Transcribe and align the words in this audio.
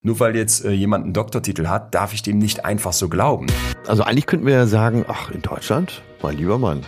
Nur 0.00 0.20
weil 0.20 0.36
jetzt 0.36 0.64
äh, 0.64 0.70
jemand 0.70 1.04
einen 1.04 1.12
Doktortitel 1.12 1.66
hat, 1.66 1.92
darf 1.92 2.14
ich 2.14 2.22
dem 2.22 2.38
nicht 2.38 2.64
einfach 2.64 2.92
so 2.92 3.08
glauben. 3.08 3.48
Also 3.88 4.04
eigentlich 4.04 4.26
könnten 4.26 4.46
wir 4.46 4.54
ja 4.54 4.66
sagen, 4.68 5.04
ach, 5.08 5.32
in 5.32 5.42
Deutschland, 5.42 6.02
mein 6.22 6.36
lieber 6.36 6.56
Mann, 6.56 6.84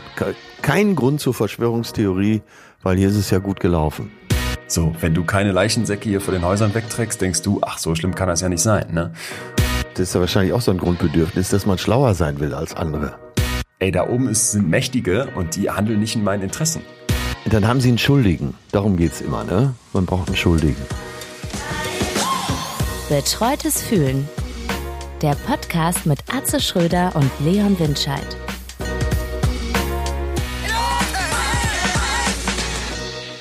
kein 0.62 0.94
Grund 0.94 1.20
zur 1.20 1.34
Verschwörungstheorie, 1.34 2.42
weil 2.84 2.96
hier 2.96 3.08
ist 3.08 3.16
es 3.16 3.30
ja 3.30 3.38
gut 3.38 3.58
gelaufen. 3.58 4.12
So, 4.68 4.94
wenn 5.00 5.12
du 5.12 5.24
keine 5.24 5.50
Leichensäcke 5.50 6.08
hier 6.08 6.20
vor 6.20 6.32
den 6.32 6.44
Häusern 6.44 6.72
wegträgst, 6.72 7.20
denkst 7.20 7.42
du, 7.42 7.58
ach, 7.62 7.78
so 7.78 7.96
schlimm 7.96 8.14
kann 8.14 8.28
das 8.28 8.42
ja 8.42 8.48
nicht 8.48 8.62
sein, 8.62 8.94
ne? 8.94 9.12
Das 9.94 10.02
ist 10.02 10.14
ja 10.14 10.20
wahrscheinlich 10.20 10.52
auch 10.52 10.60
so 10.60 10.70
ein 10.70 10.78
Grundbedürfnis, 10.78 11.48
dass 11.48 11.66
man 11.66 11.78
schlauer 11.78 12.14
sein 12.14 12.38
will 12.38 12.54
als 12.54 12.76
andere. 12.76 13.16
Ey, 13.80 13.90
da 13.90 14.08
oben 14.08 14.28
ist, 14.28 14.52
sind 14.52 14.70
Mächtige 14.70 15.30
und 15.34 15.56
die 15.56 15.68
handeln 15.68 15.98
nicht 15.98 16.14
in 16.14 16.22
meinen 16.22 16.44
Interessen. 16.44 16.82
Dann 17.44 17.66
haben 17.66 17.80
sie 17.80 17.88
einen 17.88 17.98
Schuldigen. 17.98 18.54
Darum 18.70 18.96
geht's 18.96 19.20
immer, 19.20 19.42
ne? 19.42 19.74
Man 19.92 20.06
braucht 20.06 20.28
einen 20.28 20.36
Schuldigen. 20.36 20.76
Betreutes 23.10 23.82
Fühlen. 23.82 24.28
Der 25.20 25.34
Podcast 25.34 26.06
mit 26.06 26.20
Atze 26.32 26.60
Schröder 26.60 27.10
und 27.16 27.28
Leon 27.40 27.76
Windscheid. 27.80 28.36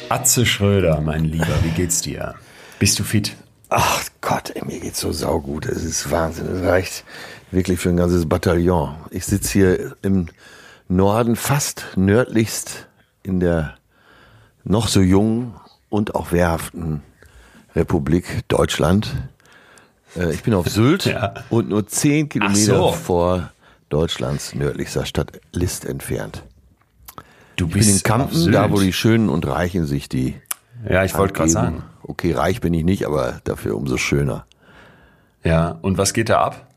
Atze 0.10 0.48
Schröder, 0.48 1.02
mein 1.02 1.24
Lieber, 1.24 1.56
wie 1.62 1.70
geht's 1.70 2.02
dir? 2.02 2.34
Bist 2.80 2.98
du 2.98 3.04
fit? 3.04 3.36
Ach 3.70 4.08
Gott, 4.22 4.50
ey, 4.56 4.66
mir 4.66 4.80
geht's 4.80 5.02
so 5.02 5.12
saugut. 5.12 5.68
Es 5.68 5.84
ist 5.84 6.10
Wahnsinn. 6.10 6.48
Es 6.48 6.64
reicht 6.64 7.04
wirklich 7.52 7.80
für 7.80 7.90
ein 7.90 7.98
ganzes 7.98 8.28
Bataillon. 8.28 8.96
Ich 9.12 9.28
sitze 9.28 9.52
hier 9.52 9.96
im 10.02 10.30
Norden, 10.88 11.36
fast 11.36 11.86
nördlichst 11.96 12.88
in 13.22 13.40
der 13.40 13.78
noch 14.64 14.88
so 14.88 15.00
jungen 15.00 15.54
und 15.90 16.16
auch 16.16 16.32
wehrhaften 16.32 17.04
Republik 17.76 18.48
Deutschland. 18.48 19.14
Äh, 20.20 20.34
ich 20.34 20.44
bin 20.44 20.54
auf 20.54 20.68
Sylt 20.68 21.06
ja. 21.06 21.34
und 21.50 21.70
nur 21.70 21.88
zehn 21.88 22.30
Kilometer 22.30 22.76
so. 22.76 22.92
vor 22.92 23.52
Deutschlands 23.90 24.54
nördlichster 24.54 25.06
Stadt 25.06 25.40
List 25.52 25.86
entfernt. 25.86 26.44
Du 27.56 27.68
ich 27.68 27.74
bist 27.74 27.88
bin 27.88 27.98
in 27.98 28.04
Kampen, 28.04 28.52
da 28.52 28.72
wo 28.72 28.80
die 28.80 28.94
Schönen 28.94 29.30
und 29.30 29.48
Reichen 29.48 29.86
sich 29.86 30.10
die. 30.10 30.36
Ja, 30.88 31.04
ich 31.04 31.18
wollte 31.18 31.34
gerade 31.34 31.50
sagen. 31.50 31.84
Okay, 32.04 32.32
reich 32.32 32.62
bin 32.62 32.74
ich 32.74 32.84
nicht, 32.84 33.06
aber 33.06 33.42
dafür 33.44 33.76
umso 33.76 33.98
schöner. 33.98 34.46
Ja, 35.44 35.78
und 35.82 35.98
was 35.98 36.14
geht 36.14 36.30
da 36.30 36.42
ab? 36.42 36.68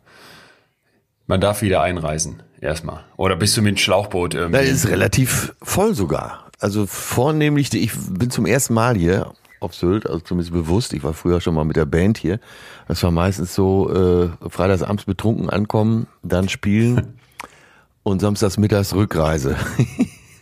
Man 1.27 1.41
darf 1.41 1.63
wieder 1.63 1.83
einreisen, 1.83 2.43
erstmal. 2.61 3.05
Oder 3.17 3.37
bist 3.37 3.57
du 3.57 3.63
mit 3.63 3.77
dem 3.77 3.79
Schlauchboot 3.79 4.35
irgendwie? 4.35 4.59
Das 4.59 4.69
ist 4.69 4.89
relativ 4.89 5.55
voll 5.63 5.95
sogar. 5.95 6.51
Also 6.59 6.87
vornehmlich, 6.87 7.73
ich 7.75 7.93
bin 7.95 8.31
zum 8.31 8.45
ersten 8.45 8.75
Mal 8.75 8.97
hier 8.97 9.33
auf 9.63 9.75
Sylt, 9.75 10.07
also 10.07 10.21
zumindest 10.21 10.53
bewusst. 10.53 10.93
Ich 10.93 11.03
war 11.03 11.15
früher 11.15 11.41
schon 11.41 11.55
mal 11.55 11.65
mit 11.65 11.77
der 11.77 11.87
Band 11.87 12.19
hier. 12.19 12.41
Das 12.89 13.03
war 13.03 13.11
meistens 13.11 13.55
so, 13.55 13.91
äh, 13.91 14.49
freitagsabends 14.49 15.05
betrunken 15.05 15.51
ankommen, 15.51 16.07
dann 16.23 16.49
spielen 16.49 17.19
und 18.03 18.21
samstags 18.21 18.59
mittags 18.59 18.95
Rückreise. 18.95 19.57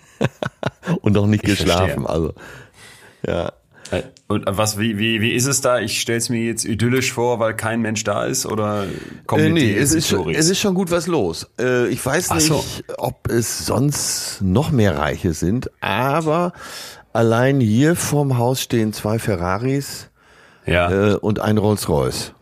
und 1.03 1.15
noch 1.15 1.27
nicht 1.27 1.45
ich 1.45 1.51
geschlafen. 1.51 2.05
Verstehe. 2.05 2.09
Also, 2.09 2.35
ja. 3.27 3.53
Äh, 3.91 4.03
und 4.29 4.45
was, 4.47 4.79
wie, 4.79 4.99
wie, 4.99 5.21
wie 5.21 5.33
ist 5.33 5.47
es 5.47 5.61
da? 5.61 5.81
Ich 5.81 6.01
stelle 6.01 6.19
es 6.19 6.29
mir 6.29 6.45
jetzt 6.45 6.65
idyllisch 6.65 7.12
vor, 7.12 7.41
weil 7.41 7.55
kein 7.55 7.81
Mensch 7.81 8.05
da 8.05 8.25
ist 8.25 8.47
oder 8.47 8.87
kommt 9.27 9.43
äh, 9.43 9.49
nee, 9.51 9.75
es 9.75 9.93
ist, 9.93 10.09
schon, 10.09 10.31
es 10.31 10.49
ist 10.49 10.61
schon 10.61 10.75
gut 10.75 10.91
was 10.91 11.09
los. 11.09 11.51
Äh, 11.59 11.89
ich 11.89 12.05
weiß 12.05 12.34
nicht, 12.34 12.47
so. 12.47 12.65
ob 12.97 13.29
es 13.29 13.67
sonst 13.67 14.41
noch 14.41 14.71
mehr 14.71 14.97
Reiche 14.97 15.33
sind, 15.33 15.71
aber 15.81 16.53
Allein 17.12 17.61
hier 17.61 17.97
vorm 17.97 18.39
Haus 18.39 18.61
stehen 18.62 18.92
zwei 18.92 19.19
Ferraris 19.19 20.11
ja. 20.66 21.12
äh, 21.12 21.14
und 21.14 21.41
ein 21.41 21.58
Rolls-Royce. 21.58 22.34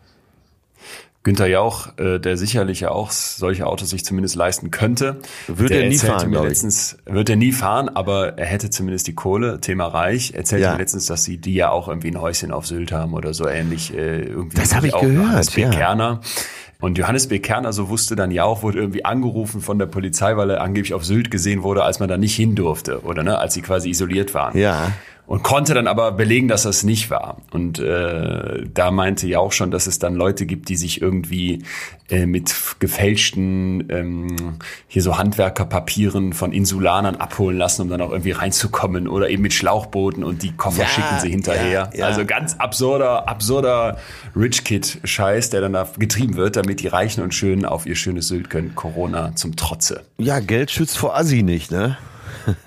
Günther 1.23 1.47
Jauch, 1.47 1.97
äh, 1.97 2.17
der 2.17 2.37
sicherlich 2.37 2.79
ja 2.79 2.91
auch 2.91 3.11
solche 3.11 3.67
Autos 3.67 3.89
sich 3.89 4.05
zumindest 4.05 4.35
leisten 4.35 4.71
könnte. 4.71 5.17
Wird 5.47 5.71
er 5.71 5.89
nie 5.89 5.97
fahren, 5.97 6.29
mir 6.29 6.41
letztens, 6.41 6.97
Wird 7.05 7.29
er 7.29 7.35
nie 7.35 7.51
fahren, 7.51 7.89
aber 7.89 8.37
er 8.37 8.45
hätte 8.45 8.69
zumindest 8.69 9.05
die 9.07 9.15
Kohle, 9.15 9.59
Thema 9.59 9.87
reich. 9.87 10.33
Erzählte 10.33 10.65
ja. 10.65 10.71
mir 10.71 10.77
letztens, 10.77 11.07
dass 11.07 11.25
sie 11.25 11.37
die 11.37 11.55
ja 11.55 11.71
auch 11.71 11.89
irgendwie 11.89 12.11
ein 12.11 12.21
Häuschen 12.21 12.51
auf 12.51 12.65
Sylt 12.67 12.93
haben 12.93 13.13
oder 13.13 13.33
so 13.33 13.47
ähnlich. 13.47 13.93
Äh, 13.93 14.21
irgendwie 14.21 14.57
das 14.57 14.73
habe 14.73 14.87
ich 14.87 14.97
gehört, 14.97 15.57
ja. 15.57 15.69
Kerner. 15.69 16.21
Und 16.81 16.97
Johannes 16.97 17.27
B. 17.27 17.39
Kerner, 17.39 17.73
so 17.73 17.89
wusste 17.89 18.15
dann 18.15 18.31
ja 18.31 18.45
auch, 18.45 18.63
wurde 18.63 18.79
irgendwie 18.79 19.03
angerufen 19.03 19.59
von 19.59 19.77
der 19.79 19.85
Polizei, 19.85 20.37
weil 20.37 20.49
er 20.49 20.61
angeblich 20.61 20.93
auf 20.93 21.03
Sylt 21.03 21.29
gesehen 21.29 21.61
wurde, 21.61 21.83
als 21.83 21.99
man 21.99 22.07
da 22.07 22.17
nicht 22.17 22.35
hin 22.35 22.55
durfte, 22.55 23.03
oder 23.03 23.21
ne, 23.21 23.37
als 23.37 23.53
sie 23.53 23.61
quasi 23.61 23.89
isoliert 23.89 24.33
waren. 24.33 24.57
Ja 24.57 24.93
und 25.29 25.43
konnte 25.43 25.75
dann 25.75 25.85
aber 25.85 26.11
belegen, 26.13 26.47
dass 26.47 26.63
das 26.63 26.81
nicht 26.81 27.11
war. 27.11 27.37
Und 27.51 27.77
äh, 27.77 28.63
da 28.73 28.89
meinte 28.89 29.27
ja 29.27 29.37
auch 29.37 29.51
schon, 29.51 29.69
dass 29.69 29.85
es 29.85 29.99
dann 29.99 30.15
Leute 30.15 30.47
gibt, 30.47 30.69
die 30.69 30.75
sich 30.75 31.03
irgendwie 31.03 31.61
äh, 32.09 32.25
mit 32.25 32.51
gefälschten 32.79 33.85
ähm, 33.91 34.57
hier 34.87 35.03
so 35.03 35.19
Handwerkerpapieren 35.19 36.33
von 36.33 36.51
Insulanern 36.51 37.17
abholen 37.17 37.59
lassen, 37.59 37.83
um 37.83 37.89
dann 37.89 38.01
auch 38.01 38.09
irgendwie 38.09 38.31
reinzukommen 38.31 39.07
oder 39.07 39.29
eben 39.29 39.43
mit 39.43 39.53
Schlauchbooten 39.53 40.23
und 40.23 40.41
die 40.41 40.51
Koffer 40.53 40.81
ja, 40.81 40.87
schicken 40.87 41.19
sie 41.21 41.29
hinterher. 41.29 41.91
Ja, 41.93 41.99
ja. 41.99 42.05
Also 42.07 42.25
ganz 42.25 42.55
absurder, 42.55 43.29
absurder 43.29 43.99
Rich 44.35 44.63
Kid 44.63 44.97
Scheiß, 45.03 45.51
der 45.51 45.61
dann 45.61 45.73
da 45.73 45.87
getrieben 45.99 46.37
wird, 46.37 46.55
damit 46.55 46.79
die 46.79 46.87
Reichen 46.87 47.21
und 47.21 47.35
Schönen 47.35 47.65
auf 47.65 47.85
ihr 47.85 47.95
schönes 47.95 48.29
Sylt 48.29 48.49
können. 48.49 48.73
Corona 48.73 49.35
zum 49.35 49.55
Trotze. 49.55 50.01
Ja, 50.17 50.39
Geld 50.39 50.71
schützt 50.71 50.97
vor 50.97 51.15
Assi 51.15 51.43
nicht, 51.43 51.69
ne? 51.69 51.99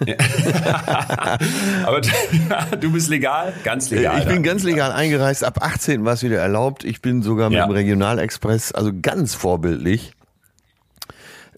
Aber 1.85 2.01
du 2.81 2.93
bist 2.93 3.09
legal? 3.09 3.53
Ganz 3.65 3.91
legal. 3.91 4.21
Ich 4.21 4.27
bin 4.27 4.43
ganz 4.43 4.63
legal 4.63 4.93
eingereist. 4.93 5.45
Ab 5.45 5.59
18 5.61 6.05
war 6.05 6.15
es 6.15 6.23
wieder 6.23 6.39
erlaubt. 6.39 6.85
Ich 6.85 7.03
bin 7.03 7.23
sogar 7.23 7.49
mit 7.49 7.59
ja. 7.59 7.67
dem 7.67 7.73
Regionalexpress, 7.73 8.73
also 8.73 8.93
ganz 9.01 9.35
vorbildlich, 9.35 10.13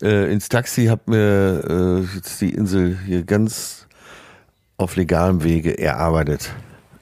äh, 0.03 0.33
ins 0.33 0.49
Taxi, 0.49 0.87
hab 0.87 1.09
mir 1.09 1.65
äh, 1.69 2.17
jetzt 2.17 2.41
die 2.41 2.51
Insel 2.51 2.99
hier 3.07 3.25
ganz 3.25 3.87
auf 4.77 4.97
legalem 4.97 5.45
Wege 5.45 5.79
erarbeitet. 5.79 6.53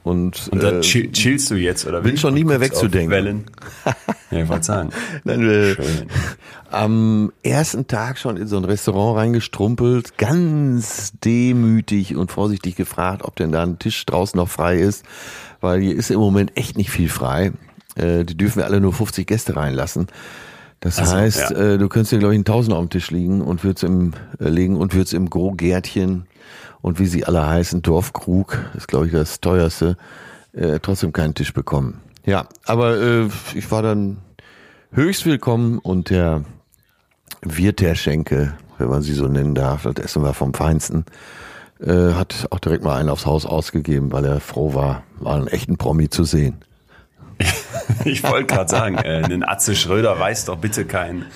Und, 0.04 0.48
und 0.50 0.62
dann 0.62 0.78
äh, 0.78 0.80
chillst 0.80 1.50
du 1.50 1.54
jetzt 1.54 1.86
oder 1.86 2.00
Bin 2.00 2.16
schon 2.16 2.34
nie 2.34 2.42
mehr 2.42 2.60
wegzudenken. 2.60 3.10
Wellen. 3.10 3.44
ja, 4.32 4.40
ich 4.40 4.48
wollte 4.48 4.64
sagen. 4.64 4.90
Nein, 5.24 5.48
äh, 5.48 5.76
am 6.70 7.32
ersten 7.44 7.86
Tag 7.86 8.18
schon 8.18 8.36
in 8.36 8.48
so 8.48 8.56
ein 8.56 8.64
Restaurant 8.64 9.18
reingestrumpelt, 9.18 10.18
ganz 10.18 11.12
demütig 11.24 12.16
und 12.16 12.32
vorsichtig 12.32 12.74
gefragt, 12.74 13.22
ob 13.24 13.36
denn 13.36 13.52
da 13.52 13.62
ein 13.62 13.78
Tisch 13.78 14.04
draußen 14.04 14.36
noch 14.36 14.48
frei 14.48 14.78
ist, 14.78 15.04
weil 15.60 15.80
hier 15.80 15.94
ist 15.94 16.10
im 16.10 16.18
Moment 16.18 16.56
echt 16.56 16.76
nicht 16.76 16.90
viel 16.90 17.08
frei. 17.08 17.52
Äh, 17.94 18.24
die 18.24 18.36
dürfen 18.36 18.58
wir 18.58 18.64
alle 18.64 18.80
nur 18.80 18.92
50 18.92 19.24
Gäste 19.24 19.54
reinlassen. 19.54 20.08
Das 20.80 20.98
also, 20.98 21.14
heißt, 21.14 21.50
ja. 21.52 21.74
äh, 21.74 21.78
du 21.78 21.88
könntest 21.88 22.10
hier, 22.10 22.18
glaube 22.18 22.34
ich, 22.34 22.40
ein 22.40 22.44
Tausender 22.44 22.76
auf 22.76 22.86
dem 22.86 22.90
Tisch 22.90 23.12
liegen 23.12 23.40
und 23.40 23.62
würdest 23.62 23.84
im, 23.84 24.14
äh, 24.40 24.48
legen 24.48 24.76
und 24.76 24.94
würdest 24.94 25.14
im 25.14 25.30
Gro-Gärtchen 25.30 26.26
und 26.82 26.98
wie 26.98 27.06
sie 27.06 27.24
alle 27.24 27.46
heißen, 27.46 27.80
Dorfkrug, 27.80 28.58
ist 28.76 28.88
glaube 28.88 29.06
ich 29.06 29.12
das 29.12 29.40
teuerste, 29.40 29.96
äh, 30.52 30.80
trotzdem 30.80 31.12
keinen 31.12 31.34
Tisch 31.34 31.54
bekommen. 31.54 32.00
Ja, 32.26 32.46
aber 32.66 33.00
äh, 33.00 33.28
ich 33.54 33.70
war 33.70 33.82
dann 33.82 34.18
höchst 34.92 35.24
willkommen 35.24 35.78
und 35.78 36.10
der 36.10 36.44
Wirt 37.40 37.80
der 37.80 37.94
Schenke, 37.94 38.54
wenn 38.78 38.88
man 38.88 39.02
sie 39.02 39.14
so 39.14 39.26
nennen 39.26 39.54
darf, 39.54 39.84
das 39.84 40.04
Essen 40.04 40.22
war 40.22 40.34
vom 40.34 40.54
Feinsten, 40.54 41.04
äh, 41.80 42.12
hat 42.12 42.46
auch 42.50 42.58
direkt 42.58 42.84
mal 42.84 42.96
einen 42.96 43.08
aufs 43.08 43.26
Haus 43.26 43.46
ausgegeben, 43.46 44.12
weil 44.12 44.24
er 44.24 44.40
froh 44.40 44.74
war, 44.74 45.04
mal 45.20 45.38
einen 45.38 45.48
echten 45.48 45.78
Promi 45.78 46.10
zu 46.10 46.24
sehen. 46.24 46.64
Ich 48.04 48.22
wollte 48.24 48.54
gerade 48.54 48.70
sagen, 48.70 48.96
äh, 48.96 49.22
einen 49.22 49.44
Atze 49.44 49.76
Schröder 49.76 50.18
weist 50.18 50.48
doch 50.48 50.56
bitte 50.56 50.84
kein, 50.84 51.26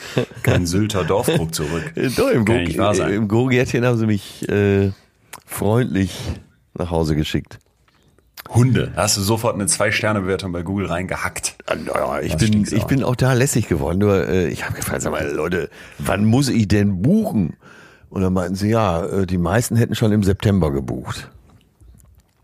kein 0.43 0.67
Sylter 0.67 1.05
Dorfkrug 1.05 1.55
zurück. 1.55 1.93
Doch, 2.17 2.31
im, 2.31 2.45
Go 2.45 2.55
im 2.55 3.28
Gurgärtchen 3.28 3.84
haben 3.84 3.99
sie 3.99 4.07
mich 4.07 4.49
äh, 4.49 4.91
freundlich 5.45 6.19
nach 6.75 6.91
Hause 6.91 7.17
geschickt. 7.17 7.59
Hunde. 8.49 8.93
Da 8.95 9.03
hast 9.03 9.17
du 9.17 9.23
sofort 9.23 9.55
eine 9.55 9.67
Zwei-Sterne-Bewertung 9.67 10.53
bei 10.53 10.63
Google 10.63 10.87
reingehackt. 10.87 11.57
Ja, 11.87 12.21
ich, 12.21 12.37
bin, 12.37 12.63
ich 12.71 12.85
bin 12.85 13.03
auch 13.03 13.17
da 13.17 13.33
lässig 13.33 13.69
geworden. 13.69 13.99
Nur 13.99 14.28
äh, 14.28 14.49
ich 14.49 14.65
habe 14.65 14.75
gefragt, 14.75 15.03
sag 15.03 15.13
mal, 15.13 15.28
Leute, 15.28 15.69
wann 15.99 16.25
muss 16.25 16.49
ich 16.49 16.69
denn 16.69 17.03
buchen? 17.03 17.57
Und 18.09 18.22
dann 18.22 18.33
meinten 18.33 18.55
sie, 18.55 18.71
ja, 18.71 19.05
äh, 19.05 19.27
die 19.27 19.39
meisten 19.39 19.77
hätten 19.77 19.95
schon 19.95 20.13
im 20.13 20.22
September 20.22 20.71
gebucht. 20.71 21.31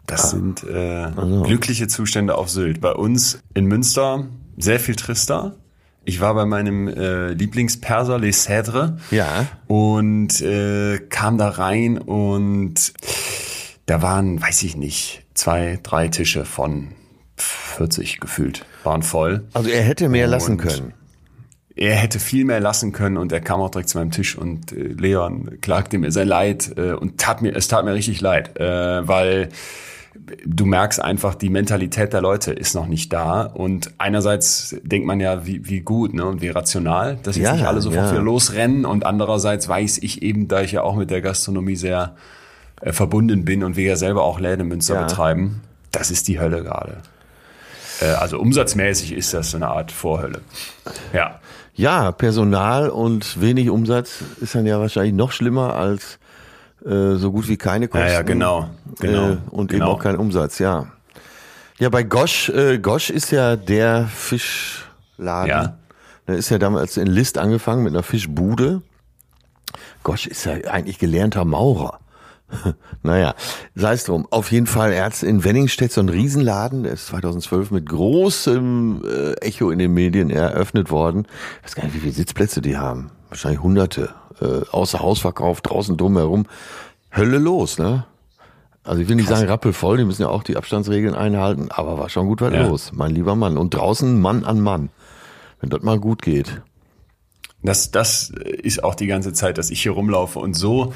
Das 0.06 0.24
ah. 0.24 0.28
sind 0.28 0.64
äh, 0.64 1.06
also. 1.16 1.42
glückliche 1.42 1.86
Zustände 1.86 2.36
auf 2.36 2.50
Sylt. 2.50 2.80
Bei 2.80 2.92
uns 2.92 3.40
in 3.54 3.66
Münster 3.66 4.26
sehr 4.58 4.80
viel 4.80 4.96
trister. 4.96 5.56
Ich 6.04 6.20
war 6.20 6.34
bei 6.34 6.44
meinem 6.44 6.88
äh, 6.88 7.32
Lieblingsperser 7.32 8.18
Les 8.18 8.48
Cèdres 8.48 8.94
ja. 9.10 9.46
und 9.68 10.40
äh, 10.40 10.98
kam 11.08 11.38
da 11.38 11.48
rein 11.48 11.98
und 11.98 12.92
da 13.86 14.02
waren, 14.02 14.40
weiß 14.42 14.64
ich 14.64 14.76
nicht, 14.76 15.24
zwei, 15.34 15.78
drei 15.82 16.08
Tische 16.08 16.44
von 16.44 16.88
40 17.36 18.20
gefühlt, 18.20 18.64
waren 18.82 19.02
voll. 19.02 19.44
Also 19.52 19.70
er 19.70 19.82
hätte 19.82 20.08
mehr 20.08 20.26
und 20.26 20.32
lassen 20.32 20.56
können. 20.58 20.94
Er 21.74 21.94
hätte 21.94 22.18
viel 22.18 22.44
mehr 22.44 22.60
lassen 22.60 22.92
können 22.92 23.16
und 23.16 23.32
er 23.32 23.40
kam 23.40 23.60
auch 23.60 23.70
direkt 23.70 23.88
zu 23.88 23.98
meinem 23.98 24.10
Tisch 24.10 24.36
und 24.36 24.72
äh, 24.72 24.88
Leon 24.88 25.58
klagte 25.60 25.98
mir 25.98 26.10
sein 26.10 26.28
Leid 26.28 26.72
äh, 26.76 26.92
und 26.92 27.18
tat 27.18 27.42
mir, 27.42 27.56
es 27.56 27.68
tat 27.68 27.84
mir 27.84 27.94
richtig 27.94 28.20
leid, 28.20 28.58
äh, 28.58 29.06
weil 29.06 29.48
du 30.46 30.66
merkst 30.66 31.02
einfach, 31.02 31.34
die 31.34 31.48
Mentalität 31.48 32.12
der 32.12 32.20
Leute 32.20 32.52
ist 32.52 32.74
noch 32.74 32.86
nicht 32.86 33.12
da. 33.12 33.42
Und 33.42 33.92
einerseits 33.98 34.76
denkt 34.82 35.06
man 35.06 35.20
ja, 35.20 35.46
wie, 35.46 35.68
wie 35.68 35.80
gut 35.80 36.14
ne, 36.14 36.24
und 36.24 36.42
wie 36.42 36.48
rational, 36.48 37.18
dass 37.22 37.36
jetzt 37.36 37.44
Ja, 37.46 37.52
nicht 37.54 37.66
alle 37.66 37.80
sofort 37.80 38.06
ja. 38.06 38.12
wieder 38.12 38.22
losrennen. 38.22 38.84
Und 38.84 39.06
andererseits 39.06 39.68
weiß 39.68 39.98
ich 39.98 40.22
eben, 40.22 40.48
da 40.48 40.60
ich 40.62 40.72
ja 40.72 40.82
auch 40.82 40.96
mit 40.96 41.10
der 41.10 41.22
Gastronomie 41.22 41.76
sehr 41.76 42.14
äh, 42.80 42.92
verbunden 42.92 43.44
bin 43.44 43.64
und 43.64 43.76
wir 43.76 43.84
ja 43.84 43.96
selber 43.96 44.22
auch 44.24 44.38
Läden 44.40 44.62
in 44.62 44.68
Münster 44.68 44.94
Ja. 44.94 45.02
betreiben, 45.04 45.62
das 45.90 46.10
ist 46.10 46.28
die 46.28 46.38
Hölle 46.40 46.62
gerade. 46.62 46.98
Äh, 48.00 48.06
also 48.12 48.38
umsatzmäßig 48.38 49.12
ist 49.12 49.32
das 49.34 49.50
so 49.50 49.56
eine 49.56 49.68
Art 49.68 49.92
Vorhölle. 49.92 50.40
Ja. 51.12 51.40
Ja, 51.74 52.12
Personal 52.12 52.90
und 52.90 53.40
wenig 53.40 53.70
Umsatz 53.70 54.22
ist 54.42 54.54
dann 54.54 54.66
ja 54.66 54.78
wahrscheinlich 54.78 55.14
noch 55.14 55.32
schlimmer 55.32 55.74
als 55.74 56.18
äh, 56.84 57.16
so 57.16 57.32
gut 57.32 57.48
wie 57.48 57.56
keine 57.56 57.88
Kosten. 57.88 58.06
Ja, 58.06 58.12
ja, 58.12 58.22
genau. 58.22 58.68
genau 58.98 59.30
äh, 59.30 59.36
und 59.50 59.70
genau. 59.70 59.86
eben 59.86 59.94
auch 59.94 60.02
kein 60.02 60.16
Umsatz, 60.16 60.58
ja. 60.58 60.86
Ja, 61.78 61.88
bei 61.88 62.02
Gosch, 62.02 62.48
äh, 62.50 62.78
Gosch 62.78 63.10
ist 63.10 63.30
ja 63.30 63.56
der 63.56 64.06
Fischladen. 64.06 65.48
Ja. 65.48 65.76
Da 66.26 66.34
ist 66.34 66.50
ja 66.50 66.58
damals 66.58 66.96
in 66.96 67.08
List 67.08 67.38
angefangen 67.38 67.82
mit 67.82 67.92
einer 67.92 68.02
Fischbude. 68.02 68.82
Gosch 70.02 70.26
ist 70.26 70.44
ja 70.44 70.52
eigentlich 70.70 70.98
gelernter 70.98 71.44
Maurer. 71.44 71.98
naja, 73.02 73.34
sei 73.74 73.94
es 73.94 74.04
drum. 74.04 74.26
Auf 74.30 74.52
jeden 74.52 74.66
Fall, 74.66 74.92
er 74.92 75.06
hat 75.06 75.22
in 75.22 75.44
Wenningstedt 75.44 75.92
so 75.92 76.00
einen 76.00 76.10
Riesenladen, 76.10 76.82
der 76.82 76.92
ist 76.92 77.06
2012 77.06 77.70
mit 77.70 77.88
großem 77.88 79.02
äh, 79.04 79.32
Echo 79.40 79.70
in 79.70 79.78
den 79.78 79.92
Medien 79.94 80.30
eröffnet 80.30 80.90
worden. 80.90 81.26
Ich 81.60 81.64
weiß 81.64 81.74
gar 81.74 81.84
nicht, 81.84 81.94
wie 81.94 82.00
viele 82.00 82.12
Sitzplätze 82.12 82.60
die 82.60 82.76
haben. 82.76 83.10
Wahrscheinlich 83.28 83.62
hunderte. 83.62 84.10
Äh, 84.40 84.62
außer 84.70 85.00
Hausverkauf, 85.00 85.60
draußen 85.60 85.96
drumherum. 85.96 86.46
Hölle 87.14 87.38
los, 87.38 87.78
ne? 87.78 88.04
Also 88.84 89.00
ich 89.00 89.08
will 89.08 89.16
nicht 89.16 89.28
sagen 89.28 89.46
rappelvoll, 89.48 89.98
die 89.98 90.04
müssen 90.04 90.22
ja 90.22 90.28
auch 90.28 90.42
die 90.42 90.56
Abstandsregeln 90.56 91.14
einhalten, 91.14 91.68
aber 91.70 91.98
war 91.98 92.08
schon 92.08 92.26
gut 92.26 92.40
was 92.40 92.52
Ja. 92.52 92.66
los, 92.66 92.90
mein 92.92 93.12
lieber 93.12 93.36
Mann. 93.36 93.56
Und 93.56 93.74
draußen 93.74 94.20
Mann 94.20 94.44
an 94.44 94.60
Mann. 94.60 94.90
Wenn 95.60 95.70
das 95.70 95.82
mal 95.82 96.00
gut 96.00 96.22
geht. 96.22 96.62
Das, 97.62 97.92
das 97.92 98.30
ist 98.30 98.82
auch 98.82 98.96
die 98.96 99.06
ganze 99.06 99.32
Zeit, 99.32 99.56
dass 99.56 99.70
ich 99.70 99.82
hier 99.82 99.92
rumlaufe 99.92 100.40
und 100.40 100.54
so 100.54 100.92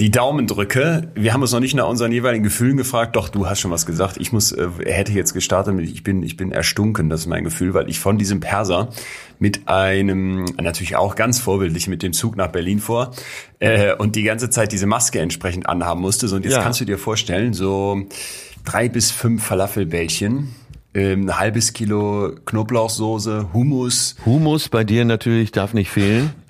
die 0.00 0.10
Daumen 0.10 0.46
drücke. 0.46 1.12
Wir 1.14 1.34
haben 1.34 1.42
uns 1.42 1.52
noch 1.52 1.60
nicht 1.60 1.74
nach 1.74 1.86
unseren 1.86 2.10
jeweiligen 2.10 2.42
Gefühlen 2.42 2.76
gefragt. 2.78 3.16
Doch, 3.16 3.28
du 3.28 3.46
hast 3.46 3.60
schon 3.60 3.70
was 3.70 3.84
gesagt. 3.84 4.16
Ich 4.18 4.32
muss, 4.32 4.50
äh, 4.50 4.68
hätte 4.86 5.12
jetzt 5.12 5.34
gestartet 5.34 5.74
mit, 5.74 5.88
ich 5.90 6.02
bin, 6.02 6.22
ich 6.22 6.36
bin 6.38 6.52
erstunken. 6.52 7.10
Das 7.10 7.20
ist 7.20 7.26
mein 7.26 7.44
Gefühl, 7.44 7.74
weil 7.74 7.88
ich 7.90 8.00
von 8.00 8.16
diesem 8.16 8.40
Perser 8.40 8.88
mit 9.38 9.68
einem, 9.68 10.46
natürlich 10.60 10.96
auch 10.96 11.16
ganz 11.16 11.38
vorbildlich 11.38 11.86
mit 11.86 12.02
dem 12.02 12.12
Zug 12.14 12.36
nach 12.36 12.48
Berlin 12.48 12.78
vor, 12.80 13.10
äh, 13.58 13.94
und 13.94 14.16
die 14.16 14.22
ganze 14.22 14.48
Zeit 14.50 14.72
diese 14.72 14.86
Maske 14.86 15.20
entsprechend 15.20 15.68
anhaben 15.68 16.00
musste. 16.00 16.28
So, 16.28 16.36
und 16.36 16.44
jetzt 16.44 16.54
Ja. 16.54 16.62
kannst 16.62 16.80
du 16.80 16.86
dir 16.86 16.98
vorstellen, 16.98 17.52
so 17.52 18.02
drei 18.64 18.88
bis 18.88 19.10
fünf 19.10 19.44
Falafelbällchen, 19.44 20.48
ähm, 20.94 21.28
ein 21.28 21.38
halbes 21.38 21.72
Kilo 21.72 22.32
Knoblauchsoße, 22.46 23.52
Hummus, 23.52 24.16
Humus 24.26 24.68
bei 24.68 24.84
dir 24.84 25.04
natürlich 25.04 25.52
darf 25.52 25.74
nicht 25.74 25.90
fehlen. 25.90 26.30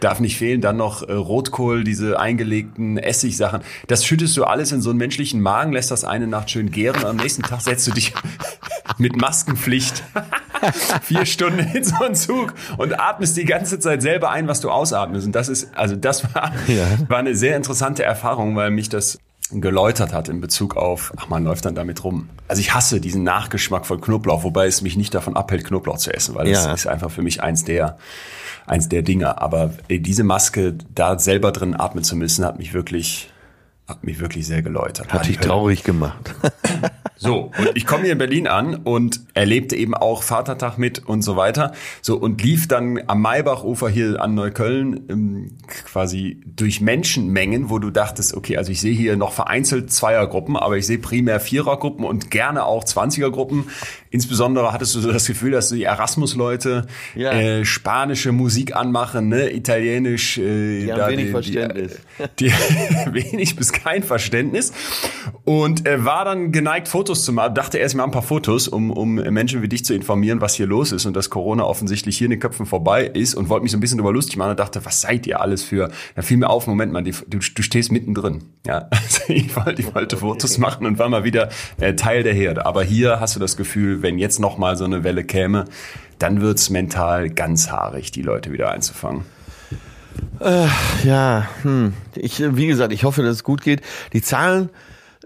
Darf 0.00 0.18
nicht 0.20 0.36
fehlen, 0.36 0.60
dann 0.60 0.76
noch 0.76 1.02
äh, 1.08 1.12
Rotkohl, 1.12 1.84
diese 1.84 2.18
eingelegten 2.18 2.98
Essigsachen. 2.98 3.62
Das 3.86 4.04
schüttest 4.04 4.36
du 4.36 4.44
alles 4.44 4.72
in 4.72 4.82
so 4.82 4.90
einen 4.90 4.98
menschlichen 4.98 5.40
Magen, 5.40 5.72
lässt 5.72 5.90
das 5.92 6.04
eine 6.04 6.26
Nacht 6.26 6.50
schön 6.50 6.70
gären 6.72 7.00
und 7.02 7.06
am 7.08 7.16
nächsten 7.16 7.42
Tag 7.42 7.60
setzt 7.60 7.86
du 7.86 7.92
dich 7.92 8.12
mit 8.98 9.16
Maskenpflicht 9.16 10.02
vier 11.02 11.24
Stunden 11.24 11.60
in 11.74 11.84
so 11.84 11.96
einen 12.04 12.16
Zug 12.16 12.52
und 12.76 12.98
atmest 13.00 13.36
die 13.36 13.44
ganze 13.44 13.78
Zeit 13.78 14.02
selber 14.02 14.30
ein, 14.30 14.48
was 14.48 14.60
du 14.60 14.70
ausatmest. 14.70 15.26
Und 15.26 15.32
das 15.34 15.48
ist, 15.48 15.68
also 15.76 15.94
das 15.96 16.34
war, 16.34 16.52
Ja. 16.66 16.84
war 17.08 17.18
eine 17.18 17.34
sehr 17.36 17.56
interessante 17.56 18.02
Erfahrung, 18.02 18.56
weil 18.56 18.70
mich 18.72 18.88
das 18.88 19.18
geläutert 19.50 20.12
hat 20.12 20.28
in 20.28 20.40
Bezug 20.40 20.76
auf, 20.76 21.12
ach 21.16 21.28
man 21.28 21.44
läuft 21.44 21.64
dann 21.64 21.74
damit 21.74 22.02
rum. 22.02 22.28
Also 22.48 22.60
ich 22.60 22.74
hasse 22.74 23.00
diesen 23.00 23.22
Nachgeschmack 23.22 23.86
von 23.86 24.00
Knoblauch, 24.00 24.42
wobei 24.42 24.66
es 24.66 24.80
mich 24.82 24.96
nicht 24.96 25.14
davon 25.14 25.36
abhält, 25.36 25.64
Knoblauch 25.64 25.98
zu 25.98 26.12
essen, 26.12 26.34
weil 26.34 26.48
Ja. 26.48 26.66
das 26.68 26.80
ist 26.80 26.86
einfach 26.86 27.10
für 27.10 27.22
mich 27.22 27.42
eins 27.42 27.64
der, 27.64 27.98
eins 28.66 28.88
der 28.88 29.02
Dinge. 29.02 29.40
Aber 29.40 29.70
diese 29.90 30.24
Maske 30.24 30.74
da 30.94 31.18
selber 31.18 31.52
drin 31.52 31.78
atmen 31.78 32.04
zu 32.04 32.16
müssen, 32.16 32.44
hat 32.44 32.58
mich 32.58 32.72
wirklich, 32.74 33.30
hat 33.86 34.02
mich 34.02 34.18
wirklich 34.18 34.46
sehr 34.46 34.62
geläutert. 34.62 35.12
Hat 35.12 35.26
dich 35.28 35.38
traurig 35.38 35.84
gemacht. 35.84 36.34
So, 37.16 37.52
und 37.56 37.70
ich 37.76 37.86
komme 37.86 38.02
hier 38.02 38.12
in 38.12 38.18
Berlin 38.18 38.48
an 38.48 38.74
und 38.74 39.20
erlebte 39.34 39.76
eben 39.76 39.94
auch 39.94 40.22
Vatertag 40.24 40.78
mit 40.78 41.06
und 41.06 41.22
so 41.22 41.36
weiter. 41.36 41.72
So, 42.02 42.16
und 42.16 42.42
lief 42.42 42.66
dann 42.66 43.00
am 43.06 43.22
Maybachufer 43.22 43.88
hier 43.88 44.20
an 44.20 44.34
Neukölln 44.34 45.00
ähm, 45.08 45.52
quasi 45.84 46.40
durch 46.44 46.80
Menschenmengen, 46.80 47.70
wo 47.70 47.78
du 47.78 47.90
dachtest, 47.90 48.34
okay, 48.34 48.56
also 48.56 48.72
ich 48.72 48.80
sehe 48.80 48.92
hier 48.94 49.16
noch 49.16 49.32
vereinzelt 49.32 49.92
Zweiergruppen, 49.92 50.56
aber 50.56 50.76
ich 50.76 50.86
sehe 50.86 50.98
primär 50.98 51.38
Vierergruppen 51.38 52.04
und 52.04 52.30
gerne 52.32 52.64
auch 52.66 52.82
Zwanzigergruppen. 52.82 53.66
Insbesondere 54.10 54.72
hattest 54.72 54.94
du 54.96 55.00
so 55.00 55.12
das 55.12 55.26
Gefühl, 55.26 55.52
dass 55.52 55.68
die 55.68 55.84
Erasmus-Leute 55.84 56.86
Ja. 57.14 57.30
äh, 57.32 57.64
spanische 57.64 58.32
Musik 58.32 58.74
anmachen, 58.76 59.28
ne? 59.28 59.50
italienisch. 59.52 60.36
Äh, 60.38 60.84
Die 60.86 60.92
haben 60.92 61.12
wenig 61.12 61.30
Verständnis. 61.30 61.98
Die, 62.40 62.50
wenig 63.12 63.54
bis 63.56 63.72
kein 63.72 64.02
Verständnis. 64.02 64.72
Und 65.44 65.86
äh, 65.86 66.04
war 66.04 66.24
dann 66.24 66.50
geneigt, 66.52 66.88
Fotos 66.88 67.03
zu 67.12 67.32
machen. 67.32 67.54
Dachte 67.54 67.76
erst 67.78 67.94
mal 67.94 68.04
ein 68.04 68.10
paar 68.10 68.22
Fotos, 68.22 68.68
um, 68.68 68.90
um 68.90 69.16
Menschen 69.16 69.60
wie 69.60 69.68
dich 69.68 69.84
zu 69.84 69.94
informieren, 69.94 70.40
was 70.40 70.54
hier 70.54 70.66
los 70.66 70.92
ist 70.92 71.04
und 71.04 71.14
dass 71.14 71.28
Corona 71.28 71.64
offensichtlich 71.64 72.16
hier 72.16 72.26
in 72.26 72.30
den 72.30 72.40
Köpfen 72.40 72.64
vorbei 72.64 73.04
ist 73.04 73.34
und 73.34 73.50
wollte 73.50 73.64
mich 73.64 73.72
so 73.72 73.76
ein 73.76 73.80
bisschen 73.80 73.98
darüber 73.98 74.12
lustig 74.12 74.36
machen 74.36 74.52
und 74.52 74.60
dachte, 74.60 74.84
was 74.84 75.02
seid 75.02 75.26
ihr 75.26 75.40
alles 75.40 75.62
für? 75.62 75.90
Da 76.14 76.22
fiel 76.22 76.38
mir 76.38 76.48
auf, 76.48 76.66
Moment 76.66 76.92
mal, 76.92 77.02
die, 77.02 77.12
du, 77.12 77.38
du 77.38 77.62
stehst 77.62 77.92
mittendrin. 77.92 78.44
Ja, 78.66 78.88
also 78.90 79.20
ich 79.28 79.54
wollte, 79.54 79.82
ich 79.82 79.94
wollte 79.94 80.16
Fotos 80.16 80.58
machen 80.58 80.86
und 80.86 80.98
war 80.98 81.08
mal 81.08 81.24
wieder 81.24 81.50
äh, 81.78 81.94
Teil 81.94 82.22
der 82.22 82.34
Herde. 82.34 82.64
Aber 82.64 82.82
hier 82.82 83.20
hast 83.20 83.36
du 83.36 83.40
das 83.40 83.56
Gefühl, 83.56 84.02
wenn 84.02 84.18
jetzt 84.18 84.40
noch 84.40 84.56
mal 84.56 84.76
so 84.76 84.84
eine 84.84 85.04
Welle 85.04 85.24
käme, 85.24 85.66
dann 86.18 86.40
wird's 86.40 86.70
mental 86.70 87.28
ganz 87.28 87.70
haarig, 87.70 88.12
die 88.12 88.22
Leute 88.22 88.52
wieder 88.52 88.70
einzufangen. 88.70 89.24
Ja, 91.04 91.48
hm. 91.62 91.94
ich, 92.14 92.40
äh, 92.40 92.56
wie 92.56 92.66
gesagt, 92.66 92.92
ich 92.92 93.04
hoffe, 93.04 93.22
dass 93.22 93.36
es 93.36 93.44
gut 93.44 93.62
geht. 93.62 93.80
Die 94.12 94.22
Zahlen 94.22 94.70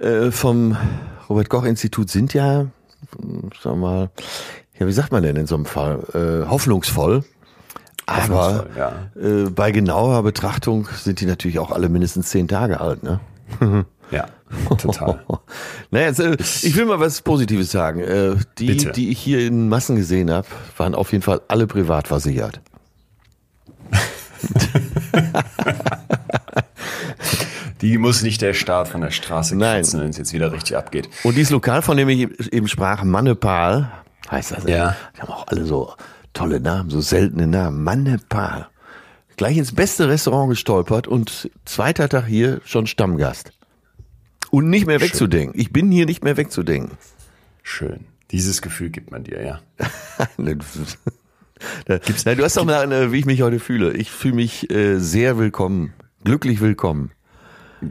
äh, 0.01 0.31
vom 0.31 0.77
Robert 1.29 1.51
Koch 1.51 1.65
Institut 1.65 2.11
sind 2.11 2.35
ja, 2.35 2.67
wir 3.63 3.75
mal, 3.75 4.11
ja, 4.79 4.87
wie 4.87 4.93
sagt 4.93 5.13
man 5.13 5.23
denn 5.23 5.37
in 5.37 5.47
so 5.47 5.55
einem 5.55 5.67
Fall, 5.67 6.03
äh, 6.15 6.49
hoffnungsvoll. 6.49 7.25
Aber 8.07 8.67
ja. 8.77 9.11
äh, 9.21 9.51
bei 9.51 9.71
genauer 9.71 10.23
Betrachtung 10.23 10.89
sind 10.97 11.21
die 11.21 11.27
natürlich 11.27 11.59
auch 11.59 11.71
alle 11.71 11.91
mindestens 11.91 12.31
zehn 12.31 12.49
Tage 12.49 12.81
alt, 12.81 13.03
ne? 13.03 13.21
Ja, 14.11 14.27
total. 14.79 15.23
Naja, 15.91 16.07
jetzt, 16.07 16.21
äh, 16.21 16.37
ich 16.39 16.77
will 16.77 16.87
mal 16.87 17.01
was 17.01 17.21
Positives 17.23 17.71
sagen. 17.71 18.01
Äh, 18.01 18.37
die, 18.59 18.67
Bitte. 18.67 18.93
die 18.93 19.11
ich 19.11 19.19
hier 19.19 19.47
in 19.47 19.69
Massen 19.69 19.97
gesehen 19.97 20.31
habe, 20.31 20.47
waren 20.77 20.95
auf 20.95 21.13
jeden 21.13 21.23
Fall 21.23 21.41
alle 21.49 21.67
privat 21.67 22.09
versichert. 22.09 22.61
Die 27.81 27.97
muss 27.99 28.23
nicht 28.23 28.43
der 28.43 28.55
Staat 28.55 28.89
von 28.89 29.01
der 29.01 29.11
Straße 29.11 29.57
Nein. 29.57 29.83
kratzen, 29.83 30.01
wenn 30.01 30.11
es 30.11 30.17
jetzt 30.17 30.33
wieder 30.33 30.53
richtig 30.53 30.77
abgeht. 30.77 31.09
Und 31.23 31.37
dieses 31.37 31.51
Lokal, 31.51 31.83
von 31.83 31.97
dem 31.97 32.09
ich 32.09 32.53
eben 32.53 32.67
sprach, 32.69 33.05
Mannepal, 33.05 33.93
heißt 34.31 34.53
das. 34.53 34.65
Ja. 34.65 34.97
Die 35.17 35.23
haben 35.23 35.31
auch 35.31 35.47
alle 35.47 35.65
so 35.65 35.95
tolle 36.33 36.61
Namen, 36.61 36.91
so 36.91 37.01
seltene 37.01 37.47
Namen. 37.47 37.85
Mannepal. 37.85 38.69
Gleich 39.37 39.57
ins 39.57 39.73
beste 39.73 40.09
Restaurant 40.09 40.51
gestolpert 40.51 41.07
und 41.07 41.51
zweiter 41.65 42.09
Tag 42.09 42.27
hier 42.27 42.61
schon 42.65 42.89
Stammgast. 42.89 43.53
Und 44.51 44.69
nicht 44.71 44.87
mehr 44.87 45.01
wegzudenken. 45.01 45.59
Ich 45.61 45.73
bin 45.73 45.93
hier 45.93 46.07
nicht 46.07 46.25
mehr 46.25 46.37
wegzudenken. 46.37 46.97
Schön. 47.63 48.07
Dieses 48.31 48.63
Gefühl 48.63 48.91
gibt 48.91 49.11
man 49.11 49.25
dir, 49.25 49.43
ja. 49.43 49.61
Gibt's, 51.87 52.25
Nein, 52.25 52.37
du 52.37 52.45
hast 52.45 52.57
doch 52.57 52.65
mal, 52.65 52.91
äh, 52.93 53.13
wie 53.13 53.19
ich 53.19 53.27
mich 53.27 53.43
heute 53.43 53.59
fühle. 53.59 53.93
Ich 53.95 54.11
fühle 54.11 54.35
mich 54.35 54.71
äh, 54.71 54.99
sehr 54.99 55.39
willkommen, 55.39 55.93
glücklich 56.25 56.61
willkommen. 56.61 57.11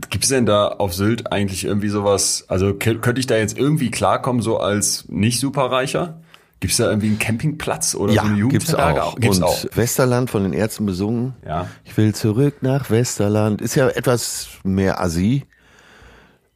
Gibt 0.09 0.23
es 0.23 0.29
denn 0.29 0.45
da 0.45 0.67
auf 0.67 0.93
Sylt 0.93 1.31
eigentlich 1.31 1.63
irgendwie 1.63 1.89
sowas, 1.89 2.45
also 2.47 2.73
könnte 2.73 3.19
ich 3.19 3.27
da 3.27 3.37
jetzt 3.37 3.57
irgendwie 3.57 3.89
klarkommen, 3.91 4.41
so 4.41 4.57
als 4.59 5.05
nicht 5.07 5.39
superreicher? 5.39 6.19
Gibt 6.59 6.71
es 6.71 6.77
da 6.77 6.89
irgendwie 6.89 7.07
einen 7.07 7.19
Campingplatz 7.19 7.93
oder 7.93 8.13
so 8.13 8.19
eine 8.19 8.47
gibt's 8.49 8.67
Jugendherberge? 8.69 9.03
auch. 9.03 9.15
Gibt's 9.15 9.37
und 9.37 9.43
auch. 9.43 9.65
Westerland 9.75 10.29
von 10.29 10.43
den 10.43 10.53
Ärzten 10.53 10.85
besungen. 10.87 11.35
Ja. 11.45 11.67
Ich 11.85 11.95
will 11.97 12.15
zurück 12.15 12.55
nach 12.61 12.89
Westerland. 12.89 13.61
Ist 13.61 13.75
ja 13.75 13.87
etwas 13.89 14.47
mehr 14.63 14.99
Asi. 14.99 15.45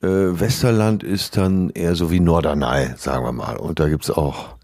Äh, 0.01 0.07
Westerland 0.07 1.03
ist 1.03 1.37
dann 1.37 1.69
eher 1.69 1.93
so 1.95 2.09
wie 2.09 2.19
Norderney, 2.19 2.95
sagen 2.97 3.23
wir 3.23 3.31
mal. 3.31 3.57
Und 3.57 3.79
da 3.79 3.87
gibt's 3.89 4.09
auch 4.09 4.55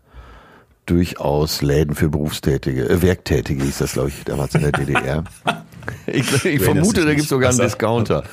durchaus 0.88 1.62
Läden 1.62 1.94
für 1.94 2.10
Berufstätige, 2.10 2.90
äh, 2.90 3.02
Werktätige 3.02 3.64
hieß 3.64 3.78
das, 3.78 3.94
glaube 3.94 4.10
ich, 4.10 4.24
damals 4.26 4.56
in 4.56 4.62
der 4.62 4.72
DDR. 4.72 5.24
Ich, 6.06 6.44
ich 6.44 6.62
vermute, 6.62 7.00
da 7.00 7.06
nicht. 7.06 7.16
gibt's 7.16 7.30
sogar 7.30 7.50
einen 7.50 7.60
Discounter. 7.60 8.26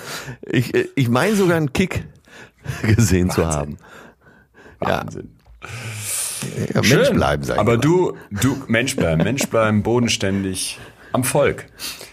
Ich, 0.42 0.74
äh, 0.74 0.88
ich 0.96 1.08
meine 1.08 1.36
sogar 1.36 1.56
einen 1.56 1.72
Kick 1.72 2.04
gesehen 2.82 3.30
zu 3.30 3.46
haben. 3.46 3.76
Wahnsinn. 4.80 5.30
Ja, 6.74 6.82
Mensch 6.82 7.10
bleiben, 7.10 7.44
sag 7.44 7.54
ich 7.54 7.60
Aber 7.60 7.74
immer. 7.74 7.80
du, 7.80 8.16
du, 8.32 8.62
Mensch 8.66 8.96
bleiben, 8.96 9.22
Mensch 9.22 9.46
bleiben, 9.46 9.84
bodenständig, 9.84 10.80
am 11.12 11.22
Volk. 11.22 11.66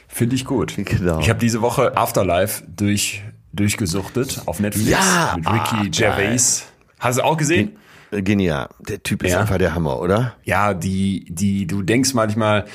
Finde 0.08 0.36
ich 0.36 0.46
gut. 0.46 0.76
Genau. 0.78 1.20
Ich 1.20 1.30
habe 1.30 1.40
diese 1.40 1.62
Woche 1.62 1.98
Afterlife 1.98 2.64
durch, 2.68 3.24
durchgesuchtet 3.52 4.44
auf 4.46 4.60
Netflix 4.60 4.90
Ja, 4.90 5.36
mit 5.38 5.48
Ricky 5.48 5.88
ah. 5.88 5.90
Gervais. 5.90 6.66
Hast 7.00 7.18
du 7.18 7.24
auch 7.24 7.38
gesehen? 7.38 7.70
Äh, 7.70 7.72
Genial. 8.12 8.70
Der 8.80 9.02
Typ 9.04 9.24
ist 9.24 9.32
Ja. 9.32 9.40
einfach 9.42 9.58
der 9.58 9.74
Hammer, 9.74 10.00
oder? 10.00 10.36
Ja, 10.44 10.74
die, 10.74 11.26
die, 11.30 11.66
du 11.68 11.82
denkst 11.82 12.14
manchmal 12.14 12.66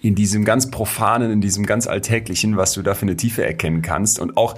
in 0.00 0.14
diesem 0.14 0.44
ganz 0.44 0.70
profanen, 0.70 1.30
in 1.32 1.40
diesem 1.40 1.66
ganz 1.66 1.86
alltäglichen, 1.86 2.56
was 2.56 2.72
du 2.72 2.82
da 2.82 2.94
für 2.94 3.02
eine 3.02 3.16
Tiefe 3.16 3.44
erkennen 3.44 3.82
kannst 3.82 4.18
und 4.20 4.36
auch 4.36 4.54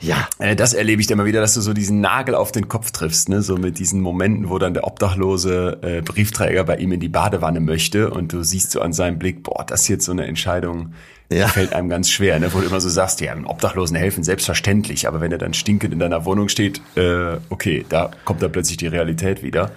Ja. 0.00 0.28
Äh, 0.38 0.54
Das 0.56 0.74
erlebe 0.74 1.00
ich 1.00 1.10
immer 1.10 1.24
wieder, 1.24 1.40
dass 1.40 1.54
du 1.54 1.60
so 1.60 1.72
diesen 1.72 2.00
Nagel 2.00 2.34
auf 2.34 2.50
den 2.52 2.68
Kopf 2.68 2.90
triffst, 2.90 3.28
ne? 3.28 3.40
So 3.40 3.56
mit 3.56 3.78
diesen 3.78 4.00
Momenten, 4.00 4.50
wo 4.50 4.58
dann 4.58 4.74
der 4.74 4.84
obdachlose 4.84 5.78
äh, 5.82 6.02
Briefträger 6.02 6.64
bei 6.64 6.76
ihm 6.76 6.90
in 6.92 6.98
die 7.00 7.08
Badewanne 7.08 7.60
möchte 7.60 8.10
und 8.10 8.32
du 8.32 8.42
siehst 8.42 8.72
so 8.72 8.80
an 8.80 8.92
seinem 8.92 9.18
Blick, 9.18 9.42
boah, 9.44 9.64
das 9.66 9.82
ist 9.82 9.88
jetzt 9.88 10.04
so 10.04 10.12
eine 10.12 10.26
Entscheidung, 10.26 10.92
Ja. 11.32 11.48
fällt 11.48 11.72
einem 11.72 11.88
ganz 11.88 12.10
schwer, 12.10 12.38
ne? 12.38 12.52
Wo 12.52 12.60
du 12.60 12.66
immer 12.66 12.80
so 12.80 12.88
sagst, 12.88 13.20
ja, 13.20 13.32
einem 13.32 13.46
Obdachlosen 13.46 13.96
helfen, 13.96 14.24
selbstverständlich, 14.24 15.08
aber 15.08 15.20
wenn 15.20 15.32
er 15.32 15.38
dann 15.38 15.54
stinkend 15.54 15.92
in 15.92 15.98
deiner 15.98 16.24
Wohnung 16.24 16.48
steht, 16.48 16.80
äh, 16.96 17.38
okay, 17.50 17.84
da 17.88 18.10
kommt 18.24 18.42
dann 18.42 18.52
plötzlich 18.52 18.76
die 18.76 18.86
Realität 18.86 19.42
wieder. 19.42 19.70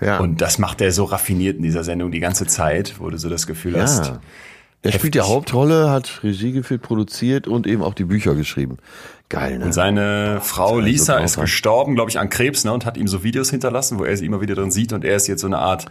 Ja. 0.00 0.18
Und 0.18 0.40
das 0.40 0.58
macht 0.58 0.80
er 0.80 0.92
so 0.92 1.04
raffiniert 1.04 1.56
in 1.56 1.62
dieser 1.62 1.84
Sendung 1.84 2.10
die 2.10 2.20
ganze 2.20 2.46
Zeit, 2.46 2.94
wo 2.98 3.10
du 3.10 3.18
so 3.18 3.28
das 3.28 3.46
Gefühl 3.46 3.80
hast. 3.80 4.06
Ja. 4.06 4.20
Er 4.82 4.92
spielt 4.92 5.14
die. 5.14 5.20
Hauptrolle, 5.20 5.90
hat 5.90 6.20
Regie 6.22 6.52
geführt, 6.52 6.80
produziert 6.80 7.46
und 7.46 7.66
eben 7.66 7.82
auch 7.82 7.92
die 7.92 8.04
Bücher 8.04 8.34
geschrieben. 8.34 8.78
Geil, 9.28 9.58
ne? 9.58 9.66
Und 9.66 9.72
seine 9.72 10.40
Frau 10.42 10.76
also 10.76 10.80
Lisa 10.80 11.16
drauf 11.16 11.24
ist 11.24 11.38
gestorben, 11.38 11.94
glaube 11.94 12.10
ich, 12.10 12.18
an 12.18 12.30
Krebs, 12.30 12.64
ne, 12.64 12.72
und 12.72 12.86
hat 12.86 12.96
ihm 12.96 13.06
so 13.06 13.22
Videos 13.22 13.50
hinterlassen, 13.50 13.98
wo 13.98 14.04
er 14.04 14.16
sie 14.16 14.24
immer 14.24 14.40
wieder 14.40 14.54
drin 14.54 14.70
sieht 14.70 14.92
und 14.92 15.04
er 15.04 15.16
ist 15.16 15.26
jetzt 15.26 15.42
so 15.42 15.46
eine 15.46 15.58
Art 15.58 15.86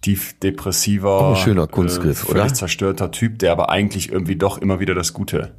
tief 0.00 0.38
depressiver, 0.40 1.10
Auch 1.10 1.30
ein 1.30 1.42
schöner 1.42 1.66
Kunstgriff, 1.66 2.20
völlig 2.20 2.42
oder? 2.44 2.54
zerstörter 2.54 3.10
Typ, 3.10 3.38
der 3.40 3.52
aber 3.52 3.70
eigentlich 3.70 4.10
irgendwie 4.12 4.36
doch 4.36 4.58
immer 4.58 4.78
wieder 4.80 4.94
das 4.94 5.12
Gute 5.12 5.54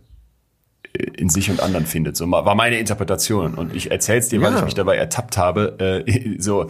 äh, 0.93 1.03
in 1.17 1.29
sich 1.29 1.49
und 1.51 1.61
anderen 1.61 1.85
findet. 1.85 2.15
So 2.17 2.29
war 2.29 2.55
meine 2.55 2.79
Interpretation 2.79 3.53
und 3.55 3.75
ich 3.75 3.91
erzähl's 3.91 4.29
dir, 4.29 4.41
weil 4.41 4.51
Ja. 4.53 4.59
ich 4.59 4.65
mich 4.65 4.75
dabei 4.75 4.95
ertappt 4.95 5.37
habe, 5.37 6.03
äh, 6.05 6.35
so 6.39 6.67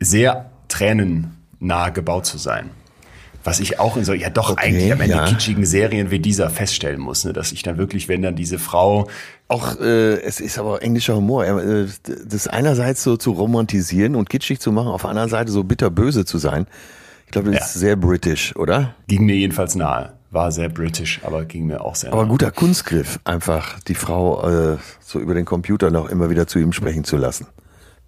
sehr 0.00 0.50
tränennah 0.68 1.90
gebaut 1.90 2.26
zu 2.26 2.38
sein. 2.38 2.70
Was 3.44 3.58
ich 3.58 3.80
auch 3.80 3.96
in 3.96 4.04
so, 4.04 4.12
ja 4.12 4.30
doch 4.30 4.50
Okay, 4.50 4.68
eigentlich 4.68 4.92
am 4.92 5.00
Ende 5.00 5.16
ja. 5.16 5.24
kitschigen 5.24 5.64
Serien 5.66 6.12
wie 6.12 6.20
dieser 6.20 6.48
feststellen 6.48 7.00
muss, 7.00 7.24
ne, 7.24 7.32
dass 7.32 7.50
ich 7.50 7.64
dann 7.64 7.76
wirklich, 7.76 8.06
wenn 8.08 8.22
dann 8.22 8.36
diese 8.36 8.58
Frau 8.60 9.08
Auch 9.48 9.80
äh, 9.80 10.20
es 10.22 10.38
ist 10.38 10.58
aber 10.60 10.80
englischer 10.82 11.16
Humor. 11.16 11.44
Äh, 11.44 11.86
Das 12.24 12.46
einerseits 12.46 13.02
so 13.02 13.16
zu 13.16 13.32
romantisieren 13.32 14.14
und 14.14 14.30
kitschig 14.30 14.60
zu 14.60 14.70
machen, 14.70 14.88
auf 14.88 15.02
der 15.02 15.10
anderen 15.10 15.28
Seite 15.28 15.50
so 15.50 15.64
bitterböse 15.64 16.24
zu 16.24 16.38
sein. 16.38 16.66
Ich 17.26 17.32
glaube, 17.32 17.50
das 17.50 17.60
Ja. 17.60 17.64
ist 17.66 17.74
sehr 17.74 17.96
british, 17.96 18.54
oder? 18.56 18.94
Ging 19.08 19.24
mir 19.24 19.36
jedenfalls 19.36 19.74
nahe. 19.74 20.12
War 20.30 20.50
sehr 20.50 20.68
british, 20.70 21.20
aber 21.24 21.44
ging 21.44 21.66
mir 21.66 21.82
auch 21.82 21.94
sehr 21.94 22.12
Aber 22.12 22.22
nahe. 22.22 22.30
guter 22.30 22.50
Kunstgriff, 22.50 23.20
einfach 23.24 23.80
die 23.80 23.94
Frau 23.94 24.48
äh, 24.74 24.78
so 25.00 25.18
über 25.18 25.34
den 25.34 25.44
Computer 25.44 25.90
noch 25.90 26.08
immer 26.08 26.30
wieder 26.30 26.46
zu 26.46 26.58
ihm 26.58 26.72
sprechen 26.72 27.04
zu 27.04 27.16
lassen. 27.16 27.46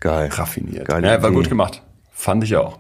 Geil. 0.01 0.29
Raffiniert. 0.33 0.87
Geile 0.87 1.07
ja, 1.09 1.23
war 1.23 1.31
gut 1.33 1.49
gemacht. 1.49 1.83
Fand 2.13 2.45
ich 2.45 2.57
auch. 2.57 2.79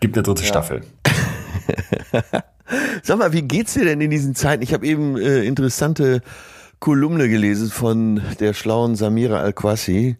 Gibt 0.00 0.16
eine 0.16 0.22
dritte 0.22 0.44
Staffel. 0.44 0.82
Sag 3.02 3.18
mal, 3.18 3.32
wie 3.32 3.42
geht's 3.42 3.74
dir 3.74 3.84
denn 3.84 4.00
in 4.00 4.10
diesen 4.10 4.34
Zeiten? 4.34 4.62
Ich 4.62 4.72
habe 4.72 4.86
eben 4.86 5.16
äh, 5.18 5.44
interessante 5.44 6.22
Kolumne 6.80 7.28
gelesen 7.28 7.70
von 7.70 8.20
der 8.40 8.54
schlauen 8.54 8.96
Samira 8.96 9.38
Al-Quasi 9.40 10.16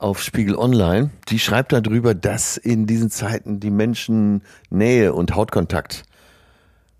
auf 0.00 0.22
Spiegel 0.22 0.56
Online. 0.56 1.10
Die 1.28 1.38
schreibt 1.38 1.72
darüber, 1.72 2.14
dass 2.14 2.56
in 2.56 2.86
diesen 2.86 3.10
Zeiten 3.10 3.60
die 3.60 3.70
Menschen 3.70 4.42
Nähe 4.70 5.12
und 5.12 5.34
Hautkontakt 5.34 6.04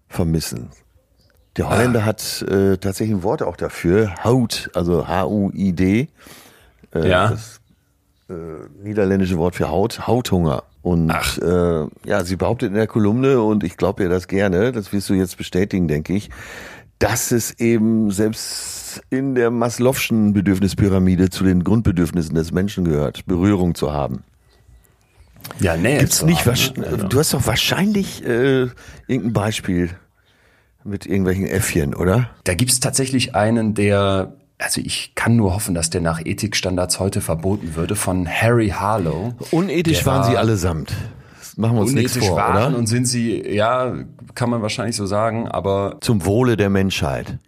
vermissen. 0.08 0.70
Der 1.56 1.68
Holländer 1.68 2.04
hat 2.04 2.42
äh, 2.42 2.76
tatsächlich 2.76 3.16
ein 3.16 3.22
Wort 3.24 3.42
auch 3.42 3.56
dafür, 3.56 4.14
Haut, 4.22 4.70
also 4.74 5.08
H-U-I-D, 5.08 6.08
äh, 6.94 7.08
ja. 7.08 7.30
das 7.30 7.60
äh, 8.28 8.34
niederländische 8.82 9.38
Wort 9.38 9.56
für 9.56 9.68
Haut, 9.68 10.06
Hauthunger. 10.06 10.62
Und 10.82 11.10
Ach. 11.10 11.36
äh, 11.38 11.86
ja, 12.04 12.24
sie 12.24 12.36
behauptet 12.36 12.68
in 12.68 12.74
der 12.74 12.86
Kolumne, 12.86 13.40
und 13.42 13.64
ich 13.64 13.76
glaube 13.76 14.04
ihr 14.04 14.08
das 14.08 14.28
gerne, 14.28 14.70
das 14.70 14.92
wirst 14.92 15.10
du 15.10 15.14
jetzt 15.14 15.36
bestätigen, 15.36 15.88
denke 15.88 16.14
ich, 16.14 16.30
dass 16.98 17.30
es 17.32 17.52
eben 17.60 18.10
selbst 18.10 19.02
in 19.10 19.34
der 19.34 19.50
Maslow'schen 19.50 20.32
Bedürfnispyramide 20.32 21.30
zu 21.30 21.44
den 21.44 21.62
Grundbedürfnissen 21.62 22.34
des 22.34 22.52
Menschen 22.52 22.84
gehört, 22.84 23.26
Berührung 23.26 23.74
zu 23.74 23.92
haben. 23.92 24.24
Ja, 25.60 25.76
nee. 25.76 25.98
Gibt's 25.98 26.22
nicht 26.22 26.44
haben, 26.44 26.76
ne? 26.76 27.06
Du 27.08 27.18
hast 27.18 27.32
doch 27.32 27.46
wahrscheinlich 27.46 28.24
äh, 28.24 28.66
irgendein 29.06 29.32
Beispiel 29.32 29.90
mit 30.84 31.06
irgendwelchen 31.06 31.46
Äffchen, 31.46 31.94
oder? 31.94 32.30
Da 32.44 32.54
gibt's 32.54 32.80
tatsächlich 32.80 33.34
einen, 33.34 33.74
der, 33.74 34.32
also 34.58 34.80
ich 34.80 35.12
kann 35.14 35.36
nur 35.36 35.54
hoffen, 35.54 35.74
dass 35.74 35.90
der 35.90 36.00
nach 36.00 36.20
Ethikstandards 36.24 36.98
heute 36.98 37.20
verboten 37.20 37.76
würde, 37.76 37.94
von 37.94 38.26
Harry 38.28 38.70
Harlow. 38.70 39.34
Unethisch 39.52 40.04
waren 40.04 40.22
war- 40.22 40.30
sie 40.30 40.36
allesamt. 40.36 40.92
Das 41.38 41.56
machen 41.56 41.76
wir 41.76 41.82
uns 41.82 41.92
nichts 41.92 42.14
Unethisch 42.14 42.28
vor, 42.28 42.38
waren 42.38 42.68
oder? 42.70 42.78
und 42.78 42.86
sind 42.86 43.06
sie, 43.06 43.40
ja, 43.48 43.94
kann 44.38 44.50
man 44.50 44.62
wahrscheinlich 44.62 44.94
so 44.94 45.04
sagen, 45.04 45.48
aber 45.48 45.96
Zum 46.00 46.24
Wohle 46.24 46.56
der 46.56 46.70
Menschheit. 46.70 47.38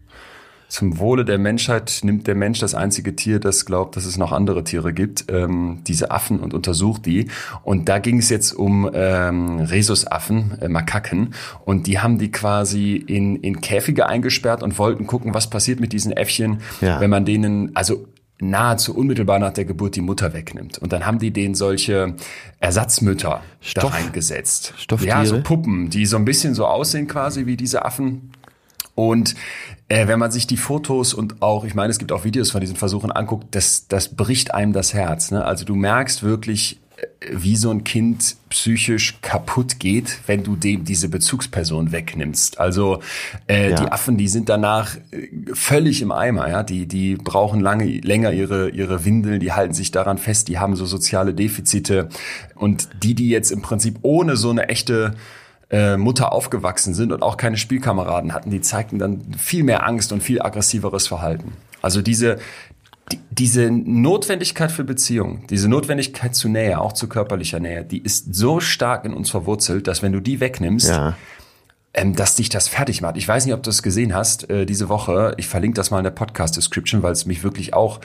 Zum 0.68 0.98
Wohle 0.98 1.24
der 1.24 1.38
Menschheit 1.38 2.00
nimmt 2.02 2.26
der 2.26 2.34
Mensch 2.34 2.58
das 2.58 2.74
einzige 2.74 3.14
Tier, 3.16 3.38
das 3.40 3.64
glaubt, 3.64 3.96
dass 3.96 4.04
es 4.06 4.16
noch 4.16 4.32
andere 4.32 4.62
Tiere 4.64 4.92
gibt, 4.92 5.24
ähm, 5.28 5.82
diese 5.86 6.10
Affen 6.10 6.40
und 6.40 6.52
untersucht 6.52 7.06
die. 7.06 7.28
Und 7.62 7.88
da 7.88 7.98
ging 7.98 8.18
es 8.18 8.28
jetzt 8.28 8.52
um 8.52 8.90
ähm, 8.92 9.60
Rhesusaffen, 9.60 10.58
äh, 10.60 10.68
Makaken. 10.68 11.34
Und 11.64 11.86
die 11.86 12.00
haben 12.00 12.18
die 12.18 12.30
quasi 12.32 12.94
in, 12.96 13.36
in 13.36 13.60
Käfige 13.60 14.06
eingesperrt 14.08 14.62
und 14.64 14.76
wollten 14.78 15.06
gucken, 15.06 15.32
was 15.32 15.48
passiert 15.48 15.78
mit 15.80 15.92
diesen 15.92 16.10
Äffchen, 16.12 16.60
Ja. 16.80 17.00
wenn 17.00 17.10
man 17.10 17.24
denen, 17.24 17.74
also 17.74 18.06
nahezu 18.40 18.94
unmittelbar 18.96 19.38
nach 19.38 19.52
der 19.52 19.64
Geburt 19.64 19.96
die 19.96 20.00
Mutter 20.00 20.32
wegnimmt. 20.32 20.78
Und 20.78 20.92
dann 20.92 21.06
haben 21.06 21.18
die 21.18 21.30
denen 21.30 21.54
solche 21.54 22.14
Ersatzmütter 22.58 23.42
Stoff- 23.60 23.84
da 23.84 23.90
reingesetzt. 23.90 24.74
Stofftiere? 24.78 25.18
Ja, 25.18 25.26
so 25.26 25.40
Puppen, 25.42 25.90
die 25.90 26.06
so 26.06 26.16
ein 26.16 26.24
bisschen 26.24 26.54
so 26.54 26.66
aussehen 26.66 27.06
quasi 27.06 27.46
wie 27.46 27.56
diese 27.56 27.84
Affen. 27.84 28.32
Und 28.94 29.34
äh, 29.88 30.08
wenn 30.08 30.18
man 30.18 30.30
sich 30.30 30.46
die 30.46 30.56
Fotos 30.56 31.14
und 31.14 31.42
auch, 31.42 31.64
ich 31.64 31.74
meine, 31.74 31.90
es 31.90 31.98
gibt 31.98 32.12
auch 32.12 32.24
Videos 32.24 32.50
von 32.50 32.60
diesen 32.60 32.76
Versuchen 32.76 33.10
anguckt, 33.10 33.54
das, 33.54 33.88
das 33.88 34.14
bricht 34.14 34.52
einem 34.52 34.72
das 34.72 34.92
Herz. 34.94 35.30
Ne? 35.30 35.44
Also 35.44 35.64
du 35.64 35.74
merkst 35.74 36.22
wirklich, 36.22 36.80
wie 37.30 37.56
so 37.56 37.70
ein 37.70 37.84
Kind 37.84 38.36
psychisch 38.48 39.18
kaputt 39.22 39.78
geht, 39.78 40.18
wenn 40.26 40.42
du 40.42 40.56
dem 40.56 40.84
diese 40.84 41.08
Bezugsperson 41.08 41.92
wegnimmst. 41.92 42.58
Also 42.58 43.00
äh, 43.46 43.70
Ja. 43.70 43.76
die 43.76 43.92
Affen, 43.92 44.16
die 44.16 44.28
sind 44.28 44.48
danach 44.48 44.96
äh, 45.10 45.28
völlig 45.52 46.02
im 46.02 46.12
Eimer. 46.12 46.48
Ja, 46.48 46.62
die 46.62 46.86
die 46.86 47.16
brauchen 47.16 47.60
lange 47.60 47.84
länger 47.84 48.32
ihre 48.32 48.70
ihre 48.70 49.04
Windeln, 49.04 49.40
die 49.40 49.52
halten 49.52 49.74
sich 49.74 49.90
daran 49.90 50.18
fest, 50.18 50.48
die 50.48 50.58
haben 50.58 50.76
so 50.76 50.86
soziale 50.86 51.34
Defizite 51.34 52.08
und 52.54 52.88
die, 53.02 53.14
die 53.14 53.28
jetzt 53.28 53.50
im 53.52 53.62
Prinzip 53.62 53.98
ohne 54.02 54.36
so 54.36 54.50
eine 54.50 54.68
echte 54.68 55.14
äh, 55.70 55.96
Mutter 55.96 56.32
aufgewachsen 56.32 56.94
sind 56.94 57.12
und 57.12 57.22
auch 57.22 57.36
keine 57.36 57.56
Spielkameraden 57.56 58.32
hatten, 58.34 58.50
die 58.50 58.60
zeigten 58.60 58.98
dann 58.98 59.20
viel 59.38 59.62
mehr 59.62 59.86
Angst 59.86 60.12
und 60.12 60.22
viel 60.22 60.42
aggressiveres 60.42 61.06
Verhalten. 61.06 61.52
Also 61.82 62.02
diese, 62.02 62.38
die, 63.12 63.20
diese 63.30 63.70
Notwendigkeit 63.70 64.70
für 64.72 64.84
Beziehung, 64.84 65.44
diese 65.48 65.68
Notwendigkeit 65.68 66.34
zu 66.34 66.48
Nähe, 66.48 66.80
auch 66.80 66.92
zu 66.92 67.08
körperlicher 67.08 67.60
Nähe, 67.60 67.84
die 67.84 67.98
ist 68.02 68.34
so 68.34 68.60
stark 68.60 69.04
in 69.04 69.12
uns 69.14 69.30
verwurzelt, 69.30 69.86
dass 69.86 70.02
wenn 70.02 70.12
du 70.12 70.20
die 70.20 70.40
wegnimmst, 70.40 70.88
Ja. 70.88 71.16
ähm, 71.92 72.14
dass 72.14 72.36
dich 72.36 72.48
das 72.48 72.68
fertig 72.68 73.00
macht. 73.02 73.16
Ich 73.16 73.26
weiß 73.26 73.46
nicht, 73.46 73.54
ob 73.54 73.62
du 73.64 73.70
es 73.70 73.82
gesehen 73.82 74.14
hast 74.14 74.48
äh, 74.48 74.64
diese 74.66 74.88
Woche. 74.88 75.34
Ich 75.38 75.48
verlinke 75.48 75.74
das 75.76 75.90
mal 75.90 75.98
in 75.98 76.04
der 76.04 76.10
Podcast-Description, 76.12 77.02
weil 77.02 77.12
es 77.12 77.26
mich 77.26 77.42
wirklich 77.42 77.74
auch 77.74 78.00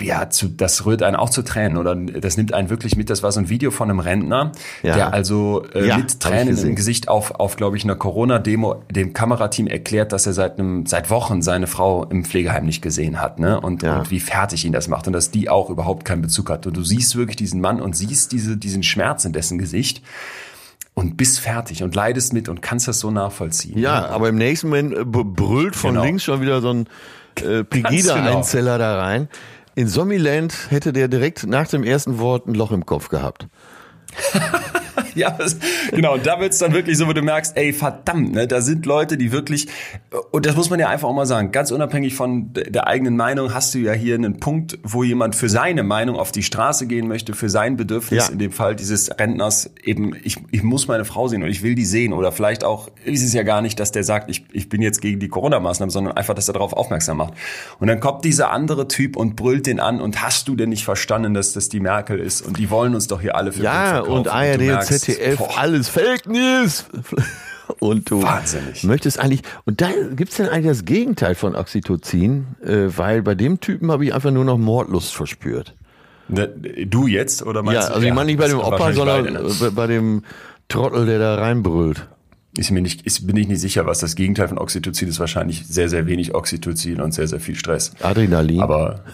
ja, 0.00 0.30
zu, 0.30 0.48
das 0.48 0.86
rührt 0.86 1.02
einen 1.02 1.16
auch 1.16 1.30
zu 1.30 1.42
Tränen 1.42 1.76
oder 1.76 1.94
das 1.94 2.36
nimmt 2.36 2.52
einen 2.54 2.70
wirklich 2.70 2.96
mit. 2.96 3.10
Das 3.10 3.22
war 3.22 3.32
so 3.32 3.40
ein 3.40 3.48
Video 3.48 3.70
von 3.70 3.90
einem 3.90 4.00
Rentner, 4.00 4.52
Ja. 4.82 4.94
der 4.94 5.12
also 5.12 5.64
äh, 5.74 5.86
Ja, 5.88 5.98
mit 5.98 6.20
Tränen 6.20 6.56
im 6.58 6.74
Gesicht 6.76 7.08
auf, 7.08 7.32
auf 7.32 7.56
glaube 7.56 7.76
ich, 7.76 7.84
einer 7.84 7.96
Corona-Demo 7.96 8.82
dem 8.90 9.12
Kamerateam 9.12 9.66
erklärt, 9.66 10.12
dass 10.12 10.26
er 10.26 10.32
seit 10.32 10.58
einem, 10.58 10.86
seit 10.86 11.10
Wochen 11.10 11.42
seine 11.42 11.66
Frau 11.66 12.04
im 12.04 12.24
Pflegeheim 12.24 12.64
nicht 12.66 12.82
gesehen 12.82 13.20
hat, 13.20 13.38
ne? 13.40 13.60
Und, 13.60 13.82
Ja. 13.82 13.98
und 13.98 14.10
wie 14.10 14.20
fertig 14.20 14.64
ihn 14.64 14.72
das 14.72 14.88
macht 14.88 15.06
und 15.06 15.12
dass 15.12 15.30
die 15.30 15.48
auch 15.50 15.70
überhaupt 15.70 16.04
keinen 16.04 16.22
Bezug 16.22 16.50
hat. 16.50 16.66
Und 16.66 16.76
du 16.76 16.82
siehst 16.84 17.16
wirklich 17.16 17.36
diesen 17.36 17.60
Mann 17.60 17.80
und 17.80 17.96
siehst 17.96 18.32
diese, 18.32 18.56
diesen 18.56 18.82
Schmerz 18.82 19.24
in 19.24 19.32
dessen 19.32 19.58
Gesicht 19.58 20.02
und 20.94 21.16
bist 21.16 21.38
fertig 21.40 21.82
und 21.82 21.94
leidest 21.94 22.32
mit 22.32 22.48
und 22.48 22.60
kannst 22.62 22.88
das 22.88 22.98
so 23.00 23.10
nachvollziehen. 23.10 23.78
Ja, 23.78 24.06
aber 24.06 24.28
im 24.28 24.36
nächsten 24.36 24.68
Moment 24.68 24.94
äh, 24.94 25.04
brüllt 25.04 25.76
von 25.76 25.92
Genau. 25.94 26.04
links 26.04 26.24
schon 26.24 26.40
wieder 26.40 26.60
so 26.60 26.70
ein 26.70 26.86
äh, 27.36 27.42
genau. 27.42 27.64
Pegida-Einzeller 27.64 28.78
da 28.78 28.98
rein. 29.00 29.28
In 29.78 29.86
Zombieland 29.86 30.72
hätte 30.72 30.92
der 30.92 31.06
direkt 31.06 31.46
nach 31.46 31.68
dem 31.68 31.84
ersten 31.84 32.18
Wort 32.18 32.48
ein 32.48 32.54
Loch 32.54 32.72
im 32.72 32.84
Kopf 32.84 33.10
gehabt. 33.10 33.46
ja, 35.18 35.30
das, 35.30 35.56
genau. 35.90 36.14
Und 36.14 36.26
da 36.26 36.40
wird's 36.40 36.58
dann 36.58 36.72
wirklich 36.72 36.96
so, 36.96 37.06
wo 37.06 37.12
du 37.12 37.22
merkst, 37.22 37.56
ey, 37.56 37.72
verdammt, 37.72 38.32
ne, 38.32 38.46
da 38.46 38.60
sind 38.60 38.86
Leute, 38.86 39.16
die 39.16 39.32
wirklich, 39.32 39.68
und 40.30 40.46
das 40.46 40.56
muss 40.56 40.70
man 40.70 40.80
ja 40.80 40.88
einfach 40.88 41.08
auch 41.08 41.14
mal 41.14 41.26
sagen, 41.26 41.52
ganz 41.52 41.70
unabhängig 41.70 42.14
von 42.14 42.52
der 42.52 42.86
eigenen 42.86 43.16
Meinung, 43.16 43.54
hast 43.54 43.74
du 43.74 43.78
ja 43.78 43.92
hier 43.92 44.14
einen 44.14 44.40
Punkt, 44.40 44.78
wo 44.82 45.02
jemand 45.02 45.34
für 45.34 45.48
seine 45.48 45.82
Meinung 45.82 46.16
auf 46.16 46.32
die 46.32 46.42
Straße 46.42 46.86
gehen 46.86 47.08
möchte, 47.08 47.34
für 47.34 47.48
sein 47.48 47.76
Bedürfnis, 47.76 48.28
ja. 48.28 48.32
in 48.32 48.38
dem 48.38 48.52
Fall 48.52 48.76
dieses 48.76 49.10
Rentners, 49.18 49.70
eben, 49.82 50.14
ich, 50.22 50.36
ich 50.50 50.62
muss 50.62 50.88
meine 50.88 51.04
Frau 51.04 51.28
sehen 51.28 51.42
und 51.42 51.48
ich 51.48 51.62
will 51.62 51.74
die 51.74 51.84
sehen. 51.84 52.12
Oder 52.12 52.32
vielleicht 52.32 52.64
auch, 52.64 52.88
ist 53.04 53.22
es 53.22 53.32
ja 53.32 53.42
gar 53.42 53.62
nicht, 53.62 53.80
dass 53.80 53.92
der 53.92 54.04
sagt, 54.04 54.30
ich, 54.30 54.44
ich 54.52 54.68
bin 54.68 54.82
jetzt 54.82 55.00
gegen 55.00 55.20
die 55.20 55.28
Corona-Maßnahmen, 55.28 55.90
sondern 55.90 56.16
einfach, 56.16 56.34
dass 56.34 56.48
er 56.48 56.54
darauf 56.54 56.72
aufmerksam 56.72 57.18
macht. 57.18 57.34
Und 57.78 57.88
dann 57.88 58.00
kommt 58.00 58.24
dieser 58.24 58.50
andere 58.50 58.88
Typ 58.88 59.16
und 59.16 59.36
brüllt 59.36 59.66
den 59.66 59.80
an 59.80 60.00
und 60.00 60.22
hast 60.22 60.48
du 60.48 60.56
denn 60.56 60.68
nicht 60.68 60.84
verstanden, 60.84 61.34
dass 61.34 61.52
das 61.52 61.68
die 61.68 61.80
Merkel 61.80 62.18
ist? 62.18 62.42
Und 62.42 62.58
die 62.58 62.70
wollen 62.70 62.94
uns 62.94 63.06
doch 63.08 63.20
hier 63.20 63.36
alle 63.36 63.52
für 63.52 63.62
Ja, 63.62 64.00
und 64.00 64.28
ARD 64.28 64.60
und, 64.60 64.70
und 64.70 65.07
ZDF, 65.14 65.38
boah. 65.38 65.58
alles 65.58 65.88
Fake 65.88 66.26
News. 66.26 66.86
Und 67.80 68.10
du 68.10 68.22
Wahnsinnig. 68.22 68.82
möchtest 68.84 69.20
eigentlich, 69.20 69.42
und 69.66 69.80
da 69.80 69.88
gibt's 70.14 70.36
denn 70.36 70.48
eigentlich 70.48 70.66
das 70.66 70.84
Gegenteil 70.84 71.34
von 71.34 71.54
Oxytocin, 71.54 72.46
äh, 72.64 72.86
weil 72.96 73.22
bei 73.22 73.34
dem 73.34 73.60
Typen 73.60 73.92
habe 73.92 74.06
ich 74.06 74.14
einfach 74.14 74.30
nur 74.30 74.44
noch 74.44 74.56
Mordlust 74.56 75.14
verspürt. 75.14 75.74
Du 76.28 77.06
jetzt 77.06 77.42
oder 77.42 77.62
meinst 77.62 77.88
Ja, 77.88 77.94
also 77.94 78.06
ich 78.06 78.12
meine 78.12 78.26
nicht 78.26 78.38
bei 78.38 78.48
dem 78.48 78.58
Opa, 78.58 78.92
sondern 78.92 79.32
ne? 79.32 79.70
bei 79.74 79.86
dem 79.86 80.22
Trottel, 80.68 81.06
der 81.06 81.18
da 81.18 81.34
reinbrüllt. 81.36 82.06
Ist 82.58 82.72
mir 82.72 82.82
nicht, 82.82 83.02
ist, 83.02 83.24
bin 83.24 83.36
ich 83.36 83.46
nicht 83.46 83.60
sicher, 83.60 83.86
was 83.86 84.00
das 84.00 84.16
Gegenteil 84.16 84.48
von 84.48 84.58
Oxytocin 84.58 85.08
ist. 85.08 85.20
Wahrscheinlich 85.20 85.64
sehr, 85.68 85.88
sehr 85.88 86.06
wenig 86.06 86.34
Oxytocin 86.34 87.00
und 87.00 87.12
sehr, 87.12 87.28
sehr 87.28 87.38
viel 87.38 87.54
Stress. 87.54 87.92
Adrenalin. 88.02 88.60
Aber 88.60 89.04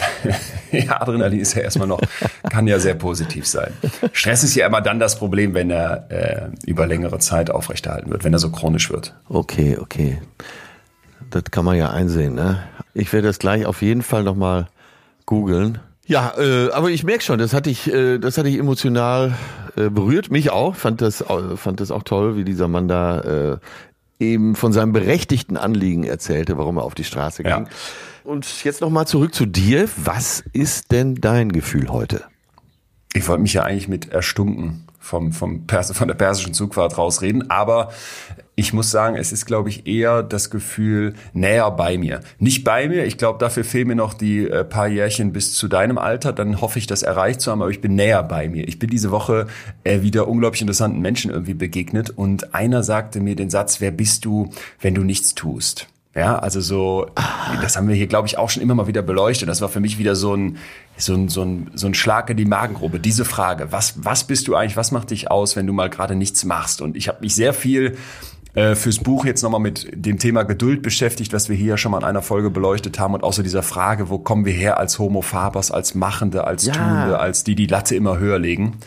ja, 0.72 1.00
Adrenalin 1.02 1.40
ist 1.40 1.54
ja 1.54 1.60
erstmal 1.60 1.86
noch, 1.86 2.00
kann 2.48 2.66
ja 2.66 2.78
sehr 2.78 2.94
positiv 2.94 3.46
sein. 3.46 3.74
Stress 4.12 4.42
ist 4.42 4.54
ja 4.54 4.66
immer 4.66 4.80
dann 4.80 4.98
das 4.98 5.18
Problem, 5.18 5.52
wenn 5.52 5.70
er 5.70 6.10
äh, 6.10 6.48
über 6.66 6.86
längere 6.86 7.18
Zeit 7.18 7.50
aufrechterhalten 7.50 8.10
wird, 8.10 8.24
wenn 8.24 8.32
er 8.32 8.38
so 8.38 8.50
chronisch 8.50 8.90
wird. 8.90 9.14
Okay, 9.28 9.76
okay. 9.78 10.22
Das 11.28 11.44
kann 11.50 11.66
man 11.66 11.76
ja 11.76 11.90
einsehen. 11.90 12.34
Ne? 12.34 12.62
Ich 12.94 13.12
werde 13.12 13.26
das 13.26 13.38
gleich 13.38 13.66
auf 13.66 13.82
jeden 13.82 14.00
Fall 14.00 14.22
nochmal 14.24 14.68
googeln 15.26 15.78
ja, 16.08 16.32
äh, 16.38 16.70
aber 16.72 16.90
ich 16.90 17.04
merke 17.04 17.22
schon, 17.22 17.38
das 17.38 17.52
hatte 17.52 17.68
ich, 17.68 17.92
äh, 17.92 18.18
das 18.18 18.38
hatte 18.38 18.48
ich 18.48 18.58
emotional 18.58 19.36
äh, 19.76 19.90
berührt, 19.90 20.30
mich 20.30 20.50
auch. 20.50 20.74
Fand 20.74 21.02
das, 21.02 21.22
fand 21.56 21.80
das 21.80 21.90
auch 21.90 22.02
toll, 22.02 22.36
wie 22.36 22.44
dieser 22.44 22.66
Mann 22.66 22.88
da 22.88 23.20
äh, 23.20 23.56
eben 24.18 24.56
von 24.56 24.72
seinem 24.72 24.92
berechtigten 24.92 25.58
Anliegen 25.58 26.04
erzählte, 26.04 26.56
warum 26.56 26.78
er 26.78 26.84
auf 26.84 26.94
die 26.94 27.04
Straße 27.04 27.42
ging. 27.42 27.52
Ja. 27.52 27.64
Und 28.24 28.64
jetzt 28.64 28.80
noch 28.80 28.88
mal 28.88 29.04
zurück 29.04 29.34
zu 29.34 29.44
dir. 29.44 29.86
Was 29.96 30.42
ist 30.54 30.92
denn 30.92 31.14
dein 31.16 31.52
Gefühl 31.52 31.90
heute? 31.90 32.24
Ich 33.12 33.28
wollte 33.28 33.42
mich 33.42 33.52
ja 33.52 33.64
eigentlich 33.64 33.88
mit 33.88 34.10
erstunken 34.10 34.87
vom, 35.08 35.32
vom 35.32 35.66
Pers 35.66 35.90
von 35.92 36.06
der 36.06 36.14
persischen 36.14 36.52
Zugfahrt 36.52 36.98
rausreden. 36.98 37.50
Aber 37.50 37.90
ich 38.56 38.72
muss 38.72 38.90
sagen, 38.90 39.16
es 39.16 39.32
ist, 39.32 39.46
glaube 39.46 39.70
ich, 39.70 39.86
eher 39.86 40.22
das 40.22 40.50
Gefühl 40.50 41.14
näher 41.32 41.70
bei 41.70 41.96
mir. 41.96 42.20
Nicht 42.38 42.62
bei 42.64 42.88
mir, 42.88 43.06
ich 43.06 43.16
glaube, 43.16 43.38
dafür 43.38 43.64
fehlen 43.64 43.88
mir 43.88 43.94
noch 43.94 44.12
die 44.14 44.46
äh, 44.46 44.64
paar 44.64 44.86
Jährchen 44.86 45.32
bis 45.32 45.54
zu 45.54 45.66
deinem 45.66 45.96
Alter. 45.96 46.32
Dann 46.32 46.60
hoffe 46.60 46.78
ich, 46.78 46.86
das 46.86 47.02
erreicht 47.02 47.40
zu 47.40 47.50
haben, 47.50 47.62
aber 47.62 47.70
ich 47.70 47.80
bin 47.80 47.94
näher 47.94 48.22
bei 48.22 48.48
mir. 48.48 48.68
Ich 48.68 48.78
bin 48.78 48.90
diese 48.90 49.10
Woche 49.10 49.46
äh, 49.84 50.02
wieder 50.02 50.28
unglaublich 50.28 50.60
interessanten 50.60 51.00
Menschen 51.00 51.30
irgendwie 51.30 51.54
begegnet 51.54 52.10
und 52.10 52.54
einer 52.54 52.82
sagte 52.82 53.20
mir 53.20 53.34
den 53.34 53.48
Satz, 53.48 53.80
wer 53.80 53.90
bist 53.90 54.24
du, 54.24 54.50
wenn 54.80 54.94
du 54.94 55.02
nichts 55.02 55.34
tust? 55.34 55.86
Ja, 56.14 56.36
also 56.38 56.60
so, 56.60 57.06
das 57.62 57.76
haben 57.76 57.86
wir 57.86 57.94
hier, 57.94 58.08
glaube 58.08 58.26
ich, 58.26 58.38
auch 58.38 58.50
schon 58.50 58.60
immer 58.60 58.74
mal 58.74 58.88
wieder 58.88 59.02
beleuchtet. 59.02 59.48
Das 59.48 59.60
war 59.60 59.68
für 59.68 59.78
mich 59.78 59.98
wieder 59.98 60.16
so 60.16 60.34
ein, 60.34 60.56
so 60.98 61.14
ein, 61.14 61.28
so 61.28 61.42
ein, 61.42 61.70
so 61.74 61.86
ein 61.86 61.94
Schlag 61.94 62.30
in 62.30 62.36
die 62.36 62.44
Magengrube. 62.44 63.00
Diese 63.00 63.24
Frage, 63.24 63.70
was, 63.70 64.04
was 64.04 64.24
bist 64.24 64.48
du 64.48 64.54
eigentlich, 64.54 64.76
was 64.76 64.92
macht 64.92 65.10
dich 65.10 65.30
aus, 65.30 65.56
wenn 65.56 65.66
du 65.66 65.72
mal 65.72 65.90
gerade 65.90 66.14
nichts 66.14 66.44
machst? 66.44 66.82
Und 66.82 66.96
ich 66.96 67.08
habe 67.08 67.20
mich 67.20 67.34
sehr 67.34 67.52
viel 67.52 67.96
äh, 68.54 68.74
fürs 68.74 68.98
Buch 68.98 69.24
jetzt 69.24 69.42
nochmal 69.42 69.60
mit 69.60 69.88
dem 69.94 70.18
Thema 70.18 70.42
Geduld 70.42 70.82
beschäftigt, 70.82 71.32
was 71.32 71.48
wir 71.48 71.56
hier 71.56 71.76
schon 71.76 71.92
mal 71.92 71.98
in 71.98 72.04
einer 72.04 72.22
Folge 72.22 72.50
beleuchtet 72.50 72.98
haben 72.98 73.14
und 73.14 73.34
so 73.34 73.42
dieser 73.42 73.62
Frage, 73.62 74.08
wo 74.08 74.18
kommen 74.18 74.44
wir 74.44 74.52
her 74.52 74.78
als 74.78 74.98
Homo 74.98 75.22
Fabers, 75.22 75.70
als 75.70 75.94
Machende, 75.94 76.44
als 76.44 76.66
ja. 76.66 76.72
Tuende, 76.72 77.18
als 77.18 77.44
die 77.44 77.54
die 77.54 77.66
Latte 77.66 77.94
immer 77.94 78.18
höher 78.18 78.38
legen. 78.38 78.78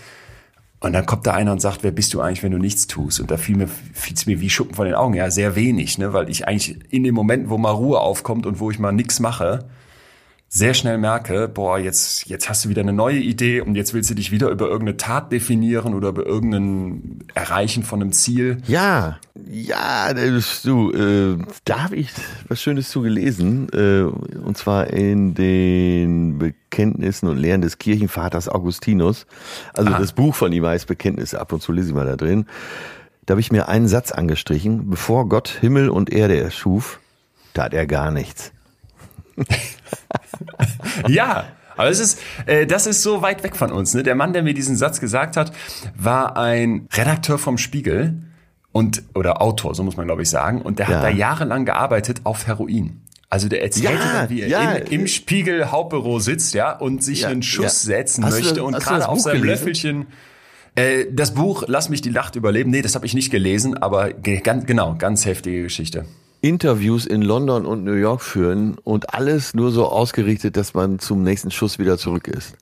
Und 0.82 0.94
dann 0.94 1.06
kommt 1.06 1.28
da 1.28 1.34
einer 1.34 1.52
und 1.52 1.62
sagt, 1.62 1.84
wer 1.84 1.92
bist 1.92 2.14
du 2.14 2.22
eigentlich, 2.22 2.42
wenn 2.42 2.52
du 2.52 2.58
nichts 2.58 2.88
tust? 2.88 3.20
Und 3.20 3.30
da 3.30 3.38
fiel 3.38 3.56
mir, 3.56 3.68
fiel's 3.68 4.26
mir 4.26 4.42
wie 4.42 4.50
Schuppen 4.50 4.74
von 4.74 4.86
den 4.86 4.96
Augen. 4.96 5.14
Ja, 5.14 5.30
sehr 5.30 5.56
wenig, 5.56 6.00
ne? 6.00 6.12
weil 6.12 6.28
ich 6.28 6.48
eigentlich 6.48 6.80
in 6.90 7.04
dem 7.04 7.14
Moment, 7.14 7.50
wo 7.50 7.60
mal 7.60 7.70
Ruhe 7.70 8.00
aufkommt 8.00 8.48
und 8.48 8.60
wo 8.60 8.72
ich 8.72 8.80
mal 8.80 8.92
nichts 8.92 9.20
mache, 9.20 9.66
sehr 10.54 10.74
schnell 10.74 10.98
merke, 10.98 11.48
boah, 11.48 11.80
jetzt, 11.80 12.28
jetzt 12.28 12.50
hast 12.50 12.66
du 12.66 12.70
wieder 12.70 12.82
eine 12.82 12.92
neue 12.92 13.20
Idee 13.20 13.62
und 13.62 13.76
jetzt 13.76 13.94
willst 13.94 14.10
du 14.10 14.16
dich 14.16 14.32
wieder 14.32 14.50
über 14.50 14.66
irgendeine 14.66 14.98
Tat 14.98 15.32
definieren 15.32 15.94
oder 15.94 16.10
über 16.10 16.26
irgendein 16.26 17.20
Erreichen 17.34 17.84
von 17.84 18.02
einem 18.02 18.12
Ziel. 18.12 18.58
Ja, 18.68 19.18
ja, 19.50 20.14
du, 20.14 20.92
äh, 20.92 21.38
da 21.64 21.84
habe 21.86 21.96
ich 21.96 22.10
was 22.50 22.62
Schönes 22.62 22.90
zu 22.90 23.02
gelesen, 23.02 23.70
äh, 23.72 24.02
und 24.02 24.58
zwar 24.58 24.88
in 24.88 25.36
den 25.36 26.38
Bekenntnissen 26.38 27.30
und 27.30 27.38
Lehren 27.38 27.62
des 27.62 27.78
Kirchenvaters 27.78 28.50
Augustinus. 28.50 29.28
Also 29.74 29.94
ah. 29.94 30.00
das 30.00 30.12
Buch 30.12 30.36
von 30.36 30.52
ihm 30.52 30.66
heißt 30.66 30.86
Bekenntnisse, 30.86 31.40
ab 31.40 31.54
und 31.54 31.62
zu 31.62 31.72
lese 31.72 31.90
ich 31.90 31.96
mal 31.96 32.06
da 32.06 32.18
drin. 32.18 32.46
Da 33.26 33.34
habe 33.34 33.42
ich 33.42 33.54
mir 33.54 33.70
einen 33.70 33.88
Satz 33.88 34.12
angestrichen, 34.12 34.90
bevor 34.90 35.30
Gott 35.30 35.48
Himmel 35.48 35.90
und 35.90 36.12
Erde 36.12 36.38
erschuf, 36.38 37.00
tat 37.54 37.74
er 37.74 37.88
gar 37.88 38.12
nichts. 38.12 38.52
ja, 41.08 41.46
aber 41.78 41.90
es 41.90 42.00
ist, 42.00 42.20
äh, 42.46 42.68
das 42.68 42.86
ist 42.88 43.02
so 43.02 43.22
weit 43.22 43.44
weg 43.44 43.56
von 43.56 43.72
uns. 43.72 43.94
Ne? 43.94 44.04
Der 44.04 44.16
Mann, 44.16 44.34
der 44.34 44.44
mir 44.44 44.54
diesen 44.54 44.76
Satz 44.76 45.00
gesagt 45.00 45.38
hat, 45.38 45.52
war 45.96 46.38
ein 46.38 46.88
Redakteur 46.94 47.38
vom 47.38 47.58
Spiegel 47.58 48.22
und 48.72 49.04
oder 49.16 49.42
Autor, 49.42 49.76
so 49.76 49.84
muss 49.84 49.98
man 49.98 50.06
glaube 50.06 50.22
ich 50.22 50.30
sagen. 50.30 50.62
Und 50.62 50.80
der 50.80 50.90
ja. 50.90 50.96
hat 50.96 51.04
da 51.04 51.10
jahrelang 51.10 51.66
gearbeitet 51.66 52.22
auf 52.24 52.48
Heroin. 52.48 53.02
Also 53.30 53.48
der 53.48 53.64
erzählt 53.64 54.00
ja, 54.00 54.14
dann, 54.14 54.30
wie 54.30 54.42
er 54.42 54.48
ja. 54.50 54.72
im, 54.74 55.02
im, 55.02 55.08
Spiegel 55.08 55.72
Hauptbüro 55.72 56.20
sitzt, 56.20 56.54
ja, 56.54 56.74
und 56.74 57.02
sich 57.02 57.26
einen 57.26 57.42
Schuss 57.42 57.82
setzen 57.82 58.26
hast 58.26 58.34
möchte 58.34 58.56
du, 58.56 58.66
und 58.66 58.78
gerade 58.78 59.08
auf 59.08 59.20
seinem 59.20 59.42
gelesen? 59.42 59.48
Löffelchen. 59.48 60.06
Äh, 60.76 61.06
das 61.12 61.34
Buch 61.34 61.64
Lass 61.68 61.88
mich 61.88 62.02
die 62.02 62.12
Nacht 62.12 62.36
überleben. 62.36 62.72
Nee, 62.72 62.82
das 62.82 62.94
habe 62.94 63.06
ich 63.06 63.14
nicht 63.14 63.32
gelesen, 63.32 63.78
aber 63.78 64.12
ganz, 64.12 64.66
genau, 64.66 64.96
ganz 64.96 65.26
heftige 65.26 65.64
Geschichte. 65.64 66.06
Interviews 66.42 67.06
in 67.06 67.22
London 67.22 67.68
und 67.68 67.84
New 67.84 67.94
York 67.94 68.22
führen 68.22 68.76
und 68.84 69.14
alles 69.14 69.54
nur 69.54 69.72
so 69.72 69.86
ausgerichtet, 69.86 70.58
dass 70.58 70.74
man 70.74 70.98
zum 70.98 71.22
nächsten 71.22 71.52
Schuss 71.52 71.78
wieder 71.78 72.00
zurück 72.00 72.28
ist. 72.28 72.56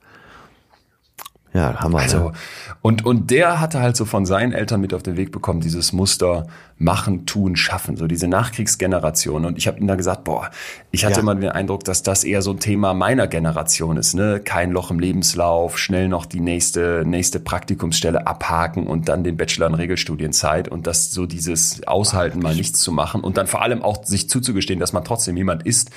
Ja, 1.52 1.80
Hammer. 1.80 1.98
Also, 1.98 2.18
ne? 2.18 2.32
und, 2.80 3.04
und 3.04 3.30
der 3.32 3.60
hatte 3.60 3.80
halt 3.80 3.96
so 3.96 4.04
von 4.04 4.24
seinen 4.24 4.52
Eltern 4.52 4.80
mit 4.80 4.94
auf 4.94 5.02
den 5.02 5.16
Weg 5.16 5.32
bekommen, 5.32 5.60
dieses 5.60 5.92
Muster 5.92 6.46
machen, 6.78 7.26
tun, 7.26 7.56
schaffen, 7.56 7.96
so 7.96 8.06
diese 8.06 8.28
Nachkriegsgeneration. 8.28 9.44
Und 9.44 9.58
ich 9.58 9.66
habe 9.66 9.78
ihm 9.80 9.88
da 9.88 9.96
gesagt, 9.96 10.22
boah, 10.22 10.50
ich 10.92 11.04
hatte 11.04 11.16
ja. 11.16 11.20
immer 11.20 11.34
den 11.34 11.50
Eindruck, 11.50 11.84
dass 11.84 12.04
das 12.04 12.22
eher 12.22 12.40
so 12.42 12.52
ein 12.52 12.60
Thema 12.60 12.94
meiner 12.94 13.26
Generation 13.26 13.96
ist, 13.96 14.14
ne? 14.14 14.40
Kein 14.44 14.70
Loch 14.70 14.92
im 14.92 15.00
Lebenslauf, 15.00 15.76
schnell 15.76 16.08
noch 16.08 16.24
die 16.24 16.40
nächste, 16.40 17.02
nächste 17.04 17.40
Praktikumsstelle 17.40 18.28
abhaken 18.28 18.86
und 18.86 19.08
dann 19.08 19.24
den 19.24 19.36
Bachelor 19.36 19.66
in 19.66 19.74
Regelstudienzeit 19.74 20.68
und 20.68 20.86
das 20.86 21.10
so 21.10 21.26
dieses 21.26 21.86
Aushalten, 21.86 22.38
mal 22.38 22.54
nichts 22.54 22.80
zu 22.80 22.92
machen 22.92 23.22
und 23.22 23.36
dann 23.36 23.48
vor 23.48 23.62
allem 23.62 23.82
auch 23.82 24.04
sich 24.04 24.28
zuzugestehen, 24.28 24.78
dass 24.78 24.92
man 24.92 25.04
trotzdem 25.04 25.36
jemand 25.36 25.64
ist, 25.64 25.90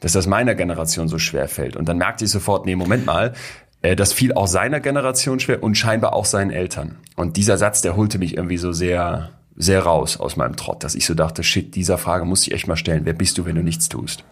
dass 0.00 0.12
das 0.12 0.26
meiner 0.26 0.54
Generation 0.54 1.08
so 1.08 1.18
schwer 1.18 1.48
fällt. 1.48 1.76
Und 1.76 1.88
dann 1.88 1.98
merkte 1.98 2.24
ich 2.24 2.30
sofort, 2.30 2.66
nee, 2.66 2.76
Moment 2.76 3.06
mal, 3.06 3.34
das 3.82 4.12
fiel 4.12 4.32
auch 4.32 4.46
seiner 4.46 4.80
Generation 4.80 5.40
schwer 5.40 5.62
und 5.62 5.76
scheinbar 5.76 6.12
auch 6.12 6.24
seinen 6.24 6.50
Eltern. 6.50 6.98
Und 7.16 7.36
dieser 7.36 7.58
Satz, 7.58 7.80
der 7.80 7.96
holte 7.96 8.18
mich 8.18 8.36
irgendwie 8.36 8.58
so 8.58 8.72
sehr, 8.72 9.30
sehr 9.56 9.82
raus 9.82 10.18
aus 10.18 10.36
meinem 10.36 10.56
Trott, 10.56 10.82
dass 10.84 10.94
ich 10.94 11.06
so 11.06 11.14
dachte, 11.14 11.42
shit, 11.42 11.74
dieser 11.74 11.98
Frage 11.98 12.24
muss 12.24 12.42
ich 12.42 12.52
echt 12.52 12.66
mal 12.66 12.76
stellen. 12.76 13.04
Wer 13.04 13.12
bist 13.12 13.38
du, 13.38 13.44
wenn 13.44 13.54
du 13.54 13.62
nichts 13.62 13.88
tust? 13.88 14.24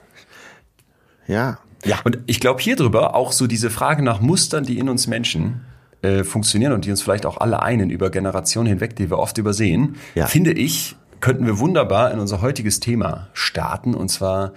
Ja. 1.26 1.58
Ja. 1.84 2.00
Und 2.04 2.18
ich 2.26 2.40
glaube 2.40 2.60
hier 2.60 2.74
drüber 2.74 3.14
auch 3.14 3.32
so 3.32 3.46
diese 3.46 3.70
Frage 3.70 4.02
nach 4.02 4.20
Mustern, 4.20 4.64
die 4.64 4.78
in 4.78 4.88
uns 4.88 5.06
Menschen 5.06 5.64
äh, 6.02 6.24
funktionieren 6.24 6.72
und 6.72 6.84
die 6.84 6.90
uns 6.90 7.02
vielleicht 7.02 7.26
auch 7.26 7.38
alle 7.38 7.62
einen 7.62 7.90
über 7.90 8.10
Generationen 8.10 8.66
hinweg, 8.66 8.96
die 8.96 9.10
wir 9.10 9.18
oft 9.18 9.38
übersehen, 9.38 9.96
ja. 10.14 10.26
finde 10.26 10.52
ich, 10.52 10.96
könnten 11.20 11.46
wir 11.46 11.58
wunderbar 11.58 12.10
in 12.12 12.18
unser 12.18 12.40
heutiges 12.40 12.80
Thema 12.80 13.28
starten 13.32 13.94
und 13.94 14.08
zwar 14.08 14.52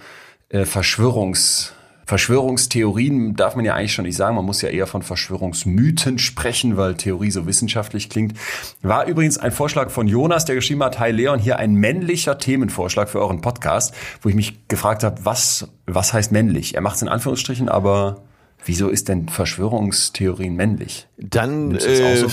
äh, 0.48 0.64
Verschwörungs 0.64 1.72
Verschwörungstheorien 2.10 3.36
darf 3.36 3.54
man 3.54 3.64
ja 3.64 3.74
eigentlich 3.74 3.94
schon 3.94 4.04
nicht 4.04 4.16
sagen. 4.16 4.34
Man 4.34 4.44
muss 4.44 4.62
ja 4.62 4.68
eher 4.68 4.88
von 4.88 5.02
Verschwörungsmythen 5.02 6.18
sprechen, 6.18 6.76
weil 6.76 6.96
Theorie 6.96 7.30
so 7.30 7.46
wissenschaftlich 7.46 8.10
klingt. 8.10 8.36
War 8.82 9.06
übrigens 9.06 9.38
ein 9.38 9.52
Vorschlag 9.52 9.90
von 9.90 10.08
Jonas, 10.08 10.44
der 10.44 10.56
geschrieben 10.56 10.82
hat, 10.82 10.98
Hi 10.98 11.12
Leon, 11.12 11.38
hier 11.38 11.60
ein 11.60 11.74
männlicher 11.74 12.36
Themenvorschlag 12.36 13.08
für 13.08 13.20
euren 13.20 13.42
Podcast, 13.42 13.94
wo 14.22 14.28
ich 14.28 14.34
mich 14.34 14.66
gefragt 14.66 15.04
habe, 15.04 15.24
was, 15.24 15.68
was 15.86 16.12
heißt 16.12 16.32
männlich? 16.32 16.74
Er 16.74 16.80
macht 16.80 16.96
es 16.96 17.02
in 17.02 17.08
Anführungsstrichen, 17.08 17.68
aber 17.68 18.22
Wieso 18.64 18.88
ist 18.88 19.08
denn 19.08 19.28
Verschwörungstheorien 19.28 20.54
männlich? 20.54 21.08
Dann 21.16 21.76
äh, 21.76 22.16
so 22.16 22.26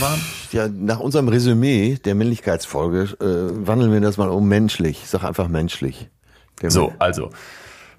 ja 0.51 0.67
nach 0.67 0.99
unserem 0.99 1.29
Resümee 1.29 1.99
der 2.03 2.15
Männlichkeitsfolge 2.15 3.15
äh, 3.21 3.65
wandeln 3.65 3.93
wir 3.93 4.01
das 4.01 4.17
mal 4.17 4.27
um 4.27 4.45
menschlich. 4.45 5.03
Ich 5.03 5.09
sag 5.09 5.23
einfach 5.23 5.47
menschlich. 5.47 6.09
so, 6.67 6.91
also 6.99 7.29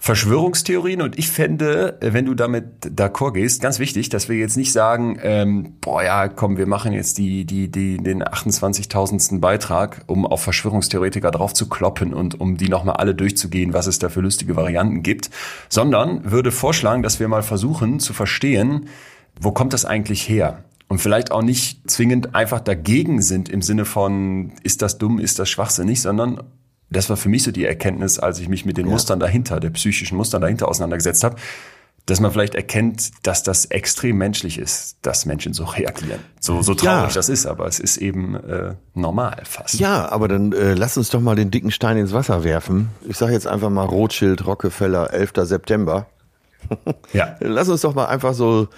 Verschwörungstheorien 0.01 1.03
und 1.03 1.19
ich 1.19 1.29
fände, 1.29 1.99
wenn 2.01 2.25
du 2.25 2.35
damit 2.35 2.87
d'accord 2.87 3.33
gehst, 3.33 3.61
ganz 3.61 3.81
wichtig, 3.81 4.09
dass 4.09 4.29
wir 4.29 4.37
jetzt 4.37 4.57
nicht 4.57 4.73
sagen, 4.73 5.19
ähm, 5.23 5.75
boah 5.81 6.05
ja, 6.05 6.29
komm, 6.29 6.57
wir 6.57 6.67
machen 6.67 6.93
jetzt 6.93 7.19
die, 7.19 7.45
die, 7.45 7.69
die, 7.69 7.97
den 7.97 8.23
28.000. 8.23 9.41
Beitrag, 9.41 10.03
um 10.07 10.25
auf 10.25 10.41
Verschwörungstheoretiker 10.43 11.33
drauf 11.33 11.53
zu 11.53 11.69
kloppen 11.69 12.15
und 12.15 12.41
um 12.41 12.57
die 12.57 12.69
nochmal 12.69 12.97
alle 12.97 13.15
durchzugehen, 13.15 13.73
was 13.73 13.89
es 13.89 13.99
da 13.99 14.09
für 14.09 14.21
lustige 14.21 14.55
Varianten 14.55 15.03
gibt, 15.03 15.31
sondern 15.69 16.31
würde 16.31 16.53
vorschlagen, 16.53 17.03
dass 17.03 17.19
wir 17.19 17.27
mal 17.27 17.43
versuchen 17.43 17.99
zu 17.99 18.13
verstehen, 18.13 18.89
wo 19.41 19.51
kommt 19.51 19.73
das 19.73 19.85
eigentlich 19.85 20.29
her? 20.29 20.63
Und 20.89 21.01
vielleicht 21.01 21.33
auch 21.33 21.43
nicht 21.43 21.91
zwingend 21.91 22.35
einfach 22.35 22.61
dagegen 22.61 23.21
sind 23.21 23.49
im 23.51 23.63
Sinne 23.63 23.85
von, 23.85 24.53
ist 24.63 24.81
das 24.81 24.97
dumm, 24.97 25.19
ist 25.19 25.39
das 25.39 25.51
schwachsinnig, 25.51 26.01
sondern 26.01 26.41
das 26.91 27.11
war 27.11 27.17
für 27.17 27.29
mich 27.29 27.43
so 27.43 27.51
die 27.51 27.65
Erkenntnis, 27.65 28.19
als 28.19 28.39
ich 28.39 28.49
mich 28.49 28.65
mit 28.65 28.77
den 28.77 28.87
ja. 28.87 28.93
Mustern 28.93 29.21
dahinter, 29.21 29.61
der 29.61 29.71
psychischen 29.71 30.17
Mustern 30.17 30.41
dahinter 30.41 30.69
auseinandergesetzt 30.69 31.25
habe, 31.25 31.37
dass 32.07 32.21
man 32.21 32.33
vielleicht 32.33 32.55
erkennt, 32.55 33.11
dass 33.23 33.43
das 33.43 33.67
extrem 33.67 34.17
menschlich 34.17 34.59
ist, 34.59 34.97
dass 35.03 35.27
Menschen 35.27 35.53
so 35.53 35.65
reagieren. 35.65 36.21
So, 36.41 36.63
so 36.63 36.73
traurig 36.73 37.11
ja. 37.11 37.15
das 37.15 37.29
ist, 37.29 37.45
aber 37.45 37.67
es 37.67 37.79
ist 37.79 37.99
eben 37.99 38.35
äh, 38.35 38.75
normal 38.95 39.43
fast. 39.45 39.79
Ja, 39.79 40.11
aber 40.11 40.27
dann 40.27 40.53
äh, 40.53 40.73
lass 40.73 40.97
uns 40.97 41.11
doch 41.11 41.21
mal 41.21 41.37
den 41.37 41.51
dicken 41.51 41.71
Stein 41.71 41.99
ins 41.99 42.15
Wasser 42.15 42.45
werfen. 42.45 42.89
Ich 43.07 43.19
sage 43.19 43.33
jetzt 43.33 43.47
einfach 43.47 43.69
mal 43.69 43.85
Rothschild, 43.85 44.47
Rockefeller, 44.47 45.13
11. 45.13 45.33
September. 45.43 46.07
ja. 47.13 47.37
Lass 47.41 47.69
uns 47.69 47.83
doch 47.83 47.95
mal 47.95 48.07
einfach 48.07 48.33
so 48.33 48.69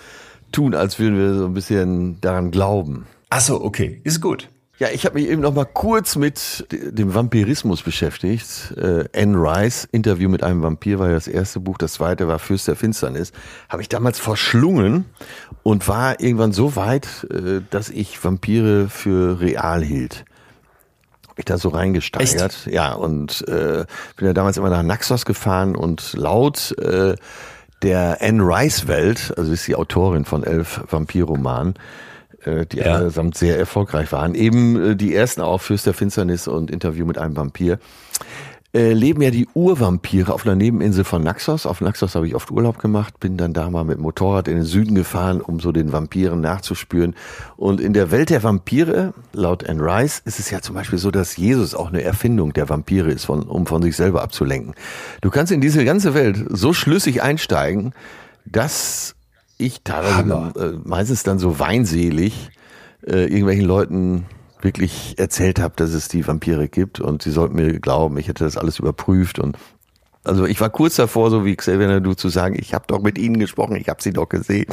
tun, 0.50 0.74
als 0.74 0.98
würden 0.98 1.16
wir 1.16 1.34
so 1.34 1.46
ein 1.46 1.54
bisschen 1.54 2.20
daran 2.20 2.50
glauben. 2.50 3.06
Ach 3.28 3.40
so, 3.40 3.62
okay, 3.62 4.00
ist 4.02 4.20
gut. 4.20 4.48
Ja, 4.80 4.88
ich 4.88 5.04
habe 5.04 5.20
mich 5.20 5.28
eben 5.28 5.42
noch 5.42 5.52
mal 5.52 5.66
kurz 5.66 6.16
mit 6.16 6.64
dem 6.70 7.14
Vampirismus 7.14 7.82
beschäftigt. 7.82 8.72
Äh, 8.78 9.04
Anne 9.14 9.36
Rice, 9.36 9.86
Interview 9.92 10.30
mit 10.30 10.42
einem 10.42 10.62
Vampir 10.62 10.98
war 10.98 11.08
ja 11.08 11.12
das 11.12 11.28
erste 11.28 11.60
Buch, 11.60 11.76
das 11.76 11.92
zweite 11.92 12.28
war 12.28 12.38
Fürst 12.38 12.66
der 12.66 12.76
Finsternis. 12.76 13.32
Habe 13.68 13.82
ich 13.82 13.90
damals 13.90 14.18
verschlungen 14.18 15.04
und 15.62 15.86
war 15.86 16.18
irgendwann 16.20 16.52
so 16.52 16.76
weit, 16.76 17.26
äh, 17.30 17.60
dass 17.68 17.90
ich 17.90 18.24
Vampire 18.24 18.88
für 18.88 19.38
real 19.38 19.84
hielt. 19.84 20.24
Hab 21.28 21.38
ich 21.38 21.44
da 21.44 21.58
so 21.58 21.68
reingesteigert. 21.68 22.64
Echt? 22.64 22.66
Ja, 22.68 22.94
und 22.94 23.46
äh, 23.48 23.84
bin 24.16 24.28
ja 24.28 24.32
damals 24.32 24.56
immer 24.56 24.70
nach 24.70 24.82
Naxos 24.82 25.26
gefahren 25.26 25.76
und 25.76 26.14
laut 26.14 26.74
äh, 26.78 27.16
der 27.82 28.16
Anne 28.22 28.42
Rice 28.42 28.88
Welt, 28.88 29.34
also 29.36 29.52
ist 29.52 29.66
die 29.66 29.76
Autorin 29.76 30.24
von 30.24 30.42
elf 30.42 30.80
Vampirromanen, 30.88 31.74
die 32.44 32.78
ja. 32.78 32.94
allesamt 32.94 33.36
sehr 33.36 33.58
erfolgreich 33.58 34.12
waren. 34.12 34.34
Eben 34.34 34.92
äh, 34.92 34.96
die 34.96 35.14
ersten 35.14 35.40
auch 35.40 35.60
Fürst 35.60 35.86
der 35.86 35.94
Finsternis 35.94 36.48
und 36.48 36.70
Interview 36.70 37.06
mit 37.06 37.18
einem 37.18 37.36
Vampir. 37.36 37.78
Äh, 38.72 38.92
leben 38.92 39.20
ja 39.20 39.32
die 39.32 39.48
Urvampire 39.52 40.32
auf 40.32 40.46
einer 40.46 40.54
Nebeninsel 40.54 41.02
von 41.02 41.24
Naxos. 41.24 41.66
Auf 41.66 41.80
Naxos 41.80 42.14
habe 42.14 42.28
ich 42.28 42.36
oft 42.36 42.52
Urlaub 42.52 42.78
gemacht, 42.78 43.18
bin 43.18 43.36
dann 43.36 43.52
da 43.52 43.68
mal 43.68 43.82
mit 43.82 43.96
dem 43.96 44.02
Motorrad 44.02 44.46
in 44.46 44.54
den 44.54 44.64
Süden 44.64 44.94
gefahren, 44.94 45.40
um 45.40 45.58
so 45.58 45.72
den 45.72 45.92
Vampiren 45.92 46.40
nachzuspüren. 46.40 47.16
Und 47.56 47.80
in 47.80 47.94
der 47.94 48.12
Welt 48.12 48.30
der 48.30 48.44
Vampire, 48.44 49.12
laut 49.32 49.68
Anne 49.68 49.82
Rice, 49.82 50.22
ist 50.24 50.38
es 50.38 50.50
ja 50.50 50.60
zum 50.60 50.76
Beispiel 50.76 51.00
so, 51.00 51.10
dass 51.10 51.36
Jesus 51.36 51.74
auch 51.74 51.88
eine 51.88 52.02
Erfindung 52.02 52.52
der 52.52 52.68
Vampire 52.68 53.10
ist, 53.10 53.24
von, 53.24 53.42
um 53.42 53.66
von 53.66 53.82
sich 53.82 53.96
selber 53.96 54.22
abzulenken. 54.22 54.74
Du 55.20 55.30
kannst 55.30 55.50
in 55.50 55.60
diese 55.60 55.84
ganze 55.84 56.14
Welt 56.14 56.38
so 56.50 56.72
schlüssig 56.72 57.22
einsteigen, 57.22 57.92
dass 58.46 59.16
ich 59.60 59.82
teilweise 59.82 60.52
äh, 60.58 60.88
meistens 60.88 61.22
dann 61.22 61.38
so 61.38 61.58
weinselig 61.58 62.50
äh, 63.06 63.24
irgendwelchen 63.24 63.64
Leuten 63.64 64.26
wirklich 64.60 65.18
erzählt 65.18 65.58
habe, 65.58 65.74
dass 65.76 65.90
es 65.90 66.08
die 66.08 66.26
Vampire 66.26 66.68
gibt 66.68 67.00
und 67.00 67.22
sie 67.22 67.30
sollten 67.30 67.56
mir 67.56 67.80
glauben, 67.80 68.18
ich 68.18 68.28
hätte 68.28 68.44
das 68.44 68.56
alles 68.56 68.78
überprüft 68.78 69.38
und 69.38 69.56
also 70.22 70.44
ich 70.44 70.60
war 70.60 70.68
kurz 70.68 70.96
davor, 70.96 71.30
so 71.30 71.46
wie 71.46 71.56
Xavier 71.56 71.88
Nadu 71.88 72.12
zu 72.12 72.28
sagen, 72.28 72.54
ich 72.58 72.74
habe 72.74 72.84
doch 72.86 73.00
mit 73.00 73.16
ihnen 73.16 73.38
gesprochen, 73.38 73.76
ich 73.76 73.88
habe 73.88 74.02
sie 74.02 74.12
doch 74.12 74.28
gesehen. 74.28 74.66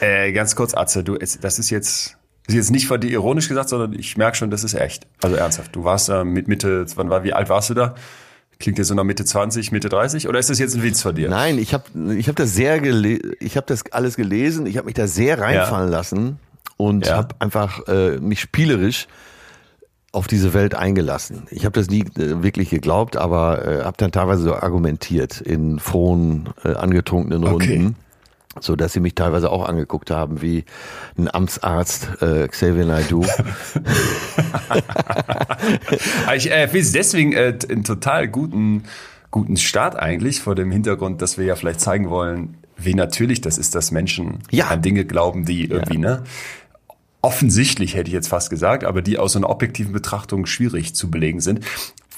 äh, 0.00 0.32
ganz 0.32 0.56
kurz, 0.56 0.72
Atze, 0.74 1.04
du, 1.04 1.16
das 1.18 1.58
ist 1.58 1.68
jetzt 1.68 2.16
ist 2.46 2.54
jetzt 2.56 2.70
nicht 2.70 2.88
von 2.88 3.00
dir 3.00 3.10
ironisch 3.10 3.48
gesagt, 3.48 3.68
sondern 3.68 3.92
ich 3.92 4.16
merke 4.16 4.36
schon, 4.36 4.50
das 4.50 4.64
ist 4.64 4.74
echt. 4.74 5.06
Also 5.22 5.36
ernsthaft. 5.36 5.76
Du 5.76 5.84
warst 5.84 6.08
da 6.08 6.24
mit 6.24 6.48
Mitte, 6.48 6.86
wann 6.96 7.08
war, 7.08 7.22
wie 7.22 7.32
alt 7.32 7.48
warst 7.48 7.70
du 7.70 7.74
da? 7.74 7.94
Klingt 8.62 8.78
jetzt 8.78 8.88
so 8.88 8.94
nach 8.94 9.04
Mitte 9.04 9.24
20, 9.24 9.72
Mitte 9.72 9.88
30 9.88 10.28
oder 10.28 10.38
ist 10.38 10.48
das 10.48 10.60
jetzt 10.60 10.76
ein 10.76 10.84
Witz 10.84 11.02
von 11.02 11.16
dir? 11.16 11.28
Nein, 11.28 11.58
ich 11.58 11.74
habe 11.74 11.84
ich 12.16 12.28
hab 12.28 12.36
das 12.36 12.54
sehr 12.54 12.80
ich 13.40 13.56
habe 13.56 13.66
das 13.66 13.82
alles 13.90 14.16
gelesen, 14.16 14.66
ich 14.66 14.76
habe 14.76 14.86
mich 14.86 14.94
da 14.94 15.08
sehr 15.08 15.40
reinfallen 15.40 15.90
ja. 15.90 15.98
lassen 15.98 16.38
und 16.76 17.06
ja. 17.06 17.16
habe 17.16 17.34
einfach 17.40 17.86
äh, 17.88 18.18
mich 18.18 18.40
spielerisch 18.40 19.08
auf 20.12 20.28
diese 20.28 20.54
Welt 20.54 20.76
eingelassen. 20.76 21.48
Ich 21.50 21.64
habe 21.64 21.72
das 21.72 21.90
nie 21.90 22.02
äh, 22.16 22.42
wirklich 22.44 22.70
geglaubt, 22.70 23.16
aber 23.16 23.66
äh, 23.66 23.82
habe 23.82 23.96
dann 23.96 24.12
teilweise 24.12 24.42
so 24.42 24.54
argumentiert 24.54 25.40
in 25.40 25.80
frohen, 25.80 26.50
äh, 26.64 26.74
angetrunkenen 26.74 27.42
Runden. 27.42 27.86
Okay 27.88 27.94
so 28.60 28.76
dass 28.76 28.92
sie 28.92 29.00
mich 29.00 29.14
teilweise 29.14 29.50
auch 29.50 29.66
angeguckt 29.68 30.10
haben 30.10 30.42
wie 30.42 30.64
ein 31.16 31.32
Amtsarzt 31.32 32.08
äh, 32.20 32.48
Xavier 32.48 32.84
Naidoo. 32.84 33.24
ich 36.36 36.50
äh, 36.50 36.66
finde 36.68 36.80
es 36.80 36.92
deswegen 36.92 37.32
äh, 37.32 37.58
einen 37.68 37.84
total 37.84 38.28
guten 38.28 38.84
guten 39.30 39.56
Start 39.56 39.96
eigentlich 39.96 40.40
vor 40.40 40.54
dem 40.54 40.70
Hintergrund, 40.70 41.22
dass 41.22 41.38
wir 41.38 41.46
ja 41.46 41.56
vielleicht 41.56 41.80
zeigen 41.80 42.10
wollen, 42.10 42.58
wie 42.76 42.94
natürlich 42.94 43.40
das 43.40 43.56
ist, 43.56 43.74
dass 43.74 43.90
Menschen 43.90 44.40
ja. 44.50 44.68
an 44.68 44.82
Dinge 44.82 45.06
glauben, 45.06 45.46
die 45.46 45.64
irgendwie 45.64 45.94
ja. 45.94 46.00
ne 46.00 46.24
offensichtlich 47.24 47.94
hätte 47.94 48.08
ich 48.08 48.14
jetzt 48.14 48.28
fast 48.28 48.50
gesagt, 48.50 48.82
aber 48.84 49.00
die 49.00 49.16
aus 49.16 49.36
einer 49.36 49.48
objektiven 49.48 49.92
Betrachtung 49.92 50.44
schwierig 50.44 50.94
zu 50.94 51.08
belegen 51.08 51.40
sind 51.40 51.64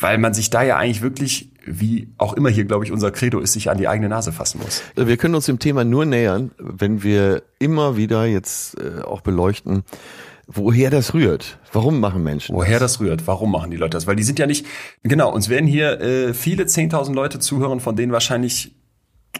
weil 0.00 0.18
man 0.18 0.34
sich 0.34 0.50
da 0.50 0.62
ja 0.62 0.76
eigentlich 0.76 1.02
wirklich, 1.02 1.50
wie 1.66 2.08
auch 2.18 2.34
immer 2.34 2.48
hier, 2.48 2.64
glaube 2.64 2.84
ich, 2.84 2.92
unser 2.92 3.10
Credo 3.10 3.38
ist, 3.40 3.52
sich 3.52 3.70
an 3.70 3.78
die 3.78 3.88
eigene 3.88 4.08
Nase 4.08 4.32
fassen 4.32 4.60
muss. 4.62 4.82
Wir 4.96 5.16
können 5.16 5.34
uns 5.34 5.46
dem 5.46 5.58
Thema 5.58 5.84
nur 5.84 6.04
nähern, 6.04 6.50
wenn 6.58 7.02
wir 7.02 7.42
immer 7.58 7.96
wieder 7.96 8.26
jetzt 8.26 8.76
äh, 8.78 9.02
auch 9.02 9.20
beleuchten, 9.20 9.84
woher 10.46 10.90
das 10.90 11.14
rührt. 11.14 11.58
Warum 11.72 12.00
machen 12.00 12.22
Menschen 12.22 12.54
Woher 12.54 12.78
das? 12.78 12.94
das 12.94 13.00
rührt, 13.00 13.26
warum 13.26 13.50
machen 13.50 13.70
die 13.70 13.76
Leute 13.76 13.96
das? 13.96 14.06
Weil 14.06 14.16
die 14.16 14.22
sind 14.22 14.38
ja 14.38 14.46
nicht, 14.46 14.66
genau, 15.02 15.32
uns 15.32 15.48
werden 15.48 15.66
hier 15.66 16.00
äh, 16.00 16.34
viele 16.34 16.64
10.000 16.64 17.14
Leute 17.14 17.38
zuhören, 17.38 17.80
von 17.80 17.96
denen 17.96 18.12
wahrscheinlich 18.12 18.74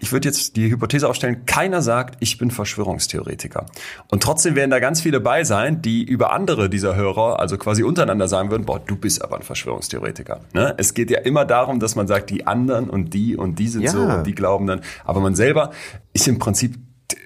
ich 0.01 0.13
würde 0.13 0.29
jetzt 0.29 0.57
die 0.57 0.71
Hypothese 0.71 1.09
aufstellen, 1.09 1.47
keiner 1.47 1.83
sagt, 1.83 2.17
ich 2.21 2.39
bin 2.39 2.51
Verschwörungstheoretiker. 2.51 3.67
Und 4.09 4.23
trotzdem 4.23 4.55
werden 4.55 4.71
da 4.71 4.79
ganz 4.79 5.01
viele 5.01 5.21
bei 5.21 5.45
sein, 5.45 5.83
die 5.83 6.03
über 6.03 6.33
andere 6.33 6.69
dieser 6.69 6.97
Hörer, 6.97 7.41
also 7.41 7.57
quasi 7.59 7.83
untereinander 7.83 8.29
sagen 8.29 8.51
würden, 8.51 8.65
boah, 8.65 8.81
du 8.81 8.97
bist 8.97 9.23
aber 9.23 9.37
ein 9.37 9.43
Verschwörungstheoretiker. 9.43 10.41
Ne? 10.53 10.75
Es 10.79 10.95
geht 10.95 11.11
ja 11.11 11.21
immer 11.21 11.45
darum, 11.45 11.81
dass 11.81 11.97
man 11.97 12.07
sagt, 12.07 12.31
die 12.31 12.47
anderen 12.47 12.91
und 12.91 13.15
die 13.15 13.37
und 13.37 13.59
die 13.59 13.69
sind 13.69 13.83
ja. 13.83 13.91
so 13.91 14.01
und 14.01 14.27
die 14.27 14.35
glauben 14.35 14.67
dann. 14.67 14.81
Aber 15.05 15.21
man 15.21 15.35
selber 15.35 15.71
ist 16.13 16.29
im 16.29 16.39
Prinzip 16.39 16.77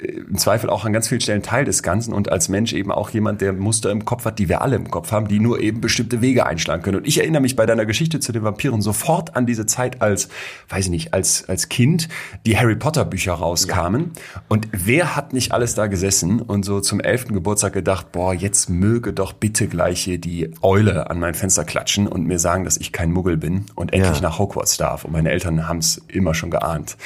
im 0.03 0.39
Zweifel 0.39 0.71
auch 0.71 0.85
an 0.85 0.93
ganz 0.93 1.09
vielen 1.09 1.21
Stellen 1.21 1.43
Teil 1.43 1.65
des 1.65 1.83
Ganzen 1.83 2.13
und 2.13 2.31
als 2.31 2.49
Mensch 2.49 2.73
eben 2.73 2.93
auch 2.93 3.11
jemand, 3.11 3.41
der 3.41 3.53
Muster 3.53 3.91
im 3.91 4.05
Kopf 4.05 4.25
hat, 4.25 4.39
die 4.39 4.49
wir 4.49 4.63
alle 4.63 4.77
im 4.77 4.91
Kopf 4.91 5.13
haben, 5.13 5.29
die 5.29 5.41
nur 5.41 5.61
eben 5.61 5.81
bestimmte 5.81 6.21
Wege 6.21 6.47
einschlagen 6.47 6.83
können. 6.83 6.99
Und 6.99 7.07
ich 7.07 7.19
erinnere 7.19 7.43
mich 7.43 7.57
bei 7.57 7.67
deiner 7.67 7.87
Geschichte 7.87 8.21
zu 8.21 8.33
den 8.33 8.43
Vampiren 8.43 8.83
sofort 8.83 9.37
an 9.37 9.47
diese 9.47 9.67
Zeit 9.67 10.03
als, 10.03 10.29
weiß 10.69 10.87
ich 10.87 10.91
nicht, 10.91 11.15
als, 11.15 11.49
als 11.49 11.69
Kind, 11.69 12.09
die 12.47 12.57
Harry 12.57 12.77
Potter 12.77 13.05
Bücher 13.05 13.35
rauskamen. 13.35 14.13
Ja. 14.35 14.43
Und 14.49 14.69
wer 14.73 15.17
hat 15.17 15.33
nicht 15.33 15.53
alles 15.53 15.75
da 15.75 15.87
gesessen 15.87 16.41
und 16.41 16.65
so 16.65 16.81
zum 16.81 17.01
elften 17.01 17.35
Geburtstag 17.35 17.73
gedacht, 17.73 18.13
boah, 18.13 18.35
jetzt 18.35 18.69
möge 18.69 19.13
doch 19.13 19.33
bitte 19.33 19.67
gleich 19.69 20.03
hier 20.03 20.19
die 20.19 20.53
Eule 20.63 21.11
an 21.11 21.19
mein 21.19 21.35
Fenster 21.35 21.65
klatschen 21.65 22.07
und 22.07 22.27
mir 22.27 22.39
sagen, 22.39 22.65
dass 22.65 22.77
ich 22.77 22.93
kein 22.93 23.11
Muggel 23.11 23.37
bin 23.37 23.67
und 23.75 23.93
endlich 23.93 24.17
ja. 24.17 24.23
nach 24.23 24.39
Hogwarts 24.39 24.77
darf. 24.77 25.05
Und 25.05 25.13
meine 25.13 25.31
Eltern 25.31 25.69
haben 25.69 25.79
es 25.79 26.03
immer 26.09 26.35
schon 26.35 26.51
geahnt. 26.51 26.97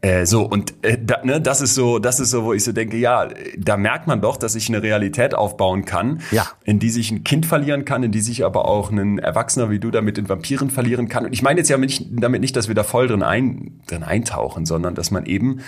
Äh, 0.00 0.26
so, 0.26 0.42
und 0.42 0.74
äh, 0.82 0.98
da, 1.00 1.24
ne, 1.24 1.40
das 1.40 1.60
ist 1.60 1.74
so, 1.74 1.98
das 1.98 2.20
ist 2.20 2.30
so, 2.32 2.44
wo 2.44 2.52
ich 2.52 2.64
so 2.64 2.72
denke, 2.72 2.96
ja, 2.96 3.28
da 3.56 3.76
merkt 3.76 4.08
man 4.08 4.20
doch, 4.20 4.36
dass 4.36 4.56
ich 4.56 4.68
eine 4.68 4.82
Realität 4.82 5.34
aufbauen 5.34 5.84
kann, 5.84 6.20
ja. 6.32 6.48
in 6.64 6.80
die 6.80 6.90
sich 6.90 7.12
ein 7.12 7.22
Kind 7.22 7.46
verlieren 7.46 7.84
kann, 7.84 8.02
in 8.02 8.10
die 8.10 8.20
sich 8.20 8.44
aber 8.44 8.66
auch 8.66 8.90
ein 8.90 9.20
Erwachsener 9.20 9.70
wie 9.70 9.78
du 9.78 9.92
damit 9.92 10.18
in 10.18 10.28
Vampiren 10.28 10.70
verlieren 10.70 11.08
kann. 11.08 11.24
Und 11.24 11.32
ich 11.32 11.42
meine 11.42 11.60
jetzt 11.60 11.68
ja 11.68 11.78
nicht, 11.78 12.06
damit 12.10 12.40
nicht, 12.40 12.56
dass 12.56 12.66
wir 12.66 12.74
da 12.74 12.82
voll 12.82 13.06
drin, 13.06 13.22
ein, 13.22 13.80
drin 13.86 14.02
eintauchen, 14.02 14.66
sondern 14.66 14.96
dass 14.96 15.12
man 15.12 15.26
eben 15.26 15.60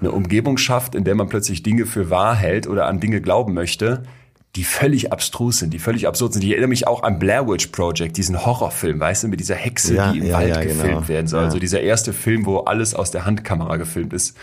eine 0.00 0.10
Umgebung 0.10 0.56
schafft, 0.56 0.94
in 0.94 1.04
der 1.04 1.14
man 1.14 1.28
plötzlich 1.28 1.62
Dinge 1.62 1.86
für 1.86 2.08
wahr 2.08 2.34
hält 2.34 2.66
oder 2.66 2.86
an 2.86 3.00
Dinge 3.00 3.20
glauben 3.20 3.52
möchte, 3.52 4.02
die 4.56 4.62
völlig 4.62 5.12
abstrus 5.12 5.58
sind, 5.58 5.74
die 5.74 5.80
völlig 5.80 6.06
absurd 6.06 6.34
sind. 6.34 6.44
Ich 6.44 6.50
erinnere 6.50 6.68
mich 6.68 6.86
auch 6.86 7.02
an 7.02 7.18
Blair 7.18 7.48
Witch 7.48 7.68
Project, 7.68 8.16
diesen 8.16 8.46
Horrorfilm, 8.46 9.00
weißt 9.00 9.24
du, 9.24 9.28
mit 9.28 9.40
dieser 9.40 9.56
Hexe, 9.56 9.96
ja, 9.96 10.12
die 10.12 10.18
im 10.18 10.26
ja, 10.26 10.34
Wald 10.34 10.48
ja, 10.48 10.62
gefilmt 10.62 10.82
genau. 10.82 11.08
werden 11.08 11.26
soll. 11.26 11.44
Also 11.44 11.58
dieser 11.58 11.80
erste 11.80 12.12
Film, 12.12 12.46
wo 12.46 12.58
alles 12.58 12.94
aus 12.94 13.10
der 13.10 13.24
Handkamera 13.24 13.76
gefilmt 13.76 14.12
ist. 14.12 14.36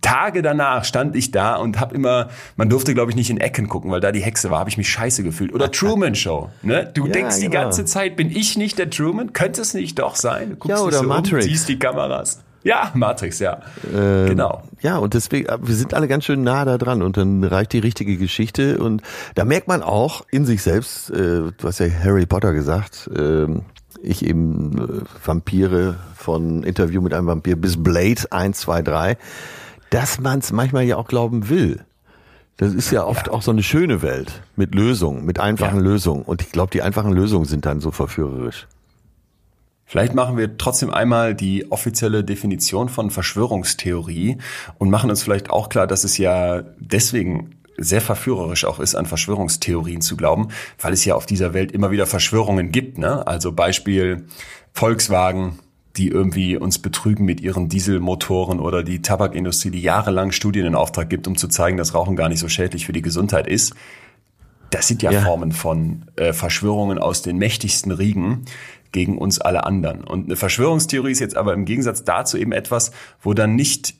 Tage 0.00 0.40
danach 0.40 0.84
stand 0.84 1.14
ich 1.14 1.30
da 1.30 1.56
und 1.56 1.78
habe 1.78 1.94
immer, 1.94 2.30
man 2.56 2.70
durfte 2.70 2.94
glaube 2.94 3.10
ich 3.10 3.16
nicht 3.16 3.28
in 3.28 3.36
Ecken 3.36 3.68
gucken, 3.68 3.90
weil 3.90 4.00
da 4.00 4.12
die 4.12 4.22
Hexe 4.22 4.50
war, 4.50 4.60
habe 4.60 4.70
ich 4.70 4.78
mich 4.78 4.88
scheiße 4.88 5.22
gefühlt. 5.22 5.52
Oder 5.52 5.70
Truman 5.70 6.14
Show, 6.14 6.48
ne? 6.62 6.90
Du 6.94 7.06
denkst 7.06 7.36
genau. 7.36 7.50
die 7.50 7.54
ganze 7.54 7.84
Zeit, 7.84 8.16
bin 8.16 8.30
ich 8.30 8.56
nicht 8.56 8.78
der 8.78 8.88
Truman? 8.88 9.34
Könnte 9.34 9.60
es 9.60 9.74
nicht 9.74 9.98
doch 9.98 10.16
sein? 10.16 10.50
Du 10.50 10.56
guckst 10.56 10.78
ja, 10.78 10.84
oder 10.84 10.98
so 10.98 11.04
Matrix. 11.04 11.44
Um, 11.44 11.50
siehst 11.50 11.68
die 11.68 11.78
Kameras. 11.78 12.40
Ja, 12.62 12.90
Matrix, 12.94 13.38
ja. 13.38 13.60
Ähm, 13.92 14.26
genau. 14.28 14.62
Ja, 14.82 14.98
und 14.98 15.14
deswegen, 15.14 15.48
äh, 15.48 15.58
wir 15.62 15.74
sind 15.74 15.94
alle 15.94 16.08
ganz 16.08 16.24
schön 16.24 16.42
nah 16.42 16.64
da 16.64 16.78
dran 16.78 17.02
und 17.02 17.16
dann 17.16 17.42
reicht 17.44 17.72
die 17.72 17.78
richtige 17.78 18.16
Geschichte 18.16 18.78
und 18.78 19.02
da 19.34 19.44
merkt 19.44 19.68
man 19.68 19.82
auch 19.82 20.26
in 20.30 20.44
sich 20.44 20.62
selbst, 20.62 21.10
äh, 21.10 21.14
du 21.14 21.52
hast 21.64 21.80
ja 21.80 21.86
Harry 22.04 22.26
Potter 22.26 22.52
gesagt, 22.52 23.08
äh, 23.16 23.46
ich 24.02 24.24
eben 24.24 24.78
äh, 24.78 25.26
Vampire 25.26 25.96
von 26.14 26.62
Interview 26.62 27.00
mit 27.00 27.14
einem 27.14 27.26
Vampir 27.26 27.56
bis 27.56 27.82
Blade 27.82 28.22
1, 28.30 28.58
2, 28.58 28.82
3, 28.82 29.16
dass 29.90 30.20
man 30.20 30.40
es 30.40 30.52
manchmal 30.52 30.84
ja 30.84 30.96
auch 30.96 31.08
glauben 31.08 31.48
will. 31.48 31.84
Das 32.56 32.74
ist 32.74 32.90
ja 32.90 33.04
oft 33.04 33.28
ja. 33.28 33.32
auch 33.32 33.40
so 33.40 33.50
eine 33.52 33.62
schöne 33.62 34.02
Welt 34.02 34.42
mit 34.54 34.74
Lösungen, 34.74 35.24
mit 35.24 35.40
einfachen 35.40 35.78
ja. 35.78 35.82
Lösungen. 35.82 36.22
Und 36.22 36.42
ich 36.42 36.52
glaube, 36.52 36.70
die 36.70 36.82
einfachen 36.82 37.12
Lösungen 37.12 37.46
sind 37.46 37.64
dann 37.64 37.80
so 37.80 37.90
verführerisch. 37.90 38.66
Vielleicht 39.90 40.14
machen 40.14 40.36
wir 40.36 40.56
trotzdem 40.56 40.90
einmal 40.90 41.34
die 41.34 41.72
offizielle 41.72 42.22
Definition 42.22 42.88
von 42.88 43.10
Verschwörungstheorie 43.10 44.38
und 44.78 44.88
machen 44.88 45.10
uns 45.10 45.24
vielleicht 45.24 45.50
auch 45.50 45.68
klar, 45.68 45.88
dass 45.88 46.04
es 46.04 46.16
ja 46.16 46.62
deswegen 46.78 47.56
sehr 47.76 48.00
verführerisch 48.00 48.64
auch 48.66 48.78
ist, 48.78 48.94
an 48.94 49.04
Verschwörungstheorien 49.04 50.00
zu 50.00 50.16
glauben, 50.16 50.50
weil 50.78 50.92
es 50.92 51.04
ja 51.04 51.16
auf 51.16 51.26
dieser 51.26 51.54
Welt 51.54 51.72
immer 51.72 51.90
wieder 51.90 52.06
Verschwörungen 52.06 52.70
gibt. 52.70 52.98
Ne? 52.98 53.26
Also 53.26 53.50
Beispiel 53.50 54.26
Volkswagen, 54.72 55.58
die 55.96 56.06
irgendwie 56.06 56.56
uns 56.56 56.78
betrügen 56.78 57.24
mit 57.24 57.40
ihren 57.40 57.68
Dieselmotoren 57.68 58.60
oder 58.60 58.84
die 58.84 59.02
Tabakindustrie, 59.02 59.72
die 59.72 59.82
jahrelang 59.82 60.30
Studien 60.30 60.66
in 60.66 60.76
Auftrag 60.76 61.10
gibt, 61.10 61.26
um 61.26 61.34
zu 61.34 61.48
zeigen, 61.48 61.76
dass 61.76 61.94
Rauchen 61.94 62.14
gar 62.14 62.28
nicht 62.28 62.38
so 62.38 62.48
schädlich 62.48 62.86
für 62.86 62.92
die 62.92 63.02
Gesundheit 63.02 63.48
ist. 63.48 63.74
Das 64.70 64.86
sind 64.86 65.02
ja, 65.02 65.10
ja. 65.10 65.22
Formen 65.22 65.50
von 65.50 66.04
äh, 66.14 66.32
Verschwörungen 66.32 66.98
aus 66.98 67.22
den 67.22 67.38
mächtigsten 67.38 67.90
Riegen 67.90 68.44
gegen 68.92 69.18
uns 69.18 69.40
alle 69.40 69.64
anderen. 69.64 70.04
Und 70.04 70.26
eine 70.26 70.36
Verschwörungstheorie 70.36 71.12
ist 71.12 71.20
jetzt 71.20 71.36
aber 71.36 71.52
im 71.52 71.64
Gegensatz 71.64 72.04
dazu 72.04 72.36
eben 72.36 72.52
etwas, 72.52 72.92
wo 73.22 73.34
dann 73.34 73.54
nicht 73.54 73.94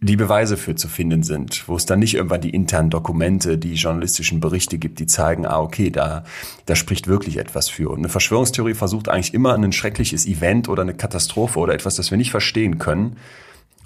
die 0.00 0.16
Beweise 0.16 0.56
für 0.56 0.76
zu 0.76 0.86
finden 0.86 1.24
sind, 1.24 1.66
wo 1.66 1.74
es 1.74 1.84
dann 1.84 1.98
nicht 1.98 2.14
irgendwann 2.14 2.40
die 2.40 2.50
internen 2.50 2.88
Dokumente, 2.88 3.58
die 3.58 3.74
journalistischen 3.74 4.38
Berichte 4.38 4.78
gibt, 4.78 5.00
die 5.00 5.06
zeigen, 5.06 5.44
ah, 5.44 5.58
okay, 5.58 5.90
da, 5.90 6.24
da 6.66 6.76
spricht 6.76 7.08
wirklich 7.08 7.38
etwas 7.38 7.68
für. 7.68 7.90
Und 7.90 7.98
eine 7.98 8.08
Verschwörungstheorie 8.08 8.74
versucht 8.74 9.08
eigentlich 9.08 9.34
immer 9.34 9.54
ein 9.54 9.72
schreckliches 9.72 10.24
Event 10.26 10.68
oder 10.68 10.82
eine 10.82 10.94
Katastrophe 10.94 11.58
oder 11.58 11.74
etwas, 11.74 11.96
das 11.96 12.12
wir 12.12 12.18
nicht 12.18 12.30
verstehen 12.30 12.78
können, 12.78 13.16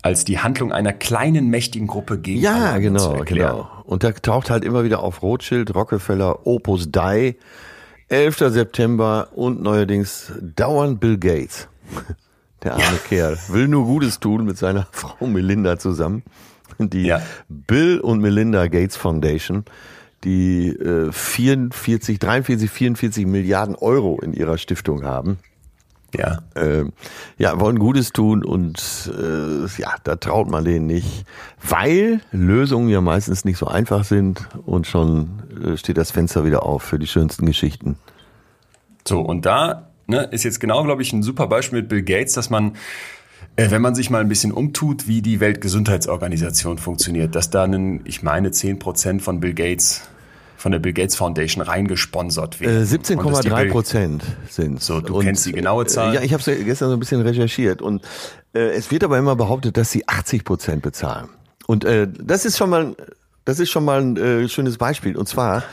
als 0.03 0.25
die 0.25 0.41
Handlung 0.41 0.73
einer 0.73 0.93
kleinen, 0.93 1.49
mächtigen 1.49 1.87
Gruppe 1.87 2.19
gegen 2.19 2.41
Ja, 2.41 2.77
genau, 2.79 3.23
genau. 3.25 3.71
Und 3.85 4.05
da 4.05 4.13
taucht 4.13 4.51
halt 4.51 4.65
immer 4.65 4.85
wieder 4.85 5.03
auf 5.03 5.23
Rothschild, 5.23 5.75
Rockefeller, 5.75 6.47
Opus 6.47 6.91
Dei, 6.91 7.37
11. 8.13 8.53
September 8.53 9.29
und 9.35 9.63
neuerdings 9.63 10.31
dauernd 10.43 11.01
Bill 11.01 11.17
Gates. 11.17 11.67
Der 12.63 12.75
arme 12.75 12.85
ja. 12.85 12.99
Kerl 13.09 13.39
will 13.49 13.69
nur 13.69 13.87
Gutes 13.87 14.21
tun 14.21 14.45
mit 14.45 14.59
seiner 14.59 14.87
Frau 14.93 15.27
Melinda 15.27 15.79
zusammen. 15.79 16.23
Die 16.79 17.07
ja. 17.07 17.23
Bill 17.49 18.01
und 18.01 18.21
Melinda 18.21 18.67
Gates 18.67 18.97
Foundation, 18.97 19.65
die 20.25 20.69
äh, 20.69 21.11
44, 21.11 22.19
43, 22.19 22.71
44 22.71 23.27
Milliarden 23.27 23.77
Euro 23.77 24.21
in 24.21 24.35
ihrer 24.35 24.59
Stiftung 24.59 25.05
haben. 25.05 25.39
Ja. 26.15 26.41
Äh, 26.55 26.85
ja, 27.39 27.59
wollen 27.59 27.79
Gutes 27.79 28.13
tun 28.13 28.45
und 28.45 29.11
äh, 29.19 29.67
ja, 29.81 29.95
da 30.05 30.17
traut 30.17 30.51
man 30.51 30.65
denen 30.65 30.87
nicht, 30.87 31.25
weil 31.63 32.21
Lösungen 32.33 32.89
ja 32.89 33.01
meistens 33.01 33.45
nicht 33.45 33.57
so 33.57 33.67
einfach 33.67 34.05
sind 34.05 34.47
und 34.67 34.87
schon 34.87 35.43
äh, 35.65 35.77
steht 35.77 35.97
das 35.97 36.11
Fenster 36.11 36.45
wieder 36.45 36.65
auf 36.65 36.83
für 36.83 36.99
die 36.99 37.07
schönsten 37.07 37.47
Geschichten. 37.47 37.97
So, 39.09 39.21
und 39.21 39.47
da 39.47 39.89
ne, 40.07 40.25
ist 40.31 40.45
jetzt 40.45 40.61
genau, 40.61 40.85
glaube 40.85 41.03
ich, 41.03 41.13
ein 41.13 41.23
super 41.23 41.47
Beispiel 41.47 41.81
mit 41.81 41.89
Bill 41.89 42.03
Gates, 42.03 42.35
dass 42.35 42.51
man 42.51 42.77
äh, 43.57 43.71
wenn 43.71 43.83
man 43.83 43.95
sich 43.95 44.09
mal 44.09 44.21
ein 44.21 44.29
bisschen 44.29 44.53
umtut, 44.53 45.07
wie 45.09 45.21
die 45.21 45.41
Weltgesundheitsorganisation 45.41 46.79
funktioniert, 46.79 47.35
dass 47.35 47.51
da 47.51 47.65
einen, 47.65 48.01
ich 48.05 48.23
meine, 48.23 48.51
10 48.51 48.79
Prozent 48.79 49.23
von 49.23 49.41
Bill 49.41 49.55
Gates 49.55 50.09
von 50.63 50.73
der 50.73 50.79
Bill 50.79 50.93
Gates 50.93 51.17
Foundation 51.17 51.63
reingesponsert 51.63 52.61
werden. 52.61 52.83
Äh, 52.83 52.87
17,3 52.87 53.71
Prozent 53.71 54.23
sind 54.49 54.83
So, 54.83 55.01
du 55.01 55.19
und, 55.19 55.25
kennst 55.25 55.45
die 55.45 55.53
genaue 55.53 55.87
Zahl. 55.87 56.15
Ja, 56.15 56.23
ich 56.23 56.33
habe 56.33 56.41
es 56.41 56.65
gestern 56.65 56.89
so 56.89 56.97
ein 56.97 57.01
bisschen 57.01 57.21
recherchiert 57.21 57.83
und 57.83 58.03
äh, 58.55 58.71
es 58.71 58.91
wird 58.91 59.05
aber 59.05 59.19
immer 59.19 59.37
behauptet, 59.37 59.77
dass 59.77 59.91
sie 59.91 60.09
80 60.09 60.45
Prozent 60.45 60.83
bezahlen. 60.83 61.29
Und 61.67 61.85
äh, 61.85 62.09
das 62.11 62.45
ist 62.45 62.57
schon 62.57 62.71
mal, 62.71 62.97
das 63.45 63.59
ist 63.59 63.71
schon 63.71 63.85
mal 63.85 64.01
ein 64.01 64.17
äh, 64.17 64.49
schönes 64.49 64.79
Beispiel. 64.79 65.17
Und 65.17 65.29
zwar 65.29 65.65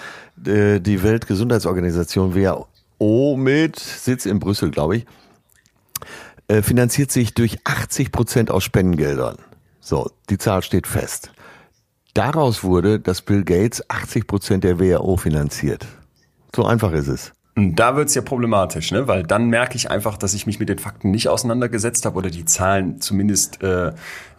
äh, 0.45 0.80
die 0.80 1.04
Weltgesundheitsorganisation 1.04 2.36
WHO 2.36 2.67
WHO 2.99 3.38
mit 3.38 3.80
Sitz 3.80 4.25
in 4.25 4.39
Brüssel, 4.39 4.71
glaube 4.71 4.97
ich, 4.97 5.06
äh, 6.47 6.62
finanziert 6.62 7.12
sich 7.12 7.34
durch 7.34 7.60
80 7.63 8.12
Prozent 8.12 8.52
aus 8.52 8.63
Spendengeldern. 8.63 9.38
So, 9.80 10.12
die 10.30 10.38
Zahl 10.38 10.62
steht 10.62 10.88
fest. 10.88 11.32
Daraus 12.13 12.63
wurde, 12.63 13.00
dass 13.00 13.22
Bill 13.22 13.43
Gates 13.43 13.88
80 13.89 14.28
Prozent 14.28 14.63
der 14.63 14.80
WHO 14.80 15.17
finanziert. 15.17 15.86
So 16.56 16.65
einfach 16.65 16.91
ist 16.91 17.08
es. 17.08 17.32
Da 17.56 17.95
wird's 17.95 18.15
ja 18.15 18.22
problematisch, 18.22 18.91
ne? 18.91 19.08
weil 19.08 19.24
dann 19.24 19.50
merke 19.50 19.76
ich 19.76 19.91
einfach, 19.91 20.17
dass 20.17 20.34
ich 20.34 20.45
mich 20.45 20.60
mit 20.60 20.69
den 20.69 20.80
Fakten 20.80 21.12
nicht 21.12 21.28
auseinandergesetzt 21.28 22.06
habe 22.06 22.17
oder 22.17 22.30
die 22.30 22.45
Zahlen 22.45 23.02
zumindest 23.02 23.62
äh, 23.62 23.91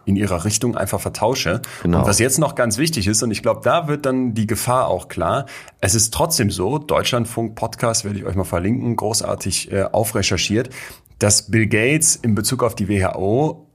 in 0.06 0.16
ihrer 0.16 0.44
Richtung 0.44 0.76
einfach 0.76 1.00
vertausche. 1.00 1.60
Genau. 1.82 2.00
Und 2.00 2.06
was 2.06 2.18
jetzt 2.18 2.38
noch 2.38 2.54
ganz 2.54 2.78
wichtig 2.78 3.06
ist, 3.06 3.22
und 3.22 3.30
ich 3.30 3.42
glaube, 3.42 3.60
da 3.62 3.88
wird 3.88 4.06
dann 4.06 4.32
die 4.32 4.46
Gefahr 4.46 4.88
auch 4.88 5.08
klar, 5.08 5.46
es 5.80 5.94
ist 5.94 6.14
trotzdem 6.14 6.50
so, 6.50 6.78
Deutschlandfunk 6.78 7.54
Podcast 7.54 8.04
werde 8.04 8.18
ich 8.18 8.24
euch 8.24 8.36
mal 8.36 8.44
verlinken, 8.44 8.96
großartig 8.96 9.70
äh, 9.70 9.84
aufrecherchiert, 9.84 10.70
dass 11.18 11.50
Bill 11.50 11.66
Gates 11.66 12.16
in 12.16 12.34
Bezug 12.34 12.62
auf 12.62 12.74
die 12.74 12.88
WHO 12.88 13.69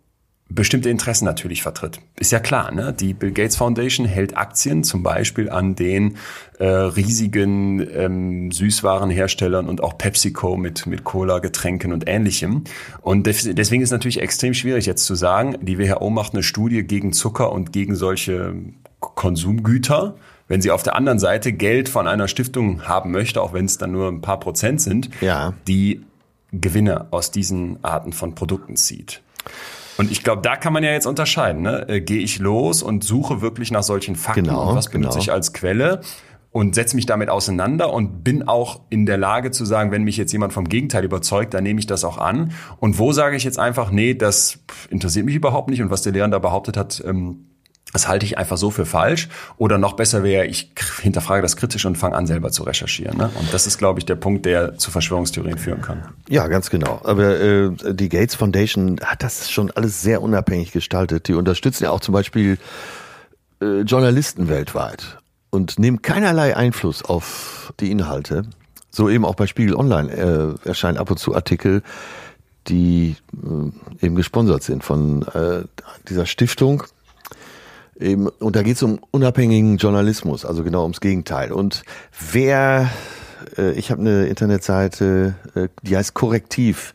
bestimmte 0.48 0.90
Interessen 0.90 1.26
natürlich 1.26 1.64
vertritt. 1.64 2.00
Ist 2.20 2.32
ja 2.32 2.40
klar, 2.40 2.72
ne? 2.72 2.94
Die 2.94 3.14
Bill 3.14 3.32
Gates 3.32 3.56
Foundation 3.56 4.06
hält 4.06 4.38
Aktien 4.38 4.84
zum 4.84 5.02
Beispiel 5.02 5.50
an 5.50 5.76
den 5.76 6.18
äh, 6.60 6.66
riesigen 6.66 7.86
ähm, 7.92 8.52
Süßwarenherstellern 8.52 9.68
und 9.68 9.82
auch 9.82 9.98
PepsiCo 9.98 10.56
mit, 10.56 10.86
mit 10.86 11.04
Cola, 11.04 11.40
Getränken 11.40 11.92
und 11.92 12.08
ähnlichem. 12.08 12.64
Und 13.02 13.26
deswegen 13.26 13.82
ist 13.82 13.90
es 13.90 13.92
natürlich 13.92 14.22
extrem 14.22 14.54
schwierig 14.54 14.86
jetzt 14.86 15.06
zu 15.06 15.16
sagen, 15.16 15.58
die 15.62 15.80
WHO 15.80 16.10
macht 16.12 16.34
eine 16.34 16.44
Studie 16.44 16.84
gegen 16.84 17.12
Zucker 17.12 17.52
und 17.52 17.74
gegen 17.74 17.96
solche 17.96 18.54
Konsumgüter. 19.00 20.16
Wenn 20.48 20.62
sie 20.62 20.70
auf 20.70 20.84
der 20.84 20.96
anderen 20.96 21.18
Seite 21.18 21.54
Geld 21.54 21.90
von 21.90 22.08
einer 22.08 22.28
Stiftung 22.28 22.84
haben 22.84 23.10
möchte, 23.10 23.42
auch 23.42 23.54
wenn 23.54 23.66
es 23.66 23.80
dann 23.80 23.92
nur 23.92 24.10
ein 24.10 24.22
paar 24.22 24.40
Prozent 24.40 24.80
sind, 24.80 25.10
ja. 25.22 25.54
die 25.68 26.06
Gewinne 26.52 27.08
aus 27.10 27.32
diesen 27.32 27.84
Arten 27.84 28.14
von 28.14 28.36
Produkten 28.36 28.76
zieht. 28.76 29.24
Und 29.98 30.12
ich 30.12 30.24
glaube, 30.24 30.42
da 30.42 30.56
kann 30.56 30.74
man 30.74 30.84
ja 30.84 30.92
jetzt 30.92 31.06
unterscheiden. 31.06 31.62
Ne? 31.62 31.88
Äh, 31.88 32.02
Gehe 32.02 32.20
ich 32.20 32.40
los 32.40 32.84
und 32.84 33.04
suche 33.04 33.42
wirklich 33.42 33.72
nach 33.72 33.84
solchen 33.84 34.16
Fakten 34.16 34.44
genau, 34.44 34.70
und 34.70 34.76
was 34.76 34.90
benutze 34.90 35.12
genau. 35.14 35.22
ich 35.22 35.32
als 35.32 35.54
Quelle 35.54 36.02
und 36.52 36.74
setze 36.74 36.96
mich 36.96 37.06
damit 37.06 37.30
auseinander 37.30 37.92
und 37.92 38.24
bin 38.24 38.48
auch 38.48 38.80
in 38.90 39.06
der 39.06 39.18
Lage 39.18 39.52
zu 39.52 39.66
sagen, 39.66 39.92
wenn 39.92 40.04
mich 40.04 40.16
jetzt 40.16 40.32
jemand 40.32 40.54
vom 40.54 40.70
Gegenteil 40.70 41.04
überzeugt, 41.04 41.54
dann 41.54 41.64
nehme 41.64 41.82
ich 41.82 41.86
das 41.86 42.06
auch 42.06 42.18
an. 42.18 42.54
Und 42.80 42.98
wo 42.98 43.12
sage 43.12 43.36
ich 43.36 43.44
jetzt 43.44 43.60
einfach, 43.60 43.92
nee, 43.92 44.14
das 44.14 44.60
interessiert 44.90 45.26
mich 45.26 45.36
überhaupt 45.36 45.70
nicht 45.70 45.82
und 45.82 45.90
was 45.90 46.02
der 46.02 46.14
Lehrer 46.14 46.30
da 46.30 46.40
behauptet 46.40 46.78
hat, 46.78 47.04
ähm, 47.06 47.48
das 47.96 48.10
halte 48.10 48.26
ich 48.26 48.38
einfach 48.38 48.58
so 48.58 48.72
für 48.72 48.86
falsch. 48.86 49.30
Oder 49.58 49.78
noch 49.78 49.94
besser 49.94 50.22
wäre, 50.22 50.46
ich 50.46 50.72
hinterfrage 51.02 51.42
das 51.42 51.56
kritisch 51.56 51.86
und 51.86 51.98
fange 51.98 52.18
an, 52.18 52.28
selber 52.28 52.52
zu 52.52 52.64
recherchieren. 52.64 53.18
Ne? 53.18 53.32
Und 53.40 53.54
das 53.54 53.68
ist, 53.68 53.78
glaube 53.78 54.02
ich, 54.02 54.06
der 54.06 54.16
Punkt, 54.16 54.46
der 54.46 54.78
zu 54.78 54.92
Verschwörungstheorien 54.92 55.58
führen 55.58 55.82
kann. 55.82 56.04
Ja, 56.28 56.48
ganz 56.48 56.70
genau. 56.70 57.00
Aber 57.06 57.40
äh, 57.40 57.72
die 57.94 58.10
Gates 58.10 58.36
Foundation 58.36 59.00
hat 59.02 59.24
das 59.24 59.50
schon 59.50 59.72
alles 59.72 60.02
sehr 60.02 60.22
unabhängig 60.22 60.74
gestaltet. 60.74 61.30
Die 61.30 61.36
unterstützen 61.36 61.86
ja 61.86 61.92
auch 61.92 62.02
zum 62.02 62.14
Beispiel 62.14 62.58
äh, 63.62 63.80
Journalisten 63.84 64.50
weltweit 64.50 65.18
und 65.50 65.80
nehmen 65.80 66.02
keinerlei 66.02 66.58
Einfluss 66.58 67.02
auf 67.02 67.74
die 67.80 67.92
Inhalte. 67.92 68.44
So 68.90 69.10
eben 69.10 69.24
auch 69.24 69.36
bei 69.36 69.48
Spiegel 69.48 69.74
Online 69.74 70.12
äh, 70.12 70.68
erscheinen 70.68 70.98
ab 70.98 71.10
und 71.12 71.18
zu 71.18 71.34
Artikel, 71.34 71.82
die 72.68 73.16
äh, 73.32 74.06
eben 74.06 74.16
gesponsert 74.16 74.64
sind 74.64 74.84
von 74.84 75.22
äh, 75.30 75.64
dieser 76.10 76.26
Stiftung 76.26 76.84
Eben, 78.00 78.28
und 78.28 78.56
da 78.56 78.64
geht 78.64 78.76
es 78.76 78.84
um 78.84 79.00
unabhängigen 79.12 79.78
Journalismus, 79.78 80.46
also 80.46 80.64
genau 80.64 80.84
ums 80.84 81.00
Gegenteil. 81.00 81.52
Und 81.52 81.84
wer, 82.32 82.90
äh, 83.58 83.72
ich 83.72 83.90
habe 83.92 84.02
eine 84.02 84.26
Internetseite, 84.28 85.36
äh, 85.56 85.70
die 85.84 85.96
heißt 85.96 86.14
korrektiv.org. 86.14 86.94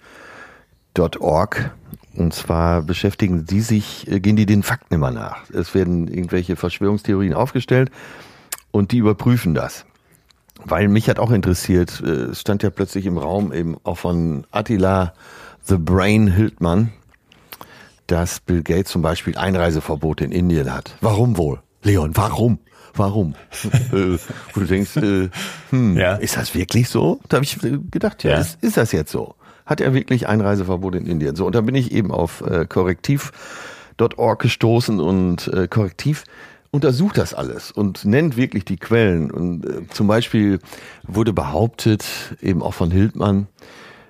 Und 2.15 2.35
zwar 2.35 2.83
beschäftigen 2.83 3.47
die 3.47 3.63
sich, 3.63 4.11
äh, 4.11 4.21
gehen 4.21 4.37
die 4.37 4.45
den 4.45 4.63
Fakten 4.63 4.95
immer 4.95 5.11
nach. 5.11 5.49
Es 5.51 5.75
werden 5.75 6.07
irgendwelche 6.09 6.57
Verschwörungstheorien 6.57 7.33
aufgestellt 7.33 7.91
und 8.71 8.93
die 8.93 8.99
überprüfen 8.99 9.55
das. 9.55 9.87
Weil 10.63 10.89
mich 10.89 11.09
hat 11.09 11.19
auch 11.19 11.31
interessiert, 11.31 12.03
äh, 12.05 12.31
es 12.31 12.41
stand 12.43 12.63
ja 12.63 12.69
plötzlich 12.69 13.07
im 13.07 13.17
Raum 13.17 13.53
eben 13.53 13.79
auch 13.85 13.97
von 13.97 14.47
Attila 14.51 15.15
The 15.65 15.77
Brain 15.79 16.27
Hildmann, 16.27 16.93
dass 18.11 18.41
Bill 18.41 18.63
Gates 18.63 18.91
zum 18.91 19.03
Beispiel 19.03 19.37
Einreiseverbote 19.37 20.25
in 20.25 20.33
Indien 20.33 20.73
hat. 20.73 20.97
Warum 21.01 21.37
wohl? 21.37 21.61
Leon, 21.83 22.13
warum? 22.15 22.59
Warum? 22.95 23.35
äh, 23.93 24.19
wo 24.53 24.61
du 24.61 24.67
denkst, 24.67 24.97
äh, 24.97 25.29
hm, 25.71 25.97
ja. 25.97 26.17
ist 26.17 26.37
das 26.37 26.55
wirklich 26.55 26.89
so? 26.89 27.21
Da 27.29 27.37
habe 27.37 27.45
ich 27.45 27.59
gedacht, 27.91 28.25
ja, 28.25 28.33
ja. 28.33 28.39
Ist, 28.39 28.63
ist, 28.63 28.77
das 28.77 28.91
jetzt 28.93 29.13
so? 29.13 29.37
Hat 29.65 29.81
er 29.81 29.95
wirklich 29.95 30.27
Einreiseverbot 30.27 30.97
in 30.97 31.07
Indien? 31.07 31.37
So, 31.37 31.47
und 31.47 31.55
da 31.55 31.61
bin 31.61 31.77
ich 31.77 31.93
eben 31.93 32.11
auf 32.11 32.41
äh, 32.41 32.67
korrektiv.org 32.67 34.43
gestoßen 34.43 34.99
und 34.99 35.47
äh, 35.49 35.69
korrektiv 35.69 36.25
untersucht 36.73 37.19
das 37.19 37.35
alles 37.35 37.71
und 37.71 38.05
nennt 38.05 38.37
wirklich 38.37 38.65
die 38.65 38.77
Quellen. 38.77 39.31
Und 39.31 39.67
äh, 39.67 39.87
zum 39.89 40.09
Beispiel 40.09 40.59
wurde 41.05 41.33
behauptet, 41.33 42.05
eben 42.41 42.63
auch 42.63 42.75
von 42.75 42.91
Hildmann, 42.91 43.47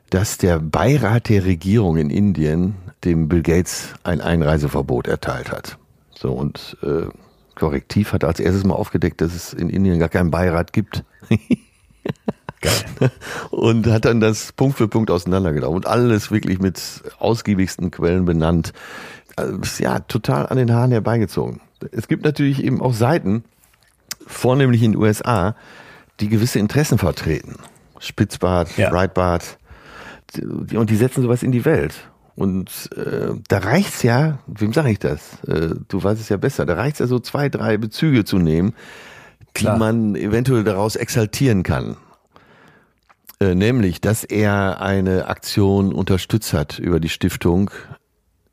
dass 0.09 0.39
der 0.39 0.59
Beirat 0.59 1.29
der 1.29 1.45
Regierung 1.45 1.97
in 1.99 2.11
Indien 2.11 2.75
dem 3.05 3.29
Bill 3.29 3.43
Gates 3.43 3.95
ein 4.05 4.21
Einreiseverbot 4.21 5.07
erteilt 5.09 5.51
hat. 5.51 5.79
So 6.15 6.33
und 6.33 6.77
äh, 6.83 7.07
Korrektiv 7.55 8.13
hat 8.13 8.25
als 8.25 8.41
erstes 8.41 8.65
mal 8.65 8.75
aufgedeckt, 8.75 9.21
dass 9.21 9.35
es 9.35 9.53
in 9.53 9.71
Indien 9.71 9.99
gar 9.99 10.09
keinen 10.09 10.31
Beirat 10.31 10.73
gibt. 10.73 11.05
Geil. 12.61 13.11
Und 13.51 13.87
hat 13.87 14.05
dann 14.05 14.21
das 14.21 14.53
Punkt 14.53 14.77
für 14.77 14.89
Punkt 14.89 15.11
auseinandergenommen 15.11 15.77
und 15.77 15.87
alles 15.87 16.31
wirklich 16.31 16.59
mit 16.59 16.79
ausgiebigsten 17.19 17.91
Quellen 17.91 18.27
benannt. 18.27 18.73
Also, 19.37 19.83
ja, 19.83 20.01
total 20.01 20.47
an 20.47 20.59
den 20.59 20.73
Haaren 20.73 20.91
herbeigezogen. 20.91 21.61
Es 21.91 22.09
gibt 22.09 22.25
natürlich 22.25 22.63
eben 22.63 22.83
auch 22.83 22.93
Seiten, 22.93 23.45
vornehmlich 24.27 24.83
in 24.83 24.93
den 24.93 25.01
USA, 25.01 25.57
die 26.21 26.29
gewisse 26.29 26.59
Interessen 26.59 26.99
vertreten. 26.99 27.57
Spitzbart, 27.99 28.77
ja. 28.77 28.91
Breitbart. 28.91 29.59
Und 30.75 30.91
die 30.91 30.97
setzen 30.97 31.23
sowas 31.23 31.43
in 31.43 31.53
die 31.53 31.65
Welt. 31.65 31.95
Und 32.41 32.89
äh, 32.97 33.35
da 33.49 33.59
reicht's 33.59 34.03
ja, 34.03 34.39
wem 34.47 34.73
sage 34.73 34.93
ich 34.93 34.99
das? 34.99 35.45
Äh, 35.47 35.75
du 35.89 36.03
weißt 36.03 36.19
es 36.19 36.31
ja 36.31 36.39
besser, 36.39 36.65
da 36.65 36.73
reicht's 36.73 36.99
ja 36.99 37.07
so 37.07 37.19
zwei, 37.19 37.51
drei 37.51 37.77
Bezüge 37.77 38.25
zu 38.25 38.39
nehmen, 38.39 38.73
Klar. 39.53 39.75
die 39.75 39.79
man 39.79 40.15
eventuell 40.15 40.65
daraus 40.65 40.97
exaltieren 40.97 41.65
kann. 41.65 41.99
Äh, 43.41 43.55
nämlich, 43.55 44.01
dass 44.01 44.25
er 44.25 44.81
eine 44.81 45.29
Aktion 45.29 45.93
unterstützt 45.93 46.55
hat 46.55 46.79
über 46.79 46.99
die 46.99 47.11
Stiftung 47.11 47.71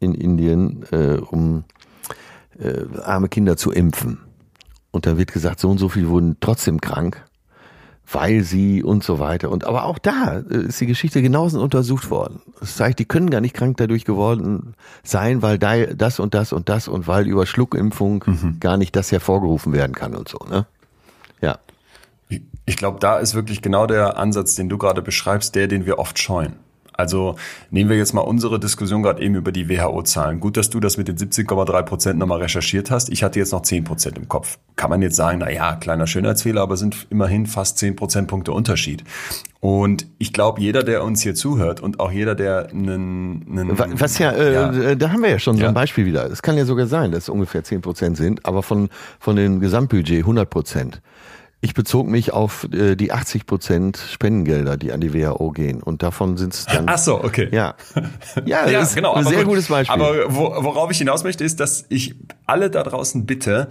in 0.02 0.14
Indien, 0.14 0.86
äh, 0.92 1.20
um 1.22 1.64
äh, 2.60 2.84
arme 3.02 3.30
Kinder 3.30 3.56
zu 3.56 3.72
impfen. 3.72 4.20
Und 4.92 5.06
da 5.06 5.18
wird 5.18 5.32
gesagt, 5.32 5.62
so 5.62 5.70
und 5.70 5.78
so 5.78 5.88
viel 5.88 6.10
wurden 6.10 6.36
trotzdem 6.42 6.82
krank, 6.82 7.26
weil 8.12 8.44
sie 8.44 8.84
und 8.84 9.04
so 9.04 9.20
weiter. 9.20 9.50
Und 9.50 9.66
aber 9.66 9.86
auch 9.86 10.00
da 10.00 10.44
äh, 10.50 10.68
ist 10.68 10.80
die 10.80 10.88
Geschichte 10.88 11.22
genauso 11.22 11.62
untersucht 11.62 12.10
worden. 12.10 12.42
Das 12.60 12.76
zeigt, 12.76 13.00
die 13.00 13.06
können 13.06 13.30
gar 13.30 13.42
nicht 13.42 13.56
krank 13.56 13.78
dadurch 13.78 14.06
geworden 14.06 14.76
sein, 15.04 15.42
weil 15.42 15.60
da 15.60 15.86
das 15.86 16.20
und 16.20 16.34
das 16.34 16.54
und 16.54 16.70
das 16.70 16.88
und 16.88 17.08
weil 17.08 17.28
über 17.28 17.46
Schluckimpfung 17.46 18.24
mhm. 18.26 18.60
gar 18.60 18.78
nicht 18.78 18.96
das 18.96 19.12
hervorgerufen 19.12 19.74
werden 19.74 19.94
kann 19.94 20.16
und 20.16 20.30
so. 20.30 20.40
Ne? 20.50 20.66
Ja. 21.42 21.60
Ich 22.66 22.76
glaube, 22.76 23.00
da 23.00 23.18
ist 23.18 23.36
wirklich 23.36 23.62
genau 23.62 23.88
der 23.88 24.18
Ansatz, 24.18 24.56
den 24.56 24.68
du 24.68 24.78
gerade 24.78 25.02
beschreibst, 25.02 25.56
der, 25.56 25.68
den 25.68 25.86
wir 25.86 26.00
oft 26.00 26.20
scheuen. 26.20 26.54
Also 26.98 27.36
nehmen 27.70 27.90
wir 27.92 27.98
jetzt 27.98 28.14
mal 28.14 28.22
unsere 28.22 28.60
Diskussion 28.60 29.04
gerade 29.04 29.22
eben 29.22 29.36
über 29.36 29.52
die 29.52 29.70
WHO-Zahlen. 29.70 30.40
Gut, 30.40 30.58
dass 30.58 30.72
du 30.72 30.80
das 30.80 30.98
mit 30.98 31.08
den 31.08 31.16
17,3 31.16 31.84
Prozent 31.84 32.20
nochmal 32.20 32.40
recherchiert 32.42 32.90
hast. 32.90 33.10
Ich 33.10 33.24
hatte 33.24 33.38
jetzt 33.40 33.52
noch 33.52 33.62
10 33.62 33.84
Prozent 33.84 34.18
im 34.18 34.28
Kopf. 34.28 34.58
Kann 34.76 34.90
man 34.90 35.04
jetzt 35.04 35.16
sagen, 35.16 35.38
na 35.40 35.52
ja, 35.52 35.76
kleiner 35.76 36.08
Schönheitsfehler, 36.08 36.62
aber 36.62 36.76
sind 36.76 37.08
immerhin 37.12 37.46
fast 37.46 37.78
10 37.78 37.96
Prozentpunkte 37.96 38.52
Unterschied. 38.52 39.04
Und 39.60 40.08
ich 40.18 40.34
glaube, 40.34 40.60
jeder, 40.62 40.84
der 40.84 41.04
uns 41.04 41.22
hier 41.22 41.36
zuhört 41.36 41.82
und 41.82 42.00
auch 42.00 42.12
jeder, 42.12 42.36
der 42.36 42.70
einen... 42.72 43.46
einen 43.48 44.00
Was 44.00 44.18
ja, 44.18 44.32
äh, 44.32 44.54
ja, 44.54 44.72
äh, 44.72 44.98
da 44.98 45.12
haben 45.12 45.22
wir 45.22 45.30
ja 45.30 45.40
schon 45.40 45.58
so 45.58 45.66
ein 45.66 45.74
Beispiel 45.74 46.06
wieder. 46.06 46.30
Es 46.30 46.42
kann 46.42 46.58
ja 46.58 46.66
sogar 46.66 46.88
sein, 46.88 47.12
dass 47.12 47.24
es 47.24 47.30
ungefähr 47.30 47.64
10 47.64 47.82
Prozent 47.82 48.18
sind, 48.18 48.46
aber 48.46 48.64
von, 48.64 48.90
von 49.20 49.36
dem 49.36 49.60
Gesamtbudget 49.60 50.20
100 50.20 50.50
Prozent. 50.50 51.02
Ich 51.60 51.74
bezog 51.74 52.08
mich 52.08 52.34
auf 52.34 52.68
äh, 52.72 52.96
die 52.96 53.12
80 53.12 53.48
Prozent 53.48 53.98
Spendengelder, 53.98 54.78
die 54.78 54.92
an 54.92 55.02
die 55.02 55.14
WHO 55.14 55.52
gehen. 55.52 55.82
Und 55.82 56.04
davon 56.04 56.38
sind 56.38 56.54
es 56.54 56.66
dann. 56.66 56.86
Ach 56.88 57.00
so, 57.00 57.24
okay. 57.24 57.50
Ja, 57.52 57.76
ja, 58.46 58.70
ja 58.70 58.84
genau. 58.94 59.14
Ein 59.14 59.26
sehr 59.26 59.40
gut. 59.40 59.48
gutes 59.48 59.68
Beispiel. 59.68 59.94
Aber 59.94 60.34
worauf 60.34 60.92
ich 60.92 61.00
hinaus 61.00 61.24
möchte, 61.24 61.44
ist, 61.44 61.60
dass 61.60 61.86
ich 61.90 62.16
alle 62.46 62.70
da 62.70 62.84
draußen 62.84 63.26
bitte, 63.26 63.70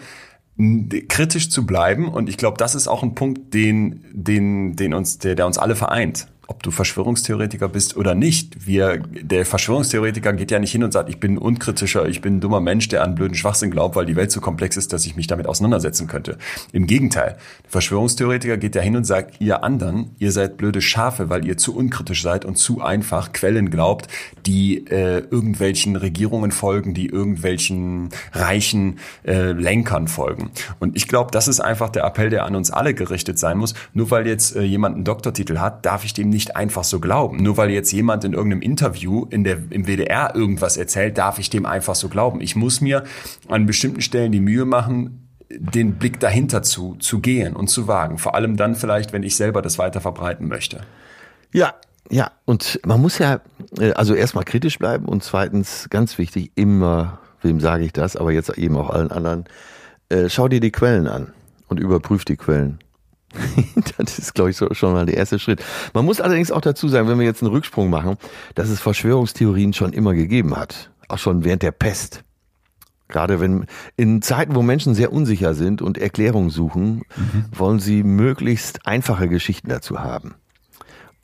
kritisch 1.08 1.50
zu 1.50 1.64
bleiben. 1.64 2.08
Und 2.08 2.28
ich 2.28 2.36
glaube, 2.36 2.56
das 2.58 2.74
ist 2.74 2.88
auch 2.88 3.04
ein 3.04 3.14
Punkt, 3.14 3.54
den, 3.54 4.04
den, 4.12 4.74
den 4.74 4.92
uns, 4.92 5.18
der, 5.18 5.36
der 5.36 5.46
uns 5.46 5.58
alle 5.58 5.76
vereint 5.76 6.26
ob 6.46 6.62
du 6.62 6.70
Verschwörungstheoretiker 6.70 7.68
bist 7.68 7.96
oder 7.96 8.14
nicht. 8.14 8.66
Wir, 8.66 8.98
der 8.98 9.44
Verschwörungstheoretiker 9.44 10.32
geht 10.32 10.50
ja 10.50 10.58
nicht 10.58 10.72
hin 10.72 10.84
und 10.84 10.92
sagt, 10.92 11.08
ich 11.08 11.18
bin 11.18 11.38
unkritischer, 11.38 12.06
ich 12.06 12.20
bin 12.20 12.36
ein 12.36 12.40
dummer 12.40 12.60
Mensch, 12.60 12.88
der 12.88 13.02
an 13.02 13.14
blöden 13.14 13.34
Schwachsinn 13.34 13.70
glaubt, 13.70 13.96
weil 13.96 14.06
die 14.06 14.16
Welt 14.16 14.30
so 14.30 14.40
komplex 14.40 14.76
ist, 14.76 14.92
dass 14.92 15.06
ich 15.06 15.16
mich 15.16 15.26
damit 15.26 15.46
auseinandersetzen 15.46 16.06
könnte. 16.06 16.38
Im 16.72 16.86
Gegenteil. 16.86 17.36
Der 17.64 17.70
Verschwörungstheoretiker 17.70 18.56
geht 18.58 18.74
ja 18.74 18.82
hin 18.82 18.96
und 18.96 19.04
sagt, 19.04 19.40
ihr 19.40 19.64
anderen, 19.64 20.12
ihr 20.18 20.30
seid 20.30 20.56
blöde 20.56 20.80
Schafe, 20.80 21.28
weil 21.30 21.44
ihr 21.44 21.56
zu 21.56 21.76
unkritisch 21.76 22.22
seid 22.22 22.44
und 22.44 22.56
zu 22.56 22.80
einfach 22.80 23.32
Quellen 23.32 23.70
glaubt, 23.70 24.08
die 24.46 24.86
äh, 24.86 25.18
irgendwelchen 25.18 25.96
Regierungen 25.96 26.52
folgen, 26.52 26.94
die 26.94 27.06
irgendwelchen 27.06 28.10
reichen 28.32 28.98
äh, 29.24 29.52
Lenkern 29.52 30.06
folgen. 30.06 30.50
Und 30.78 30.96
ich 30.96 31.08
glaube, 31.08 31.32
das 31.32 31.48
ist 31.48 31.60
einfach 31.60 31.90
der 31.90 32.04
Appell, 32.04 32.30
der 32.30 32.44
an 32.44 32.54
uns 32.54 32.70
alle 32.70 32.94
gerichtet 32.94 33.38
sein 33.38 33.58
muss. 33.58 33.74
Nur 33.94 34.10
weil 34.10 34.26
jetzt 34.26 34.54
äh, 34.54 34.62
jemand 34.62 34.94
einen 34.94 35.04
Doktortitel 35.04 35.58
hat, 35.58 35.84
darf 35.84 36.04
ich 36.04 36.14
dem 36.14 36.30
nicht 36.30 36.35
einfach 36.56 36.84
so 36.84 37.00
glauben. 37.00 37.38
Nur 37.42 37.56
weil 37.56 37.70
jetzt 37.70 37.92
jemand 37.92 38.24
in 38.24 38.32
irgendeinem 38.32 38.62
Interview 38.62 39.26
in 39.30 39.44
der, 39.44 39.58
im 39.70 39.86
WDR 39.86 40.34
irgendwas 40.34 40.76
erzählt, 40.76 41.16
darf 41.18 41.38
ich 41.38 41.50
dem 41.50 41.66
einfach 41.66 41.94
so 41.94 42.08
glauben. 42.08 42.40
Ich 42.40 42.56
muss 42.56 42.80
mir 42.80 43.04
an 43.48 43.66
bestimmten 43.66 44.02
Stellen 44.02 44.32
die 44.32 44.40
Mühe 44.40 44.64
machen, 44.64 45.28
den 45.50 45.94
Blick 45.94 46.20
dahinter 46.20 46.62
zu, 46.62 46.96
zu 46.96 47.20
gehen 47.20 47.56
und 47.56 47.68
zu 47.68 47.88
wagen. 47.88 48.18
Vor 48.18 48.34
allem 48.34 48.56
dann 48.56 48.74
vielleicht, 48.74 49.12
wenn 49.12 49.22
ich 49.22 49.36
selber 49.36 49.62
das 49.62 49.78
weiter 49.78 50.00
verbreiten 50.00 50.48
möchte. 50.48 50.80
Ja, 51.52 51.74
ja, 52.10 52.30
und 52.44 52.80
man 52.84 53.00
muss 53.00 53.18
ja 53.18 53.40
äh, 53.78 53.92
also 53.92 54.14
erstmal 54.14 54.44
kritisch 54.44 54.78
bleiben 54.78 55.06
und 55.06 55.24
zweitens 55.24 55.88
ganz 55.90 56.18
wichtig, 56.18 56.52
immer, 56.54 57.18
wem 57.42 57.60
sage 57.60 57.84
ich 57.84 57.92
das, 57.92 58.16
aber 58.16 58.32
jetzt 58.32 58.56
eben 58.56 58.76
auch 58.76 58.90
allen 58.90 59.10
anderen, 59.10 59.44
äh, 60.08 60.28
schau 60.28 60.48
dir 60.48 60.60
die 60.60 60.70
Quellen 60.70 61.08
an 61.08 61.32
und 61.68 61.80
überprüf 61.80 62.24
die 62.24 62.36
Quellen. 62.36 62.78
das 63.98 64.18
ist, 64.18 64.34
glaube 64.34 64.50
ich, 64.50 64.56
schon 64.56 64.92
mal 64.92 65.06
der 65.06 65.16
erste 65.16 65.38
Schritt. 65.38 65.62
Man 65.94 66.04
muss 66.04 66.20
allerdings 66.20 66.50
auch 66.50 66.60
dazu 66.60 66.88
sagen, 66.88 67.08
wenn 67.08 67.18
wir 67.18 67.26
jetzt 67.26 67.42
einen 67.42 67.52
Rücksprung 67.52 67.90
machen, 67.90 68.16
dass 68.54 68.68
es 68.68 68.80
Verschwörungstheorien 68.80 69.72
schon 69.72 69.92
immer 69.92 70.14
gegeben 70.14 70.56
hat. 70.56 70.90
Auch 71.08 71.18
schon 71.18 71.44
während 71.44 71.62
der 71.62 71.72
Pest. 71.72 72.24
Gerade 73.08 73.38
wenn 73.40 73.66
in 73.96 74.20
Zeiten, 74.20 74.56
wo 74.56 74.62
Menschen 74.62 74.94
sehr 74.94 75.12
unsicher 75.12 75.54
sind 75.54 75.80
und 75.80 75.96
Erklärungen 75.96 76.50
suchen, 76.50 77.02
mhm. 77.16 77.44
wollen 77.52 77.78
sie 77.78 78.02
möglichst 78.02 78.86
einfache 78.86 79.28
Geschichten 79.28 79.68
dazu 79.68 80.00
haben. 80.00 80.34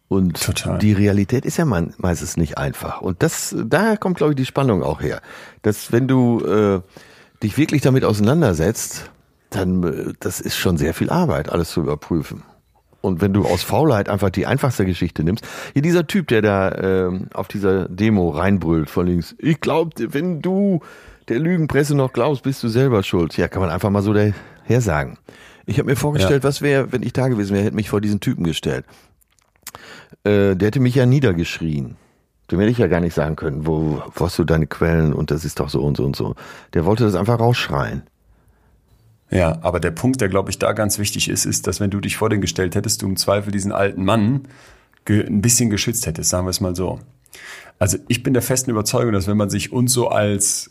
Und 0.06 0.42
Total. 0.42 0.78
die 0.78 0.92
Realität 0.92 1.44
ist 1.44 1.56
ja 1.56 1.64
meistens 1.64 2.36
nicht 2.36 2.58
einfach. 2.58 3.00
Und 3.00 3.22
das, 3.22 3.56
daher 3.64 3.96
kommt, 3.96 4.18
glaube 4.18 4.32
ich, 4.32 4.36
die 4.36 4.44
Spannung 4.44 4.82
auch 4.82 5.00
her. 5.00 5.22
Dass 5.62 5.90
wenn 5.90 6.06
du 6.06 6.44
äh, 6.44 6.80
dich 7.42 7.56
wirklich 7.56 7.80
damit 7.80 8.04
auseinandersetzt, 8.04 9.10
dann 9.52 9.82
äh, 9.82 10.12
das 10.20 10.40
ist 10.40 10.56
schon 10.56 10.76
sehr 10.76 10.94
viel 10.94 11.10
Arbeit, 11.10 11.50
alles 11.50 11.70
zu 11.70 11.80
überprüfen. 11.80 12.42
Und 13.02 13.20
wenn 13.20 13.32
du 13.32 13.44
aus 13.44 13.62
Faulheit 13.62 14.08
einfach 14.08 14.30
die 14.30 14.46
einfachste 14.46 14.86
Geschichte 14.86 15.24
nimmst, 15.24 15.44
hier 15.72 15.82
dieser 15.82 16.06
Typ, 16.06 16.28
der 16.28 16.40
da 16.40 16.68
äh, 16.70 17.10
auf 17.34 17.48
dieser 17.48 17.88
Demo 17.88 18.30
reinbrüllt 18.30 18.88
von 18.88 19.06
links, 19.06 19.34
ich 19.38 19.60
glaub, 19.60 19.94
wenn 19.98 20.40
du 20.40 20.80
der 21.28 21.40
Lügenpresse 21.40 21.96
noch 21.96 22.12
glaubst, 22.12 22.44
bist 22.44 22.62
du 22.62 22.68
selber 22.68 23.02
schuld. 23.02 23.36
Ja, 23.36 23.48
kann 23.48 23.60
man 23.60 23.70
einfach 23.70 23.90
mal 23.90 24.02
so 24.02 24.12
daher 24.12 24.80
sagen. 24.80 25.18
Ich 25.66 25.78
habe 25.78 25.90
mir 25.90 25.96
vorgestellt, 25.96 26.44
ja. 26.44 26.48
was 26.48 26.62
wäre, 26.62 26.92
wenn 26.92 27.02
ich 27.02 27.12
da 27.12 27.28
gewesen 27.28 27.54
wäre, 27.54 27.64
hätte 27.64 27.76
mich 27.76 27.90
vor 27.90 28.00
diesen 28.00 28.20
Typen 28.20 28.44
gestellt. 28.44 28.84
Äh, 30.24 30.54
der 30.54 30.68
hätte 30.68 30.80
mich 30.80 30.94
ja 30.94 31.06
niedergeschrien. 31.06 31.96
Dem 32.50 32.58
hätte 32.60 32.70
ich 32.70 32.78
ja 32.78 32.86
gar 32.86 33.00
nicht 33.00 33.14
sagen 33.14 33.34
können, 33.34 33.66
wo, 33.66 34.02
wo 34.14 34.24
hast 34.24 34.38
du 34.38 34.44
deine 34.44 34.66
Quellen 34.66 35.12
und 35.12 35.30
das 35.30 35.44
ist 35.44 35.58
doch 35.58 35.70
so 35.70 35.82
und 35.82 35.96
so 35.96 36.04
und 36.04 36.14
so. 36.14 36.34
Der 36.74 36.84
wollte 36.84 37.04
das 37.04 37.14
einfach 37.14 37.40
rausschreien. 37.40 38.02
Ja, 39.32 39.58
aber 39.62 39.80
der 39.80 39.90
Punkt, 39.90 40.20
der 40.20 40.28
glaube 40.28 40.50
ich 40.50 40.58
da 40.58 40.72
ganz 40.72 40.98
wichtig 40.98 41.28
ist, 41.28 41.46
ist, 41.46 41.66
dass 41.66 41.80
wenn 41.80 41.90
du 41.90 42.00
dich 42.00 42.18
vor 42.18 42.28
den 42.28 42.42
gestellt 42.42 42.74
hättest, 42.74 43.00
du 43.00 43.06
im 43.06 43.16
Zweifel 43.16 43.50
diesen 43.50 43.72
alten 43.72 44.04
Mann 44.04 44.42
ein 45.08 45.40
bisschen 45.40 45.70
geschützt 45.70 46.06
hättest, 46.06 46.30
sagen 46.30 46.46
wir 46.46 46.50
es 46.50 46.60
mal 46.60 46.76
so. 46.76 47.00
Also 47.78 47.98
ich 48.08 48.22
bin 48.22 48.34
der 48.34 48.42
festen 48.42 48.70
Überzeugung, 48.70 49.12
dass 49.12 49.26
wenn 49.26 49.38
man 49.38 49.50
sich 49.50 49.72
uns 49.72 49.92
so 49.92 50.08
als 50.08 50.70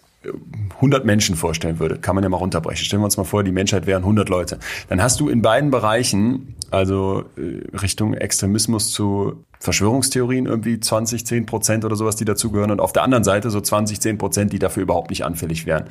100 0.75 1.03
Menschen 1.03 1.35
vorstellen 1.35 1.79
würde, 1.79 1.97
kann 1.97 2.13
man 2.13 2.23
ja 2.23 2.29
mal 2.29 2.37
runterbrechen. 2.37 2.85
Stellen 2.85 3.01
wir 3.01 3.05
uns 3.05 3.17
mal 3.17 3.23
vor, 3.23 3.43
die 3.43 3.51
Menschheit 3.51 3.87
wären 3.87 4.03
100 4.03 4.29
Leute. 4.29 4.59
Dann 4.87 5.01
hast 5.01 5.19
du 5.19 5.27
in 5.27 5.41
beiden 5.41 5.71
Bereichen, 5.71 6.55
also 6.69 7.25
äh, 7.37 7.75
Richtung 7.75 8.13
Extremismus 8.13 8.91
zu 8.91 9.43
Verschwörungstheorien 9.59 10.45
irgendwie 10.45 10.79
20, 10.79 11.25
10 11.25 11.45
Prozent 11.47 11.85
oder 11.85 11.95
sowas, 11.95 12.15
die 12.15 12.25
dazugehören 12.25 12.69
und 12.69 12.79
auf 12.79 12.93
der 12.93 13.03
anderen 13.03 13.23
Seite 13.23 13.49
so 13.49 13.59
20, 13.59 13.99
10 13.99 14.17
Prozent, 14.19 14.53
die 14.53 14.59
dafür 14.59 14.83
überhaupt 14.83 15.09
nicht 15.09 15.25
anfällig 15.25 15.65
wären. 15.65 15.85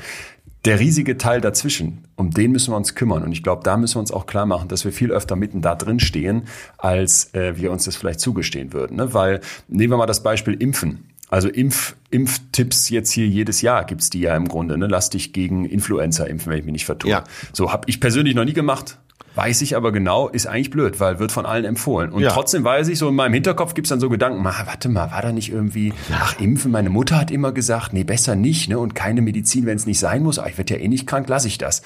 Der 0.66 0.78
riesige 0.78 1.16
Teil 1.16 1.40
dazwischen, 1.40 2.04
um 2.16 2.30
den 2.30 2.52
müssen 2.52 2.72
wir 2.72 2.76
uns 2.76 2.94
kümmern. 2.94 3.22
Und 3.22 3.32
ich 3.32 3.42
glaube, 3.42 3.62
da 3.64 3.76
müssen 3.78 3.96
wir 3.96 4.00
uns 4.00 4.12
auch 4.12 4.26
klar 4.26 4.44
machen, 4.44 4.68
dass 4.68 4.84
wir 4.84 4.92
viel 4.92 5.10
öfter 5.10 5.34
mitten 5.34 5.62
da 5.62 5.74
drin 5.74 6.00
stehen, 6.00 6.42
als 6.76 7.32
äh, 7.34 7.56
wir 7.56 7.72
uns 7.72 7.84
das 7.84 7.96
vielleicht 7.96 8.20
zugestehen 8.20 8.72
würden. 8.74 8.98
Ne? 8.98 9.14
Weil, 9.14 9.40
nehmen 9.68 9.92
wir 9.92 9.96
mal 9.96 10.06
das 10.06 10.22
Beispiel 10.22 10.54
Impfen. 10.54 11.06
Also 11.30 11.48
Impf, 11.48 11.94
Impftipps 12.10 12.90
jetzt 12.90 13.12
hier 13.12 13.26
jedes 13.26 13.62
Jahr 13.62 13.84
gibt's 13.84 14.10
die 14.10 14.20
ja 14.20 14.36
im 14.36 14.48
Grunde. 14.48 14.76
Ne? 14.76 14.88
Lass 14.88 15.10
dich 15.10 15.32
gegen 15.32 15.64
Influenza 15.64 16.24
impfen, 16.24 16.50
wenn 16.50 16.58
ich 16.58 16.64
mich 16.64 16.72
nicht 16.72 16.86
vertue. 16.86 17.10
Ja. 17.10 17.24
So 17.52 17.72
habe 17.72 17.88
ich 17.88 18.00
persönlich 18.00 18.34
noch 18.34 18.44
nie 18.44 18.52
gemacht. 18.52 18.98
Weiß 19.40 19.62
ich 19.62 19.74
aber 19.74 19.90
genau, 19.90 20.28
ist 20.28 20.46
eigentlich 20.46 20.68
blöd, 20.70 21.00
weil 21.00 21.18
wird 21.18 21.32
von 21.32 21.46
allen 21.46 21.64
empfohlen. 21.64 22.12
Und 22.12 22.22
Ja. 22.22 22.30
trotzdem 22.30 22.62
weiß 22.62 22.88
ich, 22.88 22.98
so 22.98 23.08
in 23.08 23.14
meinem 23.14 23.32
Hinterkopf 23.32 23.72
gibt's 23.72 23.88
dann 23.88 23.98
so 23.98 24.10
Gedanken, 24.10 24.42
ma, 24.42 24.52
warte 24.66 24.90
mal, 24.90 25.10
war 25.10 25.22
da 25.22 25.32
nicht 25.32 25.50
irgendwie, 25.50 25.94
ach, 26.12 26.38
impfen, 26.38 26.70
meine 26.70 26.90
Mutter 26.90 27.18
hat 27.18 27.30
immer 27.30 27.52
gesagt, 27.52 27.94
nee, 27.94 28.04
besser 28.04 28.34
nicht, 28.36 28.68
ne? 28.68 28.78
Und 28.78 28.94
keine 28.94 29.22
Medizin, 29.22 29.64
wenn 29.64 29.76
es 29.76 29.86
nicht 29.86 29.98
sein 29.98 30.22
muss, 30.22 30.38
aber 30.38 30.50
ich 30.50 30.58
werde 30.58 30.74
ja 30.74 30.80
eh 30.80 30.88
nicht 30.88 31.06
krank, 31.06 31.26
lasse 31.30 31.48
ich 31.48 31.56
das. 31.56 31.80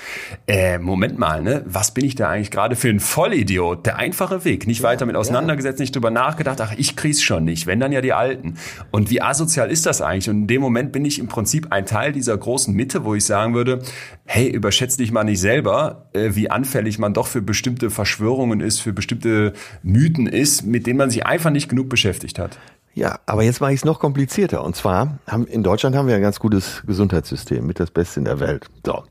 Äh, 0.49 0.79
Moment 0.79 1.17
mal, 1.17 1.43
ne? 1.43 1.63
Was 1.67 1.95
bin 1.95 2.05
ich 2.05 2.17
da 2.17 2.29
eigentlich 2.29 2.51
gerade 2.51 2.75
für 2.75 2.89
ein 2.89 2.99
Vollidiot? 2.99 3.87
Der 3.87 3.99
einfache 3.99 4.45
Weg, 4.45 4.67
nicht 4.67 4.83
weiter 4.83 5.07
mit 5.07 5.15
auseinandergesetzt, 5.15 5.79
nicht 5.79 5.95
drüber 5.95 6.11
nachgedacht, 6.11 6.61
ach, 6.61 6.73
ich 6.77 6.97
krieg's 6.97 7.23
schon 7.23 7.45
nicht, 7.45 7.69
wenn 7.69 7.79
dann 7.79 7.93
ja 7.93 8.01
die 8.01 8.13
Alten. 8.13 8.55
Und 8.91 9.11
wie 9.11 9.23
asozial 9.23 9.71
ist 9.71 9.87
das 9.87 10.01
eigentlich? 10.03 10.29
Und 10.29 10.37
in 10.43 10.47
dem 10.49 10.61
Moment 10.61 10.91
bin 10.91 11.05
ich 11.05 11.21
im 11.21 11.29
Prinzip 11.29 11.69
ein 11.71 11.87
Teil 11.87 12.11
dieser 12.11 12.37
großen 12.37 12.75
Mitte, 12.75 13.05
wo 13.05 13.15
ich 13.15 13.25
sagen 13.25 13.55
würde, 13.55 13.79
hey, 14.25 14.49
überschätze 14.49 14.99
dich 14.99 15.13
mal 15.13 15.23
nicht 15.23 15.41
selber, 15.41 16.07
äh, 16.15 16.31
wie 16.35 16.51
anfällig 16.51 16.99
man 16.99 17.15
doch 17.15 17.29
für 17.29 17.44
bestimmte 17.45 17.91
Verschwörungen 17.91 18.61
ist, 18.61 18.81
für 18.81 18.93
bestimmte 18.93 19.53
Mythen 19.83 20.27
ist, 20.27 20.65
mit 20.65 20.87
denen 20.87 20.99
man 20.99 21.11
sich 21.11 21.27
einfach 21.27 21.51
nicht 21.51 21.69
genug 21.69 21.89
beschäftigt 21.89 22.39
hat. 22.39 22.59
Ja, 22.95 23.19
aber 23.27 23.43
jetzt 23.43 23.61
mache 23.61 23.73
ich 23.73 23.81
es 23.81 23.85
noch 23.85 23.99
komplizierter. 23.99 24.63
Und 24.65 24.77
zwar 24.77 25.19
haben 25.27 25.47
in 25.47 25.63
Deutschland 25.63 25.97
haben 25.97 26.07
wir 26.09 26.15
ein 26.15 26.23
ganz 26.23 26.39
gutes 26.39 26.83
Gesundheitssystem, 26.87 27.67
mit 27.67 27.81
das 27.81 27.91
Beste 27.91 28.21
in 28.21 28.25
der 28.25 28.39
Welt. 28.41 28.67
So. 28.87 29.03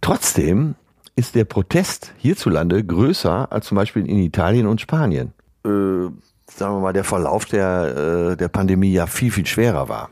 Trotzdem 0.00 0.74
ist 1.16 1.34
der 1.34 1.44
Protest 1.44 2.12
hierzulande 2.18 2.84
größer 2.84 3.50
als 3.50 3.66
zum 3.66 3.76
Beispiel 3.76 4.06
in 4.06 4.18
Italien 4.18 4.66
und 4.66 4.80
Spanien. 4.80 5.32
Äh, 5.64 5.68
sagen 5.68 6.74
wir 6.76 6.80
mal, 6.80 6.92
der 6.92 7.04
Verlauf 7.04 7.46
der, 7.46 8.32
äh, 8.32 8.36
der 8.36 8.48
Pandemie 8.48 8.92
ja 8.92 9.06
viel, 9.06 9.30
viel 9.30 9.46
schwerer 9.46 9.88
war. 9.88 10.10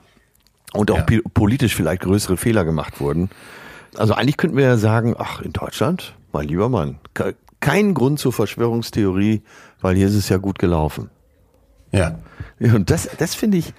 Und 0.72 0.90
auch 0.90 0.98
Ja. 1.10 1.18
politisch 1.34 1.74
vielleicht 1.74 2.02
größere 2.02 2.38
Fehler 2.38 2.64
gemacht 2.64 3.00
wurden. 3.00 3.28
Also 3.96 4.14
eigentlich 4.14 4.38
könnten 4.38 4.56
wir 4.56 4.64
ja 4.64 4.76
sagen, 4.78 5.14
ach, 5.18 5.42
in 5.42 5.52
Deutschland, 5.52 6.14
mein 6.32 6.48
lieber 6.48 6.70
Mann, 6.70 6.98
ke- 7.62 7.70
kein 7.70 7.94
Grund 7.94 8.18
zur 8.18 8.32
Verschwörungstheorie, 8.32 9.42
weil 9.80 9.96
hier 9.96 10.08
ist 10.08 10.14
es 10.14 10.28
ja 10.28 10.36
gut 10.36 10.58
gelaufen. 10.58 11.10
Ja. 11.92 12.18
Und 12.60 12.90
das, 12.90 13.08
das 13.18 13.34
finde 13.34 13.58
ich, 13.58 13.72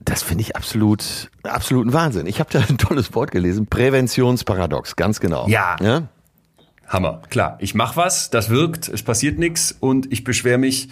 das 0.00 0.22
finde 0.22 0.42
ich 0.42 0.54
absolut, 0.56 1.30
absoluten 1.42 1.92
Wahnsinn. 1.92 2.26
Ich 2.26 2.40
habe 2.40 2.50
da 2.52 2.60
ein 2.60 2.78
tolles 2.78 3.14
Wort 3.14 3.30
gelesen, 3.30 3.66
Präventionsparadox, 3.66 4.96
ganz 4.96 5.20
genau. 5.20 5.48
Ja. 5.48 5.76
ja? 5.80 6.02
Hammer. 6.86 7.22
Klar, 7.30 7.56
ich 7.60 7.74
mach 7.74 7.96
was, 7.96 8.30
das 8.30 8.48
wirkt, 8.50 8.88
es 8.88 9.02
passiert 9.02 9.38
nichts 9.38 9.76
und 9.78 10.12
ich 10.12 10.22
beschwere 10.24 10.58
mich, 10.58 10.88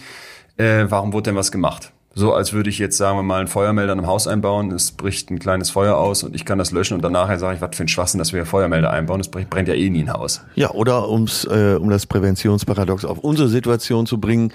äh, 0.57 0.85
warum 0.89 1.13
wurde 1.13 1.29
denn 1.31 1.35
was 1.35 1.51
gemacht? 1.51 1.93
So 2.17 2.33
als 2.33 2.53
würde 2.53 2.69
ich 2.69 2.79
jetzt, 2.79 2.95
sagen 2.95 3.17
wir 3.17 3.23
mal, 3.23 3.39
einen 3.39 3.49
Feuermelder 3.49 3.91
in 3.91 3.99
einem 3.99 4.07
Haus 4.07 4.25
einbauen, 4.25 4.71
es 4.71 4.91
bricht 4.91 5.29
ein 5.29 5.37
kleines 5.37 5.69
Feuer 5.69 5.97
aus 5.97 6.23
und 6.23 6.33
ich 6.33 6.45
kann 6.45 6.57
das 6.57 6.71
löschen 6.71 6.93
und 6.93 7.01
danach 7.01 7.37
sage 7.37 7.55
ich, 7.55 7.61
was 7.61 7.75
für 7.75 7.83
ein 7.83 7.89
Schwachsinn, 7.89 8.19
dass 8.19 8.31
wir 8.31 8.39
hier 8.39 8.45
Feuermelder 8.45 8.89
einbauen, 8.89 9.19
es 9.19 9.27
brennt 9.27 9.67
ja 9.67 9.73
eh 9.73 9.89
nie 9.89 10.03
ein 10.03 10.13
Haus. 10.13 10.41
Ja, 10.55 10.71
oder 10.71 11.09
ums, 11.09 11.43
äh, 11.43 11.75
um 11.77 11.89
das 11.89 12.05
Präventionsparadox 12.05 13.03
auf 13.03 13.19
unsere 13.19 13.49
Situation 13.49 14.05
zu 14.05 14.17
bringen. 14.17 14.53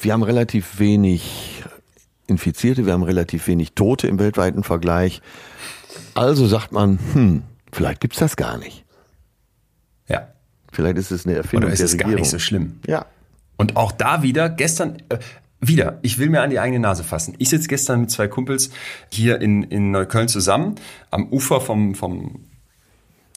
Wir 0.00 0.14
haben 0.14 0.22
relativ 0.22 0.78
wenig 0.78 1.62
Infizierte, 2.26 2.86
wir 2.86 2.94
haben 2.94 3.02
relativ 3.02 3.46
wenig 3.46 3.74
Tote 3.74 4.08
im 4.08 4.18
weltweiten 4.18 4.62
Vergleich. 4.62 5.20
Also 6.14 6.46
sagt 6.46 6.72
man, 6.72 6.98
hm, 7.12 7.42
vielleicht 7.72 8.00
gibt's 8.00 8.20
das 8.20 8.36
gar 8.36 8.56
nicht. 8.56 8.86
Ja. 10.08 10.28
Vielleicht 10.72 10.96
ist 10.96 11.10
es 11.10 11.26
eine 11.26 11.36
Erfindung 11.36 11.64
Oder 11.66 11.74
ist 11.74 11.80
der 11.80 11.86
es 11.86 11.98
gar 11.98 12.06
Regierung. 12.06 12.22
nicht 12.22 12.30
so 12.30 12.38
schlimm? 12.38 12.80
Ja. 12.86 13.04
Und 13.58 13.76
auch 13.76 13.92
da 13.92 14.22
wieder, 14.22 14.48
gestern, 14.48 14.96
äh, 15.10 15.18
wieder, 15.62 15.98
ich 16.02 16.18
will 16.18 16.28
mir 16.28 16.42
an 16.42 16.50
die 16.50 16.58
eigene 16.58 16.80
Nase 16.80 17.04
fassen. 17.04 17.34
Ich 17.38 17.48
sitze 17.48 17.68
gestern 17.68 18.00
mit 18.00 18.10
zwei 18.10 18.28
Kumpels 18.28 18.70
hier 19.08 19.40
in, 19.40 19.62
in 19.62 19.92
Neukölln 19.92 20.28
zusammen, 20.28 20.74
am 21.10 21.28
Ufer 21.28 21.60
vom, 21.60 21.94
vom, 21.94 22.46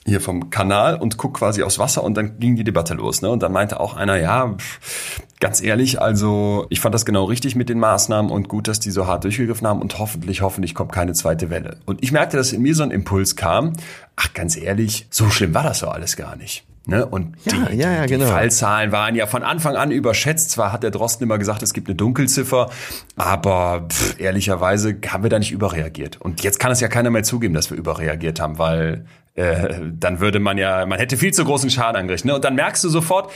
hier 0.05 0.19
vom 0.19 0.49
Kanal 0.49 0.95
und 0.95 1.17
guck 1.17 1.36
quasi 1.36 1.61
aufs 1.61 1.78
Wasser 1.78 2.03
und 2.03 2.15
dann 2.15 2.39
ging 2.39 2.55
die 2.55 2.63
Debatte 2.63 2.95
los. 2.95 3.21
Ne? 3.21 3.30
Und 3.30 3.43
dann 3.43 3.51
meinte 3.51 3.80
auch 3.80 3.95
einer, 3.95 4.17
ja, 4.17 4.55
pff, 4.57 5.21
ganz 5.39 5.61
ehrlich, 5.61 6.01
also 6.01 6.65
ich 6.69 6.80
fand 6.80 6.95
das 6.95 7.05
genau 7.05 7.26
richtig 7.26 7.55
mit 7.55 7.69
den 7.69 7.80
Maßnahmen 7.80 8.32
und 8.32 8.49
gut, 8.49 8.67
dass 8.67 8.80
die 8.80 8.91
so 8.91 9.05
hart 9.05 9.23
durchgegriffen 9.23 9.67
haben 9.67 9.82
und 9.82 9.99
hoffentlich, 9.99 10.41
hoffentlich 10.41 10.73
kommt 10.73 10.91
keine 10.91 11.13
zweite 11.13 11.51
Welle. 11.51 11.78
Und 11.86 12.03
ich 12.03 12.11
merkte, 12.11 12.38
dass 12.38 12.53
in 12.53 12.63
mir 12.63 12.73
so 12.73 12.82
ein 12.82 12.91
Impuls 12.91 13.36
kam, 13.36 13.73
ach 14.15 14.34
ganz 14.34 14.57
ehrlich, 14.57 15.05
so 15.11 15.30
schlimm 15.30 15.53
war 15.53 15.63
das 15.63 15.82
doch 15.82 15.91
alles 15.91 16.15
gar 16.17 16.36
nicht. 16.36 16.65
Ne? 16.88 17.05
Und 17.05 17.36
Ja, 17.45 17.65
die, 17.65 17.77
ja, 17.77 17.91
ja, 17.91 18.01
die, 18.03 18.13
genau. 18.13 18.25
die 18.25 18.31
Fallzahlen 18.31 18.91
waren 18.91 19.15
ja 19.15 19.27
von 19.27 19.43
Anfang 19.43 19.75
an 19.75 19.91
überschätzt. 19.91 20.51
Zwar 20.51 20.71
hat 20.71 20.83
der 20.83 20.91
Drosten 20.91 21.23
immer 21.23 21.38
gesagt, 21.38 21.63
es 21.63 21.73
gibt 21.73 21.88
eine 21.88 21.95
Dunkelziffer, 21.95 22.69
aber 23.15 23.88
pff, 23.89 24.19
ehrlicherweise 24.19 24.97
haben 25.07 25.23
wir 25.23 25.29
da 25.29 25.39
nicht 25.39 25.51
überreagiert. 25.51 26.21
Und 26.21 26.43
jetzt 26.43 26.59
kann 26.59 26.71
es 26.71 26.79
ja 26.79 26.88
keiner 26.88 27.09
mehr 27.09 27.23
zugeben, 27.23 27.53
dass 27.53 27.69
wir 27.71 27.77
überreagiert 27.77 28.39
haben, 28.39 28.59
weil 28.59 29.05
äh, 29.36 29.79
dann 29.91 30.19
würde 30.19 30.39
man 30.39 30.57
ja, 30.57 30.86
man 30.86 30.97
hätte 30.97 31.17
viel 31.17 31.33
zu 31.33 31.43
großen 31.43 31.69
Schaden 31.69 31.97
angerichtet. 31.97 32.27
Ne? 32.27 32.36
Und 32.36 32.45
dann 32.45 32.55
merkst 32.55 32.83
du 32.83 32.89
sofort, 32.89 33.31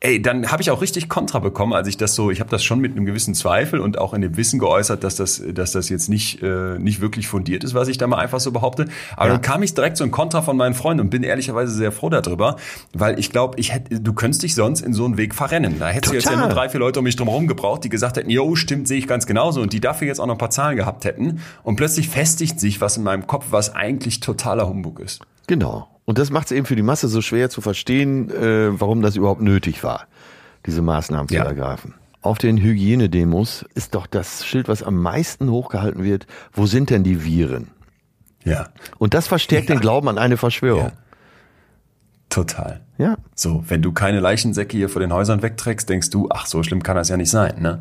Ey, 0.00 0.20
dann 0.20 0.52
habe 0.52 0.60
ich 0.60 0.70
auch 0.70 0.82
richtig 0.82 1.08
Kontra 1.08 1.38
bekommen, 1.38 1.72
als 1.72 1.88
ich 1.88 1.96
das 1.96 2.14
so, 2.14 2.30
ich 2.30 2.40
habe 2.40 2.50
das 2.50 2.62
schon 2.62 2.80
mit 2.80 2.92
einem 2.92 3.06
gewissen 3.06 3.34
Zweifel 3.34 3.80
und 3.80 3.96
auch 3.96 4.12
in 4.12 4.20
dem 4.20 4.36
Wissen 4.36 4.58
geäußert, 4.58 5.02
dass 5.02 5.16
das, 5.16 5.42
dass 5.54 5.72
das 5.72 5.88
jetzt 5.88 6.10
nicht, 6.10 6.42
äh, 6.42 6.78
nicht 6.78 7.00
wirklich 7.00 7.28
fundiert 7.28 7.64
ist, 7.64 7.72
was 7.72 7.88
ich 7.88 7.96
da 7.96 8.06
mal 8.06 8.18
einfach 8.18 8.38
so 8.38 8.52
behaupte. 8.52 8.88
Aber 9.16 9.28
Ja. 9.28 9.32
dann 9.32 9.40
kam 9.42 9.62
ich 9.62 9.72
direkt 9.72 9.96
so 9.96 10.04
ein 10.04 10.10
Kontra 10.10 10.42
von 10.42 10.58
meinen 10.58 10.74
Freunden 10.74 11.00
und 11.00 11.08
bin 11.10 11.22
ehrlicherweise 11.22 11.72
sehr 11.74 11.92
froh 11.92 12.10
darüber, 12.10 12.56
weil 12.92 13.18
ich 13.18 13.30
glaube, 13.30 13.58
ich 13.58 13.72
hätte, 13.72 13.98
du 13.98 14.12
könntest 14.12 14.42
dich 14.42 14.54
sonst 14.54 14.82
in 14.82 14.92
so 14.92 15.06
einen 15.06 15.16
Weg 15.16 15.34
verrennen. 15.34 15.78
Da 15.78 15.88
hättest 15.88 16.12
du 16.12 16.16
jetzt 16.16 16.26
ja 16.26 16.36
nur 16.36 16.50
drei, 16.50 16.68
vier 16.68 16.80
Leute 16.80 16.98
um 17.00 17.04
mich 17.04 17.16
drum 17.16 17.28
herum 17.28 17.46
gebraucht, 17.46 17.82
die 17.82 17.88
gesagt 17.88 18.18
hätten, 18.18 18.28
jo, 18.28 18.54
stimmt, 18.54 18.88
sehe 18.88 18.98
ich 18.98 19.06
ganz 19.08 19.26
genauso 19.26 19.62
und 19.62 19.72
die 19.72 19.80
dafür 19.80 20.06
jetzt 20.08 20.20
auch 20.20 20.26
noch 20.26 20.34
ein 20.34 20.38
paar 20.38 20.50
Zahlen 20.50 20.76
gehabt 20.76 21.06
hätten. 21.06 21.40
Und 21.62 21.76
plötzlich 21.76 22.10
festigt 22.10 22.60
sich 22.60 22.82
was 22.82 22.98
in 22.98 23.02
meinem 23.02 23.26
Kopf, 23.26 23.46
was 23.48 23.74
eigentlich 23.74 24.20
totaler 24.20 24.68
Humbug 24.68 25.00
ist. 25.00 25.22
Genau. 25.46 25.88
Und 26.06 26.16
das 26.18 26.30
macht 26.30 26.46
es 26.46 26.52
eben 26.52 26.64
für 26.66 26.76
die 26.76 26.82
Masse 26.82 27.08
so 27.08 27.20
schwer 27.20 27.50
zu 27.50 27.60
verstehen, 27.60 28.30
äh, 28.30 28.80
warum 28.80 29.02
das 29.02 29.16
überhaupt 29.16 29.42
nötig 29.42 29.82
war, 29.84 30.06
diese 30.64 30.80
Maßnahmen 30.80 31.28
zu 31.28 31.34
Ja. 31.34 31.44
ergreifen. 31.44 31.94
Auf 32.22 32.38
den 32.38 32.56
Hygienedemos 32.58 33.64
ist 33.74 33.94
doch 33.94 34.06
das 34.06 34.44
Schild, 34.46 34.66
was 34.68 34.82
am 34.82 34.96
meisten 35.00 35.50
hochgehalten 35.50 36.02
wird, 36.02 36.26
wo 36.52 36.66
sind 36.66 36.90
denn 36.90 37.04
die 37.04 37.24
Viren? 37.24 37.68
Ja, 38.44 38.68
Und 38.98 39.12
das 39.14 39.26
verstärkt 39.26 39.68
den 39.68 39.80
Glauben 39.80 40.08
an 40.08 40.18
eine 40.18 40.36
Verschwörung. 40.36 40.92
total. 42.28 42.80
Ja. 42.98 43.16
So, 43.34 43.64
wenn 43.68 43.82
du 43.82 43.92
keine 43.92 44.20
Leichensäcke 44.20 44.76
hier 44.76 44.88
vor 44.88 45.00
den 45.00 45.12
Häusern 45.12 45.42
wegträgst, 45.42 45.88
denkst 45.88 46.10
du, 46.10 46.28
ach, 46.30 46.46
so 46.46 46.62
schlimm 46.62 46.82
kann 46.82 46.96
das 46.96 47.08
ja 47.08 47.16
nicht 47.16 47.30
sein, 47.30 47.60
ne? 47.60 47.80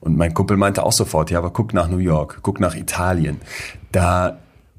Und 0.00 0.16
mein 0.16 0.34
Kumpel 0.34 0.56
meinte 0.56 0.82
auch 0.84 0.92
sofort, 0.92 1.30
ja, 1.30 1.38
aber 1.38 1.50
guck 1.50 1.72
nach 1.74 1.88
New 1.88 1.98
York, 1.98 2.38
guck 2.42 2.60
nach 2.60 2.74
Italien. 2.76 3.40
Da 3.92 4.38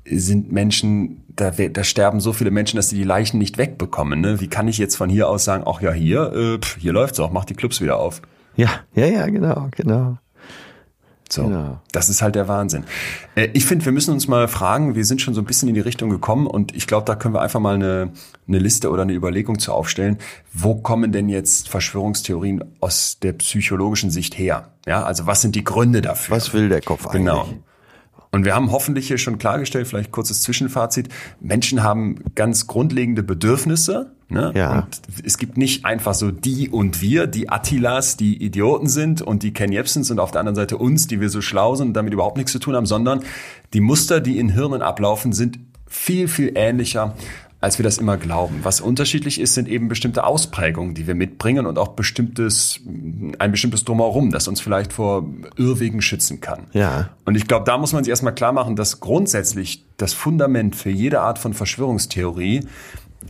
sind 0.09 0.51
Menschen, 0.51 1.23
da, 1.35 1.51
da 1.51 1.83
sterben 1.83 2.19
so 2.19 2.33
viele 2.33 2.51
Menschen, 2.51 2.77
dass 2.77 2.89
sie 2.89 2.95
die 2.97 3.03
Leichen 3.03 3.37
nicht 3.37 3.57
wegbekommen, 3.57 4.21
ne? 4.21 4.39
Wie 4.39 4.47
kann 4.47 4.67
ich 4.67 4.77
jetzt 4.77 4.95
von 4.95 5.09
hier 5.09 5.27
aus 5.29 5.43
sagen, 5.43 5.63
ach 5.67 5.81
ja, 5.81 5.91
hier, 5.91 6.31
äh, 6.33 6.57
pff, 6.59 6.77
hier 6.79 6.93
läuft's 6.93 7.19
auch, 7.19 7.31
mach 7.31 7.45
die 7.45 7.53
Clubs 7.55 7.81
wieder 7.81 7.97
auf. 7.97 8.21
Ja, 8.55 8.69
ja, 8.95 9.05
ja, 9.05 9.27
genau, 9.27 9.67
genau. 9.71 10.17
So, 11.29 11.43
Genau. 11.43 11.81
das 11.91 12.07
ist 12.07 12.21
halt 12.21 12.35
der 12.35 12.47
Wahnsinn. 12.47 12.85
Äh, 13.35 13.49
ich 13.53 13.65
finde, 13.65 13.83
wir 13.83 13.91
müssen 13.91 14.13
uns 14.13 14.29
mal 14.29 14.47
fragen, 14.47 14.95
wir 14.95 15.03
sind 15.03 15.21
schon 15.21 15.33
so 15.33 15.41
ein 15.41 15.45
bisschen 15.45 15.67
in 15.67 15.75
die 15.75 15.81
Richtung 15.81 16.09
gekommen 16.09 16.47
und 16.47 16.73
ich 16.73 16.87
glaube, 16.87 17.05
da 17.05 17.15
können 17.15 17.33
wir 17.33 17.41
einfach 17.41 17.59
mal 17.59 17.75
eine, 17.75 18.11
eine 18.47 18.59
Liste 18.59 18.89
oder 18.89 19.01
eine 19.01 19.11
Überlegung 19.13 19.59
zu 19.59 19.73
aufstellen. 19.73 20.19
Wo 20.53 20.75
kommen 20.75 21.11
denn 21.11 21.27
jetzt 21.27 21.67
Verschwörungstheorien 21.67 22.63
aus 22.79 23.19
der 23.21 23.33
psychologischen 23.33 24.09
Sicht 24.09 24.37
her? 24.37 24.69
Ja, 24.85 25.03
also 25.03 25.27
was 25.27 25.41
sind 25.41 25.55
die 25.55 25.65
Gründe 25.65 26.01
dafür? 26.01 26.37
Was 26.37 26.53
will 26.53 26.69
der 26.69 26.81
Kopf 26.81 27.05
eigentlich? 27.07 27.19
Genau. 27.23 27.47
Und 28.31 28.45
wir 28.45 28.55
haben 28.55 28.71
hoffentlich 28.71 29.07
hier 29.07 29.17
schon 29.17 29.37
klargestellt, 29.37 29.87
vielleicht 29.87 30.11
kurzes 30.11 30.41
Zwischenfazit, 30.41 31.09
Menschen 31.39 31.83
haben 31.83 32.19
ganz 32.35 32.67
grundlegende 32.67 33.23
Bedürfnisse. 33.23 34.11
Ne? 34.29 34.51
Ja. 34.55 34.79
Und 34.79 35.01
es 35.23 35.37
gibt 35.37 35.57
nicht 35.57 35.85
einfach 35.85 36.13
so 36.13 36.31
die 36.31 36.69
und 36.69 37.01
wir, 37.01 37.27
die 37.27 37.49
Attilas, 37.49 38.17
die 38.17 38.43
Idioten 38.43 38.87
sind 38.87 39.21
und 39.21 39.43
die 39.43 39.53
Ken 39.53 39.71
Jebsens 39.71 40.11
und 40.11 40.19
auf 40.19 40.31
der 40.31 40.41
anderen 40.41 40.55
Seite 40.55 40.77
uns, 40.77 41.07
die 41.07 41.21
wir 41.21 41.29
so 41.29 41.41
schlau 41.41 41.75
sind 41.75 41.87
und 41.87 41.93
damit 41.93 42.13
überhaupt 42.13 42.35
nichts 42.35 42.51
zu 42.51 42.59
tun 42.59 42.75
haben, 42.75 42.85
sondern 42.85 43.21
die 43.73 43.79
Muster, 43.79 44.19
die 44.19 44.37
in 44.37 44.49
Hirnen 44.49 44.81
ablaufen, 44.81 45.31
sind 45.31 45.59
viel, 45.87 46.27
viel 46.27 46.51
ähnlicher 46.55 47.15
als 47.59 47.79
wir 47.79 47.83
das 47.83 47.97
immer 47.97 48.17
glauben. 48.17 48.59
Was 48.63 48.81
unterschiedlich 48.81 49.39
ist, 49.39 49.55
sind 49.55 49.67
eben 49.67 49.87
bestimmte 49.87 50.25
Ausprägungen, 50.25 50.93
die 50.93 51.07
wir 51.07 51.15
mitbringen 51.15 51.65
und 51.65 51.79
auch 51.79 51.89
bestimmtes, 51.89 52.79
ein 53.39 53.51
bestimmtes 53.51 53.83
Drumherum, 53.83 54.29
das 54.31 54.47
uns 54.47 54.61
vielleicht 54.61 54.93
vor 54.93 55.27
Irrwegen 55.57 56.01
schützen 56.01 56.39
kann. 56.39 56.67
Ja. 56.73 57.09
Und 57.25 57.35
ich 57.35 57.47
glaube, 57.47 57.65
da 57.65 57.77
muss 57.77 57.93
man 57.93 58.03
sich 58.03 58.11
erstmal 58.11 58.35
klar 58.35 58.51
machen, 58.51 58.75
dass 58.75 58.99
grundsätzlich 58.99 59.83
das 59.97 60.13
Fundament 60.13 60.75
für 60.75 60.91
jede 60.91 61.21
Art 61.21 61.39
von 61.39 61.53
Verschwörungstheorie 61.53 62.67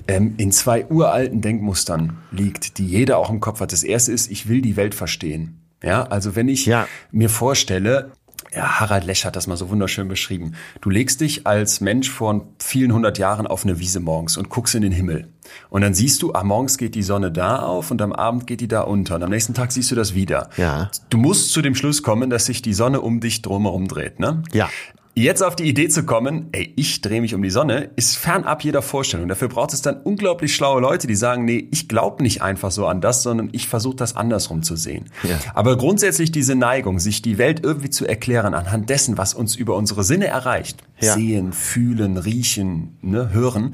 ähm, 0.08 0.36
in 0.38 0.52
zwei 0.52 0.86
uralten 0.88 1.42
Denkmustern 1.42 2.18
liegt, 2.32 2.78
die 2.78 2.86
jeder 2.86 3.18
auch 3.18 3.30
im 3.30 3.40
Kopf 3.40 3.62
hat. 3.62 3.72
Das 3.72 3.84
erste 3.84 4.12
ist, 4.12 4.30
ich 4.30 4.50
will 4.50 4.62
die 4.62 4.76
Welt 4.76 4.94
verstehen. 4.94 5.62
Ja, 5.84 6.04
also 6.04 6.36
wenn 6.36 6.48
ich 6.48 6.66
Ja. 6.66 6.88
mir 7.12 7.30
vorstelle, 7.30 8.12
ja, 8.54 8.80
Harald 8.80 9.06
Lesch 9.06 9.26
hat 9.26 9.36
das 9.36 9.48
mal 9.48 9.58
so 9.58 9.70
wunderschön 9.70 10.08
beschrieben. 10.08 10.54
Du 10.82 10.90
legst 10.90 11.22
dich 11.22 11.46
als 11.46 11.82
Mensch 11.82 12.10
vor 12.10 12.48
vielen 12.60 12.94
hundert 12.94 13.18
Jahren 13.18 13.48
auf 13.48 13.64
eine 13.64 13.80
Wiese 13.80 14.00
morgens 14.00 14.38
und 14.38 14.50
guckst 14.50 14.76
in 14.76 14.82
den 14.82 14.92
Himmel. 14.92 15.28
Und 15.70 15.82
dann 15.82 15.94
siehst 15.94 16.22
du, 16.22 16.34
ah, 16.34 16.44
morgens 16.44 16.78
geht 16.78 16.96
die 16.96 17.04
Sonne 17.04 17.32
da 17.32 17.60
auf 17.60 17.92
und 17.92 18.02
am 18.02 18.14
Abend 18.14 18.48
geht 18.48 18.62
die 18.62 18.68
da 18.68 18.82
unter. 18.82 19.16
Und 19.16 19.24
am 19.24 19.30
nächsten 19.30 19.54
Tag 19.54 19.72
siehst 19.72 19.92
du 19.92 19.96
das 19.96 20.14
wieder. 20.14 20.50
Ja. 20.58 20.92
Du 21.10 21.18
musst 21.18 21.52
zu 21.52 21.62
dem 21.62 21.76
Schluss 21.76 22.04
kommen, 22.04 22.30
dass 22.30 22.46
sich 22.46 22.62
die 22.62 22.74
Sonne 22.74 23.02
um 23.02 23.20
dich 23.20 23.42
drumherum 23.42 23.88
dreht, 23.88 24.20
ne? 24.20 24.44
Ja. 24.52 24.70
Jetzt 25.18 25.42
auf 25.42 25.56
die 25.56 25.64
Idee 25.64 25.90
zu 25.90 26.04
kommen, 26.04 26.50
ey, 26.52 26.72
ich 26.76 27.02
drehe 27.02 27.22
mich 27.22 27.34
um 27.34 27.42
die 27.42 27.50
Sonne, 27.50 27.90
ist 27.96 28.18
fernab 28.18 28.64
jeder 28.64 28.84
Vorstellung. 28.84 29.28
Dafür 29.28 29.48
braucht 29.48 29.74
es 29.74 29.82
dann 29.82 30.00
unglaublich 30.00 30.54
schlaue 30.54 30.80
Leute, 30.80 31.08
die 31.08 31.16
sagen, 31.16 31.44
nee, 31.44 31.68
ich 31.72 31.88
glaube 31.88 32.22
nicht 32.22 32.44
einfach 32.44 32.70
so 32.70 32.86
an 32.86 33.02
das, 33.02 33.24
sondern 33.24 33.50
ich 33.52 33.68
versuche 33.68 33.96
das 33.96 34.16
andersrum 34.16 34.62
zu 34.62 34.76
sehen. 34.76 35.06
Ja. 35.24 35.40
Aber 35.56 35.76
grundsätzlich 35.76 36.32
diese 36.32 36.54
Neigung, 36.54 37.00
sich 37.00 37.24
die 37.24 37.40
Welt 37.40 37.62
irgendwie 37.64 37.90
zu 37.90 38.06
erklären 38.06 38.54
anhand 38.54 38.92
dessen, 38.92 39.18
was 39.18 39.34
uns 39.34 39.56
über 39.56 39.76
unsere 39.76 40.04
Sinne 40.04 40.28
erreicht, 40.28 40.84
ja. 41.00 41.16
sehen, 41.16 41.52
fühlen, 41.52 42.18
riechen, 42.18 43.00
ne, 43.02 43.34
hören, 43.34 43.74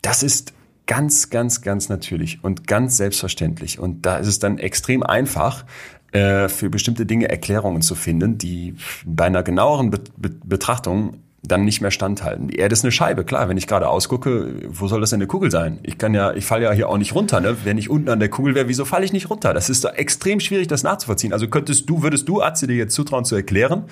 das 0.00 0.22
ist 0.22 0.54
ganz, 0.86 1.28
ganz, 1.28 1.60
ganz 1.60 1.90
natürlich 1.90 2.42
und 2.42 2.66
ganz 2.66 2.96
selbstverständlich. 2.96 3.78
Und 3.78 4.06
da 4.06 4.16
ist 4.16 4.26
es 4.26 4.38
dann 4.38 4.56
extrem 4.56 5.02
einfach, 5.02 5.66
für 6.12 6.70
bestimmte 6.70 7.04
Dinge 7.06 7.28
Erklärungen 7.28 7.82
zu 7.82 7.94
finden, 7.94 8.38
die 8.38 8.74
bei 9.04 9.26
einer 9.26 9.42
genaueren 9.42 9.90
Be 9.90 10.00
Be 10.16 10.30
Betrachtung 10.30 11.18
dann 11.42 11.64
nicht 11.64 11.80
mehr 11.80 11.92
standhalten. 11.92 12.48
Die 12.48 12.56
Erde 12.56 12.72
ist 12.72 12.84
eine 12.84 12.90
Scheibe, 12.90 13.24
klar. 13.24 13.48
Wenn 13.48 13.56
ich 13.56 13.68
gerade 13.68 13.88
ausgucke, 13.88 14.54
wo 14.66 14.88
soll 14.88 15.00
das 15.00 15.10
denn 15.10 15.18
eine 15.18 15.28
Kugel 15.28 15.50
sein? 15.50 15.78
Ich 15.84 15.96
kann 15.96 16.12
ja, 16.12 16.32
ich 16.32 16.44
falle 16.44 16.64
ja 16.64 16.72
hier 16.72 16.88
auch 16.88 16.98
nicht 16.98 17.14
runter. 17.14 17.40
Ne? 17.40 17.56
Wenn 17.64 17.78
ich 17.78 17.88
unten 17.88 18.08
an 18.08 18.18
der 18.18 18.28
Kugel 18.28 18.56
wäre, 18.56 18.68
wieso 18.68 18.84
falle 18.84 19.04
ich 19.04 19.12
nicht 19.12 19.30
runter? 19.30 19.54
Das 19.54 19.70
ist 19.70 19.84
doch 19.84 19.94
extrem 19.94 20.40
schwierig, 20.40 20.66
das 20.66 20.82
nachzuvollziehen. 20.82 21.32
Also 21.32 21.46
könntest 21.48 21.88
du, 21.88 22.02
würdest 22.02 22.28
du, 22.28 22.42
Atze, 22.42 22.66
dir 22.66 22.74
jetzt 22.74 22.94
zutrauen 22.94 23.24
zu 23.24 23.36
erklären, 23.36 23.84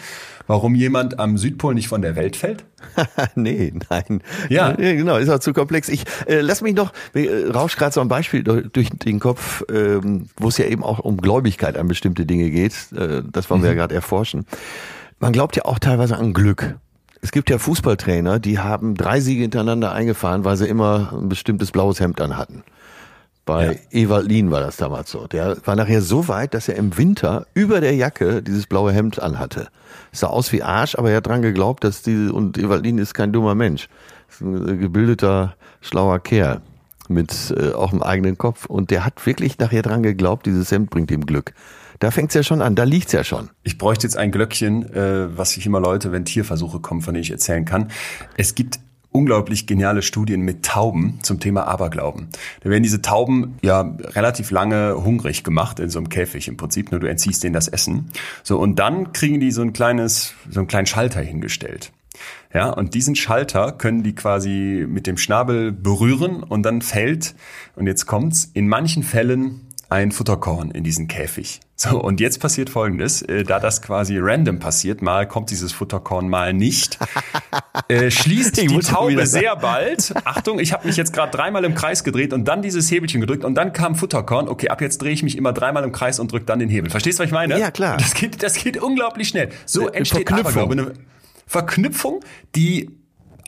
warum 0.48 0.74
jemand 0.74 1.20
am 1.20 1.38
Südpol 1.38 1.74
nicht 1.74 1.86
von 1.86 2.02
der 2.02 2.16
Welt 2.16 2.34
fällt? 2.34 2.64
nee, 3.36 3.72
nein. 3.90 4.22
Ja. 4.48 4.70
ja. 4.70 4.94
genau, 4.94 5.16
ist 5.16 5.28
auch 5.28 5.38
zu 5.38 5.52
komplex. 5.52 5.88
Ich 5.88 6.04
äh, 6.26 6.40
lass 6.40 6.62
mich 6.62 6.74
noch, 6.74 6.92
äh, 7.14 7.48
rausch 7.48 7.76
gerade 7.76 7.92
so 7.92 8.00
ein 8.00 8.08
Beispiel 8.08 8.42
durch 8.42 8.90
den 8.90 9.20
Kopf, 9.20 9.62
ähm, 9.72 10.28
wo 10.36 10.48
es 10.48 10.58
ja 10.58 10.66
eben 10.66 10.82
auch 10.82 10.98
um 10.98 11.16
Gläubigkeit 11.18 11.78
an 11.78 11.86
bestimmte 11.86 12.26
Dinge 12.26 12.50
geht. 12.50 12.74
Äh, 12.92 13.22
das 13.30 13.50
wollen 13.50 13.62
wir 13.62 13.70
mhm. 13.70 13.76
ja 13.76 13.82
gerade 13.82 13.94
erforschen. 13.94 14.46
Man 15.20 15.32
glaubt 15.32 15.56
ja 15.56 15.64
auch 15.64 15.78
teilweise 15.78 16.16
an 16.16 16.34
Glück. 16.34 16.76
Es 17.26 17.32
gibt 17.32 17.50
ja 17.50 17.58
Fußballtrainer, 17.58 18.38
die 18.38 18.60
haben 18.60 18.94
drei 18.94 19.18
Siege 19.18 19.42
hintereinander 19.42 19.90
eingefahren, 19.90 20.44
weil 20.44 20.56
sie 20.56 20.68
immer 20.68 21.12
ein 21.12 21.28
bestimmtes 21.28 21.72
blaues 21.72 21.98
Hemd 21.98 22.20
an 22.20 22.36
hatten. 22.36 22.62
Bei 23.44 23.80
ja. 23.90 24.02
Ewald 24.04 24.28
Lien 24.28 24.52
war 24.52 24.60
das 24.60 24.76
damals 24.76 25.10
so. 25.10 25.26
Der 25.26 25.56
war 25.64 25.74
nachher 25.74 26.02
so 26.02 26.28
weit, 26.28 26.54
dass 26.54 26.68
er 26.68 26.76
im 26.76 26.96
Winter 26.96 27.48
über 27.52 27.80
der 27.80 27.96
Jacke 27.96 28.44
dieses 28.44 28.68
blaue 28.68 28.92
Hemd 28.92 29.20
anhatte. 29.20 29.66
Sah 30.12 30.28
aus 30.28 30.52
wie 30.52 30.62
Arsch, 30.62 30.94
aber 30.94 31.10
er 31.10 31.16
hat 31.16 31.26
dran 31.26 31.42
geglaubt, 31.42 31.82
dass 31.82 32.02
die, 32.02 32.28
und 32.28 32.58
Ewald 32.58 32.84
Lien 32.84 32.98
ist 32.98 33.12
kein 33.12 33.32
dummer 33.32 33.56
Mensch. 33.56 33.88
Ist 34.30 34.42
ein 34.42 34.78
gebildeter, 34.78 35.56
schlauer 35.80 36.20
Kerl 36.20 36.60
mit 37.08 37.52
äh, 37.58 37.72
auch 37.72 37.90
einem 37.92 38.04
eigenen 38.04 38.38
Kopf. 38.38 38.66
Und 38.66 38.92
der 38.92 39.04
hat 39.04 39.26
wirklich 39.26 39.58
nachher 39.58 39.82
dran 39.82 40.04
geglaubt, 40.04 40.46
dieses 40.46 40.70
Hemd 40.70 40.90
bringt 40.90 41.10
ihm 41.10 41.26
Glück. 41.26 41.54
Da 41.98 42.10
fängt's 42.10 42.34
ja 42.34 42.42
schon 42.42 42.62
an, 42.62 42.74
da 42.74 42.84
liegt's 42.84 43.12
ja 43.12 43.24
schon. 43.24 43.50
Ich 43.62 43.78
bräuchte 43.78 44.06
jetzt 44.06 44.16
ein 44.16 44.30
Glöckchen, 44.30 44.92
äh, 44.92 45.36
was 45.36 45.56
ich 45.56 45.66
immer 45.66 45.80
Leute, 45.80 46.12
wenn 46.12 46.24
Tierversuche 46.24 46.80
kommen, 46.80 47.00
von 47.02 47.14
denen 47.14 47.22
ich 47.22 47.30
erzählen 47.30 47.64
kann. 47.64 47.90
Es 48.36 48.54
gibt 48.54 48.80
unglaublich 49.16 49.66
geniale 49.66 50.02
Studien 50.02 50.42
mit 50.42 50.62
Tauben 50.64 51.18
zum 51.22 51.40
Thema 51.40 51.66
Aberglauben. 51.66 52.28
Da 52.60 52.68
werden 52.68 52.82
diese 52.82 53.00
Tauben 53.00 53.56
ja 53.62 53.96
relativ 53.98 54.50
lange 54.50 55.02
hungrig 55.02 55.42
gemacht 55.42 55.80
in 55.80 55.88
so 55.88 55.98
einem 55.98 56.10
Käfig 56.10 56.48
im 56.48 56.58
Prinzip, 56.58 56.90
nur 56.90 57.00
du 57.00 57.08
entziehst 57.08 57.42
denen 57.42 57.54
das 57.54 57.66
Essen. 57.68 58.10
So 58.42 58.58
und 58.58 58.78
dann 58.78 59.12
kriegen 59.12 59.40
die 59.40 59.52
so 59.52 59.62
ein 59.62 59.72
kleines 59.72 60.34
so 60.50 60.60
einen 60.60 60.66
kleinen 60.66 60.86
Schalter 60.86 61.20
hingestellt. 61.20 61.92
Ja, 62.52 62.70
und 62.70 62.94
diesen 62.94 63.16
Schalter 63.16 63.72
können 63.72 64.02
die 64.02 64.14
quasi 64.14 64.86
mit 64.88 65.06
dem 65.06 65.16
Schnabel 65.16 65.72
berühren 65.72 66.42
und 66.42 66.62
dann 66.62 66.82
fällt 66.82 67.34
und 67.74 67.86
jetzt 67.86 68.06
kommt's 68.06 68.50
in 68.54 68.68
manchen 68.68 69.02
Fällen 69.02 69.65
ein 69.88 70.10
Futterkorn 70.10 70.70
in 70.70 70.84
diesen 70.84 71.06
Käfig. 71.06 71.60
So, 71.76 72.00
und 72.00 72.20
jetzt 72.20 72.40
passiert 72.40 72.70
Folgendes, 72.70 73.22
äh, 73.22 73.44
da 73.44 73.60
das 73.60 73.82
quasi 73.82 74.18
random 74.18 74.58
passiert, 74.58 75.02
mal 75.02 75.28
kommt 75.28 75.50
dieses 75.50 75.72
Futterkorn, 75.72 76.28
mal 76.28 76.52
nicht, 76.52 76.98
äh, 77.88 78.10
schließt 78.10 78.56
die 78.56 78.66
Taube 78.80 79.26
sehr 79.26 79.56
bald, 79.56 80.14
Achtung, 80.24 80.58
ich 80.58 80.72
habe 80.72 80.86
mich 80.86 80.96
jetzt 80.96 81.12
gerade 81.12 81.30
dreimal 81.36 81.64
im 81.64 81.74
Kreis 81.74 82.02
gedreht 82.02 82.32
und 82.32 82.46
dann 82.46 82.62
dieses 82.62 82.90
Hebelchen 82.90 83.20
gedrückt 83.20 83.44
und 83.44 83.54
dann 83.54 83.72
kam 83.72 83.94
Futterkorn, 83.94 84.48
okay, 84.48 84.68
ab 84.68 84.80
jetzt 84.80 85.02
drehe 85.02 85.12
ich 85.12 85.22
mich 85.22 85.36
immer 85.36 85.52
dreimal 85.52 85.84
im 85.84 85.92
Kreis 85.92 86.18
und 86.18 86.32
drücke 86.32 86.46
dann 86.46 86.58
den 86.58 86.70
Hebel. 86.70 86.90
Verstehst 86.90 87.18
du, 87.18 87.22
was 87.22 87.28
ich 87.28 87.34
meine? 87.34 87.58
Ja, 87.58 87.70
klar. 87.70 87.98
Das 87.98 88.14
geht, 88.14 88.42
das 88.42 88.54
geht 88.54 88.82
unglaublich 88.82 89.28
schnell. 89.28 89.50
So 89.66 89.88
entsteht 89.88 90.32
Aberglaube, 90.32 90.72
eine 90.72 90.92
Verknüpfung, 91.46 92.20
die 92.54 92.90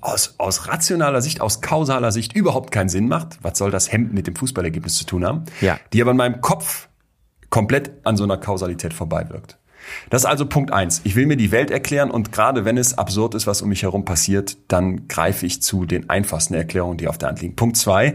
aus, 0.00 0.34
aus 0.38 0.68
rationaler 0.68 1.22
Sicht, 1.22 1.40
aus 1.40 1.60
kausaler 1.60 2.12
Sicht 2.12 2.34
überhaupt 2.34 2.70
keinen 2.70 2.88
Sinn 2.88 3.08
macht. 3.08 3.38
Was 3.42 3.58
soll 3.58 3.70
das 3.70 3.90
Hemd 3.90 4.12
mit 4.12 4.26
dem 4.26 4.36
Fußballergebnis 4.36 4.96
zu 4.96 5.04
tun 5.04 5.24
haben? 5.24 5.44
Ja. 5.60 5.78
Die 5.92 6.00
aber 6.00 6.12
in 6.12 6.16
meinem 6.16 6.40
Kopf 6.40 6.88
komplett 7.50 7.92
an 8.04 8.16
so 8.16 8.24
einer 8.24 8.36
Kausalität 8.36 8.92
vorbeiwirkt. 8.92 9.58
Das 10.10 10.22
ist 10.22 10.26
also 10.26 10.46
Punkt 10.46 10.72
eins. 10.72 11.00
Ich 11.04 11.16
will 11.16 11.26
mir 11.26 11.36
die 11.36 11.50
Welt 11.50 11.70
erklären 11.70 12.10
und 12.10 12.32
gerade 12.32 12.64
wenn 12.64 12.76
es 12.76 12.98
absurd 12.98 13.34
ist, 13.34 13.46
was 13.46 13.62
um 13.62 13.68
mich 13.70 13.82
herum 13.82 14.04
passiert, 14.04 14.56
dann 14.68 15.08
greife 15.08 15.46
ich 15.46 15.62
zu 15.62 15.86
den 15.86 16.10
einfachsten 16.10 16.54
Erklärungen, 16.54 16.98
die 16.98 17.08
auf 17.08 17.18
der 17.18 17.30
Hand 17.30 17.40
liegen. 17.40 17.56
Punkt 17.56 17.76
zwei. 17.76 18.14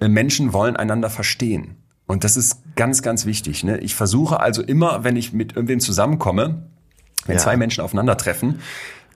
Äh, 0.00 0.08
Menschen 0.08 0.52
wollen 0.52 0.76
einander 0.76 1.10
verstehen. 1.10 1.76
Und 2.06 2.24
das 2.24 2.36
ist 2.36 2.58
ganz, 2.76 3.02
ganz 3.02 3.26
wichtig. 3.26 3.64
Ne? 3.64 3.78
Ich 3.78 3.94
versuche 3.94 4.40
also 4.40 4.62
immer, 4.62 5.04
wenn 5.04 5.16
ich 5.16 5.32
mit 5.32 5.54
irgendwem 5.56 5.80
zusammenkomme, 5.80 6.66
wenn 7.26 7.36
ja. 7.36 7.42
zwei 7.42 7.56
Menschen 7.56 7.82
aufeinandertreffen, 7.82 8.60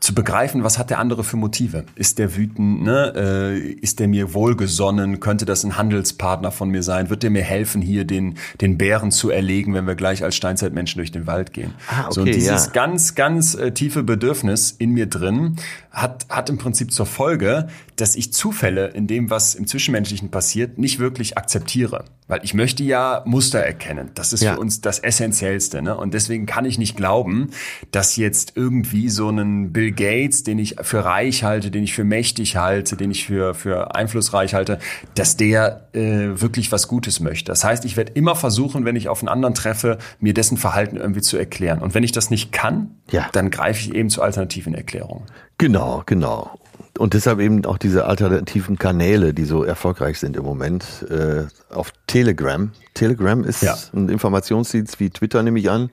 zu 0.01 0.15
begreifen, 0.15 0.65
was 0.65 0.79
hat 0.79 0.91
der 0.91 0.99
andere 0.99 1.25
für 1.25 1.37
Motive? 1.37 1.85
Ist 1.95 2.19
der 2.19 2.37
wütend? 2.37 2.83
Ne? 2.83 3.13
Äh, 3.17 3.59
ist 3.59 4.01
der 4.01 4.09
mir 4.09 4.35
wohlgesonnen? 4.35 5.21
Könnte 5.21 5.45
das 5.45 5.65
ein 5.65 5.77
Handelspartner 5.77 6.53
von 6.53 6.71
mir 6.71 6.83
sein? 6.83 7.11
Wird 7.11 7.23
der 7.23 7.31
mir 7.31 7.43
helfen, 7.43 7.83
hier 7.83 8.05
den, 8.05 8.37
den 8.61 8.79
Bären 8.79 9.11
zu 9.11 9.31
erlegen, 9.31 9.75
wenn 9.75 9.87
wir 9.87 9.97
gleich 9.97 10.23
als 10.23 10.37
Steinzeitmenschen 10.37 10.99
durch 10.99 11.13
den 11.13 11.27
Wald 11.27 11.53
gehen? 11.53 11.75
Ah, 11.89 12.05
okay, 12.05 12.15
so, 12.15 12.21
und 12.23 12.27
dieses 12.29 12.67
ja. 12.67 12.73
ganz, 12.73 13.15
ganz 13.15 13.55
äh, 13.55 13.73
tiefe 13.73 14.03
Bedürfnis 14.03 14.71
in 14.79 14.93
mir 14.93 15.07
drin 15.07 15.57
hat, 16.01 16.27
hat 16.29 16.51
im 16.51 16.59
Prinzip 16.59 16.93
zur 16.93 17.07
Folge, 17.07 17.69
dass 17.97 18.17
ich 18.17 18.33
Zufälle 18.33 18.89
in 18.89 19.07
dem, 19.07 19.31
was 19.31 19.55
im 19.55 19.67
Zwischenmenschlichen 19.67 20.31
passiert, 20.31 20.79
nicht 20.79 20.99
wirklich 20.99 21.37
akzeptiere. 21.37 22.05
Weil 22.29 22.41
ich 22.43 22.53
möchte 22.53 22.83
ja 22.83 23.23
Muster 23.25 23.59
erkennen. 23.59 24.11
Das 24.15 24.33
ist 24.35 24.43
ja. 24.43 24.55
für 24.55 24.61
uns 24.61 24.83
das 24.83 24.99
Essentiellste. 24.99 25.81
Ne? 25.81 25.97
Und 25.97 26.13
deswegen 26.13 26.45
kann 26.45 26.67
ich 26.67 26.79
nicht 26.79 26.97
glauben, 26.97 27.51
dass 27.91 28.17
jetzt 28.17 28.53
irgendwie 28.55 29.09
so 29.09 29.31
ein 29.31 29.73
Bill 29.73 29.93
Gates, 29.93 30.43
den 30.43 30.59
ich 30.59 30.77
für 30.83 31.05
reich 31.05 31.43
halte, 31.43 31.71
den 31.71 31.85
ich 31.85 31.95
für 31.95 32.05
mächtig 32.05 32.57
halte, 32.57 32.97
den 32.97 33.11
ich 33.11 33.27
für, 33.27 33.55
für 33.55 33.95
einflussreich 33.95 34.53
halte, 34.53 34.79
dass 35.15 35.39
der 35.39 35.89
äh, 35.95 36.41
wirklich 36.41 36.71
was 36.71 36.87
Gutes 36.87 37.21
möchte. 37.21 37.51
Das 37.51 37.65
heißt, 37.65 37.87
ich 37.87 37.97
werde 37.97 38.13
immer 38.13 38.37
versuchen, 38.37 38.85
wenn 38.85 38.95
ich 38.95 39.09
auf 39.09 39.21
einen 39.21 39.29
anderen 39.29 39.55
treffe, 39.55 39.97
mir 40.21 40.35
dessen 40.35 40.59
Verhalten 40.59 40.97
irgendwie 40.97 41.23
zu 41.23 41.39
erklären. 41.39 41.81
Und 41.81 41.95
wenn 41.95 42.05
ich 42.05 42.13
das 42.13 42.31
nicht 42.31 42.53
kann, 42.53 42.91
ja. 43.11 43.29
dann 43.33 43.51
greife 43.51 43.81
ich 43.81 43.95
eben 43.95 44.11
zu 44.11 44.23
alternativen 44.23 44.75
Erklärungen. 44.75 45.25
Genau, 45.59 46.03
genau. 46.07 46.59
Und 46.99 47.15
deshalb 47.15 47.39
eben 47.41 47.65
auch 47.65 47.79
diese 47.79 48.07
alternativen 48.07 48.79
Kanäle, 48.79 49.33
die 49.35 49.45
so 49.45 49.63
erfolgreich 49.63 50.19
sind 50.19 50.37
im 50.37 50.45
Moment, 50.45 51.07
äh, 51.09 51.47
auf 51.73 51.93
Telegram. 52.07 52.73
Telegram 52.95 53.45
ist 53.45 53.63
ja. 53.63 53.77
ein 53.95 54.09
Informationsdienst 54.09 54.99
wie 54.99 55.11
Twitter, 55.11 55.43
nehme 55.43 55.59
ich 55.61 55.71
an. 55.71 55.91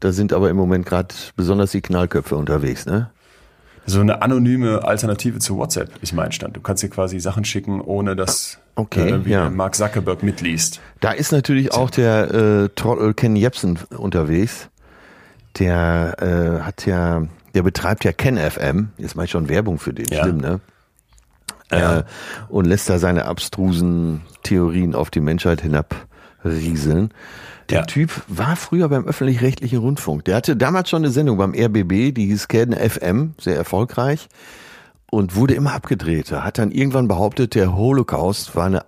Da 0.00 0.12
sind 0.12 0.32
aber 0.32 0.50
im 0.50 0.56
Moment 0.56 0.86
gerade 0.86 1.14
besonders 1.36 1.72
die 1.72 1.80
Knallköpfe 1.80 2.36
unterwegs, 2.36 2.86
ne? 2.86 3.10
So 3.88 4.00
eine 4.00 4.20
anonyme 4.20 4.84
Alternative 4.84 5.38
zu 5.38 5.58
WhatsApp 5.58 5.90
ist 6.02 6.12
mein 6.12 6.32
Stand. 6.32 6.56
Du 6.56 6.60
kannst 6.60 6.82
dir 6.82 6.88
quasi 6.88 7.20
Sachen 7.20 7.44
schicken, 7.44 7.80
ohne 7.80 8.16
dass 8.16 8.58
okay, 8.74 9.10
äh, 9.10 9.30
ja. 9.30 9.48
Mark 9.48 9.76
Zuckerberg 9.76 10.24
mitliest. 10.24 10.80
Da 11.00 11.12
ist 11.12 11.30
natürlich 11.30 11.72
auch 11.72 11.90
der 11.90 12.34
äh, 12.34 12.68
Trottel 12.74 13.14
Ken 13.14 13.36
Jebsen 13.36 13.78
unterwegs. 13.96 14.68
Der 15.60 16.16
äh, 16.20 16.62
hat 16.64 16.84
ja 16.84 17.28
der 17.56 17.62
betreibt 17.62 18.04
ja 18.04 18.12
KenFM, 18.12 18.90
jetzt 18.98 19.16
mache 19.16 19.24
ich 19.24 19.30
schon 19.30 19.48
Werbung 19.48 19.78
für 19.78 19.94
den, 19.94 20.04
ja. 20.10 20.24
stimmt, 20.24 20.42
ne? 20.42 20.60
Ja. 21.70 22.00
Äh, 22.00 22.04
und 22.50 22.66
lässt 22.66 22.90
da 22.90 22.98
seine 22.98 23.24
abstrusen 23.24 24.20
Theorien 24.42 24.94
auf 24.94 25.08
die 25.08 25.20
Menschheit 25.20 25.62
hinabrieseln. 25.62 27.14
Der 27.70 27.78
ja. 27.78 27.86
Typ 27.86 28.10
war 28.28 28.56
früher 28.56 28.90
beim 28.90 29.06
öffentlich-rechtlichen 29.06 29.78
Rundfunk. 29.78 30.26
Der 30.26 30.36
hatte 30.36 30.54
damals 30.54 30.90
schon 30.90 31.02
eine 31.02 31.10
Sendung 31.10 31.38
beim 31.38 31.54
RBB, 31.54 32.14
die 32.14 32.26
hieß 32.26 32.48
Ken 32.48 32.74
FM, 32.74 33.32
sehr 33.40 33.56
erfolgreich 33.56 34.28
und 35.10 35.34
wurde 35.34 35.54
immer 35.54 35.72
abgedrehter. 35.72 36.44
Hat 36.44 36.58
dann 36.58 36.70
irgendwann 36.70 37.08
behauptet, 37.08 37.54
der 37.54 37.74
Holocaust 37.74 38.54
war 38.54 38.66
eine 38.66 38.84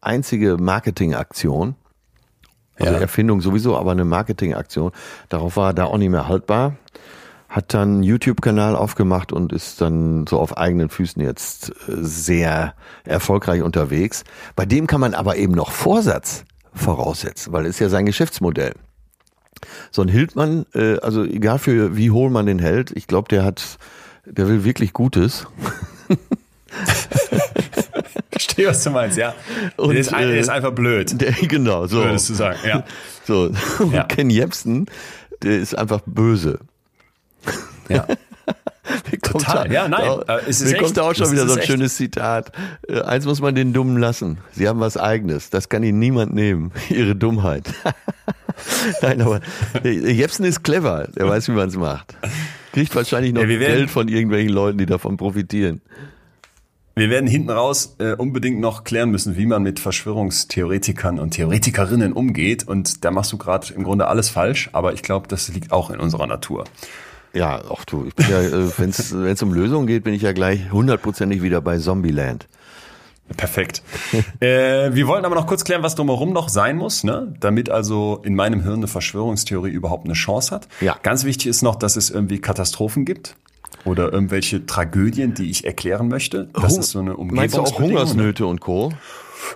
einzige 0.00 0.56
Marketingaktion. 0.56 1.74
Also 2.78 2.92
ja. 2.92 3.00
Erfindung 3.00 3.40
sowieso, 3.40 3.76
aber 3.76 3.90
eine 3.90 4.04
Marketingaktion. 4.04 4.92
Darauf 5.28 5.56
war 5.56 5.70
er 5.70 5.74
da 5.74 5.84
auch 5.86 5.98
nicht 5.98 6.10
mehr 6.10 6.28
haltbar 6.28 6.76
hat 7.54 7.72
dann 7.72 7.88
einen 7.88 8.02
YouTube-Kanal 8.02 8.74
aufgemacht 8.74 9.32
und 9.32 9.52
ist 9.52 9.80
dann 9.80 10.26
so 10.26 10.40
auf 10.40 10.58
eigenen 10.58 10.88
Füßen 10.88 11.22
jetzt 11.22 11.70
äh, 11.70 11.92
sehr 12.00 12.74
erfolgreich 13.04 13.62
unterwegs. 13.62 14.24
Bei 14.56 14.66
dem 14.66 14.88
kann 14.88 15.00
man 15.00 15.14
aber 15.14 15.36
eben 15.36 15.52
noch 15.52 15.70
Vorsatz 15.70 16.44
voraussetzen, 16.74 17.52
weil 17.52 17.66
es 17.66 17.76
ist 17.76 17.78
ja 17.78 17.88
sein 17.88 18.06
Geschäftsmodell. 18.06 18.74
So 19.92 20.02
ein 20.02 20.08
Hildmann, 20.08 20.66
äh, 20.74 20.98
also 20.98 21.22
egal 21.22 21.60
für 21.60 21.96
wie 21.96 22.10
hohl 22.10 22.28
man 22.28 22.46
den 22.46 22.58
hält, 22.58 22.90
ich 22.90 23.06
glaube, 23.06 23.28
der 23.28 23.44
hat, 23.44 23.78
der 24.24 24.48
will 24.48 24.64
wirklich 24.64 24.92
Gutes. 24.92 25.46
Verstehe, 28.32 28.66
was 28.66 28.82
du 28.82 28.90
meinst, 28.90 29.16
ja. 29.16 29.32
Und, 29.76 29.90
der, 29.90 30.00
ist, 30.00 30.12
ein, 30.12 30.26
der 30.26 30.40
ist 30.40 30.48
äh, 30.48 30.52
einfach 30.52 30.72
blöd. 30.72 31.20
Der, 31.20 31.30
genau, 31.30 31.86
so. 31.86 31.98
Würdest 31.98 32.30
du 32.30 32.34
sagen, 32.34 32.58
ja. 32.66 32.82
So, 33.26 33.50
ja. 33.92 34.02
Ken 34.02 34.28
Jebsen, 34.28 34.86
der 35.42 35.58
ist 35.60 35.78
einfach 35.78 36.00
böse. 36.04 36.58
Ja. 37.88 38.06
Total, 39.22 39.72
ja, 39.72 39.88
nein. 39.88 40.02
Da, 40.26 40.36
äh, 40.38 40.40
es 40.46 40.60
ist 40.60 40.68
mir 40.68 40.74
echt, 40.74 40.82
kommt 40.82 40.96
da 40.98 41.02
auch 41.02 41.14
schon 41.14 41.32
wieder 41.32 41.46
so 41.46 41.54
ein 41.54 41.58
echt. 41.60 41.66
schönes 41.68 41.96
Zitat. 41.96 42.52
Äh, 42.86 43.00
eins 43.00 43.24
muss 43.24 43.40
man 43.40 43.54
den 43.54 43.72
Dummen 43.72 43.96
lassen. 43.96 44.38
Sie 44.52 44.68
haben 44.68 44.80
was 44.80 44.96
Eigenes. 44.96 45.48
Das 45.50 45.68
kann 45.70 45.82
ihnen 45.82 45.98
niemand 45.98 46.34
nehmen. 46.34 46.70
Ihre 46.90 47.16
Dummheit. 47.16 47.72
Nein, 49.02 49.22
aber 49.22 49.40
äh, 49.82 49.88
Jepsen 50.12 50.44
ist 50.44 50.62
clever. 50.62 51.08
Er 51.16 51.28
weiß, 51.28 51.48
wie 51.48 51.52
man 51.52 51.68
es 51.68 51.76
macht. 51.76 52.14
Kriegt 52.72 52.94
wahrscheinlich 52.94 53.32
noch 53.32 53.42
Ja, 53.42 53.48
werden- 53.48 53.60
Geld 53.60 53.90
von 53.90 54.08
irgendwelchen 54.08 54.52
Leuten, 54.52 54.78
die 54.78 54.86
davon 54.86 55.16
profitieren. 55.16 55.80
Wir 56.96 57.10
werden 57.10 57.26
hinten 57.26 57.50
raus 57.50 57.96
äh, 57.98 58.12
unbedingt 58.12 58.60
noch 58.60 58.84
klären 58.84 59.10
müssen, 59.10 59.36
wie 59.36 59.46
man 59.46 59.64
mit 59.64 59.80
Verschwörungstheoretikern 59.80 61.18
und 61.18 61.32
Theoretikerinnen 61.32 62.12
umgeht. 62.12 62.68
Und 62.68 63.04
da 63.04 63.10
machst 63.10 63.32
du 63.32 63.38
gerade 63.38 63.72
im 63.74 63.82
Grunde 63.82 64.06
alles 64.06 64.28
falsch, 64.28 64.68
aber 64.72 64.92
ich 64.92 65.02
glaube, 65.02 65.26
das 65.26 65.48
liegt 65.48 65.72
auch 65.72 65.90
in 65.90 65.98
unserer 65.98 66.28
Natur. 66.28 66.64
Ja, 67.34 67.60
ach 67.76 67.84
du, 67.84 68.04
ich 68.06 68.14
bin 68.14 68.26
ja, 68.30 68.40
wenn 68.78 68.90
es 68.90 69.12
um 69.42 69.52
Lösungen 69.52 69.86
geht, 69.86 70.04
bin 70.04 70.14
ich 70.14 70.22
ja 70.22 70.32
gleich 70.32 70.70
hundertprozentig 70.70 71.42
wieder 71.42 71.60
bei 71.60 71.78
Zombieland. 71.78 72.46
Perfekt. 73.36 73.82
äh, 74.40 74.94
wir 74.94 75.06
wollten 75.06 75.24
aber 75.24 75.34
noch 75.34 75.46
kurz 75.46 75.64
klären, 75.64 75.82
was 75.82 75.94
drumherum 75.94 76.32
noch 76.34 76.48
sein 76.50 76.76
muss, 76.76 77.04
ne? 77.04 77.34
damit 77.40 77.70
also 77.70 78.20
in 78.22 78.34
meinem 78.34 78.62
Hirn 78.62 78.74
eine 78.76 78.86
Verschwörungstheorie 78.86 79.70
überhaupt 79.70 80.04
eine 80.04 80.12
Chance 80.14 80.54
hat. 80.54 80.68
Ja. 80.82 80.96
Ganz 81.02 81.24
wichtig 81.24 81.46
ist 81.46 81.62
noch, 81.62 81.76
dass 81.76 81.96
es 81.96 82.10
irgendwie 82.10 82.38
Katastrophen 82.40 83.04
gibt 83.06 83.34
oder 83.86 84.12
irgendwelche 84.12 84.66
Tragödien, 84.66 85.32
die 85.34 85.50
ich 85.50 85.64
erklären 85.64 86.08
möchte. 86.08 86.48
Das 86.52 86.74
Hung- 86.74 86.80
ist 86.80 86.90
so 86.90 86.98
eine 86.98 87.14
Meinst 87.14 87.56
du 87.56 87.60
auch 87.62 87.66
Umgebungsbedingung. 87.78 87.92
ne? 87.94 87.98
Hungersnöte 88.00 88.46
und 88.46 88.60
Co.? 88.60 88.92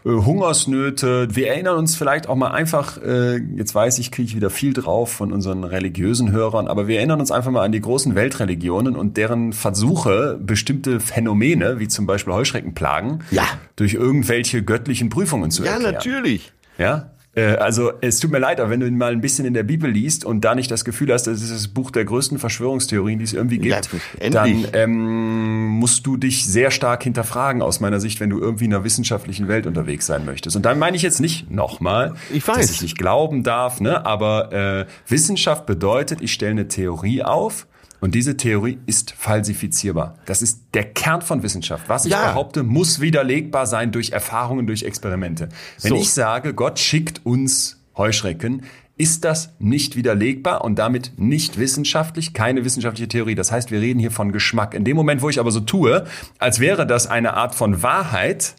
Äh, 0.04 0.10
Hungersnöte. 0.10 1.28
Wir 1.34 1.48
erinnern 1.48 1.76
uns 1.76 1.96
vielleicht 1.96 2.28
auch 2.28 2.34
mal 2.36 2.50
einfach, 2.50 2.98
äh, 3.02 3.36
jetzt 3.56 3.74
weiß 3.74 3.98
ich, 3.98 4.10
kriege 4.10 4.26
ich 4.28 4.36
wieder 4.36 4.50
viel 4.50 4.72
drauf 4.72 5.12
von 5.12 5.32
unseren 5.32 5.64
religiösen 5.64 6.32
Hörern, 6.32 6.68
aber 6.68 6.88
wir 6.88 6.98
erinnern 6.98 7.20
uns 7.20 7.30
einfach 7.30 7.50
mal 7.50 7.64
an 7.64 7.72
die 7.72 7.80
großen 7.80 8.14
Weltreligionen 8.14 8.96
und 8.96 9.16
deren 9.16 9.52
Versuche, 9.52 10.38
bestimmte 10.40 11.00
Phänomene, 11.00 11.78
wie 11.78 11.88
zum 11.88 12.06
Beispiel 12.06 12.32
Heuschreckenplagen, 12.34 13.22
Ja. 13.30 13.44
durch 13.76 13.94
irgendwelche 13.94 14.62
göttlichen 14.62 15.08
Prüfungen 15.08 15.50
zu 15.50 15.64
Ja, 15.64 15.72
erklären. 15.72 15.92
natürlich. 15.94 16.52
Ja? 16.78 17.10
Äh, 17.38 17.56
Also 17.56 17.92
es 18.00 18.18
tut 18.20 18.30
mir 18.32 18.38
leid, 18.38 18.60
aber 18.60 18.70
wenn 18.70 18.80
du 18.80 18.90
mal 18.90 19.12
ein 19.12 19.20
bisschen 19.20 19.44
in 19.46 19.54
der 19.54 19.62
Bibel 19.62 19.90
liest 19.90 20.24
und 20.24 20.44
da 20.44 20.54
nicht 20.54 20.70
das 20.70 20.84
Gefühl 20.84 21.12
hast, 21.12 21.26
das 21.26 21.40
ist 21.42 21.52
das 21.52 21.68
Buch 21.68 21.90
der 21.92 22.04
größten 22.04 22.38
Verschwörungstheorien, 22.38 23.18
die 23.18 23.24
es 23.24 23.32
irgendwie 23.32 23.56
Ja, 23.66 23.80
gibt, 23.80 23.90
endlich. 24.18 24.32
dann 24.32 24.66
ähm, 24.72 25.66
musst 25.68 26.06
du 26.06 26.16
dich 26.16 26.44
sehr 26.44 26.70
stark 26.70 27.02
hinterfragen 27.04 27.62
aus 27.62 27.78
meiner 27.80 28.00
Sicht, 28.00 28.18
wenn 28.20 28.30
du 28.30 28.40
irgendwie 28.40 28.64
in 28.64 28.74
einer 28.74 28.82
wissenschaftlichen 28.82 29.46
Welt 29.46 29.66
unterwegs 29.66 30.06
sein 30.06 30.24
möchtest. 30.24 30.56
Und 30.56 30.62
dann 30.64 30.78
meine 30.78 30.96
ich 30.96 31.02
jetzt 31.02 31.20
nicht 31.20 31.50
nochmal, 31.50 32.14
dass 32.46 32.70
ich 32.70 32.82
nicht 32.82 32.98
glauben 32.98 33.42
darf, 33.44 33.80
ne? 33.80 34.04
aber 34.04 34.52
äh, 34.52 34.86
Wissenschaft 35.06 35.66
bedeutet, 35.66 36.20
ich 36.20 36.32
stelle 36.32 36.50
eine 36.52 36.68
Theorie 36.68 37.22
auf 37.22 37.66
und 38.00 38.14
diese 38.14 38.36
Theorie 38.36 38.78
ist 38.86 39.10
falsifizierbar. 39.12 40.14
Das 40.26 40.42
ist 40.42 40.60
der 40.74 40.84
Kern 40.84 41.22
von 41.22 41.42
Wissenschaft. 41.42 41.88
Was 41.88 42.04
ich 42.04 42.12
Ja. 42.12 42.28
behaupte, 42.28 42.62
muss 42.62 43.00
widerlegbar 43.00 43.66
sein 43.66 43.92
durch 43.92 44.10
Erfahrungen, 44.10 44.66
durch 44.66 44.82
Experimente. 44.84 45.48
Wenn 45.82 45.90
So. 45.90 45.96
ich 45.96 46.10
sage, 46.12 46.54
Gott 46.54 46.78
schickt 46.78 47.24
uns 47.24 47.80
Heuschrecken, 47.96 48.62
ist 48.96 49.24
das 49.24 49.50
nicht 49.60 49.94
widerlegbar 49.96 50.64
und 50.64 50.78
damit 50.78 51.12
nicht 51.18 51.58
wissenschaftlich, 51.58 52.34
keine 52.34 52.64
wissenschaftliche 52.64 53.08
Theorie. 53.08 53.34
Das 53.36 53.52
heißt, 53.52 53.70
wir 53.70 53.80
reden 53.80 54.00
hier 54.00 54.10
von 54.10 54.32
Geschmack. 54.32 54.74
In 54.74 54.84
dem 54.84 54.96
Moment, 54.96 55.22
wo 55.22 55.28
ich 55.28 55.38
aber 55.38 55.52
so 55.52 55.60
tue, 55.60 56.04
als 56.38 56.58
wäre 56.58 56.86
das 56.86 57.06
eine 57.06 57.34
Art 57.34 57.54
von 57.54 57.82
Wahrheit, 57.82 58.56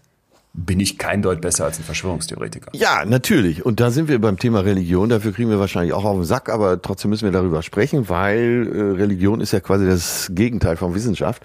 bin 0.54 0.80
ich 0.80 0.98
kein 0.98 1.22
Deut 1.22 1.42
besser 1.42 1.66
als 1.66 1.80
ein 1.80 1.84
Verschwörungstheoretiker. 1.84 2.72
Ja, 2.74 3.06
natürlich. 3.06 3.66
Und 3.66 3.80
da 3.80 3.92
sind 3.92 4.08
wir 4.10 4.20
beim 4.20 4.38
Thema 4.38 4.62
Religion. 4.62 5.08
Dafür 5.10 5.32
kriegen 5.32 5.50
wir 5.50 5.60
wahrscheinlich 5.60 5.94
auch 5.94 6.06
auf 6.06 6.16
den 6.18 6.26
Sack, 6.26 6.50
aber 6.50 6.82
trotzdem 6.82 7.10
müssen 7.12 7.26
wir 7.26 7.32
darüber 7.32 7.62
sprechen, 7.62 8.10
weil 8.10 8.68
äh, 8.74 8.82
Religion 9.00 9.42
ist 9.42 9.52
ja 9.54 9.60
quasi 9.60 9.86
das 9.86 10.32
Gegenteil 10.34 10.76
von 10.76 10.96
Wissenschaft. 10.96 11.44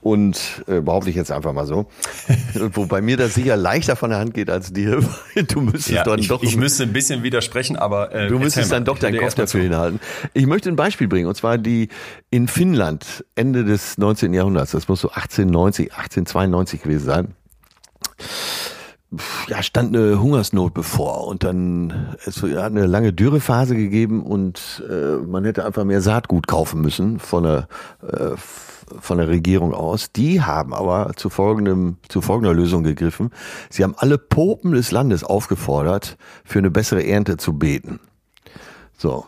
Und 0.00 0.62
äh, 0.68 0.80
behaupte 0.80 1.10
ich 1.10 1.16
jetzt 1.16 1.32
einfach 1.32 1.52
mal 1.52 1.66
so. 1.66 1.86
Wobei 2.54 3.00
mir 3.00 3.16
das 3.16 3.34
sicher 3.34 3.56
leichter 3.56 3.96
von 3.96 4.10
der 4.10 4.20
Hand 4.20 4.32
geht 4.32 4.48
als 4.48 4.72
dir. 4.72 5.02
weil 5.34 5.42
Du 5.44 5.60
müsstest 5.60 5.90
Ja, 5.90 6.04
dann 6.04 6.20
ich, 6.20 6.28
doch 6.28 6.40
ich 6.42 6.56
müsste 6.56 6.84
ein 6.84 6.92
bisschen 6.92 7.24
widersprechen, 7.24 7.76
aber 7.76 8.14
äh, 8.14 8.28
Du 8.28 8.38
müsstest 8.38 8.70
dann 8.70 8.84
mal. 8.84 8.92
doch 8.92 8.98
deinen 9.00 9.18
Kopf 9.18 9.34
dafür 9.34 9.60
hinhalten. 9.62 9.98
Ich 10.34 10.46
möchte 10.46 10.68
ein 10.68 10.76
Beispiel 10.76 11.08
bringen, 11.08 11.26
und 11.26 11.34
zwar 11.36 11.58
die 11.58 11.88
in 12.30 12.46
Finnland, 12.46 13.24
Ende 13.34 13.64
des 13.64 13.98
19. 13.98 14.32
Jahrhunderts, 14.34 14.70
das 14.70 14.86
muss 14.86 15.00
so 15.00 15.08
1890, 15.08 15.92
1892 15.92 16.82
gewesen 16.82 17.04
sein. 17.04 17.34
Ja, 19.48 19.62
stand 19.62 19.96
eine 19.96 20.20
Hungersnot 20.20 20.74
bevor 20.74 21.26
und 21.26 21.42
dann 21.42 22.14
es 22.26 22.42
hat 22.42 22.72
eine 22.72 22.84
lange 22.84 23.14
Dürrephase 23.14 23.74
gegeben 23.74 24.22
und 24.22 24.82
äh, 24.88 25.16
man 25.16 25.46
hätte 25.46 25.64
einfach 25.64 25.84
mehr 25.84 26.02
Saatgut 26.02 26.46
kaufen 26.46 26.82
müssen 26.82 27.18
von 27.18 27.44
der 27.44 27.68
äh, 28.02 28.36
von 29.00 29.18
der 29.18 29.28
Regierung 29.28 29.72
aus. 29.72 30.12
Die 30.12 30.42
haben 30.42 30.74
aber 30.74 31.12
zu 31.16 31.30
folgendem 31.30 31.96
zu 32.08 32.20
folgender 32.20 32.52
Lösung 32.52 32.82
gegriffen. 32.82 33.30
Sie 33.70 33.82
haben 33.82 33.94
alle 33.96 34.18
Popen 34.18 34.72
des 34.72 34.90
Landes 34.90 35.24
aufgefordert, 35.24 36.18
für 36.44 36.58
eine 36.58 36.70
bessere 36.70 37.06
Ernte 37.06 37.38
zu 37.38 37.54
beten. 37.54 38.00
So. 38.96 39.24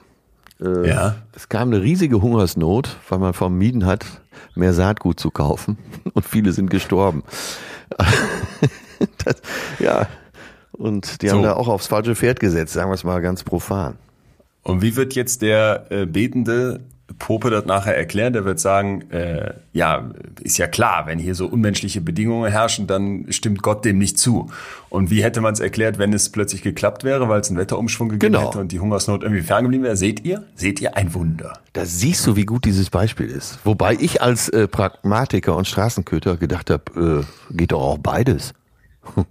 Äh, 0.61 0.89
Ja. 0.89 1.17
Es 1.35 1.49
kam 1.49 1.69
eine 1.69 1.81
riesige 1.83 2.21
Hungersnot, 2.21 2.99
weil 3.09 3.19
man 3.19 3.33
vermieden 3.33 3.87
hat, 3.87 4.05
mehr 4.55 4.75
Saatgut 4.75 5.19
zu 5.19 5.31
kaufen 5.31 5.79
und 6.13 6.27
viele 6.27 6.53
sind 6.53 6.69
gestorben. 6.71 7.23
das, 9.25 9.37
ja. 9.79 10.07
Und 10.73 11.23
die 11.23 11.31
haben 11.31 11.39
So. 11.39 11.43
da 11.45 11.55
auch 11.55 11.69
aufs 11.69 11.89
falsche 11.89 12.15
Pferd 12.15 12.41
gesetzt, 12.41 12.73
sagen 12.73 12.91
wir 12.91 12.95
es 12.95 13.05
mal 13.05 13.21
ganz 13.21 13.43
profan. 13.43 13.99
Und 14.63 14.83
wie 14.83 14.97
wird 14.97 15.15
jetzt 15.15 15.43
der 15.43 15.87
äh, 15.91 16.07
betende 16.07 16.81
Pope 17.21 17.51
das 17.51 17.67
nachher 17.67 17.97
erklären? 17.97 18.33
Der 18.33 18.45
wird 18.45 18.59
sagen, 18.59 19.09
äh, 19.13 19.55
ja, 19.73 20.11
ist 20.43 20.59
ja 20.59 20.67
klar, 20.67 21.07
wenn 21.07 21.21
hier 21.21 21.37
so 21.37 21.47
unmenschliche 21.47 22.01
Bedingungen 22.01 22.51
herrschen, 22.51 22.89
dann 22.89 23.27
stimmt 23.31 23.63
Gott 23.63 23.85
dem 23.85 23.99
nicht 23.99 24.19
zu. 24.19 24.51
Und 24.89 25.11
wie 25.11 25.23
hätte 25.23 25.41
man 25.41 25.53
es 25.53 25.61
erklärt, 25.61 25.99
wenn 25.99 26.13
es 26.13 26.31
plötzlich 26.31 26.63
geklappt 26.63 27.05
wäre, 27.05 27.29
weil 27.29 27.41
es 27.41 27.49
einen 27.49 27.59
Wetterumschwung 27.59 28.09
gegeben 28.09 28.33
Genau. 28.33 28.49
hätte 28.49 28.59
und 28.59 28.73
die 28.73 28.81
Hungersnot 28.81 29.23
irgendwie 29.23 29.43
ferngeblieben 29.43 29.85
wäre? 29.85 29.97
Seht 29.97 30.25
ihr? 30.25 30.43
Seht 30.57 30.81
ihr 30.81 30.97
ein 30.97 31.15
Wunder? 31.15 31.53
Da 31.75 31.85
siehst 31.85 32.27
du, 32.27 32.35
wie 32.35 32.45
gut 32.47 32.65
dieses 32.65 32.91
Beispiel 32.91 33.27
ist. 33.29 33.61
Wobei 33.65 33.95
ich 34.01 34.21
als 34.23 34.49
äh, 34.49 34.67
Pragmatiker 34.67 35.55
und 35.57 35.69
Straßenköter 35.69 36.37
gedacht 36.37 36.71
habe, 36.71 37.25
äh, 37.51 37.55
geht 37.55 37.71
doch 37.71 37.81
auch 37.83 37.99
beides. 37.99 38.55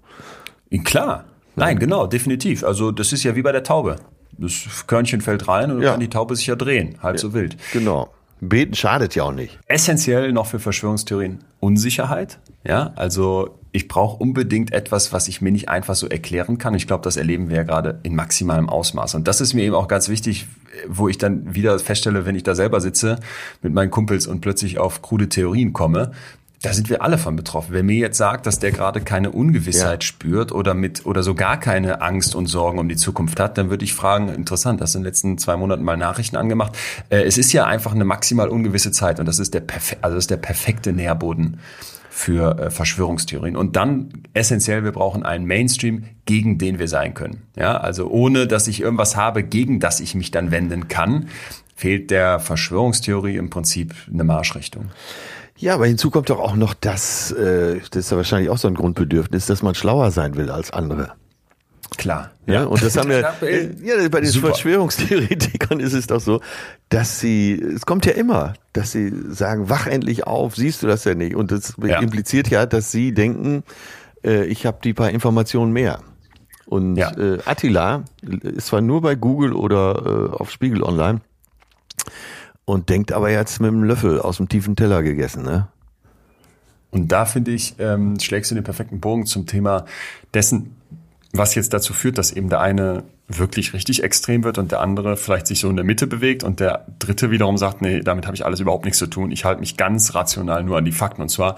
Klar. 0.86 1.26
Nein, 1.56 1.80
genau, 1.80 2.08
definitiv. 2.08 2.64
Also 2.64 2.92
das 2.92 3.12
ist 3.12 3.24
ja 3.24 3.36
wie 3.36 3.42
bei 3.42 3.52
der 3.52 3.64
Taube. 3.64 3.98
Das 4.42 4.86
Körnchen 4.88 5.22
fällt 5.22 5.48
rein 5.48 5.70
und 5.72 5.78
dann 5.78 5.84
Ja. 5.86 5.92
kann 5.92 6.00
die 6.00 6.10
Taube 6.10 6.36
sich 6.36 6.48
ja 6.48 6.56
drehen. 6.56 6.96
Halb 7.02 7.20
so 7.20 7.34
wild. 7.34 7.58
Genau. 7.74 8.10
Beten 8.42 8.74
schadet 8.74 9.16
ja 9.16 9.24
auch 9.24 9.34
nicht. 9.34 9.60
essentiell 9.68 10.32
noch 10.32 10.46
für 10.48 10.60
Verschwörungstheorien 10.60 11.40
Unsicherheit. 11.60 12.40
Ja, 12.64 12.94
also 12.96 13.58
ich 13.74 13.88
brauche 13.90 14.18
unbedingt 14.18 14.72
etwas, 14.72 15.12
was 15.14 15.28
ich 15.28 15.42
mir 15.42 15.52
nicht 15.52 15.68
einfach 15.70 15.94
so 15.96 16.08
erklären 16.08 16.58
kann. 16.58 16.74
Ich 16.74 16.88
glaube, 16.88 17.04
das 17.04 17.18
erleben 17.18 17.50
wir 17.50 17.58
ja 17.58 17.64
gerade 17.64 18.00
in 18.04 18.16
maximalem 18.16 18.70
Ausmaß. 18.70 19.16
Und 19.16 19.28
das 19.28 19.42
ist 19.42 19.54
mir 19.54 19.64
eben 19.64 19.76
auch 19.76 19.88
ganz 19.90 20.08
wichtig, 20.10 20.48
wo 20.88 21.10
ich 21.10 21.18
dann 21.18 21.54
wieder 21.54 21.78
feststelle, 21.80 22.26
wenn 22.26 22.36
ich 22.36 22.44
da 22.44 22.56
selber 22.56 22.80
sitze 22.80 23.20
mit 23.62 23.74
meinen 23.74 23.92
Kumpels 23.92 24.26
und 24.26 24.40
plötzlich 24.42 24.80
auf 24.80 25.02
krude 25.02 25.28
Theorien 25.30 25.74
komme. 25.74 26.12
Da 26.62 26.74
sind 26.74 26.90
wir 26.90 27.02
alle 27.02 27.18
von 27.18 27.38
betroffen. 27.38 27.70
Wer 27.72 27.84
mir 27.84 27.96
jetzt 27.96 28.18
sagt, 28.18 28.46
dass 28.46 28.60
der 28.60 28.72
gerade 28.72 29.00
keine 29.00 29.32
Ungewissheit 29.32 30.04
Ja. 30.04 30.08
spürt 30.08 30.52
oder 30.52 30.74
mit 30.74 31.06
oder 31.06 31.24
so 31.24 31.34
gar 31.34 31.58
keine 31.58 32.02
Angst 32.02 32.36
und 32.36 32.48
Sorgen 32.48 32.80
um 32.80 32.90
die 32.90 32.98
Zukunft 32.98 33.40
hat, 33.40 33.58
dann 33.58 33.70
würde 33.70 33.86
ich 33.86 33.94
fragen, 33.94 34.28
interessant, 34.28 34.82
hast 34.82 34.94
du 34.94 34.98
in 35.00 35.04
den 35.04 35.08
letzten 35.08 35.38
zwei 35.38 35.56
Monaten 35.56 35.84
mal 35.84 35.96
Nachrichten 35.96 36.36
angemacht? 36.36 36.78
Äh, 37.10 37.22
es 37.22 37.38
ist 37.38 37.54
ja 37.54 37.66
einfach 37.66 37.94
eine 37.94 38.04
maximal 38.04 38.50
ungewisse 38.50 38.92
Zeit 38.92 39.22
und 39.22 39.26
das 39.26 39.40
ist 39.40 39.54
der 39.54 39.64
also 40.02 40.16
das 40.16 40.24
ist 40.26 40.32
der 40.32 40.38
perfekte 40.38 40.92
Nährboden 40.92 41.60
für 42.10 42.60
äh, 42.60 42.70
Verschwörungstheorien. 42.70 43.56
Und 43.56 43.78
dann 43.78 44.24
essentiell, 44.34 44.84
wir 44.84 44.92
brauchen 44.92 45.24
einen 45.24 45.46
Mainstream, 45.46 46.04
gegen 46.26 46.58
den 46.58 46.78
wir 46.78 46.90
sein 46.90 47.14
können. 47.14 47.44
Ja, 47.56 47.78
also 47.78 48.10
ohne, 48.10 48.48
dass 48.48 48.68
ich 48.68 48.82
irgendwas 48.82 49.16
habe, 49.16 49.44
gegen 49.44 49.80
das 49.80 50.02
ich 50.02 50.14
mich 50.16 50.30
dann 50.32 50.52
wenden 50.52 50.90
kann, 50.90 51.30
fehlt 51.76 52.12
der 52.12 52.40
Verschwörungstheorie 52.40 53.38
im 53.38 53.50
Prinzip 53.50 53.96
eine 54.12 54.26
Marschrichtung. 54.26 54.88
Ja, 55.60 55.76
aber 55.76 55.86
hinzu 55.88 56.10
kommt 56.10 56.30
doch 56.30 56.40
auch 56.40 56.56
noch 56.56 56.74
das, 56.74 57.32
äh, 57.32 57.80
das 57.92 58.06
ist 58.06 58.12
ja 58.12 58.18
wahrscheinlich 58.18 58.50
auch 58.50 58.58
so 58.58 58.68
ein 58.68 58.76
Grundbedürfnis, 58.76 59.46
dass 59.46 59.62
man 59.62 59.76
schlauer 59.76 60.12
sein 60.12 60.36
will 60.36 60.50
als 60.50 60.72
andere. 60.72 61.12
Klar. 61.98 62.32
Ja, 62.46 62.64
und 62.64 62.82
das 62.82 62.96
haben 62.96 63.10
wir, 63.10 63.20
Ja, 63.84 64.02
ja, 64.02 64.10
bei 64.10 64.22
den 64.22 64.30
super. 64.30 64.48
Verschwörungstheoretikern 64.48 65.80
ist 65.82 65.94
es 65.94 66.08
doch 66.08 66.22
so, 66.22 66.40
dass 66.88 67.20
sie, 67.20 67.54
es 67.54 67.86
kommt 67.86 68.06
ja 68.06 68.14
immer, 68.14 68.54
dass 68.74 68.94
sie 68.94 69.12
sagen, 69.30 69.70
wach 69.70 69.86
endlich 69.86 70.26
auf, 70.26 70.56
siehst 70.56 70.82
du 70.82 70.88
das 70.88 71.04
ja 71.04 71.14
nicht? 71.14 71.36
Und 71.36 71.52
das 71.52 71.74
Ja. 71.84 72.00
impliziert 72.00 72.50
ja, 72.50 72.66
dass 72.66 72.92
sie 72.92 73.14
denken, 73.14 73.64
äh, 74.24 74.46
ich 74.46 74.66
habe 74.66 74.78
die 74.84 74.94
paar 74.94 75.10
Informationen 75.10 75.74
mehr. 75.74 76.00
Und 76.66 76.96
Ja. 76.96 77.12
äh, 77.18 77.40
Attila 77.46 78.04
ist 78.22 78.68
zwar 78.68 78.82
nur 78.82 79.02
bei 79.02 79.16
Google 79.16 79.54
oder 79.54 80.30
äh, 80.32 80.36
auf 80.38 80.52
Spiegel 80.52 80.84
Online 80.84 81.20
und 82.70 82.90
denkt 82.90 83.12
aber 83.12 83.32
jetzt 83.32 83.60
mit 83.60 83.72
dem 83.72 83.84
Löffel 83.84 84.22
aus 84.22 84.38
dem 84.38 84.48
tiefen 84.48 84.76
Teller 84.76 85.02
gegessen, 85.02 85.44
ne? 85.44 85.68
Und 86.92 87.12
da 87.12 87.26
finde 87.26 87.52
ich, 87.52 87.76
ähm, 87.80 88.20
schlägst 88.20 88.52
du 88.52 88.56
den 88.56 88.64
perfekten 88.64 89.00
Bogen 89.00 89.26
zum 89.26 89.48
Thema 89.48 89.86
dessen, 90.34 90.76
was 91.32 91.56
jetzt 91.56 91.74
dazu 91.74 91.94
führt, 91.94 92.18
dass 92.18 92.32
eben 92.32 92.50
der 92.50 92.62
eine 92.62 93.04
wirklich 93.28 93.74
richtig 93.74 94.04
extrem 94.04 94.44
wird 94.44 94.58
und 94.58 94.72
der 94.72 94.82
andere 94.82 95.18
vielleicht 95.18 95.48
sich 95.48 95.60
so 95.60 95.70
in 95.70 95.76
der 95.76 95.86
Mitte 95.86 96.08
bewegt 96.08 96.44
und 96.44 96.60
der 96.60 96.86
dritte 96.98 97.30
wiederum 97.30 97.58
sagt, 97.58 97.82
nee, 97.82 98.02
damit 98.02 98.26
habe 98.26 98.36
ich 98.36 98.46
alles 98.46 98.60
überhaupt 98.60 98.86
nichts 98.86 98.98
zu 99.00 99.08
tun. 99.08 99.32
Ich 99.32 99.46
halte 99.46 99.60
mich 99.60 99.78
ganz 99.78 100.16
rational 100.16 100.64
nur 100.64 100.78
an 100.78 100.86
die 100.86 100.92
Fakten. 100.92 101.22
Und 101.22 101.30
zwar, 101.30 101.56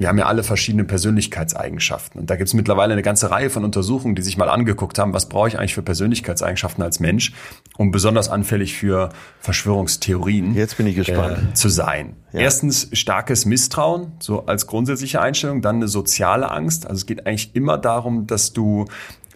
wir 0.00 0.08
haben 0.08 0.16
ja 0.16 0.24
alle 0.24 0.42
verschiedene 0.42 0.84
Persönlichkeitseigenschaften. 0.84 2.22
Und 2.22 2.30
da 2.30 2.36
gibt 2.36 2.48
es 2.48 2.54
mittlerweile 2.54 2.94
eine 2.94 3.02
ganze 3.02 3.30
Reihe 3.30 3.50
von 3.50 3.66
Untersuchungen, 3.66 4.14
die 4.14 4.22
sich 4.22 4.38
mal 4.38 4.48
angeguckt 4.48 4.98
haben, 4.98 5.12
was 5.12 5.28
brauche 5.28 5.48
ich 5.48 5.58
eigentlich 5.58 5.74
für 5.74 5.82
Persönlichkeitseigenschaften 5.82 6.82
als 6.82 7.00
Mensch, 7.00 7.34
um 7.76 7.90
besonders 7.90 8.30
anfällig 8.30 8.78
für 8.78 9.10
Verschwörungstheorien 9.40 10.54
Jetzt 10.54 10.78
bin 10.78 10.86
ich 10.86 10.96
gespannt. 10.96 11.50
Äh, 11.50 11.54
zu 11.54 11.68
sein. 11.68 12.16
Ja. 12.32 12.40
Erstens 12.40 12.88
starkes 12.94 13.44
Misstrauen, 13.44 14.12
so 14.20 14.46
als 14.46 14.66
grundsätzliche 14.66 15.20
Einstellung, 15.20 15.60
dann 15.60 15.76
eine 15.76 15.88
soziale 15.88 16.50
Angst. 16.50 16.86
Also 16.86 17.00
es 17.00 17.06
geht 17.06 17.26
eigentlich 17.26 17.54
immer 17.54 17.76
darum, 17.76 18.26
dass 18.26 18.54
du 18.54 18.86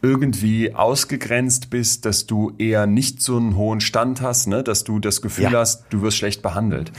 irgendwie 0.01 0.75
ausgegrenzt 0.75 1.69
bist, 1.69 2.07
dass 2.07 2.27
du 2.27 2.53
eher 2.57 2.87
nicht 2.87 3.21
so 3.21 3.37
einen 3.37 3.57
hohen 3.57 3.83
Stand 3.83 4.23
hast, 4.23 4.49
ne? 4.49 4.63
dass 4.63 4.85
du 4.85 4.99
das 4.99 5.21
Gefühl 5.21 5.45
ja. 5.45 5.61
hast, 5.61 5.85
du 5.91 6.01
wirst 6.01 6.17
schlecht 6.17 6.41
behandelt. 6.41 6.91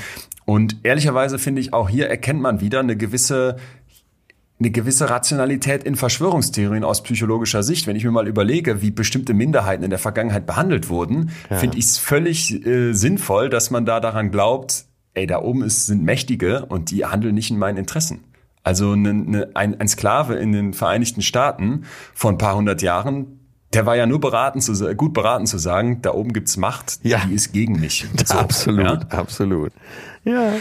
Und 0.46 0.78
ehrlicherweise 0.84 1.40
finde 1.40 1.62
ich, 1.62 1.74
auch 1.74 1.90
hier 1.90 2.08
erkennt 2.08 2.42
man 2.42 2.62
wieder 2.62 2.80
eine 2.80 2.96
gewisse 2.96 3.58
eine 4.58 4.72
gewisse 4.72 5.10
Rationalität 5.10 5.84
in 5.84 5.96
Verschwörungstheorien 5.98 6.86
aus 6.86 7.04
psychologischer 7.04 7.62
Sicht. 7.62 7.88
Wenn 7.88 7.98
ich 7.98 8.06
mir 8.06 8.12
mal 8.12 8.28
überlege, 8.28 8.82
wie 8.82 8.90
bestimmte 8.90 9.34
Minderheiten 9.34 9.84
in 9.84 9.90
der 9.90 10.00
Vergangenheit 10.00 10.46
behandelt 10.46 10.88
wurden, 10.88 11.32
ja. 11.50 11.58
finde 11.58 11.78
ich 11.78 11.86
es 11.86 11.98
völlig 11.98 12.66
äh, 12.66 12.94
sinnvoll, 12.94 13.50
dass 13.50 13.70
man 13.70 13.86
da 13.86 14.00
daran 14.00 14.32
glaubt, 14.32 14.86
ey, 15.14 15.28
da 15.28 15.42
oben 15.42 15.62
ist, 15.62 15.88
sind 15.88 16.04
Mächtige 16.04 16.66
und 16.68 16.92
die 16.92 17.06
handeln 17.06 17.36
nicht 17.36 17.52
in 17.52 17.58
meinen 17.58 17.78
Interessen. 17.78 18.24
Also 18.64 18.94
eine, 18.94 19.10
eine, 19.10 19.50
ein, 19.56 19.80
ein 19.80 19.88
Sklave 19.90 20.36
in 20.36 20.54
den 20.54 20.74
Vereinigten 20.74 21.22
Staaten 21.22 21.84
vor 22.14 22.32
ein 22.32 22.38
paar 22.38 22.56
hundert 22.56 22.82
Jahren, 22.82 23.40
der 23.74 23.86
war 23.86 23.98
ja 23.98 24.06
nur 24.06 24.22
beraten 24.22 24.62
zu, 24.62 24.74
gut 24.96 25.14
beraten 25.14 25.48
zu 25.48 25.58
sagen, 25.58 26.02
da 26.02 26.14
oben 26.14 26.32
gibt's 26.32 26.56
Macht, 26.56 27.00
ja. 27.04 27.22
die 27.26 27.34
ist 27.34 27.52
gegen 27.52 27.80
mich. 27.80 28.08
So, 28.26 28.36
absolut, 28.36 28.86
ja? 28.86 29.00
absolut. 29.10 29.74
Ja. 30.26 30.54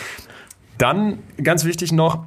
Dann 0.79 1.19
ganz 1.43 1.65
wichtig 1.65 1.93
noch, 1.93 2.27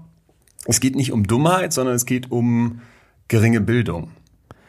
es 0.65 0.79
geht 0.79 0.95
nicht 0.95 1.11
um 1.13 1.25
Dummheit, 1.25 1.71
sondern 1.71 1.95
es 1.95 2.05
geht 2.05 2.31
um 2.31 2.81
geringe 3.27 3.61
Bildung. 3.61 4.11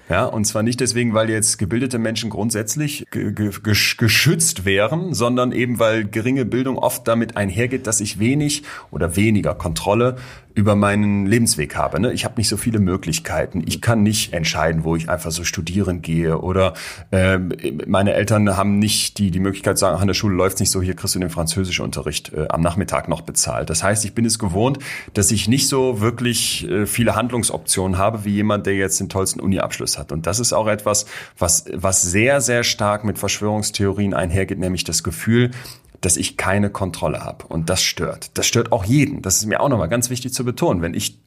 Ja, 0.08 0.24
und 0.24 0.46
zwar 0.46 0.62
nicht 0.62 0.80
deswegen, 0.80 1.12
weil 1.12 1.28
jetzt 1.28 1.58
gebildete 1.58 1.98
Menschen 1.98 2.30
grundsätzlich 2.30 3.04
geschützt 3.10 4.64
wären, 4.64 5.12
sondern 5.12 5.52
eben 5.52 5.78
weil 5.78 6.04
geringe 6.04 6.46
Bildung 6.46 6.78
oft 6.78 7.06
damit 7.06 7.36
einhergeht, 7.36 7.86
dass 7.86 8.00
ich 8.00 8.18
wenig 8.18 8.62
oder 8.90 9.16
weniger 9.16 9.54
Kontrolle 9.54 10.16
über 10.58 10.74
meinen 10.74 11.24
Lebensweg 11.24 11.76
habe. 11.76 12.00
Ne? 12.00 12.12
Ich 12.12 12.24
habe 12.24 12.34
nicht 12.36 12.48
so 12.48 12.56
viele 12.56 12.80
Möglichkeiten. 12.80 13.62
Ich 13.64 13.80
kann 13.80 14.02
nicht 14.02 14.32
entscheiden, 14.32 14.82
wo 14.82 14.96
ich 14.96 15.08
einfach 15.08 15.30
so 15.30 15.44
studieren 15.44 16.02
gehe. 16.02 16.36
Oder 16.40 16.74
äh, 17.12 17.38
meine 17.86 18.14
Eltern 18.14 18.56
haben 18.56 18.80
nicht 18.80 19.18
die, 19.18 19.30
die 19.30 19.38
Möglichkeit 19.38 19.78
zu 19.78 19.82
sagen, 19.82 20.00
an 20.00 20.08
der 20.08 20.14
Schule 20.14 20.34
läuft's 20.34 20.58
nicht 20.58 20.72
so, 20.72 20.82
hier 20.82 20.96
kriegst 20.96 21.14
du 21.14 21.20
den 21.20 21.30
Französischunterricht 21.30 22.32
äh, 22.32 22.48
am 22.48 22.60
Nachmittag 22.60 23.08
noch 23.08 23.20
bezahlt. 23.20 23.70
Das 23.70 23.84
heißt, 23.84 24.04
ich 24.04 24.14
bin 24.14 24.24
es 24.24 24.40
gewohnt, 24.40 24.80
dass 25.14 25.30
ich 25.30 25.46
nicht 25.46 25.68
so 25.68 26.00
wirklich 26.00 26.68
äh, 26.68 26.86
viele 26.86 27.14
Handlungsoptionen 27.14 27.96
habe, 27.96 28.24
wie 28.24 28.32
jemand, 28.32 28.66
der 28.66 28.74
jetzt 28.74 28.98
den 28.98 29.08
tollsten 29.08 29.38
Uni-Abschluss 29.38 29.96
hat. 29.96 30.10
Und 30.10 30.26
das 30.26 30.40
ist 30.40 30.52
auch 30.52 30.66
etwas, 30.66 31.06
was, 31.38 31.66
was 31.72 32.02
sehr, 32.02 32.40
sehr 32.40 32.64
stark 32.64 33.04
mit 33.04 33.16
Verschwörungstheorien 33.16 34.12
einhergeht, 34.12 34.58
nämlich 34.58 34.82
das 34.82 35.04
Gefühl, 35.04 35.52
dass 36.00 36.16
ich 36.16 36.36
keine 36.36 36.70
Kontrolle 36.70 37.24
habe. 37.24 37.46
Und 37.46 37.70
das 37.70 37.82
stört. 37.82 38.36
Das 38.38 38.46
stört 38.46 38.72
auch 38.72 38.84
jeden. 38.84 39.22
Das 39.22 39.36
ist 39.36 39.46
mir 39.46 39.60
auch 39.60 39.68
nochmal 39.68 39.88
ganz 39.88 40.10
wichtig 40.10 40.32
zu 40.32 40.44
betonen. 40.44 40.82
Wenn 40.82 40.94
ich 40.94 41.20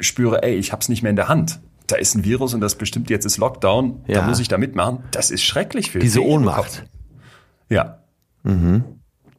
spüre, 0.00 0.42
ey, 0.42 0.54
ich 0.54 0.72
habe 0.72 0.80
es 0.82 0.88
nicht 0.88 1.02
mehr 1.02 1.10
in 1.10 1.16
der 1.16 1.28
Hand. 1.28 1.60
Da 1.86 1.96
ist 1.96 2.14
ein 2.14 2.24
Virus 2.24 2.52
und 2.52 2.60
das 2.60 2.74
bestimmt 2.74 3.08
jetzt 3.08 3.24
ist 3.24 3.38
Lockdown. 3.38 4.02
Ja. 4.06 4.20
Da 4.20 4.26
muss 4.26 4.40
ich 4.40 4.48
da 4.48 4.58
mitmachen. 4.58 5.04
Das 5.10 5.30
ist 5.30 5.42
schrecklich 5.42 5.90
für 5.90 5.98
Diese 5.98 6.22
Ohnmacht. 6.22 6.84
Ja. 7.70 8.00
Mhm. 8.42 8.84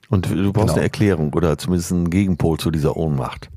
Und 0.09 0.29
du 0.29 0.51
brauchst 0.51 0.67
genau. 0.67 0.73
eine 0.73 0.81
Erklärung 0.83 1.33
oder 1.33 1.57
zumindest 1.59 1.91
einen 1.91 2.09
Gegenpol 2.09 2.57
zu 2.57 2.71
dieser 2.71 2.97
Ohnmacht. 2.97 3.51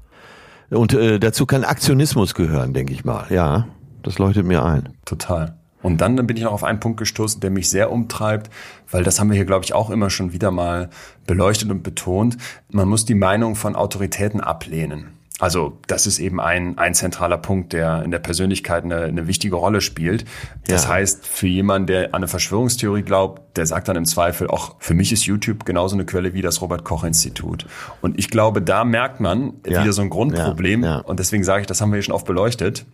Und 0.68 0.92
äh, 0.92 1.18
dazu 1.18 1.46
kann 1.46 1.64
Aktionismus 1.64 2.34
gehören, 2.34 2.74
denke 2.74 2.92
ich 2.92 3.04
mal. 3.04 3.26
Ja, 3.30 3.68
das 4.02 4.18
leuchtet 4.18 4.46
mir 4.46 4.64
ein. 4.64 4.90
Total. 5.06 5.58
Und 5.82 6.00
dann, 6.00 6.16
dann 6.16 6.26
bin 6.26 6.36
ich 6.36 6.44
noch 6.44 6.52
auf 6.52 6.64
einen 6.64 6.80
Punkt 6.80 6.98
gestoßen, 6.98 7.40
der 7.40 7.50
mich 7.50 7.68
sehr 7.68 7.90
umtreibt, 7.90 8.50
weil 8.90 9.04
das 9.04 9.18
haben 9.18 9.30
wir 9.30 9.36
hier, 9.36 9.44
glaube 9.44 9.64
ich, 9.64 9.74
auch 9.74 9.90
immer 9.90 10.10
schon 10.10 10.32
wieder 10.32 10.50
mal 10.50 10.90
beleuchtet 11.26 11.70
und 11.70 11.82
betont. 11.82 12.36
Man 12.70 12.88
muss 12.88 13.04
die 13.04 13.14
Meinung 13.14 13.56
von 13.56 13.76
Autoritäten 13.76 14.40
ablehnen. 14.40 15.18
Also 15.42 15.78
das 15.88 16.06
ist 16.06 16.20
eben 16.20 16.40
ein, 16.40 16.78
ein 16.78 16.94
zentraler 16.94 17.36
Punkt, 17.36 17.72
der 17.72 18.04
in 18.04 18.12
der 18.12 18.20
Persönlichkeit 18.20 18.84
eine, 18.84 19.00
eine 19.00 19.26
wichtige 19.26 19.56
Rolle 19.56 19.80
spielt. 19.80 20.24
Das 20.68 20.84
ja. 20.84 20.90
heißt, 20.90 21.26
für 21.26 21.48
jemanden, 21.48 21.88
der 21.88 22.08
an 22.08 22.14
eine 22.14 22.28
Verschwörungstheorie 22.28 23.02
glaubt, 23.02 23.56
der 23.56 23.66
sagt 23.66 23.88
dann 23.88 23.96
im 23.96 24.04
Zweifel, 24.04 24.46
auch 24.46 24.76
für 24.78 24.94
mich 24.94 25.10
ist 25.10 25.24
YouTube 25.24 25.64
genauso 25.64 25.96
eine 25.96 26.04
Quelle 26.04 26.32
wie 26.32 26.42
das 26.42 26.60
Robert 26.60 26.84
Koch 26.84 27.02
Institut. 27.02 27.66
Und 28.02 28.20
ich 28.20 28.30
glaube, 28.30 28.62
da 28.62 28.84
merkt 28.84 29.18
man 29.18 29.54
ja. 29.66 29.82
wieder 29.82 29.92
so 29.92 30.02
ein 30.02 30.10
Grundproblem. 30.10 30.84
Ja. 30.84 30.98
Und 30.98 31.18
deswegen 31.18 31.42
sage 31.42 31.62
ich, 31.62 31.66
das 31.66 31.80
haben 31.80 31.90
wir 31.90 31.96
hier 31.96 32.04
schon 32.04 32.14
oft 32.14 32.26
beleuchtet 32.26 32.86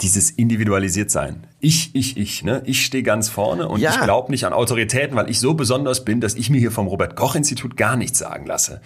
dieses 0.00 0.30
individualisiert 0.30 1.10
sein. 1.10 1.46
Ich, 1.60 1.94
ich, 1.94 2.16
ich, 2.16 2.42
ne? 2.42 2.62
Ich 2.64 2.84
stehe 2.84 3.02
ganz 3.02 3.28
vorne 3.28 3.68
und 3.68 3.80
ja. 3.80 3.90
ich 3.90 4.00
glaube 4.00 4.30
nicht 4.32 4.44
an 4.44 4.52
Autoritäten, 4.52 5.16
weil 5.16 5.30
ich 5.30 5.38
so 5.38 5.54
besonders 5.54 6.04
bin, 6.04 6.20
dass 6.20 6.34
ich 6.34 6.50
mir 6.50 6.58
hier 6.58 6.72
vom 6.72 6.88
Robert 6.88 7.14
Koch 7.14 7.34
Institut 7.34 7.76
gar 7.76 7.96
nichts 7.96 8.18
sagen 8.18 8.46
lasse. 8.46 8.80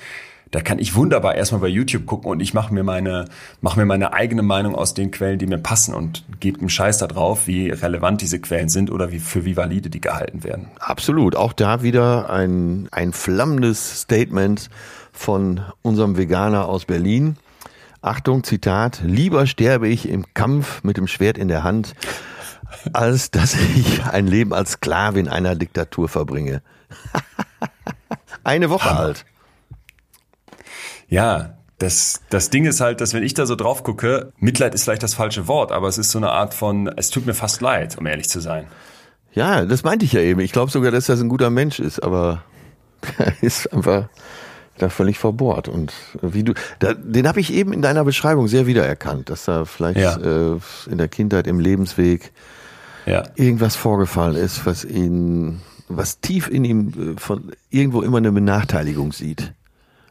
Da 0.52 0.60
kann 0.60 0.78
ich 0.78 0.94
wunderbar 0.94 1.34
erstmal 1.34 1.60
bei 1.60 1.68
YouTube 1.68 2.06
gucken 2.06 2.30
und 2.30 2.40
ich 2.40 2.54
mache 2.54 2.72
mir 2.72 2.84
meine 2.84 3.24
mache 3.60 3.80
mir 3.80 3.86
meine 3.86 4.12
eigene 4.12 4.42
Meinung 4.42 4.76
aus 4.76 4.94
den 4.94 5.10
Quellen, 5.10 5.40
die 5.40 5.46
mir 5.46 5.58
passen 5.58 5.92
und 5.92 6.24
gebe 6.38 6.60
einen 6.60 6.68
Scheiß 6.68 6.98
da 6.98 7.08
drauf, 7.08 7.48
wie 7.48 7.68
relevant 7.70 8.20
diese 8.20 8.38
Quellen 8.38 8.68
sind 8.68 8.90
oder 8.90 9.10
wie 9.10 9.18
für 9.18 9.44
wie 9.44 9.56
valide 9.56 9.90
die 9.90 10.00
gehalten 10.00 10.44
werden. 10.44 10.68
Absolut, 10.78 11.34
auch 11.34 11.52
da 11.52 11.82
wieder 11.82 12.30
ein 12.30 12.88
ein 12.92 13.12
flammendes 13.12 14.02
Statement 14.02 14.70
von 15.12 15.62
unserem 15.82 16.16
Veganer 16.16 16.68
aus 16.68 16.84
Berlin 16.84 17.36
Achtung, 18.06 18.44
Zitat, 18.44 19.00
lieber 19.04 19.46
sterbe 19.48 19.88
ich 19.88 20.08
im 20.08 20.32
Kampf 20.32 20.84
mit 20.84 20.96
dem 20.96 21.08
Schwert 21.08 21.36
in 21.36 21.48
der 21.48 21.64
Hand, 21.64 21.94
als 22.92 23.32
dass 23.32 23.54
ich 23.54 24.04
ein 24.04 24.28
Leben 24.28 24.54
als 24.54 24.72
Sklave 24.72 25.18
in 25.18 25.26
einer 25.26 25.56
Diktatur 25.56 26.08
verbringe. 26.08 26.62
Eine 28.44 28.70
Woche 28.70 28.92
alt. 28.92 29.24
Ja, 31.08 31.58
das, 31.78 32.22
das 32.30 32.50
Ding 32.50 32.64
ist 32.64 32.80
halt, 32.80 33.00
dass 33.00 33.12
wenn 33.12 33.24
ich 33.24 33.34
da 33.34 33.44
so 33.44 33.56
drauf 33.56 33.82
gucke, 33.82 34.32
Mitleid 34.38 34.76
ist 34.76 34.84
vielleicht 34.84 35.02
das 35.02 35.14
falsche 35.14 35.48
Wort, 35.48 35.72
aber 35.72 35.88
es 35.88 35.98
ist 35.98 36.12
so 36.12 36.18
eine 36.18 36.30
Art 36.30 36.54
von, 36.54 36.86
es 36.96 37.10
tut 37.10 37.26
mir 37.26 37.34
fast 37.34 37.60
leid, 37.60 37.98
um 37.98 38.06
ehrlich 38.06 38.28
zu 38.28 38.38
sein. 38.38 38.68
Ja, 39.32 39.64
das 39.64 39.82
meinte 39.82 40.04
ich 40.04 40.12
ja 40.12 40.20
eben. 40.20 40.38
Ich 40.40 40.52
glaube 40.52 40.70
sogar, 40.70 40.92
dass 40.92 41.06
das 41.06 41.20
ein 41.20 41.28
guter 41.28 41.50
Mensch 41.50 41.80
ist, 41.80 42.00
aber 42.04 42.44
er 43.18 43.32
ist 43.42 43.72
einfach 43.72 44.08
da 44.78 44.88
völlig 44.88 45.18
verbohrt. 45.18 45.68
Und 45.68 45.92
wie 46.20 46.42
du, 46.42 46.54
da, 46.78 46.94
den 46.94 47.26
habe 47.26 47.40
ich 47.40 47.52
eben 47.52 47.72
in 47.72 47.82
deiner 47.82 48.04
Beschreibung 48.04 48.48
sehr 48.48 48.66
wiedererkannt, 48.66 49.30
dass 49.30 49.44
da 49.44 49.64
vielleicht 49.64 49.98
ja. 49.98 50.16
äh, 50.16 50.58
in 50.90 50.98
der 50.98 51.08
Kindheit 51.08 51.46
im 51.46 51.60
Lebensweg 51.60 52.32
ja. 53.06 53.24
irgendwas 53.34 53.76
vorgefallen 53.76 54.36
ist, 54.36 54.66
was 54.66 54.84
ihn, 54.84 55.60
was 55.88 56.20
tief 56.20 56.48
in 56.48 56.64
ihm 56.64 57.14
äh, 57.16 57.20
von 57.20 57.52
irgendwo 57.70 58.02
immer 58.02 58.18
eine 58.18 58.32
Benachteiligung 58.32 59.12
sieht. 59.12 59.52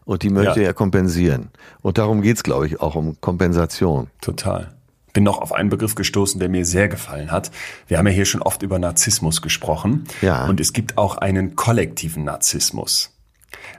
Und 0.05 0.21
die 0.21 0.29
möchte 0.29 0.61
ja. 0.61 0.67
er 0.67 0.73
kompensieren. 0.73 1.49
Und 1.81 1.97
darum 1.97 2.21
geht's, 2.21 2.43
glaube 2.43 2.67
ich, 2.67 2.79
auch 2.79 2.95
um 2.95 3.19
Kompensation. 3.21 4.07
Total 4.21 4.71
bin 5.15 5.23
noch 5.23 5.39
auf 5.39 5.53
einen 5.53 5.69
Begriff 5.69 5.95
gestoßen, 5.95 6.39
der 6.39 6.49
mir 6.49 6.65
sehr 6.65 6.89
gefallen 6.89 7.31
hat. 7.31 7.49
Wir 7.87 7.97
haben 7.97 8.05
ja 8.05 8.11
hier 8.11 8.25
schon 8.25 8.41
oft 8.41 8.61
über 8.61 8.77
Narzissmus 8.77 9.41
gesprochen. 9.41 10.03
Ja. 10.21 10.45
Und 10.45 10.59
es 10.59 10.73
gibt 10.73 10.97
auch 10.97 11.17
einen 11.17 11.55
kollektiven 11.55 12.25
Narzissmus. 12.25 13.14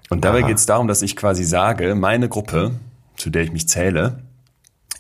Und 0.08 0.24
dabei 0.24 0.42
geht 0.42 0.56
es 0.56 0.66
darum, 0.66 0.88
dass 0.88 1.02
ich 1.02 1.16
quasi 1.16 1.44
sage, 1.44 1.94
meine 1.94 2.28
Gruppe, 2.28 2.72
zu 3.16 3.30
der 3.30 3.42
ich 3.42 3.52
mich 3.52 3.68
zähle, 3.68 4.22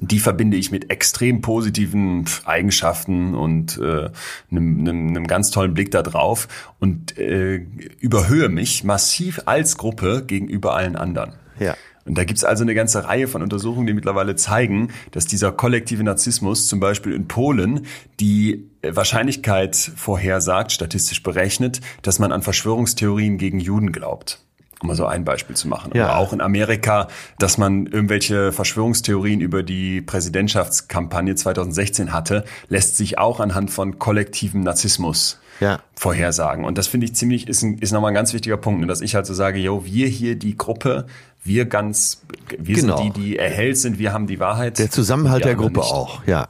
die 0.00 0.18
verbinde 0.18 0.56
ich 0.56 0.70
mit 0.70 0.90
extrem 0.90 1.40
positiven 1.40 2.24
Eigenschaften 2.44 3.34
und 3.34 3.78
äh, 3.78 4.10
einem, 4.50 4.80
einem, 4.80 5.08
einem 5.08 5.26
ganz 5.26 5.50
tollen 5.50 5.74
Blick 5.74 5.90
da 5.90 6.02
drauf 6.02 6.48
und 6.80 7.16
äh, 7.18 7.64
überhöhe 8.00 8.48
mich 8.48 8.84
massiv 8.84 9.42
als 9.46 9.78
Gruppe 9.78 10.24
gegenüber 10.26 10.74
allen 10.74 10.96
anderen. 10.96 11.34
Ja. 11.58 11.74
Und 12.04 12.16
da 12.16 12.24
gibt's 12.24 12.44
also 12.44 12.62
eine 12.62 12.74
ganze 12.74 13.04
Reihe 13.04 13.26
von 13.26 13.42
Untersuchungen, 13.42 13.86
die 13.86 13.94
mittlerweile 13.94 14.36
zeigen, 14.36 14.90
dass 15.10 15.26
dieser 15.26 15.50
kollektive 15.50 16.04
Narzissmus 16.04 16.68
zum 16.68 16.78
Beispiel 16.78 17.12
in 17.12 17.26
Polen 17.26 17.86
die 18.20 18.70
Wahrscheinlichkeit 18.82 19.74
vorhersagt, 19.74 20.70
statistisch 20.70 21.22
berechnet, 21.22 21.80
dass 22.02 22.20
man 22.20 22.30
an 22.30 22.42
Verschwörungstheorien 22.42 23.38
gegen 23.38 23.58
Juden 23.58 23.90
glaubt. 23.90 24.45
Um 24.82 24.88
mal 24.88 24.94
so 24.94 25.06
ein 25.06 25.24
Beispiel 25.24 25.56
zu 25.56 25.68
machen. 25.68 25.92
Ja. 25.94 26.08
Aber 26.08 26.18
auch 26.18 26.32
in 26.34 26.40
Amerika, 26.40 27.08
dass 27.38 27.56
man 27.56 27.86
irgendwelche 27.86 28.52
Verschwörungstheorien 28.52 29.40
über 29.40 29.62
die 29.62 30.02
Präsidentschaftskampagne 30.02 31.34
2016 31.34 32.12
hatte, 32.12 32.44
lässt 32.68 32.96
sich 32.96 33.18
auch 33.18 33.40
anhand 33.40 33.70
von 33.70 33.98
kollektivem 33.98 34.60
Narzissmus 34.60 35.38
ja. 35.60 35.80
vorhersagen. 35.94 36.64
Und 36.64 36.78
das 36.78 36.88
finde 36.88 37.06
ich 37.06 37.14
ziemlich, 37.14 37.48
ist, 37.48 37.62
ein, 37.62 37.78
ist 37.78 37.92
nochmal 37.92 38.10
ein 38.10 38.14
ganz 38.14 38.32
wichtiger 38.32 38.56
Punkt, 38.56 38.80
ne, 38.80 38.86
dass 38.86 39.00
ich 39.00 39.14
halt 39.14 39.26
so 39.26 39.34
sage, 39.34 39.58
yo, 39.58 39.84
wir 39.84 40.08
hier 40.08 40.36
die 40.36 40.56
Gruppe, 40.56 41.06
wir 41.42 41.64
ganz, 41.66 42.22
wir 42.58 42.74
genau. 42.74 42.98
sind 42.98 43.16
die, 43.16 43.20
die 43.20 43.38
erhellt 43.38 43.78
sind, 43.78 43.98
wir 43.98 44.12
haben 44.12 44.26
die 44.26 44.40
Wahrheit. 44.40 44.78
Der 44.78 44.90
Zusammenhalt 44.90 45.44
der 45.44 45.54
Gruppe 45.54 45.80
nicht. 45.80 45.92
auch, 45.92 46.24
ja. 46.26 46.48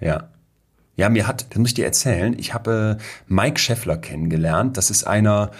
Ja. 0.00 0.28
Ja, 0.96 1.10
mir 1.10 1.26
hat, 1.26 1.46
das 1.50 1.58
muss 1.58 1.70
ich 1.70 1.74
dir 1.74 1.84
erzählen, 1.84 2.34
ich 2.38 2.54
habe 2.54 2.96
Mike 3.26 3.58
Scheffler 3.58 3.98
kennengelernt. 3.98 4.78
Das 4.78 4.90
ist 4.90 5.06
einer, 5.06 5.50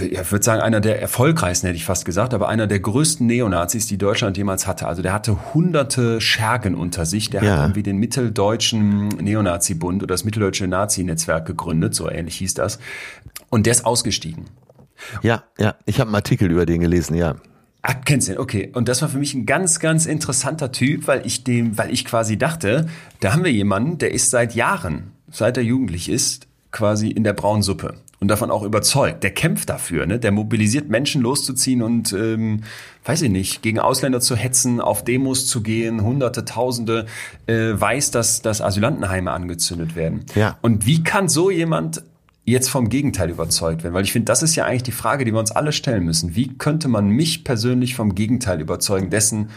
ich 0.00 0.30
würde 0.30 0.44
sagen, 0.44 0.60
einer 0.60 0.80
der 0.80 1.00
erfolgreichsten, 1.00 1.66
hätte 1.66 1.76
ich 1.76 1.84
fast 1.86 2.04
gesagt, 2.04 2.34
aber 2.34 2.48
einer 2.48 2.66
der 2.66 2.80
größten 2.80 3.26
Neonazis, 3.26 3.86
die 3.86 3.96
Deutschland 3.96 4.36
jemals 4.36 4.66
hatte. 4.66 4.86
Also 4.86 5.00
der 5.00 5.14
hatte 5.14 5.54
hunderte 5.54 6.20
Schergen 6.20 6.74
unter 6.74 7.06
sich. 7.06 7.30
Der 7.30 7.42
Ja. 7.42 7.52
hat 7.52 7.60
irgendwie 7.60 7.82
den 7.82 7.96
Mitteldeutschen 7.96 9.08
Neonazi-Bund 9.08 10.02
oder 10.02 10.12
das 10.12 10.24
Mitteldeutsche 10.24 10.66
Nazi-Netzwerk 10.66 11.46
gegründet, 11.46 11.94
so 11.94 12.10
ähnlich 12.10 12.36
hieß 12.36 12.54
das. 12.54 12.78
Und 13.48 13.64
der 13.64 13.70
ist 13.72 13.86
ausgestiegen. 13.86 14.44
Ja, 15.22 15.44
ja, 15.58 15.76
ich 15.86 16.00
habe 16.00 16.08
einen 16.08 16.16
Artikel 16.16 16.50
über 16.50 16.66
den 16.66 16.80
gelesen, 16.80 17.14
ja. 17.14 17.36
Ach, 17.80 17.94
kennst 18.04 18.28
du 18.28 18.32
den? 18.32 18.40
Okay. 18.40 18.70
Und 18.74 18.88
das 18.88 19.00
war 19.00 19.08
für 19.08 19.18
mich 19.18 19.32
ein 19.32 19.46
ganz, 19.46 19.78
ganz 19.78 20.04
interessanter 20.04 20.72
Typ, 20.72 21.06
weil 21.06 21.24
ich 21.24 21.44
dem, 21.44 21.78
weil 21.78 21.90
ich 21.92 22.04
quasi 22.04 22.36
dachte, 22.36 22.86
da 23.20 23.32
haben 23.32 23.44
wir 23.44 23.52
jemanden, 23.52 23.96
der 23.98 24.12
ist 24.12 24.30
seit 24.30 24.54
Jahren, 24.54 25.12
seit 25.30 25.56
er 25.56 25.62
jugendlich 25.62 26.10
ist, 26.10 26.48
quasi 26.70 27.08
in 27.08 27.24
der 27.24 27.32
braunen 27.32 27.62
Suppe 27.62 27.94
und 28.20 28.28
davon 28.28 28.50
auch 28.50 28.62
überzeugt. 28.62 29.22
Der 29.22 29.30
kämpft 29.30 29.68
dafür, 29.68 30.06
ne? 30.06 30.18
Der 30.18 30.32
mobilisiert 30.32 30.88
Menschen 30.88 31.22
loszuziehen 31.22 31.82
und, 31.82 32.12
ähm, 32.12 32.62
weiß 33.04 33.22
ich 33.22 33.30
nicht, 33.30 33.62
gegen 33.62 33.78
Ausländer 33.78 34.20
zu 34.20 34.34
hetzen, 34.34 34.80
auf 34.80 35.04
Demos 35.04 35.46
zu 35.46 35.62
gehen, 35.62 36.02
Hunderte, 36.02 36.44
Tausende, 36.44 37.06
äh, 37.46 37.72
weiß, 37.74 38.10
dass, 38.10 38.42
dass 38.42 38.60
Asylantenheime 38.60 39.30
angezündet 39.30 39.94
werden. 39.94 40.24
Ja. 40.34 40.58
Und 40.62 40.86
wie 40.86 41.02
kann 41.02 41.28
so 41.28 41.50
jemand 41.50 42.02
jetzt 42.44 42.68
vom 42.70 42.88
Gegenteil 42.88 43.30
überzeugt 43.30 43.84
werden? 43.84 43.94
Weil 43.94 44.04
ich 44.04 44.12
finde, 44.12 44.26
das 44.26 44.42
ist 44.42 44.56
ja 44.56 44.64
eigentlich 44.64 44.82
die 44.82 44.92
Frage, 44.92 45.24
die 45.24 45.32
wir 45.32 45.38
uns 45.38 45.52
alle 45.52 45.72
stellen 45.72 46.04
müssen. 46.04 46.34
Wie 46.34 46.58
könnte 46.58 46.88
man 46.88 47.08
mich 47.08 47.44
persönlich 47.44 47.94
vom 47.94 48.14
Gegenteil 48.14 48.60
überzeugen 48.60 49.10
dessen, 49.10 49.50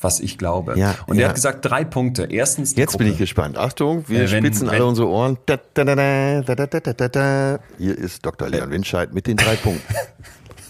was 0.00 0.20
ich 0.20 0.38
glaube. 0.38 0.78
Ja, 0.78 0.94
und 1.06 1.16
ja. 1.16 1.22
er 1.22 1.28
hat 1.28 1.36
gesagt 1.36 1.64
drei 1.64 1.84
Punkte. 1.84 2.24
Erstens. 2.24 2.76
Jetzt 2.76 2.92
Gruppe. 2.92 3.04
bin 3.04 3.12
ich 3.12 3.18
gespannt. 3.18 3.56
Achtung, 3.56 4.04
wir 4.08 4.22
äh, 4.22 4.30
wenn, 4.30 4.44
spitzen 4.44 4.66
wenn, 4.66 4.74
alle 4.74 4.86
unsere 4.86 5.08
Ohren. 5.08 5.38
Da, 5.46 5.58
da, 5.74 5.84
da, 5.84 7.58
Hier 7.78 7.98
ist 7.98 8.24
Dr. 8.24 8.48
Leon 8.48 8.70
Winscheid 8.70 9.12
mit 9.14 9.26
den 9.26 9.36
drei 9.36 9.56
Punkten. 9.56 9.94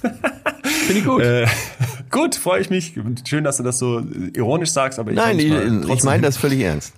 Finde 0.86 1.00
ich 1.00 1.04
gut. 1.04 1.22
Äh, 1.22 1.46
gut, 2.10 2.36
freue 2.36 2.60
ich 2.60 2.70
mich. 2.70 2.94
Schön, 3.24 3.44
dass 3.44 3.56
du 3.56 3.62
das 3.62 3.78
so 3.78 3.98
äh, 3.98 4.02
ironisch 4.34 4.70
sagst, 4.70 4.98
aber 4.98 5.10
ich 5.10 5.16
Nein, 5.16 5.38
ich, 5.38 5.90
ich 5.90 6.04
meine 6.04 6.22
das 6.22 6.36
völlig 6.36 6.60
ernst. 6.60 6.92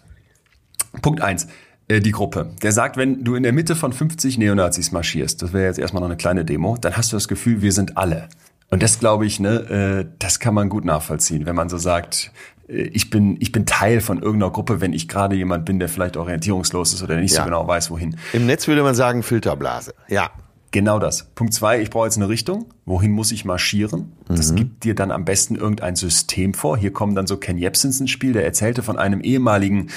Punkt 1.00 1.20
eins 1.20 1.46
äh, 1.88 2.00
die 2.00 2.12
Gruppe. 2.12 2.50
Der 2.62 2.72
sagt, 2.72 2.96
wenn 2.96 3.24
du 3.24 3.34
in 3.34 3.42
der 3.42 3.52
Mitte 3.52 3.74
von 3.74 3.92
50 3.92 4.38
Neonazis 4.38 4.92
marschierst, 4.92 5.42
das 5.42 5.52
wäre 5.52 5.66
jetzt 5.66 5.78
erstmal 5.78 6.00
noch 6.00 6.08
eine 6.08 6.16
kleine 6.16 6.44
Demo, 6.44 6.76
dann 6.80 6.96
hast 6.96 7.12
du 7.12 7.16
das 7.16 7.28
Gefühl, 7.28 7.62
wir 7.62 7.72
sind 7.72 7.96
alle. 7.96 8.28
Und 8.70 8.82
das 8.82 8.98
glaube 9.00 9.24
ich, 9.26 9.40
ne, 9.40 10.04
äh, 10.04 10.14
das 10.18 10.40
kann 10.40 10.54
man 10.54 10.68
gut 10.68 10.84
nachvollziehen, 10.84 11.46
wenn 11.46 11.56
man 11.56 11.68
so 11.68 11.78
sagt, 11.78 12.32
äh, 12.68 12.82
ich 12.92 13.10
bin, 13.10 13.36
ich 13.40 13.50
bin 13.52 13.64
Teil 13.66 14.00
von 14.00 14.20
irgendeiner 14.22 14.52
Gruppe, 14.52 14.80
wenn 14.80 14.92
ich 14.92 15.08
gerade 15.08 15.36
jemand 15.36 15.64
bin, 15.64 15.78
der 15.78 15.88
vielleicht 15.88 16.16
orientierungslos 16.16 16.92
ist 16.92 17.02
oder 17.02 17.16
nicht 17.16 17.32
Ja. 17.32 17.38
so 17.40 17.44
genau 17.44 17.66
weiß, 17.66 17.90
wohin. 17.90 18.16
Im 18.32 18.46
Netz 18.46 18.68
würde 18.68 18.82
man 18.82 18.94
sagen 18.94 19.22
Filterblase. 19.22 19.94
Ja. 20.08 20.30
Genau 20.70 20.98
das. 20.98 21.24
Punkt 21.34 21.54
zwei, 21.54 21.80
ich 21.80 21.88
brauche 21.88 22.04
jetzt 22.04 22.18
eine 22.18 22.28
Richtung. 22.28 22.66
Wohin 22.84 23.12
muss 23.12 23.32
ich 23.32 23.46
marschieren? 23.46 24.12
Das 24.28 24.54
gibt 24.54 24.84
dir 24.84 24.94
dann 24.94 25.10
am 25.10 25.24
besten 25.24 25.56
irgendein 25.56 25.96
System 25.96 26.52
vor. 26.52 26.76
Hier 26.76 26.92
kommen 26.92 27.14
dann 27.14 27.26
so 27.26 27.38
Ken 27.38 27.56
Jebsens 27.56 28.00
ins 28.00 28.10
Spiel, 28.10 28.34
der 28.34 28.44
erzählte 28.44 28.82
von 28.82 28.98
einem 28.98 29.20
ehemaligen, 29.22 29.88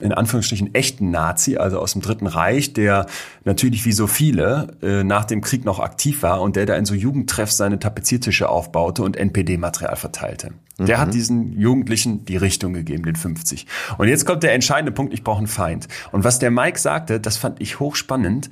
in 0.00 0.12
Anführungsstrichen, 0.12 0.74
echten 0.74 1.10
Nazi, 1.10 1.56
also 1.56 1.78
aus 1.78 1.92
dem 1.92 2.02
Dritten 2.02 2.26
Reich, 2.26 2.74
der 2.74 3.06
natürlich 3.44 3.86
wie 3.86 3.92
so 3.92 4.06
viele 4.06 4.76
äh, 4.82 5.02
nach 5.02 5.24
dem 5.24 5.40
Krieg 5.40 5.64
noch 5.64 5.78
aktiv 5.78 6.22
war 6.22 6.42
und 6.42 6.56
der 6.56 6.66
da 6.66 6.76
in 6.76 6.84
so 6.84 6.94
Jugendtreffs 6.94 7.56
seine 7.56 7.78
Tapeziertische 7.78 8.50
aufbaute 8.50 9.02
und 9.02 9.16
NPD-Material 9.16 9.96
verteilte. 9.96 10.50
Der 10.78 11.00
hat 11.00 11.12
diesen 11.12 11.58
Jugendlichen 11.58 12.24
die 12.24 12.36
Richtung 12.36 12.72
gegeben, 12.72 13.02
den 13.02 13.16
50. 13.16 13.66
Und 13.96 14.08
jetzt 14.08 14.26
kommt 14.26 14.42
der 14.44 14.52
entscheidende 14.52 14.92
Punkt, 14.92 15.12
ich 15.12 15.24
brauche 15.24 15.38
einen 15.38 15.48
Feind. 15.48 15.88
Und 16.12 16.22
was 16.22 16.38
der 16.38 16.50
Mike 16.50 16.78
sagte, 16.78 17.18
das 17.18 17.36
fand 17.36 17.60
ich 17.60 17.80
hochspannend, 17.80 18.48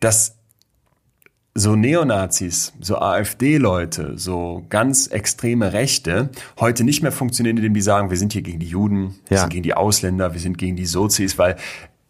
dass 0.00 0.37
so 1.58 1.74
Neonazis, 1.76 2.72
so 2.80 2.98
AfD-Leute, 2.98 4.16
so 4.16 4.64
ganz 4.68 5.08
extreme 5.08 5.72
Rechte 5.72 6.30
heute 6.60 6.84
nicht 6.84 7.02
mehr 7.02 7.12
funktionieren, 7.12 7.56
indem 7.56 7.74
die 7.74 7.80
sagen, 7.80 8.10
wir 8.10 8.16
sind 8.16 8.32
hier 8.32 8.42
gegen 8.42 8.60
die 8.60 8.66
Juden, 8.68 9.14
wir 9.28 9.36
Ja. 9.36 9.40
sind 9.42 9.50
gegen 9.50 9.62
die 9.64 9.74
Ausländer, 9.74 10.32
wir 10.32 10.40
sind 10.40 10.56
gegen 10.58 10.76
die 10.76 10.86
Sozis, 10.86 11.36
weil 11.38 11.56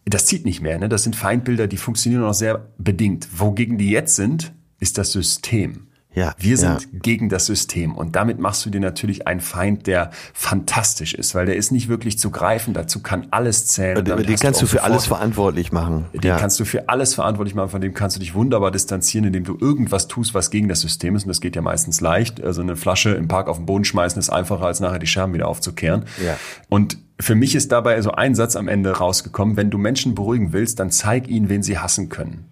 das 0.05 0.25
zieht 0.25 0.45
nicht 0.45 0.61
mehr. 0.61 0.77
Ne? 0.79 0.89
Das 0.89 1.03
sind 1.03 1.15
Feindbilder, 1.15 1.67
die 1.67 1.77
funktionieren 1.77 2.21
noch 2.21 2.33
sehr 2.33 2.67
bedingt. 2.77 3.27
Wogegen 3.39 3.77
die 3.77 3.89
jetzt 3.89 4.15
sind, 4.15 4.53
ist 4.79 4.97
das 4.97 5.11
System. 5.11 5.87
Ja, 6.15 6.33
Wir 6.39 6.57
sind 6.57 6.81
ja. 6.81 6.99
gegen 7.03 7.29
das 7.29 7.45
System. 7.45 7.95
Und 7.95 8.15
damit 8.15 8.39
machst 8.39 8.65
du 8.65 8.71
dir 8.71 8.81
natürlich 8.81 9.27
einen 9.27 9.41
Feind, 9.41 9.85
der 9.85 10.09
fantastisch 10.33 11.13
ist, 11.13 11.35
weil 11.35 11.45
der 11.45 11.55
ist 11.55 11.71
nicht 11.71 11.87
wirklich 11.87 12.17
zu 12.17 12.31
greifen. 12.31 12.73
Dazu 12.73 13.01
kann 13.01 13.27
alles 13.29 13.67
zählen. 13.67 14.03
Den 14.03 14.17
hast 14.17 14.41
kannst 14.41 14.61
du 14.61 14.65
für 14.65 14.81
alles 14.81 15.05
verantwortlich 15.05 15.71
machen. 15.71 16.05
den 16.13 16.21
ja. 16.23 16.37
kannst 16.37 16.59
du 16.59 16.65
für 16.65 16.89
alles 16.89 17.13
verantwortlich 17.13 17.53
machen, 17.53 17.69
von 17.69 17.81
dem 17.81 17.93
kannst 17.93 18.15
du 18.15 18.19
dich 18.19 18.33
wunderbar 18.33 18.71
distanzieren, 18.71 19.27
indem 19.27 19.43
du 19.43 19.55
irgendwas 19.59 20.07
tust, 20.07 20.33
was 20.33 20.49
gegen 20.49 20.67
das 20.67 20.81
System 20.81 21.15
ist. 21.15 21.23
Und 21.23 21.29
das 21.29 21.41
geht 21.41 21.55
ja 21.55 21.61
meistens 21.61 22.01
leicht. 22.01 22.43
Also 22.43 22.63
eine 22.63 22.75
Flasche 22.75 23.11
im 23.11 23.27
Park 23.27 23.47
auf 23.47 23.57
den 23.57 23.67
Boden 23.67 23.85
schmeißen 23.85 24.19
ist 24.19 24.31
einfacher, 24.31 24.65
als 24.65 24.79
nachher 24.79 24.99
die 24.99 25.07
Scherben 25.07 25.33
wieder 25.35 25.47
aufzukehren. 25.47 26.05
Ja. 26.25 26.37
Und 26.69 26.97
für 27.19 27.35
mich 27.35 27.53
ist 27.53 27.71
dabei 27.71 28.01
so 28.01 28.11
ein 28.11 28.33
Satz 28.33 28.55
am 28.55 28.67
Ende 28.67 28.97
rausgekommen, 28.97 29.57
wenn 29.57 29.69
du 29.69 29.77
Menschen 29.77 30.15
beruhigen 30.15 30.53
willst, 30.53 30.79
dann 30.79 30.89
zeig 30.89 31.27
ihnen, 31.27 31.49
wen 31.49 31.61
sie 31.61 31.77
hassen 31.77 32.09
können. 32.09 32.45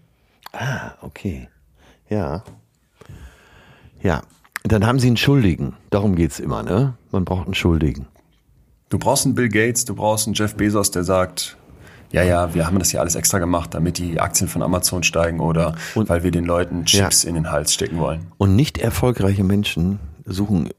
Ah, 0.53 0.91
okay. 1.01 1.49
Ja. 2.07 2.43
Ja. 4.01 4.21
Dann 4.63 4.85
haben 4.85 4.99
sie 4.99 5.07
einen 5.07 5.17
Schuldigen. 5.17 5.75
Darum 5.91 6.15
geht's 6.15 6.39
immer, 6.39 6.63
ne? 6.63 6.95
Man 7.11 7.23
braucht 7.25 7.45
einen 7.45 7.53
Schuldigen. 7.55 8.07
Du 8.89 8.97
brauchst 8.99 9.25
einen 9.25 9.35
Bill 9.35 9.49
Gates, 9.49 9.85
du 9.85 9.95
brauchst 9.95 10.27
einen 10.27 10.33
Jeff 10.33 10.55
Bezos, 10.55 10.91
der 10.91 11.03
sagt, 11.03 11.57
ja, 12.11 12.23
ja, 12.23 12.53
wir 12.53 12.65
haben 12.65 12.79
das 12.79 12.89
hier 12.91 13.01
alles 13.01 13.15
extra 13.15 13.39
gemacht, 13.39 13.73
damit 13.73 13.97
die 13.97 14.19
Aktien 14.19 14.47
von 14.49 14.61
Amazon 14.61 15.03
steigen 15.03 15.39
oder 15.39 15.75
Und- 15.95 16.09
weil 16.09 16.23
wir 16.23 16.31
den 16.31 16.45
Leuten 16.45 16.85
Chips 16.85 17.23
in 17.23 17.35
den 17.35 17.51
Hals 17.51 17.73
stecken 17.73 17.97
wollen. 17.97 18.27
Und 18.37 18.55
nicht 18.55 18.77
erfolgreiche 18.77 19.43
Menschen 19.43 19.99
suchen 20.25 20.69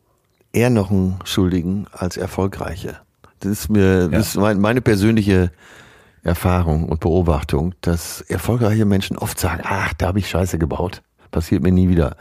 eher 0.52 0.70
noch 0.70 0.90
einen 0.90 1.18
Schuldigen 1.24 1.86
als 1.92 2.16
erfolgreiche. 2.16 2.96
Das 3.40 3.52
ist 3.52 3.68
mir, 3.68 4.08
das 4.08 4.28
ist 4.28 4.36
mein, 4.36 4.58
meine 4.60 4.80
persönliche 4.80 5.50
Erfahrung 6.22 6.88
und 6.88 7.00
Beobachtung, 7.00 7.74
dass 7.82 8.20
erfolgreiche 8.22 8.84
Menschen 8.84 9.16
oft 9.18 9.38
sagen, 9.38 9.62
ach, 9.64 9.92
da 9.94 10.08
habe 10.08 10.18
ich 10.18 10.28
Scheiße 10.28 10.58
gebaut. 10.58 11.02
Passiert 11.30 11.62
mir 11.62 11.72
nie 11.72 11.88
wieder. 11.88 12.16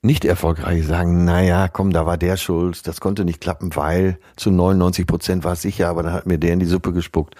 Nicht 0.00 0.24
erfolgreiche 0.24 0.84
sagen, 0.84 1.24
naja, 1.24 1.66
komm, 1.68 1.92
da 1.92 2.06
war 2.06 2.16
der 2.16 2.36
schuld, 2.36 2.86
das 2.86 3.00
konnte 3.00 3.24
nicht 3.24 3.40
klappen, 3.40 3.74
weil 3.74 4.18
zu 4.36 4.50
99 4.50 5.06
Prozent 5.06 5.44
war 5.44 5.54
es 5.54 5.62
sicher, 5.62 5.88
aber 5.88 6.04
dann 6.04 6.12
hat 6.12 6.26
mir 6.26 6.38
der 6.38 6.52
in 6.52 6.60
die 6.60 6.66
Suppe 6.66 6.92
gespuckt. 6.92 7.34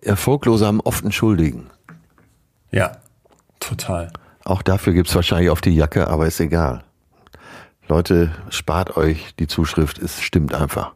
Erfolglose 0.00 0.66
haben 0.66 0.80
oft 0.80 1.02
einen 1.02 1.12
Schuldigen. 1.12 1.70
Ja, 2.70 2.98
total. 3.58 4.12
Auch 4.44 4.62
dafür 4.62 4.92
gibt's 4.92 5.14
wahrscheinlich 5.14 5.50
auf 5.50 5.60
die 5.60 5.74
Jacke, 5.74 6.06
aber 6.08 6.26
ist 6.26 6.38
egal. 6.38 6.84
Leute, 7.88 8.30
spart 8.50 8.96
euch 8.96 9.34
die 9.38 9.48
Zuschrift, 9.48 9.98
es 9.98 10.22
stimmt 10.22 10.54
einfach. 10.54 10.92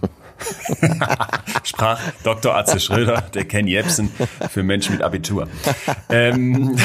Sprach 1.64 2.00
Dr. 2.22 2.54
Atze 2.56 2.80
Schröder, 2.80 3.22
der 3.34 3.44
Ken 3.44 3.66
Jebsen 3.66 4.10
für 4.50 4.62
Menschen 4.62 4.92
mit 4.94 5.02
Abitur. 5.02 5.48
Ähm, 6.08 6.76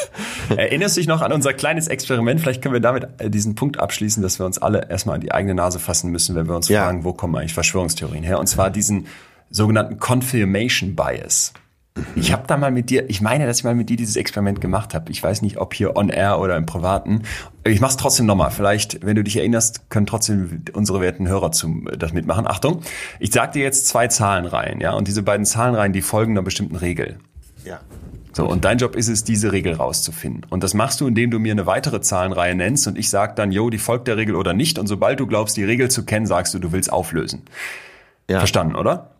erinnerst 0.56 0.96
du 0.96 1.00
dich 1.00 1.08
noch 1.08 1.22
an 1.22 1.32
unser 1.32 1.52
kleines 1.52 1.88
Experiment? 1.88 2.40
Vielleicht 2.40 2.62
können 2.62 2.74
wir 2.74 2.80
damit 2.80 3.06
diesen 3.32 3.54
Punkt 3.54 3.78
abschließen, 3.78 4.22
dass 4.22 4.38
wir 4.38 4.46
uns 4.46 4.58
alle 4.58 4.88
erstmal 4.90 5.16
an 5.16 5.20
die 5.20 5.32
eigene 5.32 5.54
Nase 5.54 5.78
fassen 5.78 6.10
müssen, 6.10 6.34
wenn 6.34 6.46
wir 6.48 6.56
uns 6.56 6.68
Ja. 6.68 6.84
fragen, 6.84 7.04
wo 7.04 7.12
kommen 7.12 7.36
eigentlich 7.36 7.54
Verschwörungstheorien 7.54 8.24
her? 8.24 8.38
Und 8.38 8.46
zwar 8.46 8.70
diesen 8.70 9.06
sogenannten 9.50 9.98
Confirmation 9.98 10.94
Bias. 10.96 11.52
Ich 12.16 12.32
habe 12.32 12.44
da 12.48 12.56
mal 12.56 12.72
mit 12.72 12.90
dir, 12.90 13.08
ich 13.08 13.20
meine, 13.20 13.46
dass 13.46 13.58
ich 13.58 13.64
mal 13.64 13.74
mit 13.74 13.88
dir 13.88 13.96
dieses 13.96 14.16
Experiment 14.16 14.60
gemacht 14.60 14.94
habe. 14.94 15.12
Ich 15.12 15.22
weiß 15.22 15.42
nicht, 15.42 15.58
ob 15.58 15.74
hier 15.74 15.96
on 15.96 16.08
air 16.08 16.40
oder 16.40 16.56
im 16.56 16.66
Privaten. 16.66 17.22
Ich 17.62 17.80
mach's 17.80 17.96
trotzdem 17.96 18.26
nochmal. 18.26 18.50
Vielleicht, 18.50 19.04
wenn 19.06 19.14
du 19.14 19.22
dich 19.22 19.36
erinnerst, 19.36 19.90
können 19.90 20.06
trotzdem 20.06 20.62
unsere 20.72 21.00
werten 21.00 21.28
Hörer 21.28 21.52
zum, 21.52 21.88
das 21.96 22.12
mitmachen. 22.12 22.48
Achtung, 22.48 22.80
ich 23.20 23.32
sag 23.32 23.52
dir 23.52 23.62
jetzt 23.62 23.86
zwei 23.86 24.08
Zahlenreihen, 24.08 24.80
ja, 24.80 24.92
und 24.92 25.06
diese 25.06 25.22
beiden 25.22 25.46
Zahlenreihen, 25.46 25.92
die 25.92 26.02
folgen 26.02 26.32
einer 26.32 26.42
bestimmten 26.42 26.76
Regel. 26.76 27.18
Ja. 27.64 27.80
So, 28.32 28.44
und 28.48 28.64
dein 28.64 28.78
Job 28.78 28.96
ist 28.96 29.06
es, 29.06 29.22
diese 29.22 29.52
Regel 29.52 29.74
rauszufinden. 29.74 30.44
Und 30.50 30.64
das 30.64 30.74
machst 30.74 31.00
du, 31.00 31.06
indem 31.06 31.30
du 31.30 31.38
mir 31.38 31.52
eine 31.52 31.66
weitere 31.66 32.00
Zahlenreihe 32.00 32.56
nennst 32.56 32.88
und 32.88 32.98
ich 32.98 33.08
sag 33.08 33.36
dann, 33.36 33.52
yo, 33.52 33.70
die 33.70 33.78
folgt 33.78 34.08
der 34.08 34.16
Regel 34.16 34.34
oder 34.34 34.52
nicht. 34.52 34.80
Und 34.80 34.88
sobald 34.88 35.20
du 35.20 35.28
glaubst, 35.28 35.56
die 35.56 35.62
Regel 35.62 35.88
zu 35.88 36.04
kennen, 36.04 36.26
sagst 36.26 36.52
du, 36.54 36.58
du 36.58 36.72
willst 36.72 36.92
auflösen. 36.92 37.42
Ja. 38.28 38.38
Verstanden, 38.38 38.74
oder? 38.74 39.13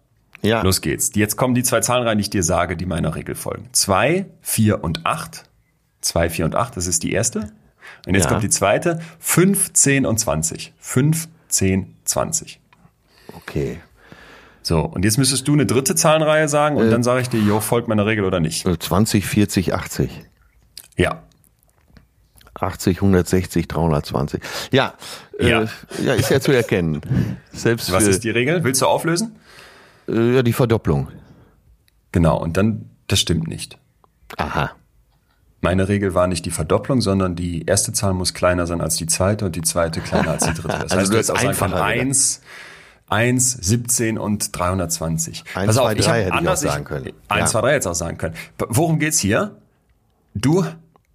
Ja. 0.44 0.62
Los 0.62 0.80
geht's. 0.82 1.10
Jetzt 1.14 1.36
kommen 1.36 1.54
die 1.54 1.62
zwei 1.62 1.80
Zahlenreihen, 1.80 2.18
die 2.18 2.22
ich 2.22 2.30
dir 2.30 2.42
sage, 2.42 2.76
die 2.76 2.86
meiner 2.86 3.14
Regel 3.14 3.34
folgen. 3.34 3.68
Zwei, 3.72 4.26
vier 4.42 4.84
und 4.84 5.06
acht. 5.06 5.44
Zwei, 6.02 6.28
vier 6.28 6.44
und 6.44 6.54
acht, 6.54 6.76
das 6.76 6.86
ist 6.86 7.02
die 7.02 7.12
erste. 7.12 7.50
Und 8.06 8.14
jetzt 8.14 8.24
Ja. 8.24 8.30
kommt 8.30 8.42
die 8.42 8.50
zweite. 8.50 9.00
Fünf, 9.18 9.72
zehn 9.72 10.04
und 10.04 10.18
zwanzig. 10.20 10.74
Fünf, 10.78 11.28
zehn, 11.48 11.96
zwanzig. 12.04 12.60
Okay. 13.34 13.80
So, 14.62 14.80
und 14.80 15.04
jetzt 15.04 15.16
müsstest 15.18 15.48
du 15.48 15.54
eine 15.54 15.66
dritte 15.66 15.94
Zahlenreihe 15.94 16.48
sagen 16.48 16.76
Äh. 16.76 16.80
und 16.82 16.90
dann 16.90 17.02
sage 17.02 17.22
ich 17.22 17.28
dir, 17.30 17.40
jo, 17.40 17.60
folgt 17.60 17.88
meiner 17.88 18.04
Regel 18.06 18.24
oder 18.24 18.40
nicht. 18.40 18.66
20, 18.82 19.26
40, 19.26 19.72
80. 19.74 20.10
Ja. 20.96 21.22
80, 22.54 22.98
160, 23.02 23.66
320. 23.68 24.40
Ja, 24.70 24.94
Ja. 25.40 25.62
Äh, 25.62 25.66
ja 26.04 26.14
ist 26.14 26.30
ja 26.30 26.40
zu 26.40 26.52
erkennen. 26.52 27.00
Selbst 27.52 27.90
Was 27.92 28.04
für 28.04 28.10
ist 28.10 28.24
die 28.24 28.30
Regel? 28.30 28.62
Willst 28.62 28.80
du 28.82 28.86
auflösen? 28.86 29.36
Äh, 30.08 30.34
ja, 30.36 30.42
die 30.42 30.52
Verdopplung. 30.52 31.08
Genau, 32.12 32.38
und 32.40 32.56
dann, 32.56 32.90
das 33.06 33.20
stimmt 33.20 33.48
nicht. 33.48 33.78
Aha. 34.36 34.70
Meine 35.60 35.88
Regel 35.88 36.14
war 36.14 36.26
nicht 36.26 36.44
die 36.44 36.50
Verdopplung, 36.50 37.00
sondern 37.00 37.36
die 37.36 37.64
erste 37.64 37.92
Zahl 37.92 38.12
muss 38.14 38.34
kleiner 38.34 38.66
sein 38.66 38.80
als 38.80 38.96
die 38.96 39.06
zweite 39.06 39.46
und 39.46 39.56
die 39.56 39.62
zweite 39.62 40.00
kleiner 40.00 40.32
als 40.32 40.44
die 40.44 40.52
dritte. 40.54 40.78
Das 40.82 40.92
Also 40.92 41.16
heißt, 41.16 41.28
du 41.30 41.32
einfacher 41.34 41.68
gedacht. 41.70 41.82
1, 41.84 42.42
1, 43.08 43.52
17 43.52 44.18
und 44.18 44.56
320. 44.56 45.44
Eins, 45.54 45.66
Pass 45.66 45.78
auf, 45.78 45.86
zwei, 45.86 45.92
ich 45.94 46.04
drei 46.04 46.10
hab 46.10 46.16
hätte 46.16 46.26
ich 46.26 46.32
auch 46.32 46.38
anders- 46.38 46.60
sagen 46.60 46.84
können. 46.84 47.12
1, 47.28 47.40
Ja. 47.40 47.46
2, 47.46 47.60
3 47.62 47.72
jetzt 47.72 47.86
auch 47.86 47.94
sagen 47.94 48.18
können. 48.18 48.34
Worum 48.68 48.98
geht's 48.98 49.18
hier? 49.18 49.56
Du 50.34 50.64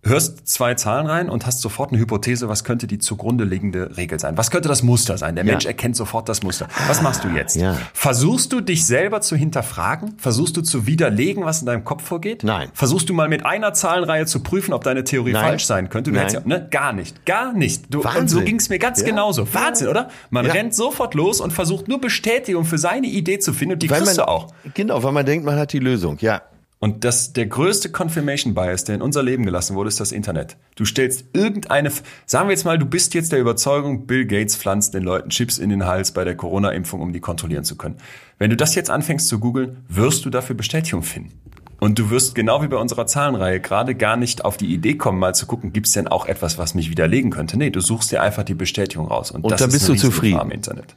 hörst 0.03 0.47
zwei 0.47 0.75
Zahlen 0.75 1.07
rein 1.07 1.29
und 1.29 1.45
hast 1.45 1.59
sofort 1.61 1.91
eine 1.91 1.99
Hypothese, 1.99 2.47
was 2.47 2.63
könnte 2.63 2.87
die 2.87 2.99
zugrunde 2.99 3.43
liegende 3.43 3.97
Regel 3.97 4.17
sein? 4.19 4.37
Was 4.37 4.49
könnte 4.49 4.69
das 4.69 4.81
Muster 4.81 5.17
sein? 5.17 5.35
Der 5.35 5.43
Ja. 5.45 5.51
Mensch 5.51 5.65
erkennt 5.65 5.95
sofort 5.97 6.29
das 6.29 6.41
Muster. 6.41 6.67
Was 6.87 7.01
machst 7.01 7.23
du 7.25 7.27
jetzt? 7.27 7.57
Ja. 7.57 7.75
Versuchst 7.93 8.53
du 8.53 8.61
dich 8.61 8.85
selber 8.85 9.19
zu 9.19 9.35
hinterfragen? 9.35 10.15
Versuchst 10.17 10.55
du 10.55 10.61
zu 10.61 10.87
widerlegen, 10.87 11.43
was 11.43 11.59
in 11.59 11.65
deinem 11.65 11.83
Kopf 11.83 12.03
vorgeht? 12.03 12.43
Nein. 12.45 12.69
Versuchst 12.73 13.09
du 13.09 13.13
mal 13.13 13.27
mit 13.27 13.45
einer 13.45 13.73
Zahlenreihe 13.73 14.25
zu 14.25 14.41
prüfen, 14.41 14.73
ob 14.73 14.83
deine 14.85 15.03
Theorie 15.03 15.33
Nein. 15.33 15.43
falsch 15.43 15.65
sein 15.65 15.89
könnte? 15.89 16.11
Du 16.11 16.17
Nein. 16.17 16.31
ja, 16.31 16.41
ne? 16.45 16.67
Gar 16.71 16.93
nicht. 16.93 17.25
Gar 17.25 17.51
nicht. 17.53 17.93
Du, 17.93 17.99
und 17.99 18.03
so 18.07 18.15
Wahnsinn. 18.15 18.45
ging 18.45 18.55
es 18.55 18.69
mir 18.69 18.79
ganz 18.79 19.03
genauso. 19.03 19.53
Wahnsinn, 19.53 19.89
oder? 19.89 20.07
Man 20.29 20.45
rennt 20.45 20.73
sofort 20.73 21.13
los 21.13 21.41
und 21.41 21.51
versucht 21.51 21.87
nur 21.89 21.99
Bestätigung 21.99 22.63
für 22.63 22.77
seine 22.77 23.07
Idee 23.07 23.39
zu 23.39 23.51
finden 23.51 23.73
und 23.73 23.83
die 23.83 23.89
Weil 23.89 23.97
kriegst 24.01 24.17
man, 24.17 24.25
du 24.25 24.31
auch. 24.31 24.53
Genau, 24.73 25.03
weil 25.03 25.11
man 25.11 25.25
denkt, 25.25 25.45
man 25.45 25.57
hat 25.57 25.73
die 25.73 25.79
Lösung. 25.79 26.17
Ja. 26.21 26.41
Und 26.81 27.03
das, 27.03 27.33
der 27.33 27.45
größte 27.45 27.91
Confirmation 27.91 28.55
Bias, 28.55 28.85
der 28.85 28.95
in 28.95 29.01
unser 29.01 29.21
Leben 29.21 29.45
gelassen 29.45 29.75
wurde, 29.75 29.89
ist 29.89 29.99
das 29.99 30.13
Internet. 30.13 30.55
Du 30.75 30.85
stellst 30.85 31.25
irgendeine, 31.33 31.91
sagen 32.25 32.47
wir 32.47 32.53
jetzt 32.53 32.63
mal, 32.63 32.79
du 32.79 32.85
bist 32.85 33.13
jetzt 33.13 33.33
der 33.33 33.39
Überzeugung, 33.39 34.07
Bill 34.07 34.25
Gates 34.25 34.55
pflanzt 34.55 34.93
den 34.93 35.03
Leuten 35.03 35.29
Chips 35.29 35.57
in 35.57 35.69
den 35.69 35.85
Hals 35.85 36.13
bei 36.13 36.23
der 36.23 36.35
Corona-Impfung, 36.35 37.01
um 37.01 37.11
die 37.11 37.19
kontrollieren 37.19 37.65
zu 37.65 37.75
können. 37.75 37.97
Wenn 38.37 38.49
du 38.49 38.55
das 38.55 38.75
jetzt 38.75 38.89
anfängst 38.89 39.27
zu 39.27 39.39
googeln, 39.39 39.83
wirst 39.89 40.23
du 40.23 40.29
dafür 40.29 40.55
Bestätigung 40.55 41.03
finden. 41.03 41.33
Und 41.81 41.99
du 41.99 42.09
wirst 42.09 42.33
genau 42.35 42.61
wie 42.61 42.67
bei 42.67 42.77
unserer 42.77 43.07
Zahlenreihe 43.07 43.59
gerade 43.59 43.95
gar 43.95 44.15
nicht 44.15 44.45
auf 44.45 44.55
die 44.55 44.73
Idee 44.73 44.95
kommen, 44.95 45.19
mal 45.19 45.35
zu 45.35 45.47
gucken, 45.47 45.73
gibt 45.73 45.87
es 45.87 45.93
denn 45.93 46.07
auch 46.07 46.25
etwas, 46.25 46.57
was 46.57 46.75
mich 46.75 46.89
widerlegen 46.89 47.31
könnte? 47.31 47.57
Nee, 47.57 47.69
du 47.71 47.81
suchst 47.81 48.11
dir 48.11 48.21
einfach 48.21 48.43
die 48.43 48.53
Bestätigung 48.53 49.07
raus. 49.07 49.31
Und, 49.31 49.43
Und 49.43 49.51
das 49.51 49.59
dann 49.59 49.69
ist 49.69 49.87
bist 49.87 49.89
du 49.89 49.95
zufrieden. 49.95 50.39
Im 50.41 50.51
Internet. 50.51 50.95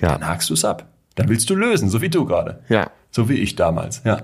Ja. 0.00 0.18
Dann 0.18 0.26
hakst 0.26 0.50
du 0.50 0.54
es 0.54 0.64
ab. 0.64 0.86
Dann 1.14 1.28
willst 1.28 1.48
du 1.50 1.54
lösen, 1.54 1.88
so 1.88 2.00
wie 2.00 2.08
du 2.08 2.24
gerade. 2.24 2.60
Ja. 2.68 2.90
So 3.10 3.28
wie 3.28 3.34
ich 3.34 3.54
damals, 3.54 4.02
ja. 4.04 4.22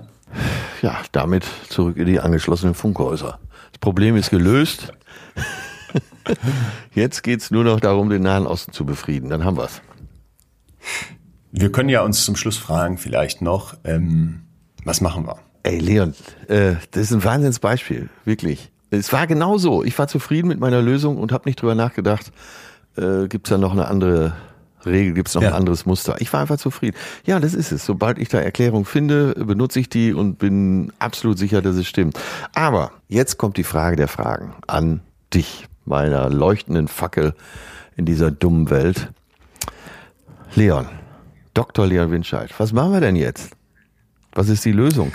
Ja, 0.81 0.99
damit 1.11 1.45
zurück 1.69 1.97
in 1.97 2.07
die 2.07 2.19
angeschlossenen 2.19 2.73
Funkhäuser. 2.73 3.39
Das 3.71 3.79
Problem 3.79 4.15
ist 4.15 4.31
gelöst. 4.31 4.93
Jetzt 6.93 7.23
geht's 7.23 7.51
nur 7.51 7.63
noch 7.63 7.79
darum, 7.79 8.09
den 8.09 8.23
Nahen 8.23 8.47
Osten 8.47 8.73
zu 8.73 8.85
befrieden. 8.85 9.29
Dann 9.29 9.45
haben 9.45 9.57
wir's. 9.57 9.81
Wir 11.51 11.71
können 11.71 11.89
ja 11.89 12.01
uns 12.01 12.25
zum 12.25 12.35
Schluss 12.35 12.57
fragen, 12.57 12.97
vielleicht 12.97 13.41
noch, 13.41 13.75
ähm, 13.83 14.43
was 14.83 15.01
machen 15.01 15.27
wir? 15.27 15.37
Ey, 15.63 15.77
Leon, 15.77 16.15
äh, 16.47 16.75
das 16.91 17.03
ist 17.03 17.11
ein 17.11 17.23
Wahnsinnsbeispiel, 17.23 18.09
wirklich. 18.25 18.71
Es 18.89 19.13
war 19.13 19.27
genau 19.27 19.57
so. 19.57 19.83
Ich 19.83 19.97
war 19.99 20.07
zufrieden 20.07 20.47
mit 20.47 20.59
meiner 20.59 20.81
Lösung 20.81 21.17
und 21.17 21.31
habe 21.31 21.47
nicht 21.47 21.61
drüber 21.61 21.75
nachgedacht, 21.75 22.31
äh, 22.97 23.27
gibt's 23.27 23.49
da 23.49 23.57
noch 23.57 23.71
eine 23.73 23.87
andere 23.87 24.33
Regel, 24.85 25.13
gibt's 25.13 25.35
noch 25.35 25.41
Ja. 25.41 25.49
ein 25.49 25.53
anderes 25.55 25.85
Muster. 25.85 26.15
Ich 26.19 26.31
war 26.33 26.41
einfach 26.41 26.57
zufrieden. 26.57 26.97
Ja, 27.25 27.39
das 27.39 27.53
ist 27.53 27.71
es. 27.71 27.85
Sobald 27.85 28.17
ich 28.17 28.29
da 28.29 28.39
Erklärung 28.39 28.85
finde, 28.85 29.33
benutze 29.35 29.79
ich 29.79 29.89
die 29.89 30.13
und 30.13 30.37
bin 30.39 30.91
absolut 30.99 31.37
sicher, 31.37 31.61
dass 31.61 31.75
es 31.75 31.87
stimmt. 31.87 32.19
Aber 32.53 32.91
jetzt 33.07 33.37
kommt 33.37 33.57
die 33.57 33.63
Frage 33.63 33.95
der 33.95 34.07
Fragen 34.07 34.53
an 34.67 35.01
dich, 35.33 35.67
meiner 35.85 36.29
leuchtenden 36.29 36.87
Fackel 36.87 37.33
in 37.95 38.05
dieser 38.05 38.31
dummen 38.31 38.69
Welt. 38.69 39.09
Leon, 40.55 40.87
Dr. 41.53 41.85
Leon 41.87 42.11
Winscheid, 42.11 42.53
was 42.57 42.73
machen 42.73 42.93
wir 42.93 43.01
denn 43.01 43.15
jetzt? 43.15 43.51
Was 44.33 44.49
ist 44.49 44.65
die 44.65 44.71
Lösung? 44.71 45.11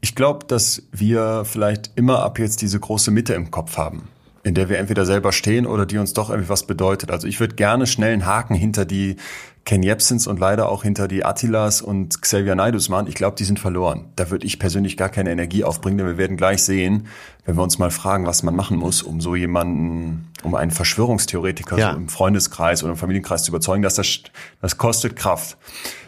Ich 0.00 0.14
glaube, 0.14 0.46
dass 0.46 0.82
wir 0.92 1.44
vielleicht 1.44 1.92
immer 1.96 2.20
ab 2.22 2.38
jetzt 2.38 2.62
diese 2.62 2.78
große 2.78 3.10
Mitte 3.10 3.34
im 3.34 3.50
Kopf 3.50 3.76
haben, 3.76 4.08
in 4.42 4.54
der 4.54 4.68
wir 4.68 4.78
entweder 4.78 5.04
selber 5.04 5.32
stehen 5.32 5.66
oder 5.66 5.86
die 5.86 5.98
uns 5.98 6.12
doch 6.12 6.30
irgendwie 6.30 6.48
was 6.48 6.66
bedeutet. 6.66 7.10
Also 7.10 7.26
ich 7.26 7.40
würde 7.40 7.54
gerne 7.54 7.86
schnell 7.86 8.12
einen 8.12 8.26
Haken 8.26 8.54
hinter 8.54 8.84
die 8.84 9.16
Ken 9.64 9.82
Jebsens 9.82 10.26
und 10.26 10.40
leider 10.40 10.70
auch 10.70 10.82
hinter 10.82 11.08
die 11.08 11.24
Attilas 11.24 11.82
und 11.82 12.22
Xavier 12.22 12.54
Naidus 12.54 12.88
machen. 12.88 13.06
Ich 13.06 13.14
glaube, 13.14 13.36
die 13.36 13.44
sind 13.44 13.58
verloren. 13.60 14.06
Da 14.16 14.30
würde 14.30 14.46
ich 14.46 14.58
persönlich 14.58 14.96
gar 14.96 15.10
keine 15.10 15.30
Energie 15.30 15.62
aufbringen, 15.62 15.98
denn 15.98 16.06
wir 16.06 16.16
werden 16.16 16.38
gleich 16.38 16.62
sehen, 16.62 17.06
wenn 17.48 17.56
wir 17.56 17.62
uns 17.62 17.78
mal 17.78 17.90
fragen, 17.90 18.26
was 18.26 18.42
man 18.42 18.54
machen 18.54 18.76
muss, 18.76 19.02
um 19.02 19.22
so 19.22 19.34
jemanden, 19.34 20.28
um 20.42 20.54
einen 20.54 20.70
Verschwörungstheoretiker 20.70 21.78
Ja. 21.78 21.92
so 21.92 21.96
im 21.96 22.10
Freundeskreis 22.10 22.82
oder 22.82 22.92
im 22.92 22.98
Familienkreis 22.98 23.42
zu 23.42 23.50
überzeugen, 23.52 23.82
dass 23.82 23.94
das, 23.94 24.20
das 24.60 24.76
kostet 24.76 25.16
Kraft. 25.16 25.56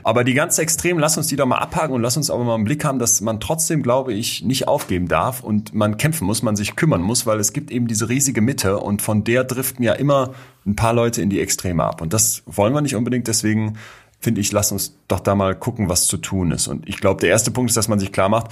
Aber 0.02 0.22
die 0.22 0.34
ganz 0.34 0.58
Extremen, 0.58 1.00
lass 1.00 1.16
uns 1.16 1.28
die 1.28 1.36
doch 1.36 1.46
mal 1.46 1.56
abhaken 1.56 1.94
und 1.94 2.02
lass 2.02 2.18
uns 2.18 2.30
aber 2.30 2.44
mal 2.44 2.56
im 2.56 2.64
Blick 2.64 2.84
haben, 2.84 2.98
dass 2.98 3.22
man 3.22 3.40
trotzdem, 3.40 3.82
glaube 3.82 4.12
ich, 4.12 4.42
nicht 4.44 4.68
aufgeben 4.68 5.08
darf 5.08 5.42
und 5.42 5.72
man 5.72 5.96
kämpfen 5.96 6.26
muss, 6.26 6.42
man 6.42 6.56
sich 6.56 6.76
kümmern 6.76 7.00
muss, 7.00 7.24
weil 7.24 7.40
es 7.40 7.54
gibt 7.54 7.70
eben 7.70 7.86
diese 7.86 8.10
riesige 8.10 8.42
Mitte 8.42 8.76
und 8.78 9.00
von 9.00 9.24
der 9.24 9.42
driften 9.44 9.82
ja 9.82 9.94
immer 9.94 10.34
ein 10.66 10.76
paar 10.76 10.92
Leute 10.92 11.22
in 11.22 11.30
die 11.30 11.40
Extreme 11.40 11.82
ab. 11.82 12.02
Und 12.02 12.12
das 12.12 12.42
wollen 12.44 12.74
wir 12.74 12.82
nicht 12.82 12.96
unbedingt, 12.96 13.28
deswegen 13.28 13.78
finde 14.18 14.42
ich, 14.42 14.52
lass 14.52 14.72
uns 14.72 14.94
doch 15.08 15.20
da 15.20 15.34
mal 15.34 15.54
gucken, 15.54 15.88
was 15.88 16.06
zu 16.06 16.18
tun 16.18 16.50
ist. 16.52 16.68
Und 16.68 16.86
ich 16.86 16.98
glaube, 16.98 17.22
der 17.22 17.30
erste 17.30 17.50
Punkt 17.50 17.70
ist, 17.70 17.78
dass 17.78 17.88
man 17.88 17.98
sich 17.98 18.12
klar 18.12 18.28
macht, 18.28 18.48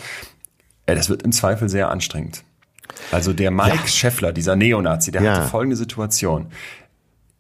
ey, 0.86 0.95
das 0.95 1.11
wird 1.11 1.22
im 1.22 1.32
Zweifel 1.32 1.68
sehr 1.68 1.91
anstrengend. 1.91 2.45
Also 3.12 3.32
der 3.32 3.51
Mike 3.51 3.88
Scheffler, 3.88 4.32
dieser 4.32 4.57
Neonazi, 4.57 5.11
der 5.11 5.22
Ja. 5.22 5.36
hatte 5.36 5.49
folgende 5.49 5.76
Situation. 5.76 6.46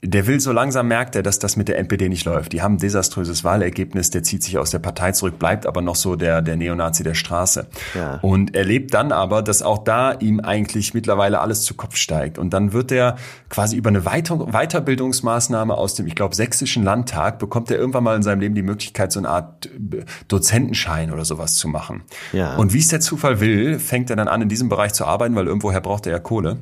Der 0.00 0.28
will 0.28 0.38
so 0.38 0.52
langsam 0.52 0.86
merkt 0.86 1.16
er, 1.16 1.24
dass 1.24 1.40
das 1.40 1.56
mit 1.56 1.66
der 1.66 1.76
NPD 1.76 2.08
nicht 2.08 2.24
läuft. 2.24 2.52
Die 2.52 2.62
haben 2.62 2.74
ein 2.74 2.78
desaströses 2.78 3.42
Wahlergebnis, 3.42 4.10
der 4.10 4.22
zieht 4.22 4.44
sich 4.44 4.56
aus 4.56 4.70
der 4.70 4.78
Partei 4.78 5.10
zurück, 5.10 5.40
bleibt 5.40 5.66
aber 5.66 5.82
noch 5.82 5.96
so 5.96 6.14
der, 6.14 6.40
der 6.40 6.54
Neonazi 6.54 7.02
der 7.02 7.14
Straße. 7.14 7.66
Ja. 7.96 8.20
Und 8.22 8.54
erlebt 8.54 8.94
dann 8.94 9.10
aber, 9.10 9.42
dass 9.42 9.60
auch 9.60 9.78
da 9.78 10.12
ihm 10.12 10.38
eigentlich 10.38 10.94
mittlerweile 10.94 11.40
alles 11.40 11.62
zu 11.62 11.74
Kopf 11.74 11.96
steigt. 11.96 12.38
Und 12.38 12.50
dann 12.50 12.72
wird 12.72 12.92
er 12.92 13.16
quasi 13.48 13.76
über 13.76 13.88
eine 13.88 14.04
Weiter 14.04 14.36
Weiterbildungsmaßnahme 14.36 15.74
aus 15.74 15.94
dem, 15.94 16.06
ich 16.06 16.14
glaube, 16.14 16.36
sächsischen 16.36 16.84
Landtag, 16.84 17.40
bekommt 17.40 17.68
er 17.72 17.78
irgendwann 17.78 18.04
mal 18.04 18.14
in 18.14 18.22
seinem 18.22 18.38
Leben 18.38 18.54
die 18.54 18.62
Möglichkeit, 18.62 19.10
so 19.10 19.18
eine 19.18 19.30
Art 19.30 19.66
äh, 19.66 20.04
Dozentenschein 20.28 21.12
oder 21.12 21.24
sowas 21.24 21.56
zu 21.56 21.66
machen. 21.66 22.02
Ja. 22.32 22.54
Und 22.54 22.72
wie 22.72 22.78
es 22.78 22.86
der 22.86 23.00
Zufall 23.00 23.40
will, 23.40 23.80
fängt 23.80 24.10
er 24.10 24.16
dann 24.16 24.28
an, 24.28 24.42
in 24.42 24.48
diesem 24.48 24.68
Bereich 24.68 24.92
zu 24.92 25.06
arbeiten, 25.06 25.34
weil 25.34 25.48
irgendwoher 25.48 25.80
braucht 25.80 26.06
er 26.06 26.12
ja 26.12 26.18
Kohle. 26.20 26.58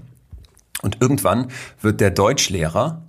Und 0.80 0.98
irgendwann 1.00 1.48
wird 1.82 2.00
der 2.00 2.10
Deutschlehrer 2.10 3.02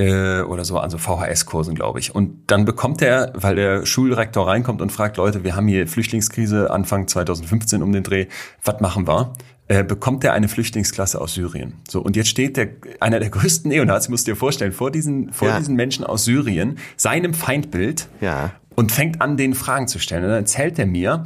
äh, 0.00 0.42
oder 0.42 0.64
so 0.64 0.78
an 0.78 0.90
so 0.90 0.98
VHS-Kursen, 0.98 1.74
glaube 1.74 1.98
ich. 1.98 2.14
Und 2.14 2.50
dann 2.50 2.64
bekommt 2.64 3.02
er, 3.02 3.32
weil 3.34 3.54
der 3.56 3.84
Schulrektor 3.86 4.46
reinkommt 4.46 4.80
und 4.80 4.90
fragt, 4.90 5.16
Leute, 5.18 5.44
wir 5.44 5.54
haben 5.56 5.68
hier 5.68 5.86
Flüchtlingskrise 5.86 6.70
Anfang 6.70 7.06
2015 7.08 7.82
um 7.82 7.92
den 7.92 8.02
Dreh, 8.02 8.26
was 8.64 8.80
machen 8.80 9.06
wir? 9.06 9.32
Äh, 9.68 9.84
bekommt 9.84 10.24
er 10.24 10.32
eine 10.32 10.48
Flüchtlingsklasse 10.48 11.20
aus 11.20 11.34
Syrien. 11.34 11.74
So, 11.88 12.00
und 12.00 12.16
jetzt 12.16 12.28
steht 12.28 12.56
der, 12.56 12.68
einer 13.00 13.20
der 13.20 13.30
größten 13.36 13.68
Neonazis, 13.70 14.08
musst 14.08 14.26
du 14.26 14.32
dir 14.32 14.36
vorstellen, 14.36 14.72
vor 14.72 14.90
diesen, 14.90 15.32
vor 15.32 15.48
Ja. 15.48 15.58
diesen 15.58 15.76
Menschen 15.76 16.04
aus 16.04 16.24
Syrien, 16.24 16.78
seinem 16.96 17.34
Feindbild, 17.34 18.08
Ja. 18.20 18.52
und 18.74 18.90
fängt 18.92 19.20
an, 19.20 19.36
den 19.36 19.54
Fragen 19.54 19.86
zu 19.86 19.98
stellen. 19.98 20.24
Und 20.24 20.30
dann 20.30 20.38
erzählt 20.40 20.78
er 20.78 20.86
mir, 20.86 21.24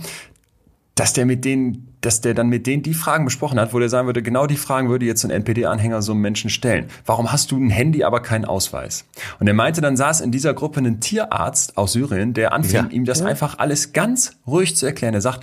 dass 0.95 1.13
der 1.13 1.27
mit 1.27 1.45
denen, 1.45 1.89
dass 2.03 2.21
der 2.21 2.35
dann 2.35 2.49
mit 2.49 2.67
denen 2.67 2.83
die 2.83 2.95
Fragen 2.95 3.25
besprochen 3.25 3.59
hat, 3.59 3.75
wo 3.75 3.79
der 3.81 3.89
sagen 3.89 4.07
würde, 4.07 4.23
genau 4.23 4.47
die 4.47 4.57
Fragen 4.57 4.89
würde 4.89 5.07
jetzt 5.07 5.25
ein 5.25 5.31
NPD-Anhänger 5.31 6.03
so 6.03 6.13
einem 6.13 6.21
Menschen 6.21 6.51
stellen. 6.51 6.87
Warum 7.05 7.33
hast 7.33 7.51
du 7.51 7.57
ein 7.59 7.71
Handy, 7.71 8.05
aber 8.05 8.21
keinen 8.21 8.45
Ausweis? 8.45 9.05
Und 9.41 9.49
er 9.49 9.55
meinte, 9.55 9.81
dann 9.81 9.97
saß 9.97 10.21
in 10.21 10.31
dieser 10.31 10.55
Gruppe 10.55 10.81
ein 10.81 11.01
Tierarzt 11.01 11.77
aus 11.77 11.93
Syrien, 11.95 12.33
der 12.35 12.53
anfing, 12.53 12.75
Ja. 12.85 12.91
ihm 12.91 13.05
das 13.05 13.21
Ja. 13.21 13.27
einfach 13.27 13.59
alles 13.59 13.93
ganz 13.93 14.37
ruhig 14.47 14.77
zu 14.77 14.87
erklären. 14.87 15.15
Er 15.15 15.21
sagt, 15.21 15.43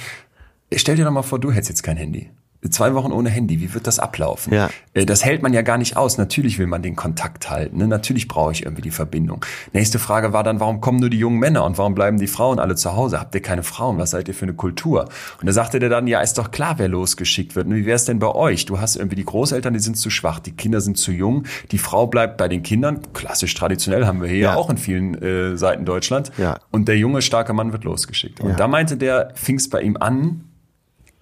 stell 0.73 0.95
dir 0.95 1.03
doch 1.05 1.11
mal 1.11 1.21
vor, 1.21 1.39
du 1.39 1.51
hättest 1.51 1.69
jetzt 1.69 1.83
kein 1.83 1.97
Handy. 1.97 2.29
Zwei 2.69 2.93
Wochen 2.93 3.11
ohne 3.11 3.29
Handy, 3.29 3.59
wie 3.59 3.73
wird 3.73 3.87
das 3.87 3.97
ablaufen? 3.97 4.53
Ja. 4.53 4.69
Äh, 4.93 5.05
Das 5.05 5.25
hält 5.25 5.41
man 5.41 5.51
ja 5.51 5.63
gar 5.63 5.79
nicht 5.79 5.97
aus. 5.97 6.19
Natürlich 6.19 6.59
will 6.59 6.67
man 6.67 6.83
den 6.83 6.95
Kontakt 6.95 7.49
halten. 7.49 7.77
Ne? 7.77 7.87
Natürlich 7.87 8.27
brauche 8.27 8.51
ich 8.51 8.63
irgendwie 8.63 8.83
die 8.83 8.91
Verbindung. 8.91 9.43
Nächste 9.73 9.97
Frage 9.97 10.31
war 10.31 10.43
dann, 10.43 10.59
warum 10.59 10.79
kommen 10.79 10.99
nur 10.99 11.09
die 11.09 11.17
jungen 11.17 11.39
Männer 11.39 11.65
und 11.65 11.79
warum 11.79 11.95
bleiben 11.95 12.19
die 12.19 12.27
Frauen 12.27 12.59
alle 12.59 12.75
zu 12.75 12.95
Hause? 12.95 13.19
Habt 13.19 13.33
ihr 13.33 13.41
keine 13.41 13.63
Frauen? 13.63 13.97
Was 13.97 14.11
seid 14.11 14.27
ihr 14.27 14.35
für 14.35 14.43
eine 14.45 14.53
Kultur? 14.53 15.09
Und 15.39 15.47
da 15.47 15.53
sagte 15.53 15.79
der 15.79 15.89
dann, 15.89 16.05
ja, 16.05 16.21
ist 16.21 16.37
doch 16.37 16.51
klar, 16.51 16.75
wer 16.77 16.87
losgeschickt 16.87 17.55
wird. 17.55 17.65
Und 17.65 17.73
wie 17.75 17.85
wäre 17.87 17.95
es 17.95 18.05
denn 18.05 18.19
bei 18.19 18.27
euch? 18.33 18.65
Du 18.65 18.79
hast 18.79 18.95
irgendwie 18.95 19.15
die 19.15 19.25
Großeltern, 19.25 19.73
die 19.73 19.79
sind 19.79 19.97
zu 19.97 20.11
schwach, 20.11 20.39
die 20.39 20.51
Kinder 20.51 20.81
sind 20.81 20.97
zu 20.99 21.11
jung, 21.11 21.45
die 21.71 21.79
Frau 21.79 22.05
bleibt 22.05 22.37
bei 22.37 22.47
den 22.47 22.61
Kindern. 22.61 22.99
Klassisch 23.13 23.55
traditionell 23.55 24.05
haben 24.05 24.21
wir 24.21 24.29
hier 24.29 24.37
Ja. 24.37 24.51
ja 24.51 24.55
auch 24.57 24.69
in 24.69 24.77
vielen 24.77 25.19
äh, 25.21 25.57
Seiten 25.57 25.83
Deutschland. 25.85 26.31
Ja. 26.37 26.59
Und 26.69 26.87
der 26.87 26.97
junge, 26.97 27.23
starke 27.23 27.53
Mann 27.53 27.71
wird 27.71 27.85
losgeschickt. 27.85 28.39
Und 28.39 28.51
Ja. 28.51 28.55
da 28.55 28.67
meinte 28.67 28.97
der, 28.97 29.31
fing 29.33 29.55
es 29.55 29.67
bei 29.69 29.81
ihm 29.81 29.97
an, 29.99 30.43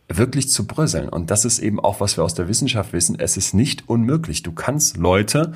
wirklich 0.09 0.49
zu 0.49 0.65
bröseln. 0.65 1.07
Und 1.07 1.31
das 1.31 1.45
ist 1.45 1.59
eben 1.59 1.79
auch, 1.79 1.99
was 1.99 2.17
wir 2.17 2.23
aus 2.23 2.33
der 2.33 2.47
Wissenschaft 2.47 2.93
wissen. 2.93 3.17
Es 3.19 3.37
ist 3.37 3.53
nicht 3.53 3.87
unmöglich. 3.87 4.43
Du 4.43 4.51
kannst 4.51 4.97
Leute 4.97 5.53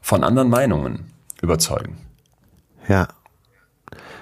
von 0.00 0.24
anderen 0.24 0.48
Meinungen 0.48 1.04
überzeugen. 1.42 1.98
Ja. 2.88 3.08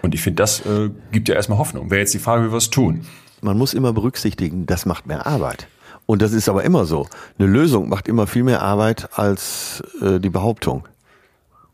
Und 0.03 0.15
ich 0.15 0.23
finde, 0.23 0.43
das 0.43 0.65
äh, 0.67 0.91
gibt 1.13 1.29
ja 1.29 1.35
erstmal 1.35 1.59
Hoffnung. 1.59 1.91
Wäre 1.91 2.01
jetzt 2.01 2.15
die 2.15 2.19
Frage, 2.19 2.47
wie 2.47 2.53
wir 2.53 2.59
es 2.59 2.71
tun. 2.71 3.07
Man 3.41 3.57
muss 3.57 3.75
immer 3.75 3.93
berücksichtigen, 3.93 4.67
das 4.67 4.85
macht 4.85 5.07
mehr 5.07 5.27
Arbeit. 5.27 5.69
Und 6.07 6.23
das 6.23 6.33
ist 6.33 6.49
aber 6.49 6.65
immer 6.65 6.87
so. 6.87 7.07
Eine 7.39 7.49
Lösung 7.49 7.89
macht 7.89 8.09
immer 8.09 8.27
viel 8.27 8.43
mehr 8.43 8.63
Arbeit 8.63 9.11
als 9.19 9.83
äh, 10.01 10.19
die 10.19 10.31
Behauptung. 10.31 10.89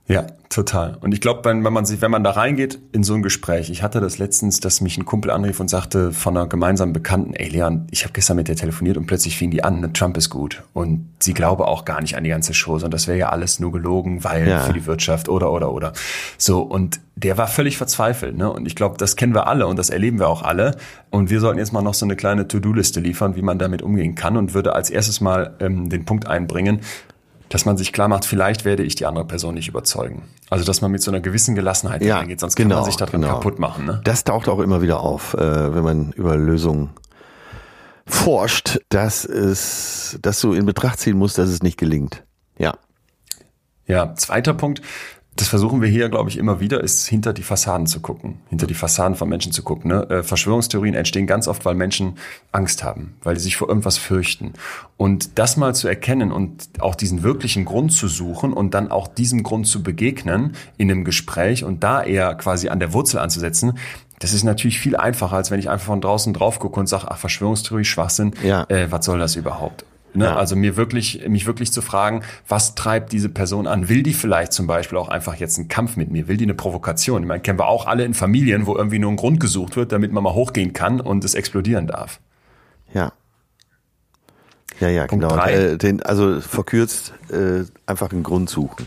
Ja, 0.06 0.26
total. 0.50 0.98
Und 1.00 1.14
ich 1.14 1.22
glaube, 1.22 1.44
wenn, 1.44 1.64
wenn 1.64 1.72
man 1.72 1.86
sich, 1.86 2.02
wenn 2.02 2.10
man 2.10 2.22
da 2.22 2.32
reingeht 2.32 2.78
in 2.92 3.02
so 3.02 3.14
ein 3.14 3.22
Gespräch, 3.22 3.70
ich 3.70 3.82
hatte 3.82 4.00
das 4.00 4.18
letztens, 4.18 4.60
dass 4.60 4.82
mich 4.82 4.98
ein 4.98 5.06
Kumpel 5.06 5.30
anrief 5.30 5.60
und 5.60 5.68
sagte 5.68 6.12
von 6.12 6.36
einer 6.36 6.46
gemeinsamen 6.46 6.92
Bekannten, 6.92 7.32
ey 7.32 7.48
Leon, 7.48 7.86
ich 7.90 8.04
habe 8.04 8.12
gestern 8.12 8.36
mit 8.36 8.48
der 8.48 8.56
telefoniert 8.56 8.98
und 8.98 9.06
plötzlich 9.06 9.38
fing 9.38 9.50
die 9.50 9.64
an, 9.64 9.80
ne, 9.80 9.92
Trump 9.94 10.18
ist 10.18 10.28
gut. 10.28 10.62
Und 10.74 11.08
sie 11.20 11.32
glaube 11.32 11.66
auch 11.66 11.86
gar 11.86 12.02
nicht 12.02 12.18
an 12.18 12.24
die 12.24 12.30
ganze 12.30 12.52
Show, 12.52 12.72
sondern 12.72 12.90
das 12.90 13.08
wäre 13.08 13.16
ja 13.16 13.28
alles 13.30 13.60
nur 13.60 13.72
gelogen, 13.72 14.24
weil 14.24 14.46
ja. 14.46 14.60
für 14.60 14.74
die 14.74 14.84
Wirtschaft 14.84 15.30
oder 15.30 15.50
oder 15.50 15.72
oder. 15.72 15.94
So, 16.36 16.60
und 16.60 17.00
der 17.16 17.38
war 17.38 17.46
völlig 17.46 17.78
verzweifelt, 17.78 18.36
ne? 18.36 18.52
Und 18.52 18.66
ich 18.66 18.74
glaube, 18.74 18.98
das 18.98 19.16
kennen 19.16 19.34
wir 19.34 19.46
alle 19.46 19.66
und 19.66 19.78
das 19.78 19.88
erleben 19.88 20.18
wir 20.18 20.28
auch 20.28 20.42
alle. 20.42 20.76
Und 21.10 21.30
wir 21.30 21.40
sollten 21.40 21.58
jetzt 21.58 21.72
mal 21.72 21.80
noch 21.80 21.94
so 21.94 22.04
eine 22.04 22.16
kleine 22.16 22.46
To-Do-Liste 22.46 23.00
liefern, 23.00 23.36
wie 23.36 23.42
man 23.42 23.58
damit 23.58 23.80
umgehen 23.80 24.16
kann 24.16 24.36
und 24.36 24.52
würde 24.52 24.74
als 24.74 24.90
erstes 24.90 25.22
mal 25.22 25.54
ähm, 25.60 25.88
den 25.88 26.04
Punkt 26.04 26.26
einbringen, 26.26 26.80
dass 27.48 27.64
man 27.64 27.76
sich 27.76 27.92
klar 27.92 28.08
macht, 28.08 28.24
vielleicht 28.24 28.64
werde 28.64 28.82
ich 28.82 28.94
die 28.94 29.06
andere 29.06 29.24
Person 29.24 29.54
nicht 29.54 29.68
überzeugen. 29.68 30.22
Also 30.50 30.64
dass 30.64 30.80
man 30.80 30.90
mit 30.90 31.02
so 31.02 31.10
einer 31.10 31.20
gewissen 31.20 31.54
Gelassenheit 31.54 32.02
ja, 32.02 32.18
reingeht, 32.18 32.40
sonst 32.40 32.56
genau, 32.56 32.76
kann 32.76 32.82
man 32.82 32.90
sich 32.90 32.96
daran 32.96 33.20
genau. 33.20 33.34
kaputt 33.34 33.58
machen. 33.58 33.86
Ne? 33.86 34.00
Das 34.04 34.24
taucht 34.24 34.48
auch 34.48 34.60
immer 34.60 34.82
wieder 34.82 35.00
auf, 35.00 35.34
äh, 35.34 35.74
wenn 35.74 35.82
man 35.82 36.12
über 36.12 36.36
Lösungen 36.36 36.90
forscht, 38.06 38.80
dass 38.88 39.24
es, 39.24 40.18
dass 40.20 40.40
du 40.40 40.52
in 40.52 40.66
Betracht 40.66 40.98
ziehen 40.98 41.16
musst, 41.16 41.38
dass 41.38 41.48
es 41.48 41.62
nicht 41.62 41.78
gelingt. 41.78 42.24
Ja. 42.58 42.74
Ja, 43.86 44.14
zweiter 44.14 44.54
Punkt, 44.54 44.80
das 45.36 45.48
versuchen 45.48 45.82
wir 45.82 45.88
hier, 45.88 46.08
glaube 46.08 46.30
ich, 46.30 46.38
immer 46.38 46.60
wieder, 46.60 46.80
ist 46.80 47.06
hinter 47.06 47.32
die 47.32 47.42
Fassaden 47.42 47.86
zu 47.86 48.00
gucken, 48.00 48.38
hinter 48.50 48.66
die 48.66 48.74
Fassaden 48.74 49.16
von 49.16 49.28
Menschen 49.28 49.50
zu 49.50 49.62
gucken. 49.62 49.90
Ne? 49.90 50.08
Äh, 50.08 50.22
Verschwörungstheorien 50.22 50.94
entstehen 50.94 51.26
ganz 51.26 51.48
oft, 51.48 51.64
weil 51.64 51.74
Menschen 51.74 52.18
Angst 52.52 52.84
haben, 52.84 53.16
weil 53.24 53.36
sie 53.36 53.44
sich 53.44 53.56
vor 53.56 53.68
irgendwas 53.68 53.98
fürchten. 53.98 54.52
Und 54.96 55.38
das 55.38 55.56
mal 55.56 55.74
zu 55.74 55.88
erkennen 55.88 56.30
und 56.30 56.68
auch 56.78 56.94
diesen 56.94 57.24
wirklichen 57.24 57.64
Grund 57.64 57.92
zu 57.92 58.06
suchen 58.06 58.52
und 58.52 58.74
dann 58.74 58.92
auch 58.92 59.08
diesem 59.08 59.42
Grund 59.42 59.66
zu 59.66 59.82
begegnen 59.82 60.54
in 60.76 60.90
einem 60.90 61.04
Gespräch 61.04 61.64
und 61.64 61.82
da 61.82 62.02
eher 62.02 62.34
quasi 62.36 62.68
an 62.68 62.78
der 62.78 62.92
Wurzel 62.92 63.18
anzusetzen, 63.18 63.78
das 64.20 64.32
ist 64.32 64.44
natürlich 64.44 64.78
viel 64.78 64.96
einfacher, 64.96 65.36
als 65.36 65.50
wenn 65.50 65.58
ich 65.58 65.68
einfach 65.68 65.86
von 65.86 66.00
draußen 66.00 66.32
drauf 66.32 66.60
gucke 66.60 66.78
und 66.78 66.86
sage, 66.86 67.06
ach, 67.10 67.18
Verschwörungstheorie, 67.18 67.84
Schwachsinn, 67.84 68.34
ja. 68.42 68.64
äh, 68.68 68.90
was 68.90 69.04
soll 69.04 69.18
das 69.18 69.34
überhaupt? 69.34 69.84
Ne? 70.14 70.26
Ja. 70.26 70.36
Also 70.36 70.54
mir 70.54 70.76
wirklich, 70.76 71.26
mich 71.28 71.46
wirklich 71.46 71.72
zu 71.72 71.82
fragen, 71.82 72.22
was 72.48 72.74
treibt 72.74 73.12
diese 73.12 73.28
Person 73.28 73.66
an? 73.66 73.88
Will 73.88 74.02
die 74.02 74.14
vielleicht 74.14 74.52
zum 74.52 74.66
Beispiel 74.66 74.96
auch 74.96 75.08
einfach 75.08 75.34
jetzt 75.34 75.58
einen 75.58 75.68
Kampf 75.68 75.96
mit 75.96 76.10
mir? 76.10 76.28
Will 76.28 76.36
die 76.36 76.44
eine 76.44 76.54
Provokation? 76.54 77.22
Ich 77.22 77.28
meine, 77.28 77.40
kennen 77.40 77.58
wir 77.58 77.66
auch 77.66 77.86
alle 77.86 78.04
in 78.04 78.14
Familien, 78.14 78.66
wo 78.66 78.76
irgendwie 78.76 79.00
nur 79.00 79.10
ein 79.10 79.16
Grund 79.16 79.40
gesucht 79.40 79.76
wird, 79.76 79.92
damit 79.92 80.12
man 80.12 80.22
mal 80.22 80.34
hochgehen 80.34 80.72
kann 80.72 81.00
und 81.00 81.24
es 81.24 81.34
explodieren 81.34 81.88
darf. 81.88 82.20
Ja. 82.92 83.12
Ja, 84.80 84.88
ja, 84.88 85.06
Punkt 85.06 85.28
genau. 85.28 85.44
Äh, 85.44 85.78
den, 85.78 86.02
also 86.02 86.40
verkürzt 86.40 87.12
äh, 87.30 87.64
einfach 87.86 88.10
einen 88.12 88.22
Grund 88.22 88.50
suchen. 88.50 88.86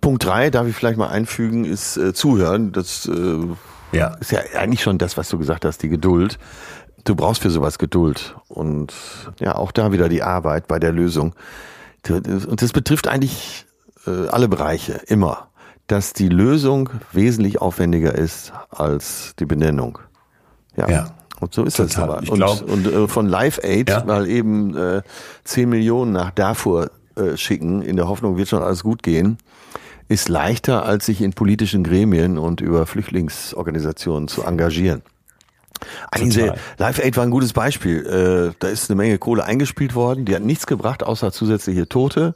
Punkt 0.00 0.24
drei 0.24 0.50
darf 0.50 0.66
ich 0.66 0.74
vielleicht 0.74 0.98
mal 0.98 1.08
einfügen, 1.08 1.64
ist 1.64 1.96
äh, 1.96 2.12
zuhören. 2.12 2.72
Das 2.72 3.06
äh, 3.06 3.96
ja. 3.96 4.08
ist 4.20 4.32
ja 4.32 4.40
eigentlich 4.58 4.82
schon 4.82 4.98
das, 4.98 5.16
was 5.16 5.28
du 5.28 5.38
gesagt 5.38 5.64
hast, 5.64 5.82
die 5.82 5.88
Geduld 5.88 6.38
du 7.04 7.14
brauchst 7.14 7.42
für 7.42 7.50
sowas 7.50 7.78
Geduld. 7.78 8.36
Und 8.48 8.92
ja, 9.40 9.54
auch 9.54 9.72
da 9.72 9.92
wieder 9.92 10.08
die 10.08 10.22
Arbeit 10.22 10.68
bei 10.68 10.78
der 10.78 10.92
Lösung. 10.92 11.34
Und 12.08 12.62
das 12.62 12.72
betrifft 12.72 13.08
eigentlich 13.08 13.66
äh, 14.06 14.28
alle 14.28 14.48
Bereiche, 14.48 15.00
immer. 15.06 15.48
Dass 15.86 16.12
die 16.12 16.28
Lösung 16.28 16.90
wesentlich 17.12 17.60
aufwendiger 17.60 18.14
ist 18.14 18.52
als 18.70 19.34
die 19.38 19.46
Benennung. 19.46 19.98
Ja. 20.76 20.88
ja. 20.88 21.14
Und 21.40 21.54
so 21.54 21.64
ist 21.64 21.76
Total. 21.76 21.86
das 21.88 21.98
aber. 21.98 22.22
Ich 22.22 22.30
und, 22.30 22.38
glaub, 22.38 22.62
und 22.62 22.86
äh, 22.86 23.08
von 23.08 23.26
Live 23.26 23.60
Aid 23.62 23.90
ja. 23.90 24.04
mal 24.04 24.28
eben 24.28 24.76
äh, 24.76 25.02
10 25.44 25.68
Millionen 25.68 26.12
nach 26.12 26.30
Darfur 26.30 26.90
äh, 27.16 27.36
schicken, 27.36 27.82
in 27.82 27.96
der 27.96 28.08
Hoffnung, 28.08 28.36
wird 28.36 28.48
schon 28.48 28.62
alles 28.62 28.82
gut 28.82 29.02
gehen, 29.02 29.38
ist 30.08 30.28
leichter, 30.28 30.84
als 30.84 31.06
sich 31.06 31.20
in 31.20 31.32
politischen 31.32 31.84
Gremien 31.84 32.38
und 32.38 32.60
über 32.60 32.86
Flüchtlingsorganisationen 32.86 34.28
zu 34.28 34.42
engagieren. 34.42 35.02
Eigentlich 36.10 36.50
Live 36.78 36.98
Aid 36.98 37.16
war 37.16 37.24
ein 37.24 37.30
gutes 37.30 37.52
Beispiel. 37.52 38.06
Äh, 38.06 38.54
da 38.58 38.68
ist 38.68 38.90
eine 38.90 38.96
Menge 38.96 39.18
Kohle 39.18 39.44
eingespielt 39.44 39.94
worden, 39.94 40.24
die 40.24 40.34
hat 40.34 40.42
nichts 40.42 40.66
gebracht, 40.66 41.02
außer 41.02 41.32
zusätzliche 41.32 41.88
Tote, 41.88 42.34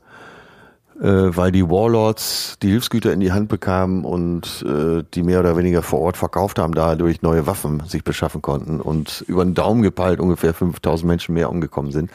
äh, 1.00 1.04
weil 1.04 1.52
die 1.52 1.68
Warlords 1.68 2.56
die 2.62 2.70
Hilfsgüter 2.70 3.12
in 3.12 3.20
die 3.20 3.32
Hand 3.32 3.48
bekamen 3.48 4.04
und 4.04 4.64
äh, 4.66 5.04
die 5.14 5.22
mehr 5.22 5.40
oder 5.40 5.56
weniger 5.56 5.82
vor 5.82 6.00
Ort 6.00 6.16
verkauft 6.16 6.58
haben, 6.58 6.74
dadurch 6.74 7.22
neue 7.22 7.46
Waffen 7.46 7.82
sich 7.86 8.04
beschaffen 8.04 8.42
konnten 8.42 8.80
und 8.80 9.24
über 9.26 9.44
den 9.44 9.54
Daumen 9.54 9.82
gepeilt 9.82 10.20
ungefähr 10.20 10.54
5000 10.54 11.08
Menschen 11.08 11.34
mehr 11.34 11.50
umgekommen 11.50 11.92
sind. 11.92 12.10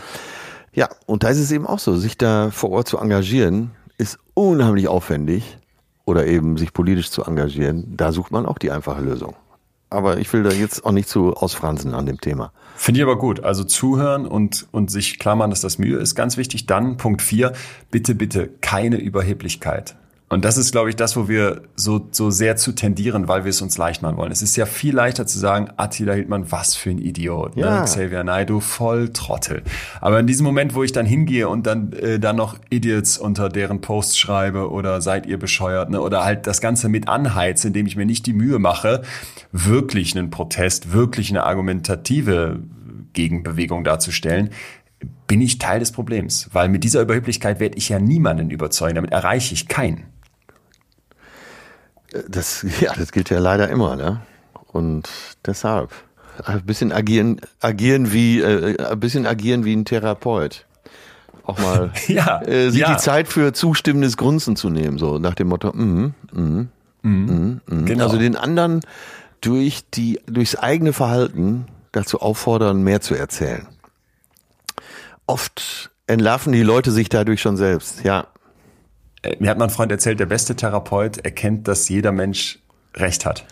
Ja, 0.74 0.90
und 1.08 1.24
da 1.24 1.30
ist 1.30 1.40
es 1.40 1.52
eben 1.52 1.66
auch 1.66 1.80
so, 1.80 1.96
sich 1.96 2.18
da 2.18 2.52
vor 2.52 2.70
Ort 2.70 2.88
zu 2.88 3.00
engagieren, 3.00 3.72
ist 3.98 4.20
unheimlich 4.36 4.88
aufwendig 4.88 5.58
oder 6.06 6.28
eben 6.28 6.58
sich 6.58 6.72
politisch 6.72 7.10
zu 7.10 7.24
engagieren. 7.24 7.98
Da 7.98 8.12
sucht 8.12 8.32
man 8.32 8.46
auch 8.46 8.60
die 8.60 8.72
einfache 8.72 9.02
Lösung. 9.02 9.36
Aber 9.90 10.18
ich 10.18 10.32
will 10.34 10.44
da 10.44 10.52
jetzt 10.52 10.86
auch 10.86 10.92
nicht 10.92 11.08
zu 11.08 11.34
ausfransen 11.34 11.94
an 11.94 12.06
dem 12.06 12.20
Thema. 12.20 12.52
Finde 12.76 13.00
ich 13.00 13.04
aber 13.04 13.18
gut. 13.18 13.40
Also 13.44 13.64
zuhören 13.64 14.26
und, 14.26 14.68
und 14.72 14.92
sich 14.92 15.18
klar 15.18 15.36
machen, 15.36 15.50
dass 15.50 15.62
das 15.62 15.78
Mühe 15.78 15.98
ist, 15.98 16.16
ganz 16.16 16.38
wichtig. 16.38 16.66
Dann 16.66 16.98
Punkt 16.98 17.22
vier, 17.22 17.54
bitte, 17.90 18.14
bitte 18.14 18.50
keine 18.62 18.98
Überheblichkeit. 18.98 19.96
Und 20.30 20.44
das 20.44 20.58
ist, 20.58 20.74
glaube 20.74 20.90
ich, 20.90 20.98
das, 20.98 21.16
wo 21.16 21.30
wir 21.30 21.62
so, 21.76 22.10
so 22.12 22.30
sehr 22.32 22.58
zu 22.58 22.74
tendieren, 22.74 23.30
weil 23.30 23.46
wir 23.46 23.50
es 23.50 23.62
uns 23.62 23.78
leicht 23.78 24.02
machen 24.02 24.18
wollen. 24.18 24.32
Es 24.32 24.42
ist 24.42 24.58
ja 24.58 24.66
viel 24.66 24.94
leichter 24.94 25.26
zu 25.26 25.40
sagen, 25.40 25.70
Attila 25.78 26.14
Hildmann, 26.14 26.52
was 26.52 26.76
für 26.76 26.90
ein 26.90 26.98
Idiot. 26.98 27.56
Ne? 27.56 27.62
Ja. 27.62 27.80
Ne? 27.80 27.86
Xavier 27.86 28.26
Naidoo, 28.26 28.60
voll 28.60 29.14
Trottel. 29.14 29.64
Aber 30.02 30.20
in 30.20 30.28
diesem 30.28 30.46
Moment, 30.46 30.76
wo 30.76 30.84
ich 30.84 30.92
dann 30.92 31.06
hingehe 31.06 31.48
und 31.48 31.66
dann, 31.66 31.94
äh, 31.94 32.20
dann 32.20 32.36
noch 32.36 32.58
Idiots 32.70 33.18
unter 33.18 33.48
deren 33.48 33.80
Posts 33.80 34.18
schreibe 34.18 34.70
oder 34.70 35.00
seid 35.00 35.28
ihr 35.28 35.40
bescheuert, 35.40 35.90
ne? 35.92 36.02
oder 36.02 36.26
halt 36.26 36.46
das 36.46 36.60
Ganze 36.60 36.90
mit 36.90 37.08
anheize, 37.08 37.68
indem 37.68 37.86
ich 37.86 37.96
mir 37.96 38.06
nicht 38.06 38.26
die 38.26 38.34
Mühe 38.34 38.60
mache, 38.60 39.04
wirklich 39.54 40.18
einen 40.18 40.30
Protest, 40.30 40.92
wirklich 40.92 41.30
eine 41.30 41.44
argumentative 41.44 42.60
Gegenbewegung 43.14 43.86
darzustellen, 43.86 44.50
bin 45.28 45.40
ich 45.40 45.58
Teil 45.58 45.80
des 45.80 45.94
Problems. 45.94 46.50
Weil 46.52 46.68
mit 46.68 46.84
dieser 46.84 47.02
Überheblichkeit 47.02 47.62
werde 47.62 47.78
ich 47.78 47.88
ja 47.88 48.00
niemanden 48.00 48.50
überzeugen, 48.50 48.96
damit 48.96 49.12
erreiche 49.12 49.54
ich 49.54 49.70
keinen. 49.70 50.04
Das, 52.28 52.66
ja, 52.82 52.94
das 52.94 53.12
gilt 53.12 53.30
ja 53.30 53.40
leider 53.40 53.70
immer, 53.70 53.96
ne? 53.96 54.22
Und 54.68 55.10
deshalb 55.46 55.92
ein 56.46 56.64
bisschen 56.66 56.92
agieren, 56.92 57.42
agieren 57.62 58.14
wie, 58.14 58.42
äh, 58.42 58.78
ein 58.84 59.00
bisschen 59.00 59.26
agieren 59.26 59.66
wie 59.66 59.76
ein 59.76 59.86
Therapeut. 59.86 60.66
Auch 61.44 61.58
mal 61.60 61.92
ja, 62.08 62.42
äh, 62.42 62.70
sich 62.70 62.82
ja. 62.82 62.94
die 62.94 62.98
Zeit 62.98 63.28
für 63.28 63.54
zustimmendes 63.54 64.18
Grunzen 64.18 64.56
zu 64.56 64.70
nehmen, 64.70 64.98
so 64.98 65.18
nach 65.18 65.34
dem 65.34 65.48
Motto, 65.48 65.72
mm, 65.72 66.14
mm, 66.32 66.68
mm. 67.02 67.86
Genau. 67.86 68.04
also 68.04 68.18
den 68.18 68.36
anderen 68.36 68.82
durch 69.42 69.84
die, 69.94 70.20
durchs 70.26 70.56
eigene 70.56 70.94
Verhalten 70.94 71.68
dazu 71.92 72.20
auffordern, 72.20 72.82
mehr 72.82 73.02
zu 73.02 73.16
erzählen. 73.16 73.68
Oft 75.26 75.92
entlarven 76.06 76.54
die 76.54 76.64
Leute 76.64 76.92
sich 76.92 77.10
dadurch 77.10 77.42
schon 77.42 77.58
selbst, 77.58 78.04
ja. 78.04 78.28
Mir 79.40 79.50
hat 79.50 79.58
mein 79.58 79.70
Freund 79.70 79.92
erzählt, 79.92 80.20
der 80.20 80.26
beste 80.26 80.56
Therapeut 80.56 81.18
erkennt, 81.18 81.68
dass 81.68 81.90
jeder 81.90 82.12
Mensch 82.12 82.60
Recht 82.96 83.26
hat. 83.26 83.46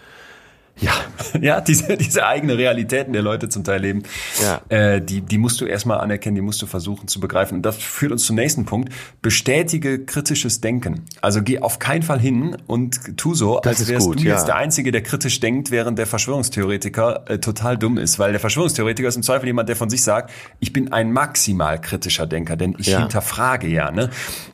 Ja. 0.79 0.91
Ja, 1.41 1.59
diese, 1.59 1.97
diese 1.97 2.25
eigene 2.25 2.57
Realitäten 2.57 3.11
der 3.11 3.21
Leute 3.21 3.49
zum 3.49 3.63
Teil 3.63 3.81
leben, 3.81 4.03
ja. 4.41 4.61
äh, 4.69 5.01
die, 5.01 5.21
die 5.21 5.37
musst 5.37 5.59
du 5.59 5.65
erstmal 5.65 5.99
anerkennen, 5.99 6.35
die 6.35 6.41
musst 6.41 6.61
du 6.61 6.65
versuchen 6.65 7.09
zu 7.09 7.19
begreifen. 7.19 7.55
Und 7.55 7.63
das 7.63 7.75
führt 7.77 8.13
uns 8.13 8.25
zum 8.25 8.37
nächsten 8.37 8.65
Punkt. 8.65 8.93
Bestätige 9.21 10.05
kritisches 10.05 10.61
Denken. 10.61 11.03
Also 11.21 11.41
geh 11.41 11.59
auf 11.59 11.79
keinen 11.79 12.03
Fall 12.03 12.19
hin 12.19 12.55
und 12.67 13.17
tu 13.17 13.33
so, 13.33 13.59
das 13.61 13.79
als 13.79 13.89
wärst 13.89 14.07
gut, 14.07 14.19
du 14.19 14.23
ja. 14.23 14.35
jetzt 14.35 14.47
der 14.47 14.55
Einzige, 14.55 14.91
der 14.91 15.03
kritisch 15.03 15.39
denkt, 15.41 15.71
während 15.71 15.99
der 15.99 16.07
Verschwörungstheoretiker 16.07 17.29
äh, 17.29 17.39
total 17.39 17.77
dumm 17.77 17.97
ist. 17.97 18.17
Weil 18.17 18.31
der 18.31 18.39
Verschwörungstheoretiker 18.39 19.09
ist 19.09 19.17
im 19.17 19.23
Zweifel 19.23 19.47
jemand, 19.47 19.67
der 19.67 19.75
von 19.75 19.89
sich 19.89 20.03
sagt, 20.03 20.31
ich 20.59 20.71
bin 20.71 20.93
ein 20.93 21.11
maximal 21.11 21.81
kritischer 21.81 22.27
Denker, 22.27 22.55
denn 22.55 22.75
ich 22.77 22.87
ja. 22.87 22.99
hinterfrage 22.99 23.67
ja. 23.67 23.91
Ne? 23.91 24.09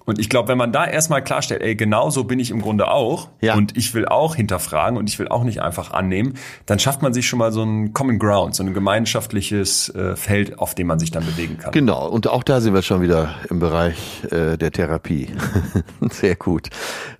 Und 0.05 0.19
ich 0.19 0.29
glaube, 0.29 0.49
wenn 0.49 0.57
man 0.57 0.71
da 0.71 0.85
erstmal 0.85 1.23
klarstellt, 1.23 1.61
ey, 1.61 1.75
genau 1.75 2.09
so 2.09 2.23
bin 2.23 2.39
ich 2.39 2.49
im 2.51 2.61
Grunde 2.61 2.89
auch 2.89 3.29
ja. 3.39 3.55
und 3.55 3.77
ich 3.77 3.93
will 3.93 4.07
auch 4.07 4.35
hinterfragen 4.35 4.97
und 4.97 5.09
ich 5.09 5.19
will 5.19 5.27
auch 5.27 5.43
nicht 5.43 5.61
einfach 5.61 5.91
annehmen, 6.11 6.33
dann 6.65 6.79
schafft 6.79 7.01
man 7.01 7.13
sich 7.13 7.27
schon 7.27 7.39
mal 7.39 7.51
so 7.51 7.63
ein 7.63 7.93
Common 7.93 8.19
Ground, 8.19 8.55
so 8.55 8.63
ein 8.63 8.73
gemeinschaftliches 8.73 9.93
äh, 9.95 10.15
Feld, 10.15 10.59
auf 10.59 10.75
dem 10.75 10.87
man 10.87 10.99
sich 10.99 11.11
dann 11.11 11.25
bewegen 11.25 11.57
kann. 11.57 11.71
Genau, 11.71 12.07
und 12.07 12.27
auch 12.27 12.43
da 12.43 12.61
sind 12.61 12.73
wir 12.73 12.81
schon 12.81 13.01
wieder 13.01 13.35
im 13.49 13.59
Bereich 13.59 14.23
äh, 14.25 14.57
der 14.57 14.71
Therapie. 14.71 15.29
Sehr 16.11 16.35
gut. 16.35 16.69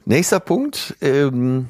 Nächster 0.06 0.40
Punkt. 0.40 0.96
Ähm 1.02 1.68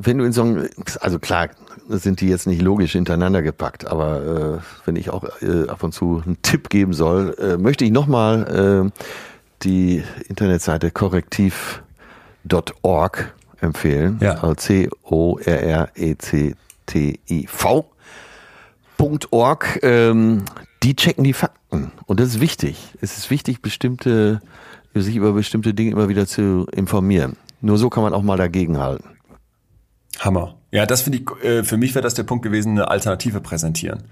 wenn 0.00 0.18
du 0.18 0.24
in 0.24 0.30
so 0.30 0.42
einem, 0.42 0.68
also 1.00 1.18
klar, 1.18 1.48
sind 1.88 2.20
die 2.20 2.28
jetzt 2.28 2.46
nicht 2.46 2.62
logisch 2.62 2.92
hintereinander 2.92 3.42
gepackt, 3.42 3.84
aber 3.84 4.22
äh, 4.22 4.58
wenn 4.84 4.94
ich 4.94 5.10
auch 5.10 5.24
äh, 5.42 5.66
ab 5.66 5.82
und 5.82 5.92
zu 5.92 6.22
einen 6.24 6.40
Tipp 6.40 6.70
geben 6.70 6.92
soll, 6.92 7.34
äh, 7.36 7.56
möchte 7.56 7.84
ich 7.84 7.90
nochmal 7.90 8.86
äh, 8.86 8.90
die 9.64 10.04
Internetseite 10.28 10.92
korrektiv.org 10.92 13.34
empfehlen. 13.60 14.18
Ja. 14.20 14.34
Also 14.34 14.54
C-O-R-R-E-C-T-I-V. 14.54 15.44
.org, 19.30 19.78
ähm, 19.82 20.42
die 20.82 20.96
checken 20.96 21.22
die 21.22 21.32
Fakten. 21.32 21.92
Und 22.06 22.18
das 22.20 22.28
ist 22.30 22.40
wichtig. 22.40 22.94
Es 23.00 23.16
ist 23.16 23.30
wichtig, 23.30 23.62
bestimmte, 23.62 24.40
sich 24.94 25.14
über 25.14 25.32
bestimmte 25.32 25.72
Dinge 25.72 25.92
immer 25.92 26.08
wieder 26.08 26.26
zu 26.26 26.66
informieren. 26.72 27.36
Nur 27.60 27.78
so 27.78 27.90
kann 27.90 28.02
man 28.02 28.12
auch 28.12 28.22
mal 28.22 28.36
dagegenhalten. 28.36 29.10
Hammer. 30.18 30.56
Ja, 30.72 30.84
das 30.84 31.02
finde 31.02 31.18
ich, 31.18 31.44
äh, 31.44 31.64
für 31.64 31.76
mich 31.76 31.94
wäre 31.94 32.02
das 32.02 32.14
der 32.14 32.24
Punkt 32.24 32.42
gewesen, 32.42 32.72
eine 32.72 32.88
Alternative 32.88 33.40
präsentieren. 33.40 34.02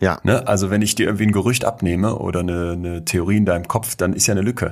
Ja. 0.00 0.20
Ne? 0.22 0.46
Also 0.46 0.70
wenn 0.70 0.82
ich 0.82 0.94
dir 0.94 1.06
irgendwie 1.06 1.26
ein 1.26 1.32
Gerücht 1.32 1.64
abnehme 1.64 2.16
oder 2.16 2.40
eine, 2.40 2.72
eine 2.72 3.04
Theorie 3.04 3.38
in 3.38 3.44
deinem 3.44 3.66
Kopf, 3.66 3.96
dann 3.96 4.12
ist 4.12 4.26
ja 4.26 4.34
eine 4.34 4.42
Lücke. 4.42 4.70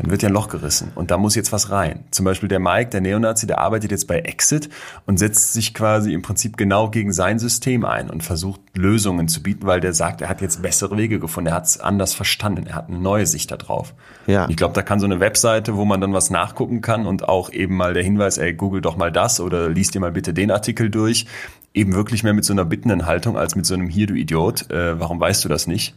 Dann 0.00 0.10
wird 0.10 0.22
ja 0.22 0.28
ein 0.28 0.32
Loch 0.32 0.48
gerissen 0.48 0.92
und 0.94 1.10
da 1.10 1.18
muss 1.18 1.34
jetzt 1.34 1.52
was 1.52 1.70
rein. 1.70 2.04
Zum 2.10 2.24
Beispiel 2.24 2.48
der 2.48 2.58
Mike, 2.58 2.90
der 2.90 3.00
Neonazi, 3.00 3.46
der 3.46 3.58
arbeitet 3.58 3.90
jetzt 3.90 4.06
bei 4.06 4.20
Exit 4.20 4.70
und 5.06 5.18
setzt 5.18 5.52
sich 5.52 5.74
quasi 5.74 6.14
im 6.14 6.22
Prinzip 6.22 6.56
genau 6.56 6.88
gegen 6.88 7.12
sein 7.12 7.38
System 7.38 7.84
ein 7.84 8.08
und 8.08 8.22
versucht 8.22 8.60
Lösungen 8.74 9.28
zu 9.28 9.42
bieten, 9.42 9.66
weil 9.66 9.80
der 9.80 9.92
sagt, 9.92 10.22
er 10.22 10.28
hat 10.28 10.40
jetzt 10.40 10.62
bessere 10.62 10.96
Wege 10.96 11.20
gefunden, 11.20 11.48
er 11.48 11.54
hat 11.54 11.66
es 11.66 11.80
anders 11.80 12.14
verstanden, 12.14 12.66
er 12.66 12.76
hat 12.76 12.88
eine 12.88 12.98
neue 12.98 13.26
Sicht 13.26 13.50
da 13.50 13.56
drauf. 13.56 13.94
Ja. 14.26 14.48
Ich 14.48 14.56
glaube, 14.56 14.74
da 14.74 14.82
kann 14.82 15.00
so 15.00 15.06
eine 15.06 15.20
Webseite, 15.20 15.76
wo 15.76 15.84
man 15.84 16.00
dann 16.00 16.14
was 16.14 16.30
nachgucken 16.30 16.80
kann 16.80 17.06
und 17.06 17.28
auch 17.28 17.52
eben 17.52 17.76
mal 17.76 17.92
der 17.92 18.02
Hinweis, 18.02 18.38
ey, 18.38 18.54
google 18.54 18.80
doch 18.80 18.96
mal 18.96 19.12
das 19.12 19.40
oder 19.40 19.68
liest 19.68 19.94
dir 19.94 20.00
mal 20.00 20.12
bitte 20.12 20.32
den 20.32 20.50
Artikel 20.50 20.88
durch, 20.88 21.26
eben 21.74 21.94
wirklich 21.94 22.22
mehr 22.22 22.34
mit 22.34 22.44
so 22.44 22.52
einer 22.52 22.64
bittenden 22.64 23.06
Haltung 23.06 23.36
als 23.36 23.54
mit 23.54 23.66
so 23.66 23.74
einem 23.74 23.88
Hier, 23.88 24.06
du 24.06 24.14
Idiot, 24.14 24.70
äh, 24.70 24.98
warum 24.98 25.20
weißt 25.20 25.44
du 25.44 25.48
das 25.48 25.66
nicht? 25.66 25.94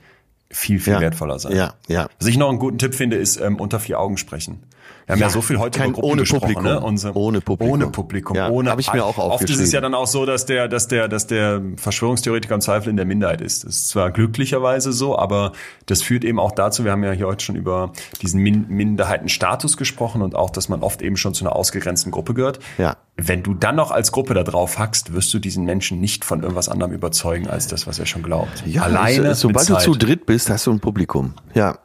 Viel, 0.54 0.80
viel 0.80 0.94
Ja. 0.94 1.00
wertvoller 1.02 1.40
sein. 1.40 1.56
Ja, 1.56 1.74
ja. 1.88 2.08
Was 2.20 2.28
ich 2.28 2.38
noch 2.38 2.50
einen 2.50 2.60
guten 2.60 2.78
Tipp 2.78 2.96
finde, 2.96 3.18
ist 3.18 3.38
ähm, 3.38 3.60
unter 3.60 3.80
vier 3.80 4.00
Augen 4.00 4.18
sprechen. 4.18 4.64
Wir 5.06 5.14
haben 5.14 5.20
ja, 5.20 5.28
Ja, 5.28 5.30
so 5.34 5.42
viel 5.42 5.60
heute 5.60 5.80
kein- 5.80 5.90
über 5.90 5.96
Gruppen 5.96 6.12
ohne 6.12 6.22
gesprochen, 6.22 6.40
Publikum. 6.42 6.64
Ne? 6.64 6.80
Unsere, 6.80 7.14
Ohne 7.18 7.42
Publikum. 7.42 7.74
Ohne 7.74 7.88
Publikum. 7.88 8.36
Ja, 8.38 8.50
ohne 8.50 8.70
hab 8.72 8.80
ich 8.80 8.92
mir 8.94 9.04
auch 9.04 9.18
Oft 9.18 9.44
ist 9.44 9.50
es 9.50 9.56
aufgeschrieben. 9.58 9.72
ja 9.72 9.82
dann 9.82 9.94
auch 9.96 10.08
so, 10.08 10.26
dass 10.26 10.46
der, 10.46 10.68
dass 10.68 10.88
der, 10.88 11.08
dass 11.10 11.28
der 11.28 11.62
Verschwörungstheoretiker 11.76 12.56
im 12.56 12.62
Zweifel 12.62 12.90
in 12.90 12.96
der 12.98 13.06
Minderheit 13.06 13.42
ist. 13.42 13.64
Das 13.66 13.76
ist 13.76 13.90
zwar 13.90 14.12
glücklicherweise 14.12 14.94
so, 14.94 15.18
aber 15.18 15.52
das 15.88 16.02
führt 16.02 16.24
eben 16.24 16.40
auch 16.40 16.52
dazu, 16.54 16.86
wir 16.86 16.92
haben 16.94 17.04
ja 17.04 17.12
hier 17.12 17.28
heute 17.28 17.44
schon 17.44 17.56
über 17.56 17.92
diesen 18.22 18.42
Min 18.42 18.66
Minderheitenstatus 18.70 19.76
gesprochen 19.78 20.22
und 20.22 20.36
auch, 20.36 20.50
dass 20.50 20.70
man 20.70 20.82
oft 20.84 21.02
eben 21.02 21.18
schon 21.18 21.34
zu 21.34 21.44
einer 21.44 21.56
ausgegrenzten 21.56 22.12
Gruppe 22.12 22.34
gehört. 22.34 22.60
Ja. 22.78 22.96
Wenn 23.18 23.44
du 23.44 23.54
dann 23.54 23.76
noch 23.76 23.92
als 23.92 24.12
Gruppe 24.12 24.34
da 24.34 24.44
drauf 24.44 24.80
hackst, 24.80 25.14
wirst 25.14 25.34
du 25.34 25.40
diesen 25.40 25.66
Menschen 25.66 26.00
nicht 26.00 26.26
von 26.26 26.42
irgendwas 26.42 26.70
anderem 26.70 26.94
überzeugen, 26.94 27.48
als 27.48 27.68
das, 27.68 27.86
was 27.86 28.00
er 28.00 28.06
schon 28.08 28.24
glaubt. 28.24 28.64
Ja, 28.66 28.84
Alleine 28.84 29.36
so, 29.36 29.50
sobald 29.50 29.70
du 29.70 29.78
zu 29.78 29.94
dritt 29.96 30.26
bist, 30.26 30.50
hast 30.50 30.66
du 30.66 30.72
ein 30.72 30.80
Publikum. 30.80 31.34
Ja. 31.54 31.78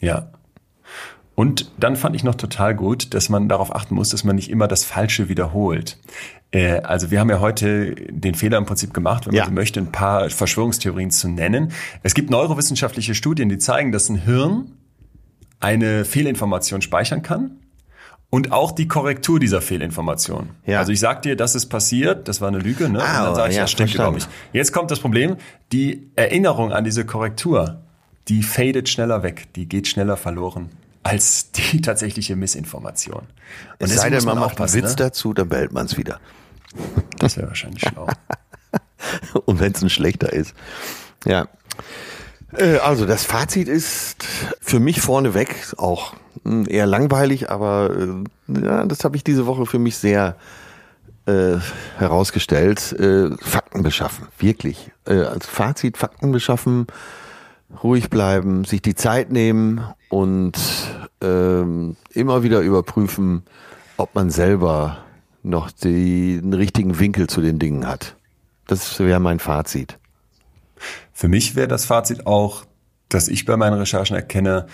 Ja. 0.00 0.30
Und 1.34 1.70
dann 1.78 1.96
fand 1.96 2.14
ich 2.16 2.24
noch 2.24 2.34
total 2.34 2.74
gut, 2.74 3.14
dass 3.14 3.28
man 3.28 3.48
darauf 3.48 3.74
achten 3.74 3.94
muss, 3.94 4.10
dass 4.10 4.24
man 4.24 4.36
nicht 4.36 4.50
immer 4.50 4.68
das 4.68 4.84
Falsche 4.84 5.28
wiederholt. 5.28 5.98
Äh, 6.50 6.80
also 6.80 7.10
wir 7.10 7.20
haben 7.20 7.30
ja 7.30 7.40
heute 7.40 7.94
den 7.94 8.34
Fehler 8.34 8.58
im 8.58 8.66
Prinzip 8.66 8.92
gemacht, 8.92 9.26
wenn 9.26 9.34
Ja. 9.34 9.44
man 9.44 9.50
so 9.50 9.54
möchte, 9.54 9.80
ein 9.80 9.90
paar 9.92 10.28
Verschwörungstheorien 10.28 11.10
zu 11.10 11.28
nennen. 11.28 11.72
Es 12.02 12.14
gibt 12.14 12.30
neurowissenschaftliche 12.30 13.14
Studien, 13.14 13.48
die 13.48 13.58
zeigen, 13.58 13.92
dass 13.92 14.08
ein 14.08 14.16
Hirn 14.16 14.72
eine 15.60 16.04
Fehlinformation 16.04 16.82
speichern 16.82 17.22
kann 17.22 17.58
und 18.30 18.52
auch 18.52 18.72
die 18.72 18.88
Korrektur 18.88 19.40
dieser 19.40 19.60
Fehlinformation. 19.60 20.50
Ja. 20.66 20.78
Also 20.78 20.92
ich 20.92 21.00
sag 21.00 21.22
dir, 21.22 21.36
das 21.36 21.54
ist 21.54 21.66
passiert, 21.66 22.28
das 22.28 22.40
war 22.40 22.48
eine 22.48 22.58
Lüge, 22.58 22.88
ne? 22.88 23.00
Ah, 23.02 23.20
und 23.20 23.26
dann 23.26 23.34
sage 23.34 23.50
ich, 23.50 23.56
ja, 23.56 23.62
das 23.62 23.70
stimmt 23.70 23.94
überhaupt 23.94 24.14
nicht. 24.16 24.28
Jetzt 24.52 24.72
kommt 24.72 24.90
das 24.90 25.00
Problem, 25.00 25.36
die 25.72 26.10
Erinnerung 26.16 26.72
an 26.72 26.84
diese 26.84 27.04
Korrektur, 27.06 27.80
die 28.28 28.42
fadet 28.42 28.88
schneller 28.88 29.22
weg, 29.22 29.48
die 29.54 29.68
geht 29.68 29.88
schneller 29.88 30.16
verloren 30.16 30.68
als 31.02 31.50
die 31.52 31.80
tatsächliche 31.82 32.36
Missinformation. 32.36 33.22
Und 33.78 33.90
Es 33.90 33.96
sei 33.96 34.10
denn, 34.10 34.16
muss 34.18 34.24
man 34.26 34.38
macht 34.38 34.60
einen 34.60 34.72
Witz 34.72 34.90
ne? 34.90 34.96
dazu, 34.96 35.32
dann 35.32 35.48
behält 35.48 35.72
man 35.72 35.86
es 35.86 35.96
wieder. 35.96 36.20
Das 37.18 37.36
wäre 37.36 37.48
wahrscheinlich 37.48 37.82
schlau. 37.82 38.06
Und 39.46 39.60
wenn 39.60 39.72
es 39.72 39.82
ein 39.82 39.90
schlechter 39.90 40.32
ist. 40.32 40.54
Ja. 41.24 41.48
Äh, 42.52 42.76
Also 42.78 43.06
das 43.06 43.24
Fazit 43.24 43.68
ist 43.68 44.24
für 44.60 44.78
mich 44.80 45.00
vorneweg 45.00 45.74
auch 45.78 46.14
mh, 46.44 46.68
eher 46.68 46.86
langweilig, 46.86 47.50
aber 47.50 47.90
äh, 47.96 48.62
ja, 48.64 48.84
das 48.86 49.04
habe 49.04 49.16
ich 49.16 49.24
diese 49.24 49.46
Woche 49.46 49.66
für 49.66 49.78
mich 49.78 49.96
sehr 49.96 50.36
äh, 51.26 51.56
herausgestellt. 51.98 52.92
Äh, 52.92 53.30
Fakten 53.40 53.82
beschaffen, 53.82 54.26
wirklich. 54.38 54.90
Äh, 55.06 55.22
als 55.22 55.46
Fazit 55.46 55.96
Fakten 55.96 56.30
beschaffen, 56.32 56.86
ruhig 57.82 58.10
bleiben, 58.10 58.64
sich 58.64 58.82
die 58.82 58.94
Zeit 58.94 59.30
nehmen 59.30 59.84
und 60.08 60.54
ähm, 61.20 61.96
immer 62.12 62.42
wieder 62.42 62.60
überprüfen, 62.60 63.42
ob 63.96 64.14
man 64.14 64.30
selber 64.30 64.98
noch 65.42 65.70
die, 65.70 66.40
den 66.40 66.52
richtigen 66.52 66.98
Winkel 66.98 67.26
zu 67.28 67.40
den 67.40 67.58
Dingen 67.58 67.86
hat. 67.86 68.16
Das 68.66 68.98
wäre 69.00 69.20
mein 69.20 69.38
Fazit. 69.38 69.98
Für 71.12 71.28
mich 71.28 71.54
wäre 71.54 71.68
das 71.68 71.84
Fazit 71.84 72.26
auch, 72.26 72.64
dass 73.08 73.28
ich 73.28 73.44
bei 73.44 73.56
meinen 73.56 73.78
Recherchen 73.78 74.16
erkenne, 74.16 74.66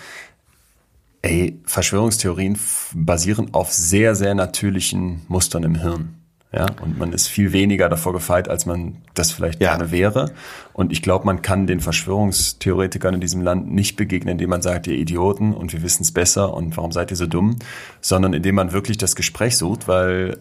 ey, 1.21 1.59
Verschwörungstheorien 1.65 2.57
basieren 2.93 3.53
auf 3.53 3.73
sehr, 3.73 4.15
sehr 4.15 4.35
natürlichen 4.35 5.25
Mustern 5.27 5.63
im 5.63 5.75
Hirn. 5.75 6.15
Ja, 6.57 6.65
und 6.81 6.97
man 6.97 7.13
ist 7.13 7.27
viel 7.27 7.53
weniger 7.53 7.87
davor 7.87 8.13
gefeit, 8.13 8.49
als 8.49 8.65
man 8.65 8.95
das 9.13 9.31
vielleicht 9.31 9.61
Ja. 9.61 9.75
gerne 9.75 9.91
wäre. 9.91 10.31
Und 10.73 10.91
ich 10.91 11.03
glaube, 11.03 11.25
man 11.25 11.43
kann 11.43 11.67
den 11.67 11.79
Verschwörungstheoretikern 11.79 13.13
in 13.13 13.21
diesem 13.21 13.41
Land 13.41 13.71
nicht 13.71 13.95
begegnen, 13.95 14.31
indem 14.33 14.49
man 14.49 14.63
sagt, 14.63 14.87
ihr 14.87 14.95
Idioten 14.95 15.53
und 15.53 15.71
wir 15.71 15.83
wissen 15.83 16.01
es 16.01 16.11
besser 16.11 16.53
und 16.55 16.75
warum 16.75 16.91
seid 16.91 17.11
ihr 17.11 17.17
so 17.17 17.27
dumm, 17.27 17.57
sondern 18.01 18.33
indem 18.33 18.55
man 18.55 18.71
wirklich 18.71 18.97
das 18.97 19.15
Gespräch 19.15 19.55
sucht, 19.55 19.87
weil 19.87 20.39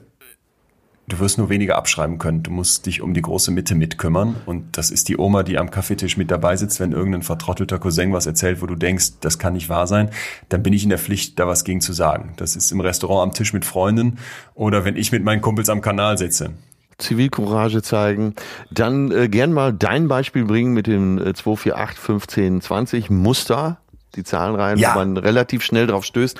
du 1.08 1.18
wirst 1.18 1.38
nur 1.38 1.48
weniger 1.48 1.76
abschreiben 1.76 2.18
können. 2.18 2.42
Du 2.42 2.50
musst 2.50 2.86
dich 2.86 3.00
um 3.02 3.14
die 3.14 3.22
große 3.22 3.50
Mitte 3.50 3.74
mitkümmern. 3.74 4.36
Und 4.46 4.76
das 4.76 4.90
ist 4.90 5.08
die 5.08 5.16
Oma, 5.18 5.42
die 5.42 5.58
am 5.58 5.70
Kaffeetisch 5.70 6.16
mit 6.16 6.30
dabei 6.30 6.56
sitzt, 6.56 6.80
wenn 6.80 6.92
irgendein 6.92 7.22
vertrottelter 7.22 7.78
Cousin 7.78 8.12
was 8.12 8.26
erzählt, 8.26 8.60
wo 8.62 8.66
du 8.66 8.74
denkst, 8.74 9.20
das 9.20 9.38
kann 9.38 9.52
nicht 9.52 9.68
wahr 9.68 9.86
sein, 9.86 10.10
dann 10.48 10.62
bin 10.62 10.72
ich 10.72 10.82
in 10.84 10.90
der 10.90 10.98
Pflicht, 10.98 11.38
da 11.38 11.46
was 11.46 11.64
gegen 11.64 11.80
zu 11.80 11.92
sagen. 11.92 12.34
Das 12.36 12.56
ist 12.56 12.70
im 12.72 12.80
Restaurant 12.80 13.30
am 13.30 13.34
Tisch 13.34 13.52
mit 13.52 13.64
Freunden 13.64 14.18
oder 14.54 14.84
wenn 14.84 14.96
ich 14.96 15.12
mit 15.12 15.22
meinen 15.24 15.40
Kumpels 15.42 15.68
am 15.68 15.80
Kanal 15.80 16.18
sitze. 16.18 16.50
Zivilcourage 16.98 17.82
zeigen. 17.82 18.34
Dann 18.70 19.10
äh, 19.12 19.28
gern 19.28 19.52
mal 19.52 19.72
dein 19.72 20.08
Beispiel 20.08 20.44
bringen 20.44 20.72
mit 20.72 20.86
dem 20.86 21.18
äh, 21.18 21.34
248 21.34 21.98
15 21.98 22.60
20 22.62 23.10
Muster, 23.10 23.78
die 24.14 24.24
Zahlenreihen, 24.24 24.78
Ja. 24.78 24.94
wo 24.94 24.98
man 25.00 25.16
relativ 25.18 25.62
schnell 25.62 25.86
drauf 25.86 26.04
stößt, 26.04 26.38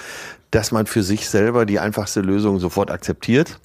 dass 0.51 0.73
man 0.73 0.87
für 0.87 1.03
sich 1.03 1.29
selber 1.29 1.67
die 1.67 1.79
einfachste 1.79 2.23
Lösung 2.23 2.59
sofort 2.59 2.91
akzeptiert. 2.91 3.61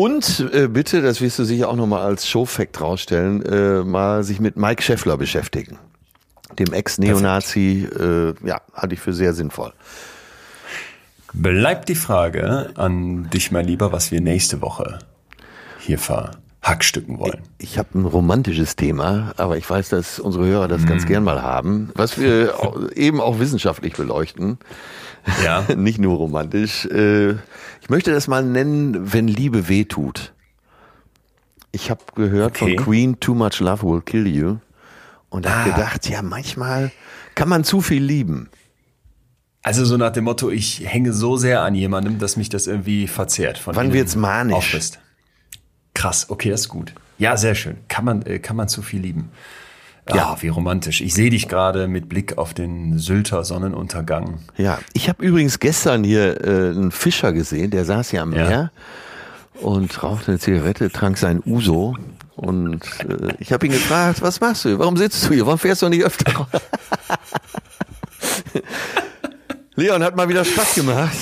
Und 0.00 0.48
äh, 0.54 0.66
bitte, 0.66 1.02
das 1.02 1.20
wirst 1.20 1.38
du 1.38 1.44
sicher 1.44 1.68
auch 1.68 1.76
nochmal 1.76 2.00
als 2.00 2.26
Showfact 2.26 2.80
rausstellen, 2.80 3.44
äh, 3.44 3.84
mal 3.84 4.24
sich 4.24 4.40
mit 4.40 4.56
Mike 4.56 4.82
Scheffler 4.82 5.18
beschäftigen. 5.18 5.78
Dem 6.58 6.72
Ex-Neonazi, 6.72 7.86
äh, 7.98 8.32
ja, 8.42 8.62
halte 8.72 8.94
ich 8.94 9.00
für 9.00 9.12
sehr 9.12 9.34
sinnvoll. 9.34 9.74
Bleibt 11.34 11.90
die 11.90 11.94
Frage 11.94 12.70
an 12.76 13.28
dich, 13.28 13.52
mein 13.52 13.66
Lieber, 13.66 13.92
was 13.92 14.10
wir 14.10 14.22
nächste 14.22 14.62
Woche 14.62 15.00
hier 15.80 15.98
verhackstücken 16.60 17.18
wollen. 17.18 17.40
Ich 17.58 17.78
habe 17.78 17.98
ein 17.98 18.04
romantisches 18.04 18.76
Thema, 18.76 19.32
aber 19.38 19.56
ich 19.56 19.68
weiß, 19.68 19.88
dass 19.88 20.18
unsere 20.18 20.44
Hörer 20.46 20.68
das 20.68 20.84
ganz 20.86 21.06
gern 21.06 21.24
mal 21.24 21.42
haben, 21.42 21.90
was 21.94 22.18
wir 22.20 22.54
eben 22.94 23.20
auch 23.20 23.38
wissenschaftlich 23.38 23.94
beleuchten, 23.94 24.58
Ja. 25.44 25.64
nicht 25.76 25.98
nur 25.98 26.16
romantisch. 26.16 26.84
Äh, 26.86 27.32
Ich 27.82 27.88
möchte 27.88 28.12
das 28.12 28.28
mal 28.28 28.44
nennen, 28.44 29.12
wenn 29.12 29.26
Liebe 29.26 29.68
weh 29.68 29.84
tut. 29.84 30.34
Ich 31.72 31.90
habe 31.90 32.00
gehört 32.14 32.56
Okay. 32.60 32.76
von 32.76 32.84
Queen, 32.84 33.20
Too 33.20 33.34
Much 33.34 33.60
Love 33.60 33.82
Will 33.84 34.00
Kill 34.02 34.26
You 34.26 34.56
und 35.30 35.48
habe 35.48 35.70
Ah. 35.70 35.74
gedacht, 35.76 36.08
ja, 36.10 36.20
manchmal 36.22 36.90
kann 37.36 37.48
man 37.48 37.64
zu 37.64 37.80
viel 37.80 38.02
lieben. 38.02 38.50
Also 39.62 39.84
so 39.84 39.96
nach 39.96 40.10
dem 40.12 40.24
Motto, 40.24 40.50
ich 40.50 40.82
hänge 40.86 41.12
so 41.12 41.36
sehr 41.36 41.62
an 41.62 41.74
jemandem, 41.74 42.18
dass 42.18 42.36
mich 42.36 42.48
das 42.48 42.66
irgendwie 42.66 43.06
verzehrt. 43.06 43.58
Von 43.58 43.76
Wann 43.76 43.92
wird's 43.92 44.16
manisch? 44.16 44.54
Auffrisst. 44.56 44.98
Krass, 46.00 46.26
okay, 46.30 46.48
das 46.50 46.62
ist 46.62 46.68
gut. 46.70 46.94
Ja, 47.18 47.36
sehr 47.36 47.54
schön. 47.54 47.76
Kann 47.88 48.06
man, 48.06 48.22
äh, 48.22 48.38
kann 48.38 48.56
man 48.56 48.68
zu 48.68 48.80
viel 48.80 49.00
lieben. 49.02 49.30
Ja, 50.08 50.16
Ja. 50.16 50.36
wie 50.40 50.48
romantisch. 50.48 51.02
Ich 51.02 51.12
sehe 51.12 51.28
dich 51.28 51.46
gerade 51.46 51.88
mit 51.88 52.08
Blick 52.08 52.38
auf 52.38 52.54
den 52.54 52.98
Sylter 52.98 53.44
Sonnenuntergang. 53.44 54.38
Ja, 54.56 54.78
ich 54.94 55.10
habe 55.10 55.22
übrigens 55.22 55.58
gestern 55.60 56.02
hier 56.02 56.40
äh, 56.42 56.70
einen 56.70 56.90
Fischer 56.90 57.34
gesehen, 57.34 57.70
der 57.70 57.84
saß 57.84 58.10
hier 58.10 58.22
am 58.22 58.32
Ja. 58.32 58.48
Meer 58.48 58.72
und 59.60 60.02
rauchte 60.02 60.30
eine 60.30 60.38
Zigarette, 60.40 60.90
trank 60.90 61.18
sein 61.18 61.42
Uso. 61.44 61.96
Und 62.34 62.80
äh, 63.06 63.34
ich 63.38 63.52
habe 63.52 63.66
ihn 63.66 63.72
gefragt, 63.72 64.22
was 64.22 64.40
machst 64.40 64.64
du? 64.64 64.78
Warum 64.78 64.96
sitzt 64.96 65.28
du 65.28 65.34
hier? 65.34 65.44
Warum 65.44 65.58
fährst 65.58 65.82
du 65.82 65.90
nicht 65.90 66.02
öfter? 66.02 66.48
Leon 69.80 70.02
hat 70.02 70.14
mal 70.16 70.28
wieder 70.28 70.44
Spaß 70.44 70.74
gemacht. 70.74 71.16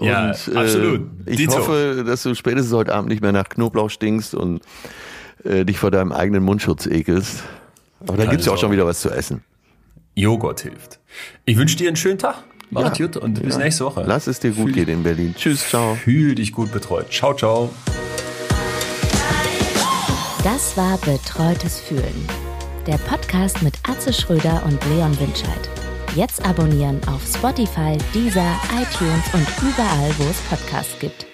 Ja, 0.00 0.26
und, 0.30 0.56
absolut. 0.56 1.02
Ich 1.26 1.36
Dito. 1.36 1.56
hoffe, 1.58 2.04
dass 2.06 2.22
du 2.22 2.34
spätestens 2.34 2.72
heute 2.72 2.94
Abend 2.94 3.10
nicht 3.10 3.20
mehr 3.22 3.32
nach 3.32 3.48
Knoblauch 3.48 3.90
stinkst 3.90 4.34
und 4.34 4.62
äh, 5.44 5.64
dich 5.64 5.78
vor 5.78 5.90
deinem 5.90 6.10
eigenen 6.12 6.42
Mundschutz 6.42 6.86
ekelst. 6.86 7.42
Aber 8.06 8.16
da 8.16 8.24
gibt's 8.24 8.46
ja 8.46 8.52
auch 8.52 8.58
schon 8.58 8.72
wieder 8.72 8.86
was 8.86 9.00
zu 9.02 9.10
essen. 9.10 9.42
Joghurt 10.14 10.60
hilft. 10.60 10.98
Ich 11.44 11.56
wünsche 11.58 11.76
dir 11.76 11.88
einen 11.88 11.96
schönen 11.96 12.18
Tag. 12.18 12.42
Mach 12.70 12.82
Ja. 12.82 12.92
es 12.92 12.98
gut 12.98 13.16
und 13.18 13.42
bis 13.42 13.58
nächste 13.58 13.84
Woche. 13.84 14.04
Lass 14.06 14.26
es 14.26 14.40
dir 14.40 14.52
gut 14.52 14.66
Fühl- 14.66 14.72
gehen 14.72 14.88
in 14.88 15.02
Berlin. 15.02 15.34
Tschüss, 15.36 15.68
ciao. 15.68 15.96
Fühl 15.96 16.34
dich 16.34 16.52
gut 16.52 16.72
betreut. 16.72 17.12
Ciao, 17.12 17.34
ciao. 17.34 17.70
Das 20.44 20.76
war 20.76 20.96
Betreutes 20.98 21.80
Fühlen. 21.80 22.26
Der 22.86 22.96
Podcast 22.96 23.60
mit 23.62 23.74
Atze 23.86 24.12
Schröder 24.12 24.62
und 24.64 24.78
Leon 24.86 25.18
Winscheid. 25.20 25.68
Jetzt 26.16 26.44
abonnieren 26.44 27.00
auf 27.06 27.22
Spotify, 27.24 27.96
Deezer, 28.12 28.56
iTunes 28.74 29.32
und 29.32 29.46
überall, 29.62 30.12
wo 30.18 30.24
es 30.24 30.40
Podcasts 30.48 30.98
gibt. 30.98 31.29